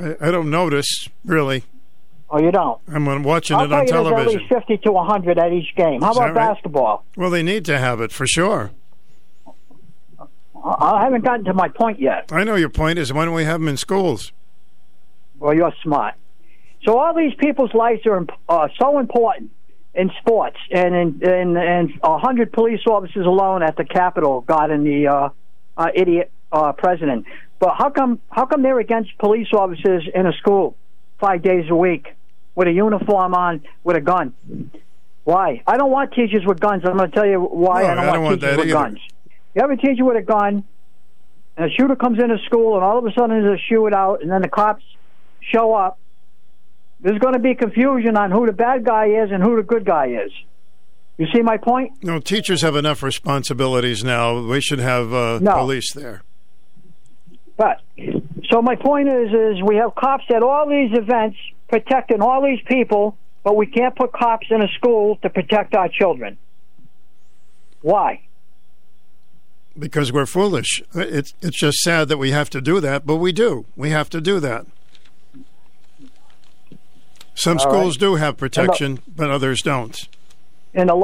[0.00, 1.64] I, I don't notice really.
[2.30, 2.78] Oh, you don't?
[2.88, 4.40] I'm watching I'll it on you there's at television.
[4.40, 6.02] least 50 to 100 at each game.
[6.02, 6.54] How Is about right?
[6.54, 7.04] basketball?
[7.16, 8.70] Well, they need to have it for sure.
[10.18, 10.24] I
[10.64, 12.30] I haven't gotten to my point yet.
[12.30, 14.32] I know your point is why don't we have them in schools?
[15.38, 16.14] Well, you're smart.
[16.84, 19.50] So all these people's lives are uh, so important
[19.98, 24.84] in sports, and in and a hundred police officers alone at the Capitol got in
[24.84, 25.28] the uh,
[25.76, 27.26] uh, idiot uh, president.
[27.58, 30.76] But how come how come they're against police officers in a school
[31.18, 32.14] five days a week
[32.54, 34.32] with a uniform on with a gun?
[35.24, 35.62] Why?
[35.66, 36.84] I don't want teachers with guns.
[36.86, 38.58] I'm going to tell you why No, I don't I want don't want teachers that
[38.58, 38.74] with either.
[38.78, 38.98] guns.
[39.54, 40.64] You have a teacher with a gun,
[41.56, 44.30] and a shooter comes into school, and all of a sudden there's a shootout, and
[44.30, 44.84] then the cops
[45.40, 45.98] show up.
[47.00, 49.84] There's going to be confusion on who the bad guy is and who the good
[49.84, 50.32] guy is.
[51.16, 51.92] You see my point?
[52.02, 54.40] No, teachers have enough responsibilities now.
[54.40, 55.52] We should have uh, No.
[55.52, 56.22] police there.
[57.56, 57.80] But
[58.50, 61.36] so my point is, is we have cops at all these events
[61.68, 65.88] protecting all these people, but we can't put cops in a school to protect our
[65.88, 66.38] children.
[67.82, 68.20] Why?
[69.78, 70.82] Because we're foolish.
[70.94, 73.64] It's it's just sad that we have to do that, but we do.
[73.76, 74.66] We have to do that.
[77.38, 78.00] Some schools right.
[78.00, 79.96] do have protection, but others don't.
[80.74, 81.00] And a,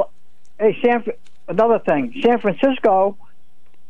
[0.59, 1.03] hey, San,
[1.47, 3.17] another thing, San Francisco,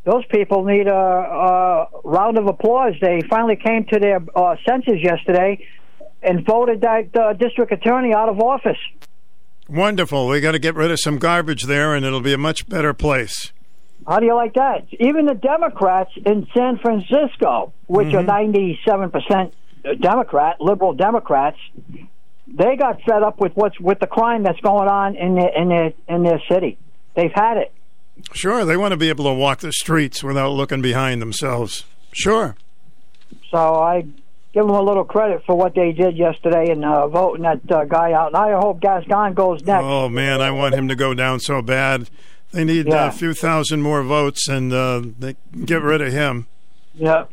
[0.04, 2.94] those people need a, a round of applause.
[3.00, 5.66] They finally came to their uh, senses yesterday
[6.22, 8.78] and voted that uh, district attorney out of office.
[9.68, 10.28] Wonderful.
[10.28, 12.94] We got to get rid of some garbage there, and it'll be a much better
[12.94, 13.52] place.
[14.06, 14.86] How do you like that?
[15.00, 19.52] Even the Democrats in San Francisco, which are ninety-seven percent
[20.00, 21.58] Democrat, liberal Democrats,
[22.46, 25.68] they got fed up with what's with the crime that's going on in their in
[25.68, 26.78] their in their city.
[27.14, 27.72] They've had it.
[28.32, 31.84] Sure, they want to be able to walk the streets without looking behind themselves.
[32.12, 32.56] Sure.
[33.50, 34.02] So I
[34.52, 37.84] give them a little credit for what they did yesterday and uh, voting that uh,
[37.84, 38.28] guy out.
[38.28, 39.84] And I hope Gascon goes next.
[39.84, 42.08] Oh man, I want him to go down so bad.
[42.52, 46.46] They need uh, a few thousand more votes, and uh, they get rid of him.
[46.94, 47.24] Yeah.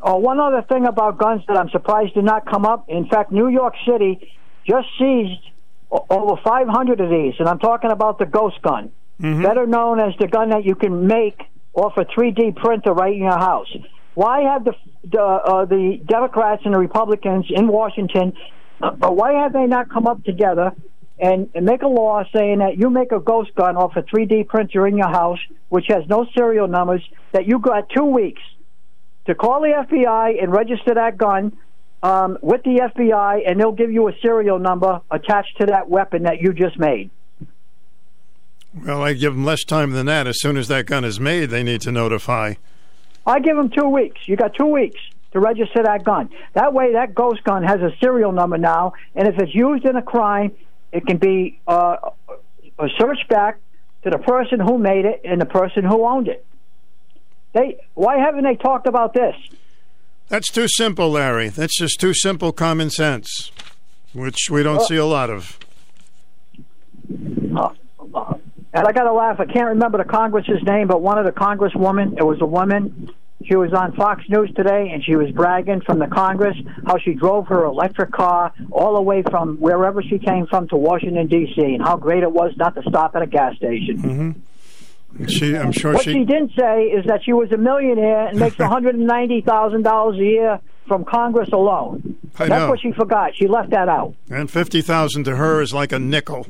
[0.00, 2.88] Oh, one other thing about guns that I'm surprised did not come up.
[2.88, 4.32] In fact, New York City
[4.66, 5.40] just seized
[5.90, 8.90] over 500 of these, and I'm talking about the ghost gun,
[9.42, 11.40] better known as the gun that you can make
[11.74, 13.74] off a 3D printer right in your house.
[14.14, 14.74] Why have the
[15.04, 18.34] the, uh, the Democrats and the Republicans in Washington?
[18.80, 20.72] Uh, why have they not come up together
[21.18, 24.48] and, and make a law saying that you make a ghost gun off a 3D
[24.48, 28.42] printer in your house, which has no serial numbers, that you got two weeks
[29.26, 31.56] to call the FBI and register that gun
[32.02, 36.24] um, with the FBI, and they'll give you a serial number attached to that weapon
[36.24, 37.10] that you just made.
[38.74, 40.26] Well, I give them less time than that.
[40.26, 42.54] As soon as that gun is made, they need to notify.
[43.26, 44.20] I give them two weeks.
[44.26, 45.00] You got two weeks
[45.32, 46.30] to register that gun.
[46.54, 49.96] That way, that ghost gun has a serial number now, and if it's used in
[49.96, 50.52] a crime,
[50.90, 51.96] it can be uh,
[52.78, 53.58] uh, searched back
[54.04, 56.44] to the person who made it and the person who owned it.
[57.52, 59.34] They why haven't they talked about this?
[60.28, 61.48] That's too simple, Larry.
[61.48, 63.52] That's just too simple common sense,
[64.12, 65.58] which we don't Well- see a lot of.
[68.74, 69.38] And I got to laugh.
[69.38, 73.10] I can't remember the Congress's name, but one of the Congresswomen, it was a woman.
[73.44, 77.12] She was on Fox News today, and she was bragging from the Congress how she
[77.12, 81.60] drove her electric car all the way from wherever she came from to Washington D.C.
[81.60, 83.98] and how great it was not to stop at a gas station.
[83.98, 84.30] Mm-hmm.
[85.28, 86.12] She, I'm sure what she.
[86.12, 89.40] she didn't say is that she was a millionaire and makes one hundred and ninety
[89.40, 92.16] thousand dollars a year from Congress alone.
[92.38, 92.70] I That's know.
[92.70, 93.32] what she forgot.
[93.36, 94.14] She left that out.
[94.30, 96.46] And fifty thousand to her is like a nickel.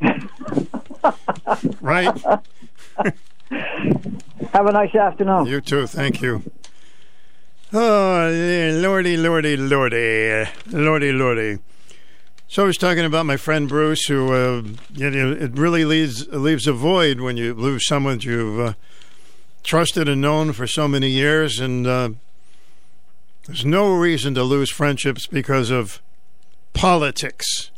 [1.80, 2.14] right?
[4.52, 5.46] Have a nice afternoon.
[5.46, 5.86] You too.
[5.86, 6.42] Thank you.
[7.72, 11.58] Oh, yeah, lordy, lordy, lordy, lordy, lordy.
[12.50, 14.62] So I was talking about my friend Bruce, who uh,
[14.96, 18.72] know, it really leaves leaves a void when you lose someone you've uh,
[19.62, 22.10] trusted and known for so many years, and uh,
[23.46, 26.02] there's no reason to lose friendships because of
[26.72, 27.70] politics.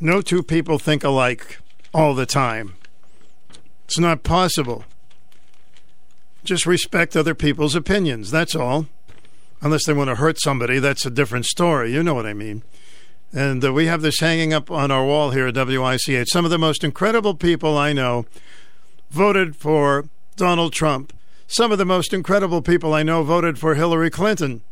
[0.00, 1.60] No two people think alike
[1.94, 2.74] all the time.
[3.84, 4.84] It's not possible.
[6.42, 8.32] Just respect other people's opinions.
[8.32, 8.86] That's all.
[9.62, 11.92] Unless they want to hurt somebody, that's a different story.
[11.92, 12.64] You know what I mean.
[13.32, 16.28] And uh, we have this hanging up on our wall here at WICH.
[16.28, 18.24] Some of the most incredible people I know
[19.10, 21.12] voted for Donald Trump.
[21.46, 24.62] Some of the most incredible people I know voted for Hillary Clinton.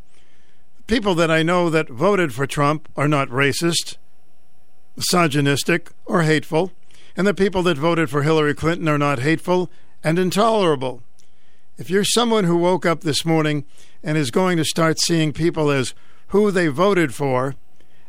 [0.86, 3.96] People that I know that voted for Trump are not racist,
[4.96, 6.72] misogynistic, or hateful.
[7.16, 9.70] And the people that voted for Hillary Clinton are not hateful
[10.04, 11.02] and intolerable.
[11.76, 13.64] If you're someone who woke up this morning
[14.02, 15.94] and is going to start seeing people as
[16.28, 17.54] who they voted for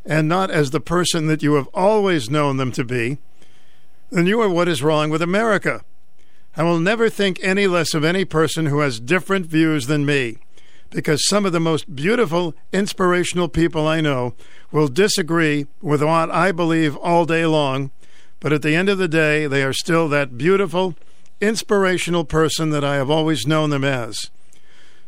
[0.08, 3.18] and not as the person that you have always known them to be,
[4.10, 5.84] then you are what is wrong with America.
[6.56, 10.38] I will never think any less of any person who has different views than me.
[10.90, 14.34] because some of the most beautiful, inspirational people I know
[14.72, 17.92] will disagree with what I believe all day long,
[18.40, 20.96] but at the end of the day, they are still that beautiful,
[21.42, 24.30] inspirational person that I have always known them as.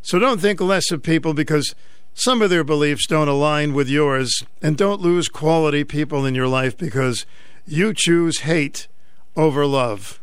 [0.02, 1.76] So don't think less of people because
[2.14, 6.48] some of their beliefs don't align with yours, and don't lose quality people in your
[6.48, 7.26] life because
[7.66, 8.88] you choose hate
[9.36, 10.20] over love.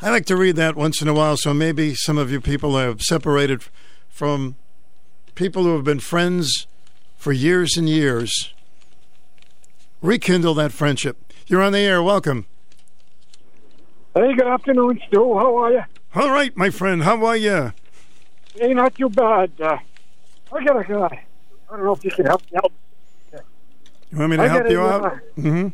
[0.00, 2.76] I like to read that once in a while, so maybe some of you people
[2.76, 3.62] have separated
[4.08, 4.56] from
[5.34, 6.66] people who have been friends
[7.16, 8.52] for years and years.
[10.00, 11.16] Rekindle that friendship.
[11.46, 12.02] You're on the air.
[12.02, 12.46] Welcome.
[14.14, 15.34] Hey, good afternoon, Stu.
[15.34, 15.82] How are you?
[16.14, 17.04] All right, my friend.
[17.04, 17.72] How are you?
[18.54, 19.52] Hey, not too bad.
[19.60, 19.78] Uh,
[20.52, 21.24] I got a guy.
[21.70, 22.72] I don't know if you can help me out.
[24.10, 25.18] You want me to I help got a, you uh, out?
[25.36, 25.68] hmm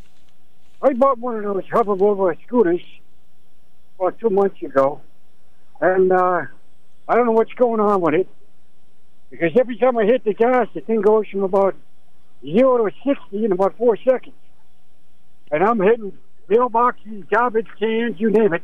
[0.81, 2.81] I bought one of those hoverboard scooters
[3.99, 5.01] about two months ago,
[5.81, 6.43] and uh,
[7.09, 8.29] I don't know what's going on with it
[9.31, 11.75] because every time I hit the gas, the thing goes from about
[12.45, 14.37] zero to sixty in about four seconds,
[15.51, 16.13] and I'm hitting
[16.49, 18.63] mailboxes, garbage cans, you name it.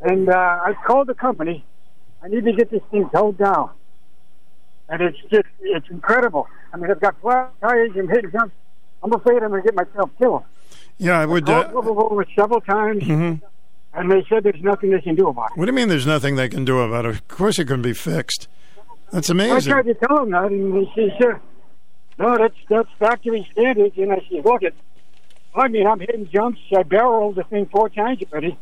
[0.00, 1.64] And uh, I called the company.
[2.20, 3.70] I need to get this thing towed down,
[4.92, 6.46] and it's just it's incredible.
[6.72, 8.54] I mean, I've got flat tires and hitting jumps.
[9.02, 10.42] I'm afraid I'm going to get myself killed.
[10.98, 11.48] Yeah, I would.
[11.48, 13.40] I Uh, called over several times, mhm.
[13.94, 15.58] and they said there's nothing they can do about it.
[15.58, 17.08] What do you mean there's nothing they can do about it?
[17.08, 18.46] Of course it can be fixed.
[19.10, 19.72] That's amazing.
[19.72, 21.38] I tried to tell them that, and they said, uh,
[22.18, 24.74] "No, that's that's factory standards." And I said, "Look, it.
[25.54, 26.60] I mean, I'm hitting jumps.
[26.76, 28.58] I barreled the thing four times already."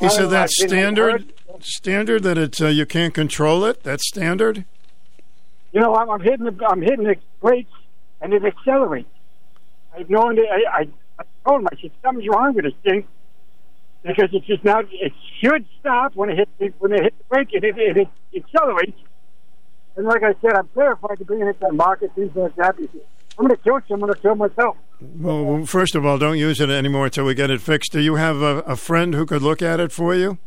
[0.00, 1.32] He said that's standard.
[1.60, 3.82] Standard that it's uh, you can't control it.
[3.84, 4.64] That's standard.
[5.74, 7.72] You know, I'm, I'm hitting the I'm hitting the brakes,
[8.20, 9.08] and it accelerates.
[9.92, 10.44] I have no idea.
[10.44, 10.88] I, I,
[11.18, 13.04] I told him I said something's wrong with this thing
[14.04, 14.84] because it's just not.
[14.92, 18.08] It should stop when it hits the, when it hit the brake, and it, it,
[18.32, 18.98] it accelerates.
[19.96, 22.12] And like I said, I'm terrified to bring it into the market.
[22.14, 22.76] Things like that.
[22.78, 24.10] I'm going to kill someone.
[24.10, 24.76] I'm going to kill myself.
[25.00, 27.90] Well, first of all, don't use it anymore until we get it fixed.
[27.90, 30.38] Do you have a, a friend who could look at it for you?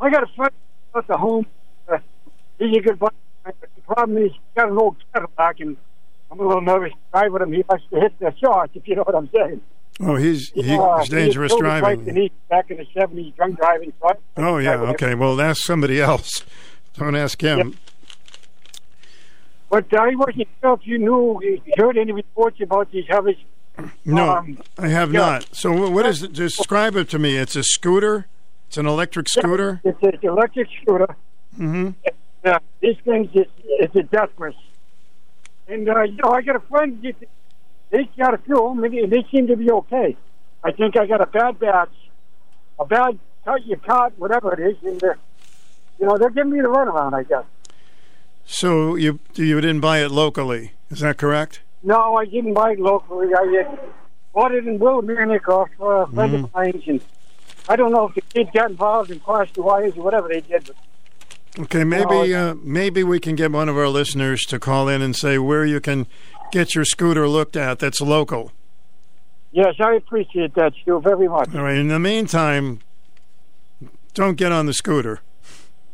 [0.00, 0.52] I got a friend
[0.96, 1.46] at the home.
[1.86, 1.98] Uh,
[2.58, 5.76] he's a good the problem is, he's got an old Cadillac, and
[6.30, 7.52] I'm a little nervous driving him.
[7.52, 9.60] He likes to hit the shorts, if you know what I'm saying.
[10.00, 12.30] Oh, he's he, Uh, he's dangerous he driving.
[12.50, 13.92] back in the 70s, drunk driving.
[14.02, 15.14] I- Oh yeah, okay.
[15.14, 16.44] Well, ask somebody else.
[16.98, 17.76] Don't ask him.
[19.70, 23.36] But I wasn't sure if you knew, you heard any reports about these others.
[24.04, 25.18] No, Um, I have yeah.
[25.20, 25.48] not.
[25.52, 26.32] So wh- what is it?
[26.32, 27.36] Describe it to me.
[27.36, 28.26] It's a scooter.
[28.68, 29.80] It's an electric scooter.
[29.84, 31.16] It's an electric scooter.
[31.58, 31.90] Mm-hmm.
[32.44, 34.54] Yeah, this thing's just, it's a death wish.
[35.66, 37.02] And, uh, you know, I got a friend,
[37.90, 40.16] they got a few of them, and they seem to be okay.
[40.62, 41.94] I think I got a bad batch,
[42.78, 45.14] a bad cut you caught, whatever it is, and, uh,
[45.98, 47.44] you know, they're giving me the runaround, I guess.
[48.46, 50.72] So you you didn't buy it locally?
[50.90, 51.60] Is that correct?
[51.82, 53.28] No, I didn't buy it locally.
[53.34, 53.76] I uh,
[54.34, 57.00] bought it in Willimantic off uh, a friend of mine, and
[57.68, 60.42] I don't know if the kids got involved and crossed the wires or whatever they
[60.42, 60.66] did.
[60.66, 60.76] But
[61.56, 65.14] Okay, maybe uh, maybe we can get one of our listeners to call in and
[65.14, 66.08] say where you can
[66.50, 67.78] get your scooter looked at.
[67.78, 68.50] That's local.
[69.52, 71.54] yes, I appreciate that, Stu, very much.
[71.54, 71.76] All right.
[71.76, 72.80] In the meantime,
[74.14, 75.20] don't get on the scooter.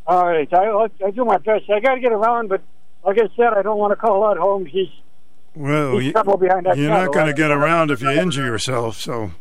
[0.07, 1.71] All right, I, I do my best.
[1.71, 2.63] I got to get around, but
[3.05, 4.65] like I said, I don't want to call out home.
[4.67, 4.89] He's
[5.55, 8.97] Well, He's you, behind that you're not going to get around if you injure yourself.
[8.97, 9.33] So,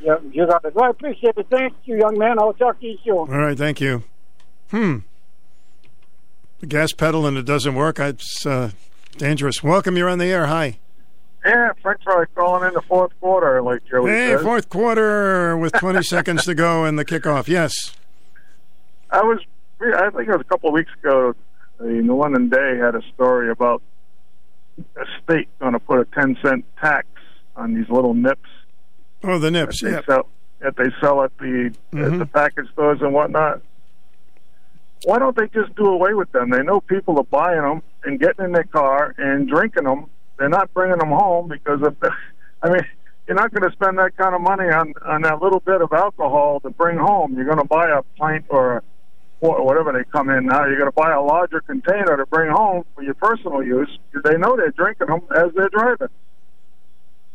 [0.00, 0.74] yeah, you got it.
[0.74, 1.46] Well, I appreciate it.
[1.50, 2.38] Thank you, young man.
[2.38, 3.14] I'll talk to you soon.
[3.14, 3.56] all right.
[3.56, 4.04] Thank you.
[4.70, 4.98] Hmm.
[6.64, 7.98] The gas pedal and it doesn't work.
[7.98, 8.70] It's uh,
[9.18, 9.62] dangerous.
[9.62, 9.98] Welcome.
[9.98, 10.46] You're on the air.
[10.46, 10.78] Hi.
[11.44, 14.40] Yeah, French fry calling in the fourth quarter, like Joey Hey, says.
[14.42, 17.48] fourth quarter with 20 seconds to go and the kickoff.
[17.48, 17.74] Yes.
[19.10, 19.40] I was,
[19.78, 21.34] I think it was a couple of weeks ago.
[21.78, 23.82] The New London Day had a story about
[24.96, 27.06] a state going to put a ten cent tax
[27.56, 28.48] on these little nips
[29.22, 29.82] Oh, the nips.
[29.82, 30.00] that Yeah.
[30.06, 30.28] sell
[30.60, 32.18] that they sell at the at Mhm.
[32.20, 33.60] the package stores and whatnot.
[35.02, 36.50] Why don't they just do away with them?
[36.50, 40.06] They know people are buying them and getting in their car and drinking them.
[40.38, 42.10] They're not bringing them home because the.
[42.62, 42.82] I mean,
[43.26, 45.92] you're not going to spend that kind of money on on that little bit of
[45.92, 47.34] alcohol to bring home.
[47.34, 48.82] You're going to buy a pint or
[49.40, 50.64] whatever they come in now.
[50.64, 53.98] You're going to buy a larger container to bring home for your personal use.
[54.10, 56.08] Because they know they're drinking them as they're driving.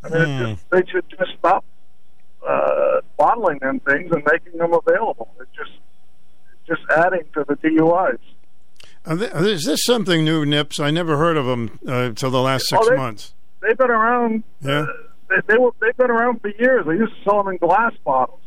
[0.02, 1.64] I mean, it's just, they should just stop
[2.46, 5.28] uh, bottling them things and making them available.
[5.40, 5.72] It just
[6.70, 8.18] just adding to the DUIs.
[9.06, 10.78] Is this something new, Nips?
[10.78, 13.34] I never heard of them uh, till the last six Oh, they- months.
[13.62, 14.42] They've been around.
[14.62, 14.86] Yeah.
[15.28, 16.86] They, they were they've been around for years.
[16.86, 18.40] They used to sell them in glass bottles.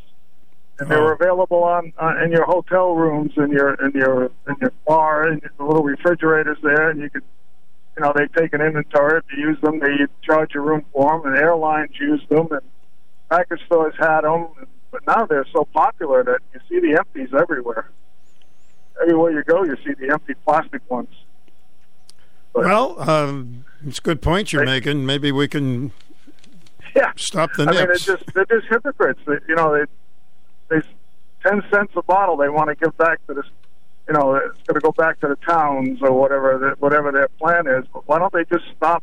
[0.79, 4.55] and they were available on, on in your hotel rooms, in your in your in
[4.59, 7.21] your bar, and the little refrigerators there, and you could,
[7.95, 9.19] you know, they take an inventory.
[9.19, 12.61] If you use them, they charge your room for them, and airlines use them, and
[13.29, 14.47] package stores had them.
[14.91, 17.91] But now they're so popular that you see the empties everywhere.
[19.01, 21.09] Everywhere you go, you see the empty plastic ones.
[22.53, 25.05] Well, um, it's a good point you're making.
[25.05, 25.91] Maybe we can
[26.95, 27.11] Yeah.
[27.15, 27.95] stop the I mean, nips.
[27.95, 29.19] it's just they're just hypocrites.
[29.25, 29.85] They, you know, they
[30.69, 30.81] they
[31.43, 32.37] ten cents a bottle.
[32.37, 33.45] They want to give back to this.
[34.07, 37.29] You know, it's going to go back to the towns or whatever the, whatever their
[37.39, 37.85] plan is.
[37.93, 39.01] But why don't they just stop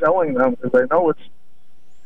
[0.00, 0.52] selling them?
[0.52, 1.20] Because they know it's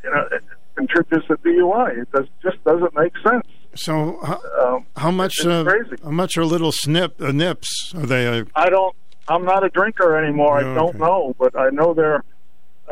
[0.03, 0.43] you know it
[0.75, 2.03] contributes to DUI.
[2.03, 3.47] It does, just doesn't make sense.
[3.75, 4.41] So, how,
[4.77, 5.45] Um, how much?
[5.47, 5.65] Uh,
[6.05, 7.93] how much are little snip uh, nips?
[7.95, 8.27] Are they?
[8.27, 8.95] Uh, I don't.
[9.29, 10.59] I'm not a drinker anymore.
[10.59, 10.99] I Oh, don't okay.
[10.99, 12.25] know, but I know they're.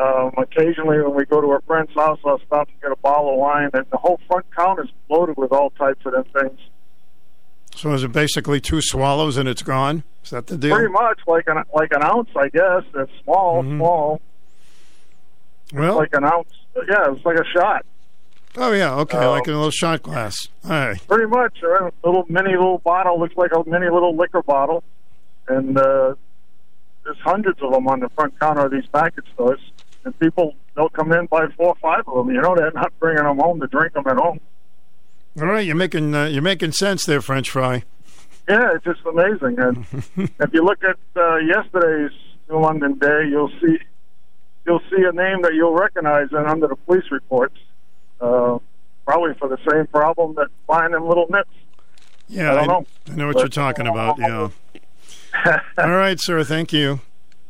[0.01, 3.33] Um, occasionally, when we go to a friend's house, I'll stop and get a bottle
[3.33, 6.61] of wine, and the whole front counter is loaded with all types of them things.
[7.75, 10.05] so is it basically two swallows and it's gone?
[10.23, 10.77] Is that the deal?
[10.77, 12.85] Pretty much like an like an ounce, I guess.
[12.95, 14.21] It's small, small.
[15.71, 15.81] Mm-hmm.
[15.81, 16.53] Well- like an ounce.
[16.89, 17.85] Yeah, it's like a shot.
[18.57, 19.31] Oh yeah, okay, Oh.
[19.33, 20.49] like a little shot glass.
[20.65, 21.07] All right.
[21.07, 24.83] Pretty much, a little mini little bottle looks like a mini little liquor bottle,
[25.49, 26.15] and uh,
[27.05, 29.61] there's hundreds of them on the front counter of these package stores.
[30.05, 32.35] And people they'll come in buy four or five of them.
[32.35, 34.41] You know, they're not bringing them home to drink them at home.
[35.41, 37.85] All right, you're making uh, you're making sense there, French fry.
[38.49, 39.59] Yeah, it's just amazing.
[39.59, 39.85] And
[40.41, 42.17] if you look at uh, yesterday's
[42.49, 43.77] New London Day, you'll see
[44.67, 47.57] you'll see a name that you'll recognize and under the police reports.
[48.21, 48.59] Uh,
[49.07, 51.51] probably for the same problem that buying them little nips.
[52.29, 52.87] Yeah, I don't know.
[53.11, 54.19] I know what But- you're talking about.
[54.19, 54.49] Yeah.
[55.79, 56.43] All right, sir.
[56.45, 57.01] Thank you.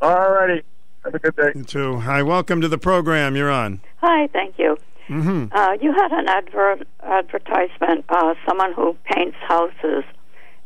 [0.00, 0.62] All righty.
[1.04, 1.52] Have a good day.
[1.54, 1.96] You too.
[2.00, 3.34] Hi, welcome to the program.
[3.34, 3.80] You're on.
[4.02, 4.76] Hi, thank you.
[5.06, 10.04] hmm Uh, you had an advert advertisement, uh, someone who paints houses,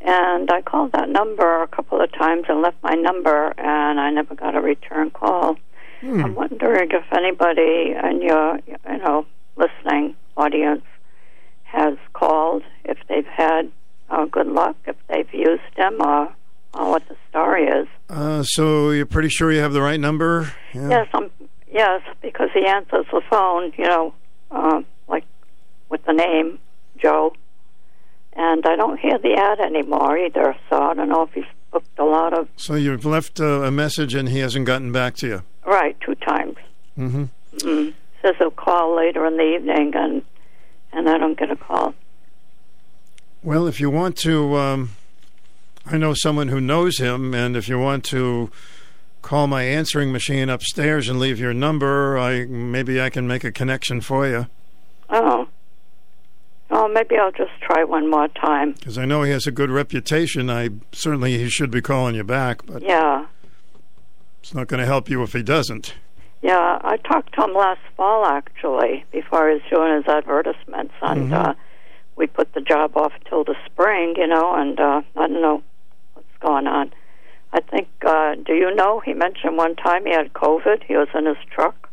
[0.01, 4.11] and I called that number a couple of times and left my number, and I
[4.11, 5.57] never got a return call.
[6.01, 6.25] Hmm.
[6.25, 9.25] I'm wondering if anybody in your, you know,
[9.63, 10.85] listening audience
[11.65, 13.71] has called, if they've had
[14.11, 16.33] uh, good luck, if they've used him, or,
[16.75, 17.87] or what the story is.
[18.11, 20.53] Uh, so you're pretty sure you have the right number?
[20.75, 20.89] Yeah.
[20.89, 21.31] Yes, I'm.
[21.71, 24.13] Yes, because he answers the phone, you know,
[24.51, 25.25] uh, like
[25.89, 26.59] with the name
[26.99, 27.35] Joe,
[28.35, 30.55] and I don't hear the ad anymore either.
[30.69, 33.71] So I don't know if he's booked a lot of So you've left uh, a
[33.71, 35.43] message and he hasn't gotten back to you.
[35.67, 36.57] right two times.
[36.97, 37.25] hmm
[37.59, 37.93] Mm.
[38.23, 40.23] Says he'll call later in the evening, and
[40.93, 41.95] and I don't get a call.
[43.43, 44.91] Well, if you want to, um,
[45.87, 48.51] I know someone who knows him, and if you want to
[49.23, 53.51] call my answering machine upstairs and leave your number, I maybe I can make a
[53.53, 54.47] connection for you
[55.11, 55.47] Oh,
[56.71, 58.73] oh, maybe I'll just try one more time.
[58.73, 60.49] because I know he has a good reputation.
[60.51, 63.27] I certainly he should be calling you back, but Yeah,
[64.43, 65.95] it's not going to help you if he doesn't.
[66.43, 66.79] Yeah.
[66.83, 71.49] I talked to him last fall actually, before he was doing his advertisements, and Mhm.
[71.49, 71.55] uh,
[72.17, 75.63] we put the job off till the spring, you know, and uh, I don't know
[76.15, 76.93] what's going on.
[77.55, 80.83] I think, uh, do you know, he mentioned one time he had COVID.
[80.85, 81.91] He was in his truck,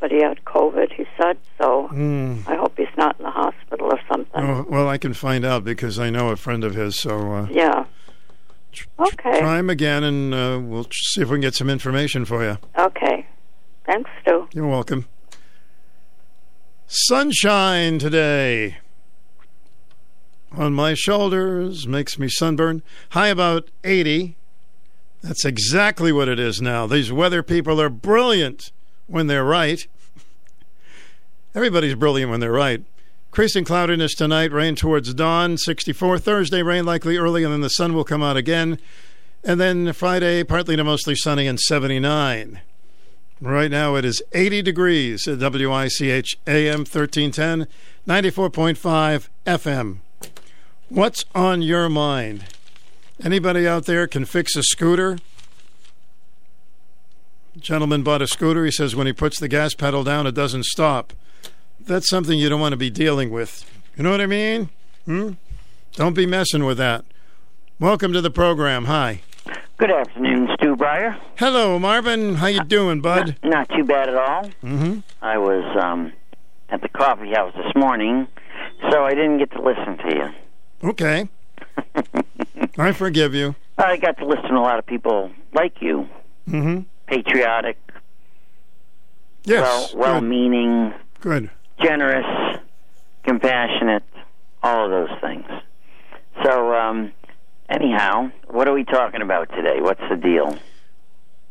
[0.00, 1.38] but he had COVID, he said.
[1.58, 2.48] So Mm.
[2.48, 4.42] I hope he's not in the hospital or something.
[4.44, 6.98] Oh, well, I can find out because I know a friend of his.
[7.00, 7.84] So uh, Yeah.
[8.98, 9.38] Okay.
[9.38, 12.56] try him again, and uh, we'll see if we can get some information for you.
[12.78, 13.21] Okay.
[13.84, 14.48] Thanks, Stu.
[14.52, 15.06] You're welcome.
[16.86, 18.78] Sunshine today
[20.56, 22.82] on my shoulders makes me sunburn.
[23.10, 24.36] High about 80.
[25.22, 26.86] That's exactly what it is now.
[26.86, 28.72] These weather people are brilliant
[29.06, 29.86] when they're right.
[31.54, 32.84] Everybody's brilliant when they're right.
[33.30, 35.56] Increasing cloudiness tonight, rain towards dawn.
[35.56, 38.78] 64 Thursday, rain likely early, and then the sun will come out again.
[39.42, 42.60] And then Friday, partly to mostly sunny and 79.
[43.42, 47.66] Right now it is 80 degrees at WICH AM 1310,
[48.06, 49.96] 94.5 FM.
[50.88, 52.44] What's on your mind?
[53.20, 55.18] Anybody out there can fix a scooter?
[57.58, 58.64] Gentleman bought a scooter.
[58.64, 61.12] He says when he puts the gas pedal down, it doesn't stop.
[61.80, 63.68] That's something you don't want to be dealing with.
[63.96, 64.68] You know what I mean?
[65.04, 65.32] Hmm?
[65.94, 67.04] Don't be messing with that.
[67.80, 68.84] Welcome to the program.
[68.84, 69.22] Hi.
[69.78, 70.46] Good afternoon,
[70.82, 71.16] Bryer.
[71.36, 72.34] Hello, Marvin.
[72.34, 73.36] How you doing, bud?
[73.44, 74.42] Not too bad at all.
[74.64, 74.98] Mm-hmm.
[75.22, 76.12] I was um,
[76.70, 78.26] at the coffee house this morning,
[78.90, 80.12] so I didn't get to listen to
[80.82, 80.88] you.
[80.90, 81.28] Okay.
[82.78, 83.54] I forgive you.
[83.78, 86.08] I got to listen to a lot of people like you,
[86.48, 86.80] Mm-hmm.
[87.06, 87.78] patriotic,
[89.44, 89.94] Yes.
[89.94, 91.48] well, well-meaning, Good.
[91.80, 92.58] generous,
[93.24, 94.02] compassionate,
[94.64, 95.46] all of those things.
[96.42, 97.12] So, um,
[97.68, 99.76] anyhow, what are we talking about today?
[99.80, 100.58] What's the deal?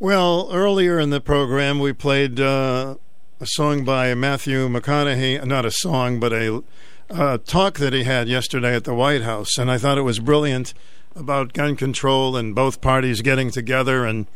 [0.02, 2.96] Well, earlier in the program, we played uh,
[3.38, 6.64] a song by Matthew McConaughey, not a song, but a
[7.08, 9.56] uh, talk that he had yesterday at the White House.
[9.56, 10.74] And I thought it was brilliant
[11.14, 14.04] about gun control and both parties getting together.
[14.04, 14.26] And,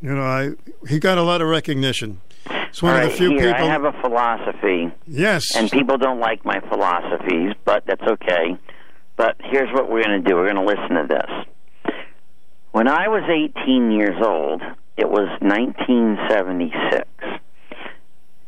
[0.00, 0.52] you know, I
[0.88, 2.20] he got a lot of recognition.
[2.46, 3.66] It's one All of right, the few here, people.
[3.66, 4.92] I have a philosophy.
[5.08, 5.56] Yes.
[5.56, 8.56] And people don't like my philosophies, but that's okay.
[9.16, 11.53] But here's what we're going to do we're going to listen to this.
[12.74, 14.60] When I was 18 years old,
[14.96, 17.06] it was 1976.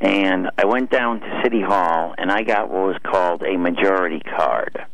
[0.00, 4.18] And I went down to City Hall and I got what was called a majority
[4.18, 4.84] card.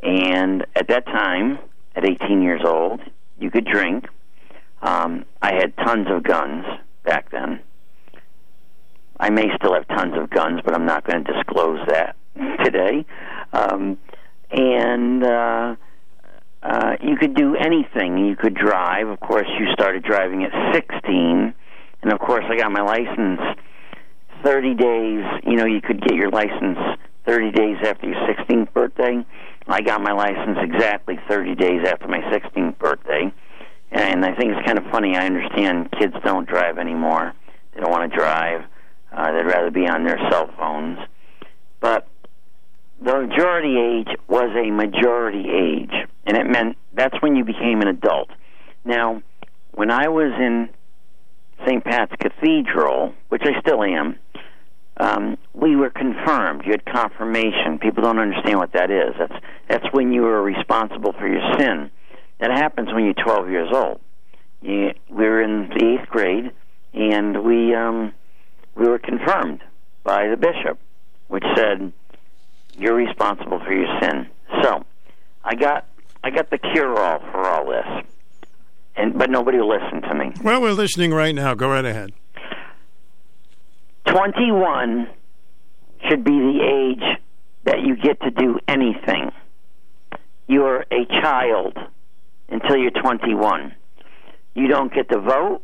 [0.00, 1.58] And at that time,
[1.96, 3.00] at 18 years old,
[3.40, 4.06] you could drink.
[4.80, 6.64] Um, I had tons of guns
[7.02, 7.58] back then.
[9.18, 12.14] I may still have tons of guns, but I'm not going to disclose that
[12.64, 13.04] today.
[13.52, 13.98] Um,
[14.52, 15.74] and uh,
[16.66, 18.18] uh, you could do anything.
[18.26, 19.06] You could drive.
[19.08, 21.54] Of course, you started driving at 16,
[22.02, 23.40] and of course, I got my license
[24.44, 25.24] 30 days.
[25.46, 26.78] You know, you could get your license
[27.24, 29.24] 30 days after your 16th birthday.
[29.68, 33.32] I got my license exactly 30 days after my 16th birthday.
[33.92, 35.16] And I think it's kind of funny.
[35.16, 37.32] I understand kids don't drive anymore.
[37.74, 38.62] They don't want to drive.
[39.12, 40.98] Uh, they'd rather be on their cell phones.
[41.80, 42.08] But
[43.02, 47.88] the majority age was a majority age, and it meant that's when you became an
[47.88, 48.30] adult.
[48.84, 49.22] Now,
[49.72, 50.68] when I was in
[51.66, 51.84] St.
[51.84, 54.18] Pat's Cathedral, which I still am,
[54.98, 56.62] um, we were confirmed.
[56.64, 57.78] You had confirmation.
[57.78, 59.14] People don't understand what that is.
[59.18, 61.90] That's that's when you were responsible for your sin.
[62.40, 64.00] That happens when you're 12 years old.
[64.62, 66.50] You, we were in the eighth grade,
[66.94, 68.12] and we um,
[68.74, 69.62] we were confirmed
[70.02, 70.78] by the bishop,
[71.28, 71.92] which said
[72.78, 74.28] you're responsible for your sin.
[74.62, 74.84] So,
[75.44, 75.86] I got
[76.22, 78.04] I got the cure all for all this,
[78.96, 80.32] and but nobody will listen to me.
[80.42, 81.54] Well, we're listening right now.
[81.54, 82.12] Go right ahead.
[84.06, 85.08] 21
[86.08, 87.18] should be the age
[87.64, 89.30] that you get to do anything.
[90.46, 91.76] You're a child
[92.48, 93.74] until you're 21.
[94.54, 95.62] You don't get to vote.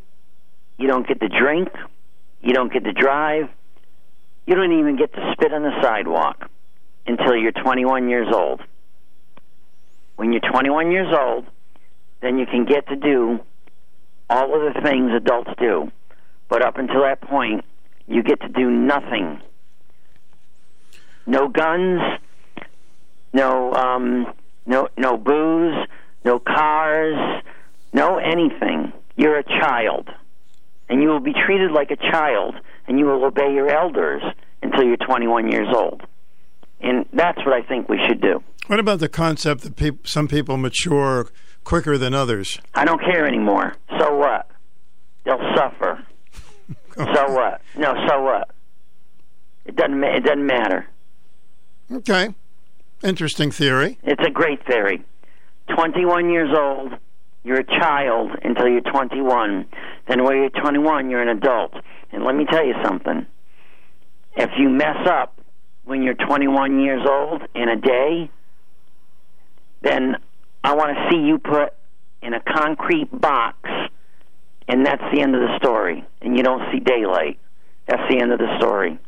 [0.78, 1.68] You don't get to drink.
[2.42, 3.49] You don't get to drive.
[4.47, 6.50] You don't even get to spit on the sidewalk
[7.06, 8.60] until you're 21 years old.
[10.16, 11.47] When you're 21 years old,
[12.20, 13.40] then you can get to do
[14.31, 15.90] all of the things adults do.
[16.48, 17.64] But up until that point,
[18.06, 19.40] you get to do nothing.
[21.26, 22.00] No guns,
[23.32, 24.32] no um,
[24.66, 25.86] no no booze,
[26.24, 27.42] no cars,
[27.92, 28.92] no anything.
[29.16, 30.08] You're a child,
[30.89, 32.55] and you will be treated like a child,
[32.86, 34.22] and you will obey your elders
[34.62, 36.02] until you're 21 years old.
[36.83, 38.43] And that's what I think we should do.
[38.67, 41.28] What about the concept that peop- some people mature
[41.65, 42.59] quicker than others?
[42.75, 43.75] I don't care anymore.
[43.99, 44.49] So what?
[45.25, 46.05] They'll suffer.
[46.97, 47.61] so what?
[47.77, 48.51] No, so what?
[49.65, 49.99] It doesn't.
[49.99, 50.89] Ma- it doesn't matter.
[51.91, 52.35] Okay.
[53.05, 53.99] Interesting theory.
[54.02, 55.05] It's a great theory.
[55.75, 56.93] 21 years old,
[57.44, 59.67] you're a child until you're 21.
[60.09, 61.75] Then when you're 21, you're an adult.
[62.12, 63.27] And let me tell you something.
[64.36, 65.41] If you mess up
[65.85, 68.31] when you're 21 years old in a day,
[69.83, 70.17] then
[70.65, 71.75] I want to see you put
[72.23, 73.57] in a concrete box,
[74.69, 76.05] and that's the end of the story.
[76.20, 77.39] And you don't see daylight.
[77.86, 78.99] That's the end of the story.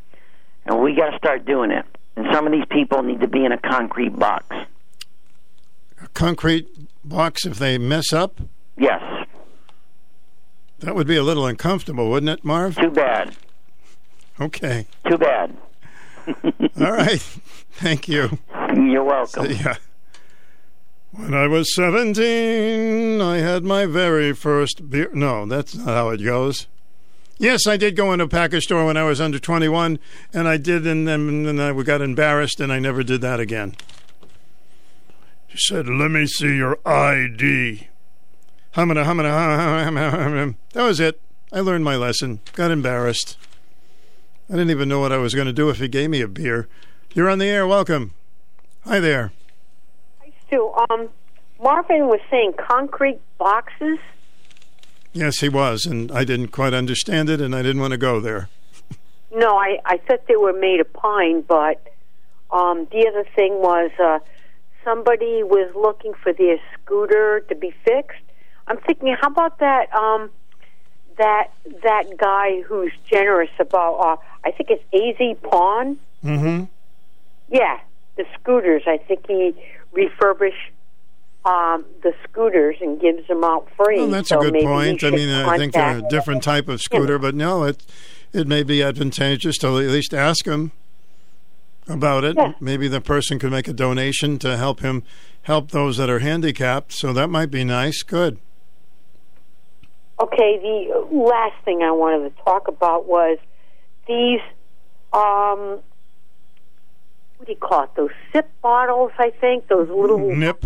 [0.66, 1.84] And we got to start doing it.
[2.16, 4.46] And some of these people need to be in a concrete box.
[6.02, 6.68] A concrete
[7.04, 8.40] box if they mess up?
[8.76, 9.02] Yes.
[10.80, 12.76] That would be a little uncomfortable, wouldn't it, Marv?
[12.76, 13.36] Too bad.
[14.40, 14.86] Okay.
[15.08, 15.56] Too bad.
[16.80, 17.20] All right.
[17.72, 18.38] Thank you.
[18.74, 19.46] You're welcome.
[19.46, 19.74] See ya.
[21.12, 25.10] When I was 17, I had my very first beer.
[25.12, 26.66] No, that's not how it goes.
[27.38, 29.98] Yes, I did go in a package store when I was under 21,
[30.32, 33.76] and I did, and then and I got embarrassed, and I never did that again.
[35.48, 37.88] She said, Let me see your ID.
[38.74, 40.54] Humana, humana, humana, humana.
[40.72, 41.20] That was it.
[41.52, 42.40] I learned my lesson.
[42.54, 43.36] Got embarrassed.
[44.54, 46.28] I didn't even know what I was going to do if he gave me a
[46.28, 46.68] beer.
[47.12, 47.66] You're on the air.
[47.66, 48.12] Welcome.
[48.84, 49.32] Hi there.
[50.20, 51.08] Hi, Stu, um,
[51.60, 53.98] Marvin was saying concrete boxes.
[55.12, 58.20] Yes, he was, and I didn't quite understand it, and I didn't want to go
[58.20, 58.48] there.
[59.34, 61.92] No, I, I thought they were made of pine, but
[62.52, 64.20] um, the other thing was uh,
[64.84, 68.22] somebody was looking for their scooter to be fixed.
[68.68, 70.30] I'm thinking, how about that um,
[71.18, 71.50] that
[71.82, 73.94] that guy who's generous about?
[73.94, 75.98] Uh, I think it's Az Pawn.
[76.24, 76.64] Mm-hmm.
[77.50, 77.80] Yeah,
[78.16, 78.82] the scooters.
[78.86, 79.54] I think he
[79.92, 80.72] refurbished
[81.44, 83.98] um, the scooters and gives them out free.
[83.98, 85.04] Well, that's so a good point.
[85.04, 87.84] I mean, I think they're a different type of scooter, but no, it
[88.32, 90.72] it may be advantageous to at least ask him
[91.88, 92.36] about it.
[92.60, 95.02] Maybe the person could make a donation to help him
[95.42, 96.92] help those that are handicapped.
[96.92, 98.02] So that might be nice.
[98.02, 98.38] Good.
[100.20, 103.38] Okay, the last thing I wanted to talk about was
[104.06, 104.40] these,
[105.12, 105.80] um,
[107.36, 107.90] what do you call it?
[107.96, 109.66] Those sip bottles, I think.
[109.68, 110.64] Those little nip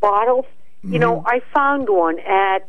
[0.00, 0.46] bottles.
[0.82, 2.68] You know, I found one at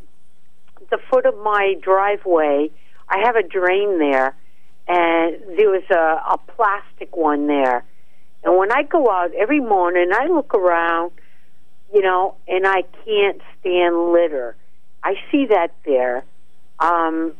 [0.89, 2.71] the foot of my driveway.
[3.07, 4.35] I have a drain there,
[4.87, 7.83] and there was a, a plastic one there.
[8.43, 11.11] And when I go out every morning, I look around,
[11.93, 14.55] you know, and I can't stand litter.
[15.07, 16.25] I see that there,
[16.79, 17.31] um,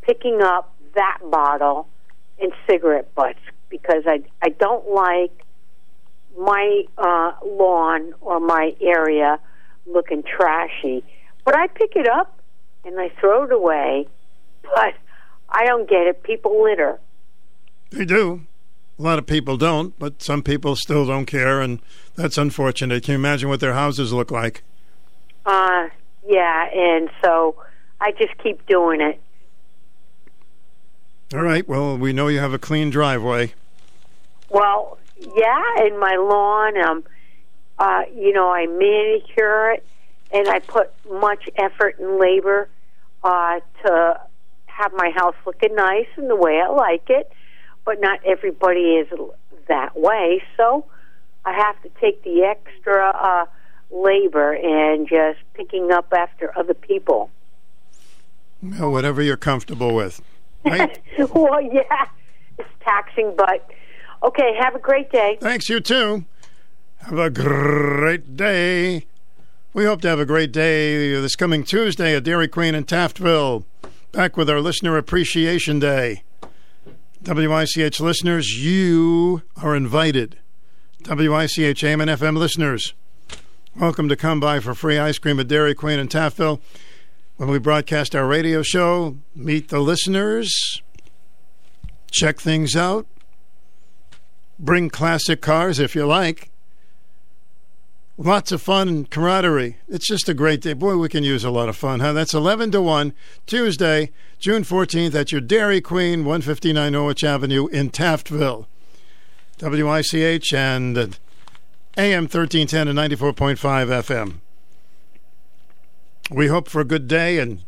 [0.00, 1.86] picking up that bottle
[2.40, 5.44] and cigarette butts because I I don't like
[6.38, 9.38] my uh, lawn or my area
[9.84, 11.04] looking trashy.
[11.44, 12.40] But I pick it up
[12.86, 14.08] and I throw it away.
[14.74, 14.94] But
[15.50, 16.22] I don't get it.
[16.22, 16.98] People litter.
[17.90, 18.46] They do.
[18.98, 21.80] A lot of people don't, but some people still don't care, and
[22.16, 23.02] that's unfortunate.
[23.02, 24.62] Can you imagine what their houses look like?
[25.44, 25.88] Uh,
[26.26, 27.56] yeah, and so
[28.00, 29.20] I just keep doing it.
[31.32, 31.66] All right.
[31.66, 33.54] Well, we know you have a clean driveway.
[34.50, 37.04] Well, yeah, and my lawn, um,
[37.78, 39.86] uh, you know, I manicure it,
[40.32, 42.68] and I put much effort and labor
[43.22, 44.20] uh, to
[44.66, 47.30] have my house looking nice and the way I like it.
[47.84, 49.08] But not everybody is
[49.68, 50.86] that way, so
[51.44, 53.46] I have to take the extra uh,
[53.94, 57.30] labor and just picking up after other people.
[58.62, 60.20] Well, whatever you're comfortable with.
[60.64, 62.06] well, yeah,
[62.58, 63.70] it's taxing, but
[64.22, 64.56] okay.
[64.58, 65.38] Have a great day.
[65.40, 66.24] Thanks, you too.
[66.98, 69.06] Have a great day.
[69.74, 73.64] We hope to have a great day this coming Tuesday at Dairy Queen in Taftville.
[74.12, 76.22] Back with our Listener Appreciation Day.
[77.26, 80.38] WICH listeners, you are invited.
[81.06, 82.94] WICH AM and FM listeners,
[83.76, 86.60] welcome to come by for free ice cream at Dairy Queen in Taftville.
[87.36, 90.82] When we broadcast our radio show, meet the listeners,
[92.10, 93.06] check things out,
[94.58, 96.50] bring classic cars if you like.
[98.16, 99.78] Lots of fun and camaraderie.
[99.88, 100.72] It's just a great day.
[100.72, 102.12] Boy, we can use a lot of fun, huh?
[102.12, 103.12] That's 11 to 1,
[103.46, 108.66] Tuesday, June 14th at your Dairy Queen, 159 Norwich Avenue in Taftville.
[109.60, 111.18] WICH and
[111.96, 113.56] AM 1310 and 94.5
[114.02, 114.40] FM.
[116.28, 117.62] We hope for a good day and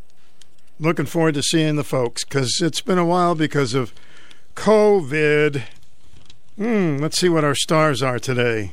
[0.80, 3.94] looking forward to seeing the folks because it's been a while because of
[4.56, 5.62] COVID.
[6.56, 8.72] Hmm, let's see what our stars are today.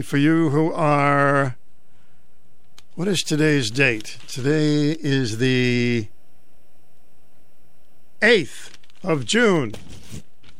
[0.00, 1.56] For you who are.
[2.94, 4.16] What is today's date?
[4.26, 6.08] Today is the
[8.22, 8.70] 8th
[9.02, 9.74] of June.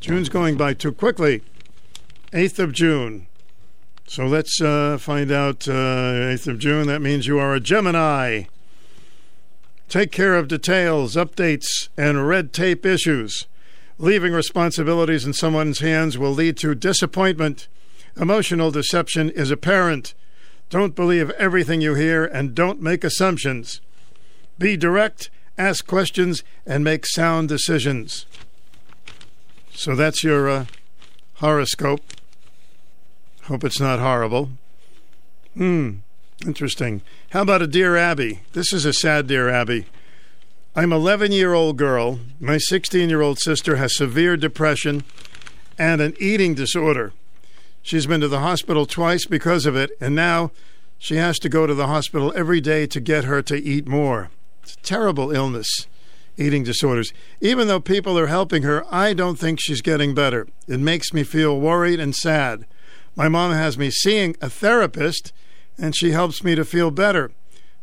[0.00, 1.40] June's going by too quickly.
[2.36, 3.28] 8th of June.
[4.06, 5.66] So let's uh, find out.
[5.66, 5.72] Uh,
[6.36, 8.42] 8th of June, that means you are a Gemini.
[9.88, 13.46] Take care of details, updates, and red tape issues.
[13.96, 17.68] Leaving responsibilities in someone's hands will lead to disappointment.
[18.18, 20.12] Emotional deception is apparent.
[20.68, 23.80] Don't believe everything you hear and don't make assumptions.
[24.58, 28.26] Be direct, ask questions, and make sound decisions.
[29.72, 30.66] So that's your uh,
[31.36, 32.02] horoscope.
[33.48, 34.50] Hope it's not horrible.
[35.54, 35.98] Hmm,
[36.44, 37.02] interesting.
[37.30, 38.40] How about a Dear Abby?
[38.54, 39.86] This is a sad Dear Abby.
[40.74, 42.18] I'm 11 year old girl.
[42.40, 45.04] My 16 year old sister has severe depression
[45.78, 47.12] and an eating disorder.
[47.82, 50.50] She's been to the hospital twice because of it, and now
[50.98, 54.30] she has to go to the hospital every day to get her to eat more.
[54.64, 55.86] It's a terrible illness,
[56.36, 57.12] eating disorders.
[57.40, 60.48] Even though people are helping her, I don't think she's getting better.
[60.66, 62.66] It makes me feel worried and sad.
[63.16, 65.32] My mom has me seeing a therapist,
[65.78, 67.32] and she helps me to feel better.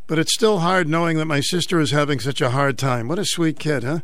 [0.05, 3.07] But it's still hard knowing that my sister is having such a hard time.
[3.07, 3.99] What a sweet kid, huh?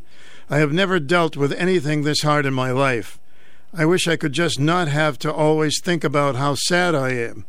[0.49, 3.19] I have never dealt with anything this hard in my life.
[3.73, 7.45] I wish I could just not have to always think about how sad I am.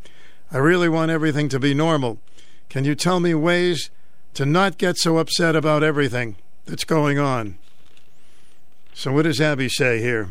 [0.52, 2.18] I really want everything to be normal.
[2.68, 3.90] Can you tell me ways
[4.34, 6.36] to not get so upset about everything
[6.66, 7.56] that's going on?
[8.92, 10.30] So, what does Abby say here?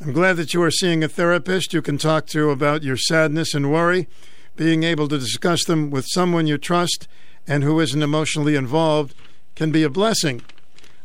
[0.00, 3.52] I'm glad that you are seeing a therapist you can talk to about your sadness
[3.52, 4.06] and worry.
[4.54, 7.08] Being able to discuss them with someone you trust
[7.48, 9.12] and who isn't emotionally involved
[9.56, 10.42] can be a blessing.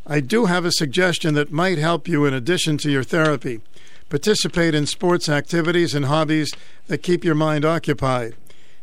[0.06, 3.62] I do have a suggestion that might help you in addition to your therapy.
[4.10, 6.54] Participate in sports activities and hobbies
[6.86, 8.36] that keep your mind occupied.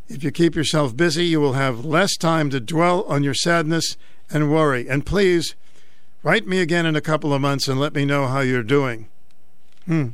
[0.09, 3.95] If you keep yourself busy, you will have less time to dwell on your sadness
[4.29, 4.89] and worry.
[4.89, 5.55] And please,
[6.21, 9.07] write me again in a couple of months and let me know how you're doing.
[9.85, 10.09] Hmm.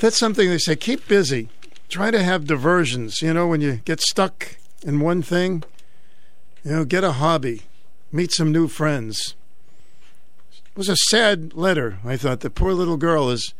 [0.00, 1.48] That's something they say keep busy.
[1.88, 3.22] Try to have diversions.
[3.22, 5.62] You know, when you get stuck in one thing,
[6.64, 7.62] you know, get a hobby,
[8.10, 9.34] meet some new friends.
[10.52, 11.98] It was a sad letter.
[12.04, 13.54] I thought the poor little girl is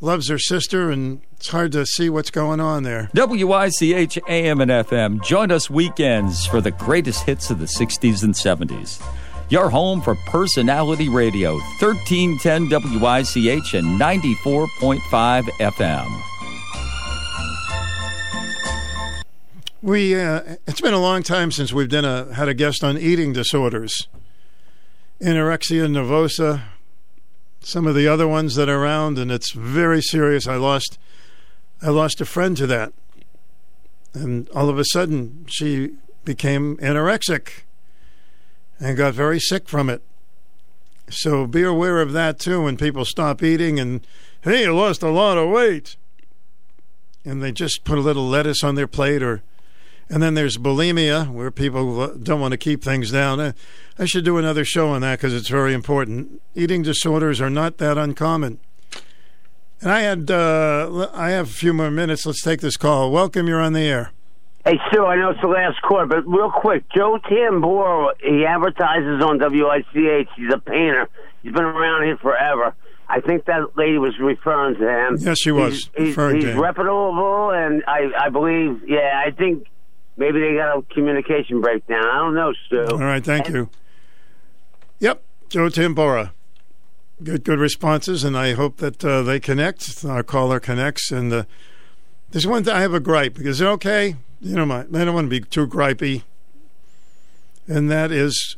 [0.00, 3.10] loves her sister, and it's hard to see what's going on there.
[3.14, 5.22] WICH AM and FM.
[5.22, 9.02] Join us weekends for the greatest hits of the 60s and 70s.
[9.48, 16.22] Your home for personality radio, 1310 WICH and 94.5 FM.
[19.82, 22.98] We uh, it's been a long time since we've done a had a guest on
[22.98, 24.08] eating disorders,
[25.22, 26.62] anorexia nervosa,
[27.60, 30.48] some of the other ones that are around, and it's very serious.
[30.48, 30.98] I lost
[31.80, 32.92] I lost a friend to that,
[34.12, 35.92] and all of a sudden she
[36.24, 37.62] became anorexic
[38.78, 40.02] and got very sick from it.
[41.08, 44.06] So be aware of that too when people stop eating and
[44.42, 45.96] hey, you lost a lot of weight,
[47.24, 49.42] and they just put a little lettuce on their plate or
[50.08, 53.54] and then there's bulimia, where people don't want to keep things down.
[53.98, 56.40] I, should do another show on that because it's very important.
[56.54, 58.60] Eating disorders are not that uncommon.
[59.80, 62.24] And I had uh, I have a few more minutes.
[62.24, 63.10] Let's take this call.
[63.10, 64.12] Welcome, you're on the air.
[64.66, 69.22] Hey, Stu, I know it's the last quarter, but real quick, Joe Tambora, he advertises
[69.22, 70.28] on WICH.
[70.36, 71.08] He's a painter.
[71.44, 72.74] He's been around here forever.
[73.08, 75.18] I think that lady was referring to him.
[75.20, 79.68] Yes, she was He's, he's, he's reputable, and I, I believe, yeah, I think
[80.16, 82.04] maybe they got a communication breakdown.
[82.04, 82.86] I don't know, Stu.
[82.90, 83.70] All right, thank you.
[84.98, 86.32] Yep, Joe Tambora.
[87.22, 90.04] Good, good responses, and I hope that uh, they connect.
[90.04, 91.44] Our caller connects, and uh,
[92.32, 95.14] there's one thing I have a gripe Is it okay, you know, my, I don't
[95.14, 96.22] want to be too gripey,
[97.66, 98.56] and that is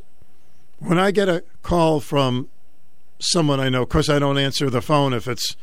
[0.79, 2.49] when I get a call from
[3.19, 3.83] someone I know.
[3.83, 5.55] Of course, I don't answer the phone if it's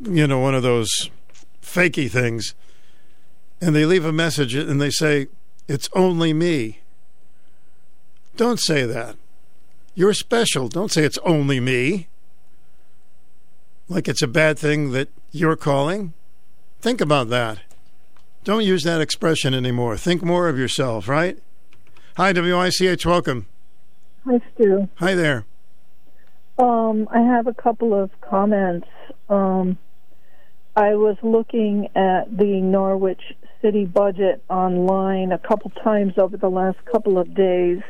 [0.00, 1.10] you know one of those
[1.62, 2.54] fakey things,
[3.60, 5.28] and they leave a message and they say
[5.68, 6.80] it's only me.
[8.36, 9.16] Don't say that.
[9.94, 10.68] You're special.
[10.68, 12.08] Don't say it's only me.
[13.88, 16.14] Like it's a bad thing that you're calling.
[16.80, 17.58] Think about that.
[18.44, 19.96] Don't use that expression anymore.
[19.96, 21.38] Think more of yourself, right?
[22.16, 23.46] Hi, WICH, welcome.
[24.26, 24.88] Hi, Stu.
[24.96, 25.44] Hi there.
[26.58, 28.88] Um, I have a couple of comments.
[29.28, 29.78] Um,
[30.74, 33.22] I was looking at the Norwich
[33.60, 37.80] City budget online a couple times over the last couple of days,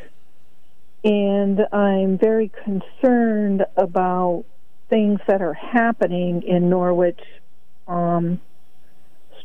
[1.02, 4.44] and I'm very concerned about
[4.90, 7.20] things that are happening in Norwich
[7.89, 8.39] um,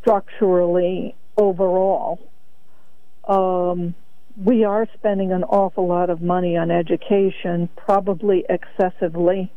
[0.08, 2.32] structurally overall.
[3.28, 3.94] Um,
[4.42, 9.52] we are spending an awful lot of money on education, probably excessively,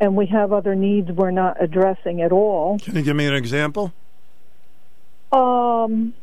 [0.00, 2.78] and we have other needs we're not addressing at all.
[2.78, 3.92] Can you give me an example?
[5.32, 6.14] Um,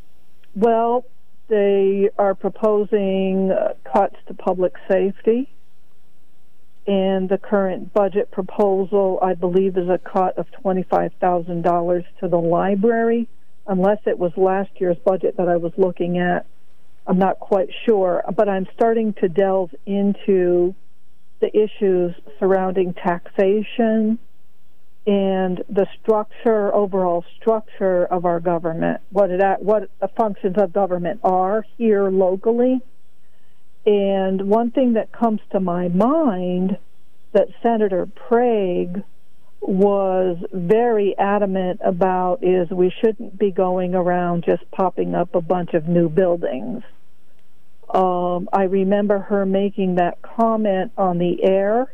[0.55, 1.03] well,
[1.49, 5.49] they are proposing uh, cuts to public safety.
[6.85, 13.30] And the current budget proposal, I believe, is a cut of $25,000 to the library,
[13.67, 16.45] unless it was last year's budget that I was looking at.
[17.06, 20.74] I'm not quite sure, but I'm starting to delve into
[21.42, 24.19] the issues surrounding taxation
[25.06, 31.19] and the structure, overall structure of our government, what it what the functions of government
[31.24, 32.80] are here locally.
[33.85, 36.77] And one thing that comes to my mind
[37.33, 39.03] that Senator Prague
[39.67, 45.74] was very adamant about is we shouldn't be going around just popping up a bunch
[45.74, 46.83] of new buildings.
[47.93, 51.93] Um, I remember her making that comment on the air.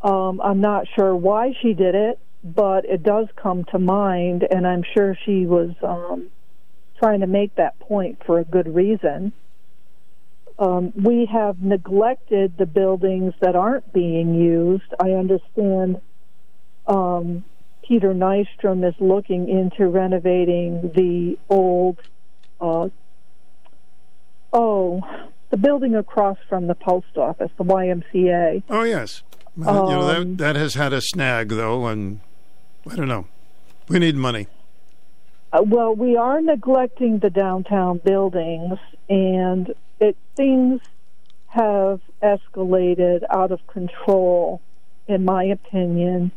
[0.00, 4.66] Um, I'm not sure why she did it, but it does come to mind, and
[4.66, 6.30] I'm sure she was um,
[6.98, 9.32] trying to make that point for a good reason.
[10.58, 14.94] Um, we have neglected the buildings that aren't being used.
[15.00, 16.00] I understand
[16.86, 17.44] um,
[17.86, 21.98] Peter Nystrom is looking into renovating the old,
[22.60, 22.88] uh,
[24.52, 25.02] oh,
[25.50, 28.62] the building across from the post office, the YMCA.
[28.70, 29.22] Oh yes,
[29.58, 32.20] Uh, you know Um, that that has had a snag though, and
[32.90, 33.26] I don't know.
[33.88, 34.46] We need money.
[35.52, 38.78] Uh, well, we are neglecting the downtown buildings,
[39.10, 40.80] and it things
[41.48, 44.62] have escalated out of control,
[45.06, 46.32] in my opinion.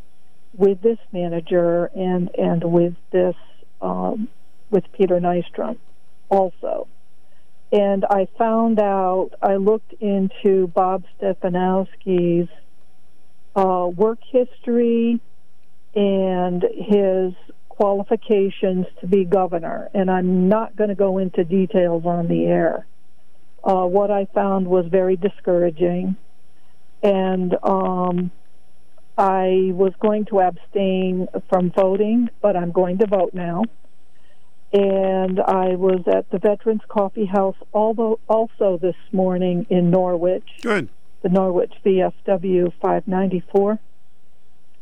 [0.57, 3.35] With this manager and and with this
[3.81, 4.27] um,
[4.69, 5.77] with Peter Nystrom
[6.29, 6.87] also.
[7.71, 12.49] And I found out I looked into Bob Stefanowski's
[13.55, 15.19] uh, work history
[15.95, 17.33] and his
[17.69, 19.89] qualifications to be governor.
[19.93, 22.85] And I'm not going to go into details on the air.
[23.63, 26.15] Uh, what I found was very discouraging.
[27.01, 28.31] And um,
[29.17, 33.63] I was going to abstain from voting, but I'm going to vote now.
[34.73, 40.47] And I was at the Veterans Coffee House although also this morning in Norwich.
[40.61, 40.89] Good.
[41.21, 43.79] The Norwich VFW 594,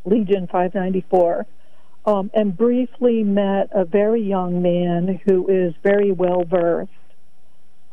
[0.06, 1.46] Legion 594,
[2.06, 6.92] um, and briefly met a very young man who is very well versed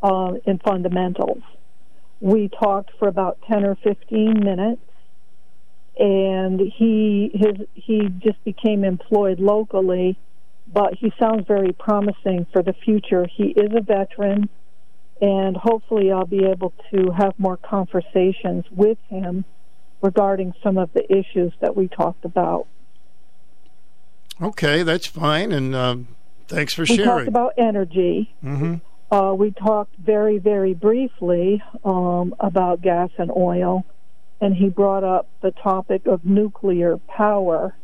[0.01, 1.43] uh, in fundamentals.
[2.19, 4.81] We talked for about 10 or 15 minutes
[6.01, 10.17] and he his he just became employed locally
[10.73, 14.49] but he sounds very promising for the future he is a veteran
[15.21, 19.45] and hopefully I'll be able to have more conversations with him
[20.01, 22.67] regarding some of the issues that we talked about
[24.41, 25.51] Okay, that's fine.
[25.51, 26.07] And um,
[26.47, 27.05] thanks for we sharing.
[27.05, 28.75] talked about energy hmm
[29.11, 33.85] Uh, we talked very, very briefly um, about gas and oil,
[34.41, 37.75] and he brought up the topic of nuclear power.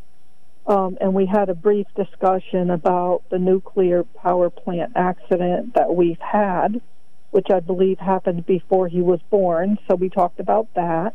[0.65, 6.19] Um, and we had a brief discussion about the nuclear power plant accident that we've
[6.19, 6.81] had,
[7.29, 9.77] which I believe happened before he was born.
[9.87, 11.13] So we talked about that,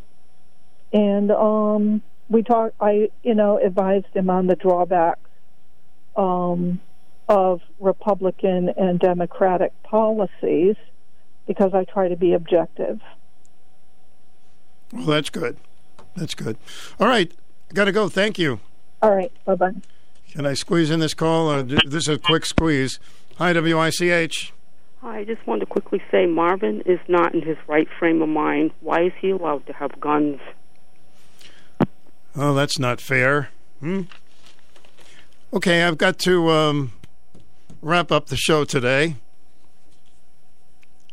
[0.92, 2.76] and um, we talked.
[2.80, 5.28] I, you know, advised him on the drawbacks
[6.16, 6.80] um,
[7.28, 10.76] of Republican and Democratic policies
[11.46, 13.00] because I try to be objective.
[14.92, 15.56] Well, that's good.
[16.16, 16.56] That's good.
[17.00, 17.32] All right,
[17.72, 18.08] got to go.
[18.08, 18.60] Thank you.
[19.00, 19.72] All right, bye bye.
[20.30, 21.62] Can I squeeze in this call?
[21.62, 22.98] D- this is a quick squeeze.
[23.36, 24.52] Hi, WICH.
[25.00, 28.28] Hi, I just wanted to quickly say Marvin is not in his right frame of
[28.28, 28.70] mind.
[28.80, 30.40] Why is he allowed to have guns?
[32.36, 33.50] Oh, that's not fair.
[33.80, 34.02] Hmm?
[35.52, 36.92] Okay, I've got to um,
[37.82, 39.16] wrap up the show today.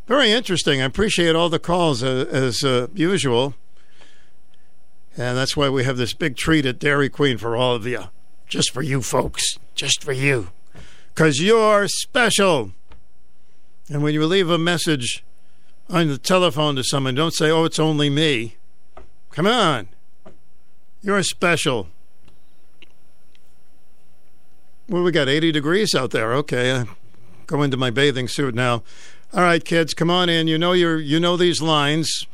[0.07, 0.81] Very interesting.
[0.81, 3.53] I appreciate all the calls uh, as uh, usual.
[5.17, 8.03] And that's why we have this big treat at Dairy Queen for all of you.
[8.47, 9.57] Just for you folks.
[9.75, 10.49] Just for you.
[11.13, 12.71] Because you're special.
[13.89, 15.23] And when you leave a message
[15.89, 18.55] on the telephone to someone, don't say, oh, it's only me.
[19.31, 19.89] Come on.
[21.01, 21.87] You're special.
[24.87, 26.33] Well, we got 80 degrees out there.
[26.33, 26.85] Okay, I
[27.45, 28.83] go into my bathing suit now.
[29.33, 30.47] All right, kids, come on in.
[30.47, 32.25] You know your, you know these lines.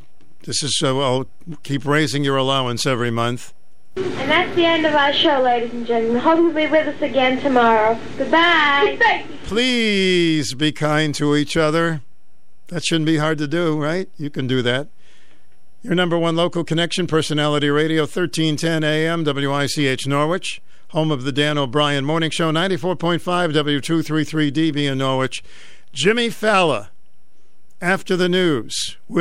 [0.46, 1.02] This is uh, so.
[1.02, 1.28] I'll
[1.64, 3.54] keep raising your allowance every month.
[3.96, 6.22] And that's the end of our show, ladies and gentlemen.
[6.22, 7.98] Hope you'll be with us again tomorrow.
[8.18, 9.26] Goodbye.
[9.44, 12.02] Please be kind to each other.
[12.68, 14.10] That shouldn't be hard to do, right?
[14.18, 14.90] You can do that.
[15.82, 21.58] Your number one local connection, Personality Radio, 1310 AM, WICH Norwich, home of the Dan
[21.58, 23.20] O'Brien Morning Show, 94.5
[23.54, 25.44] W233DB in Norwich.
[25.94, 26.90] Jimmy Falla,
[27.82, 28.98] after the news.
[29.08, 29.14] with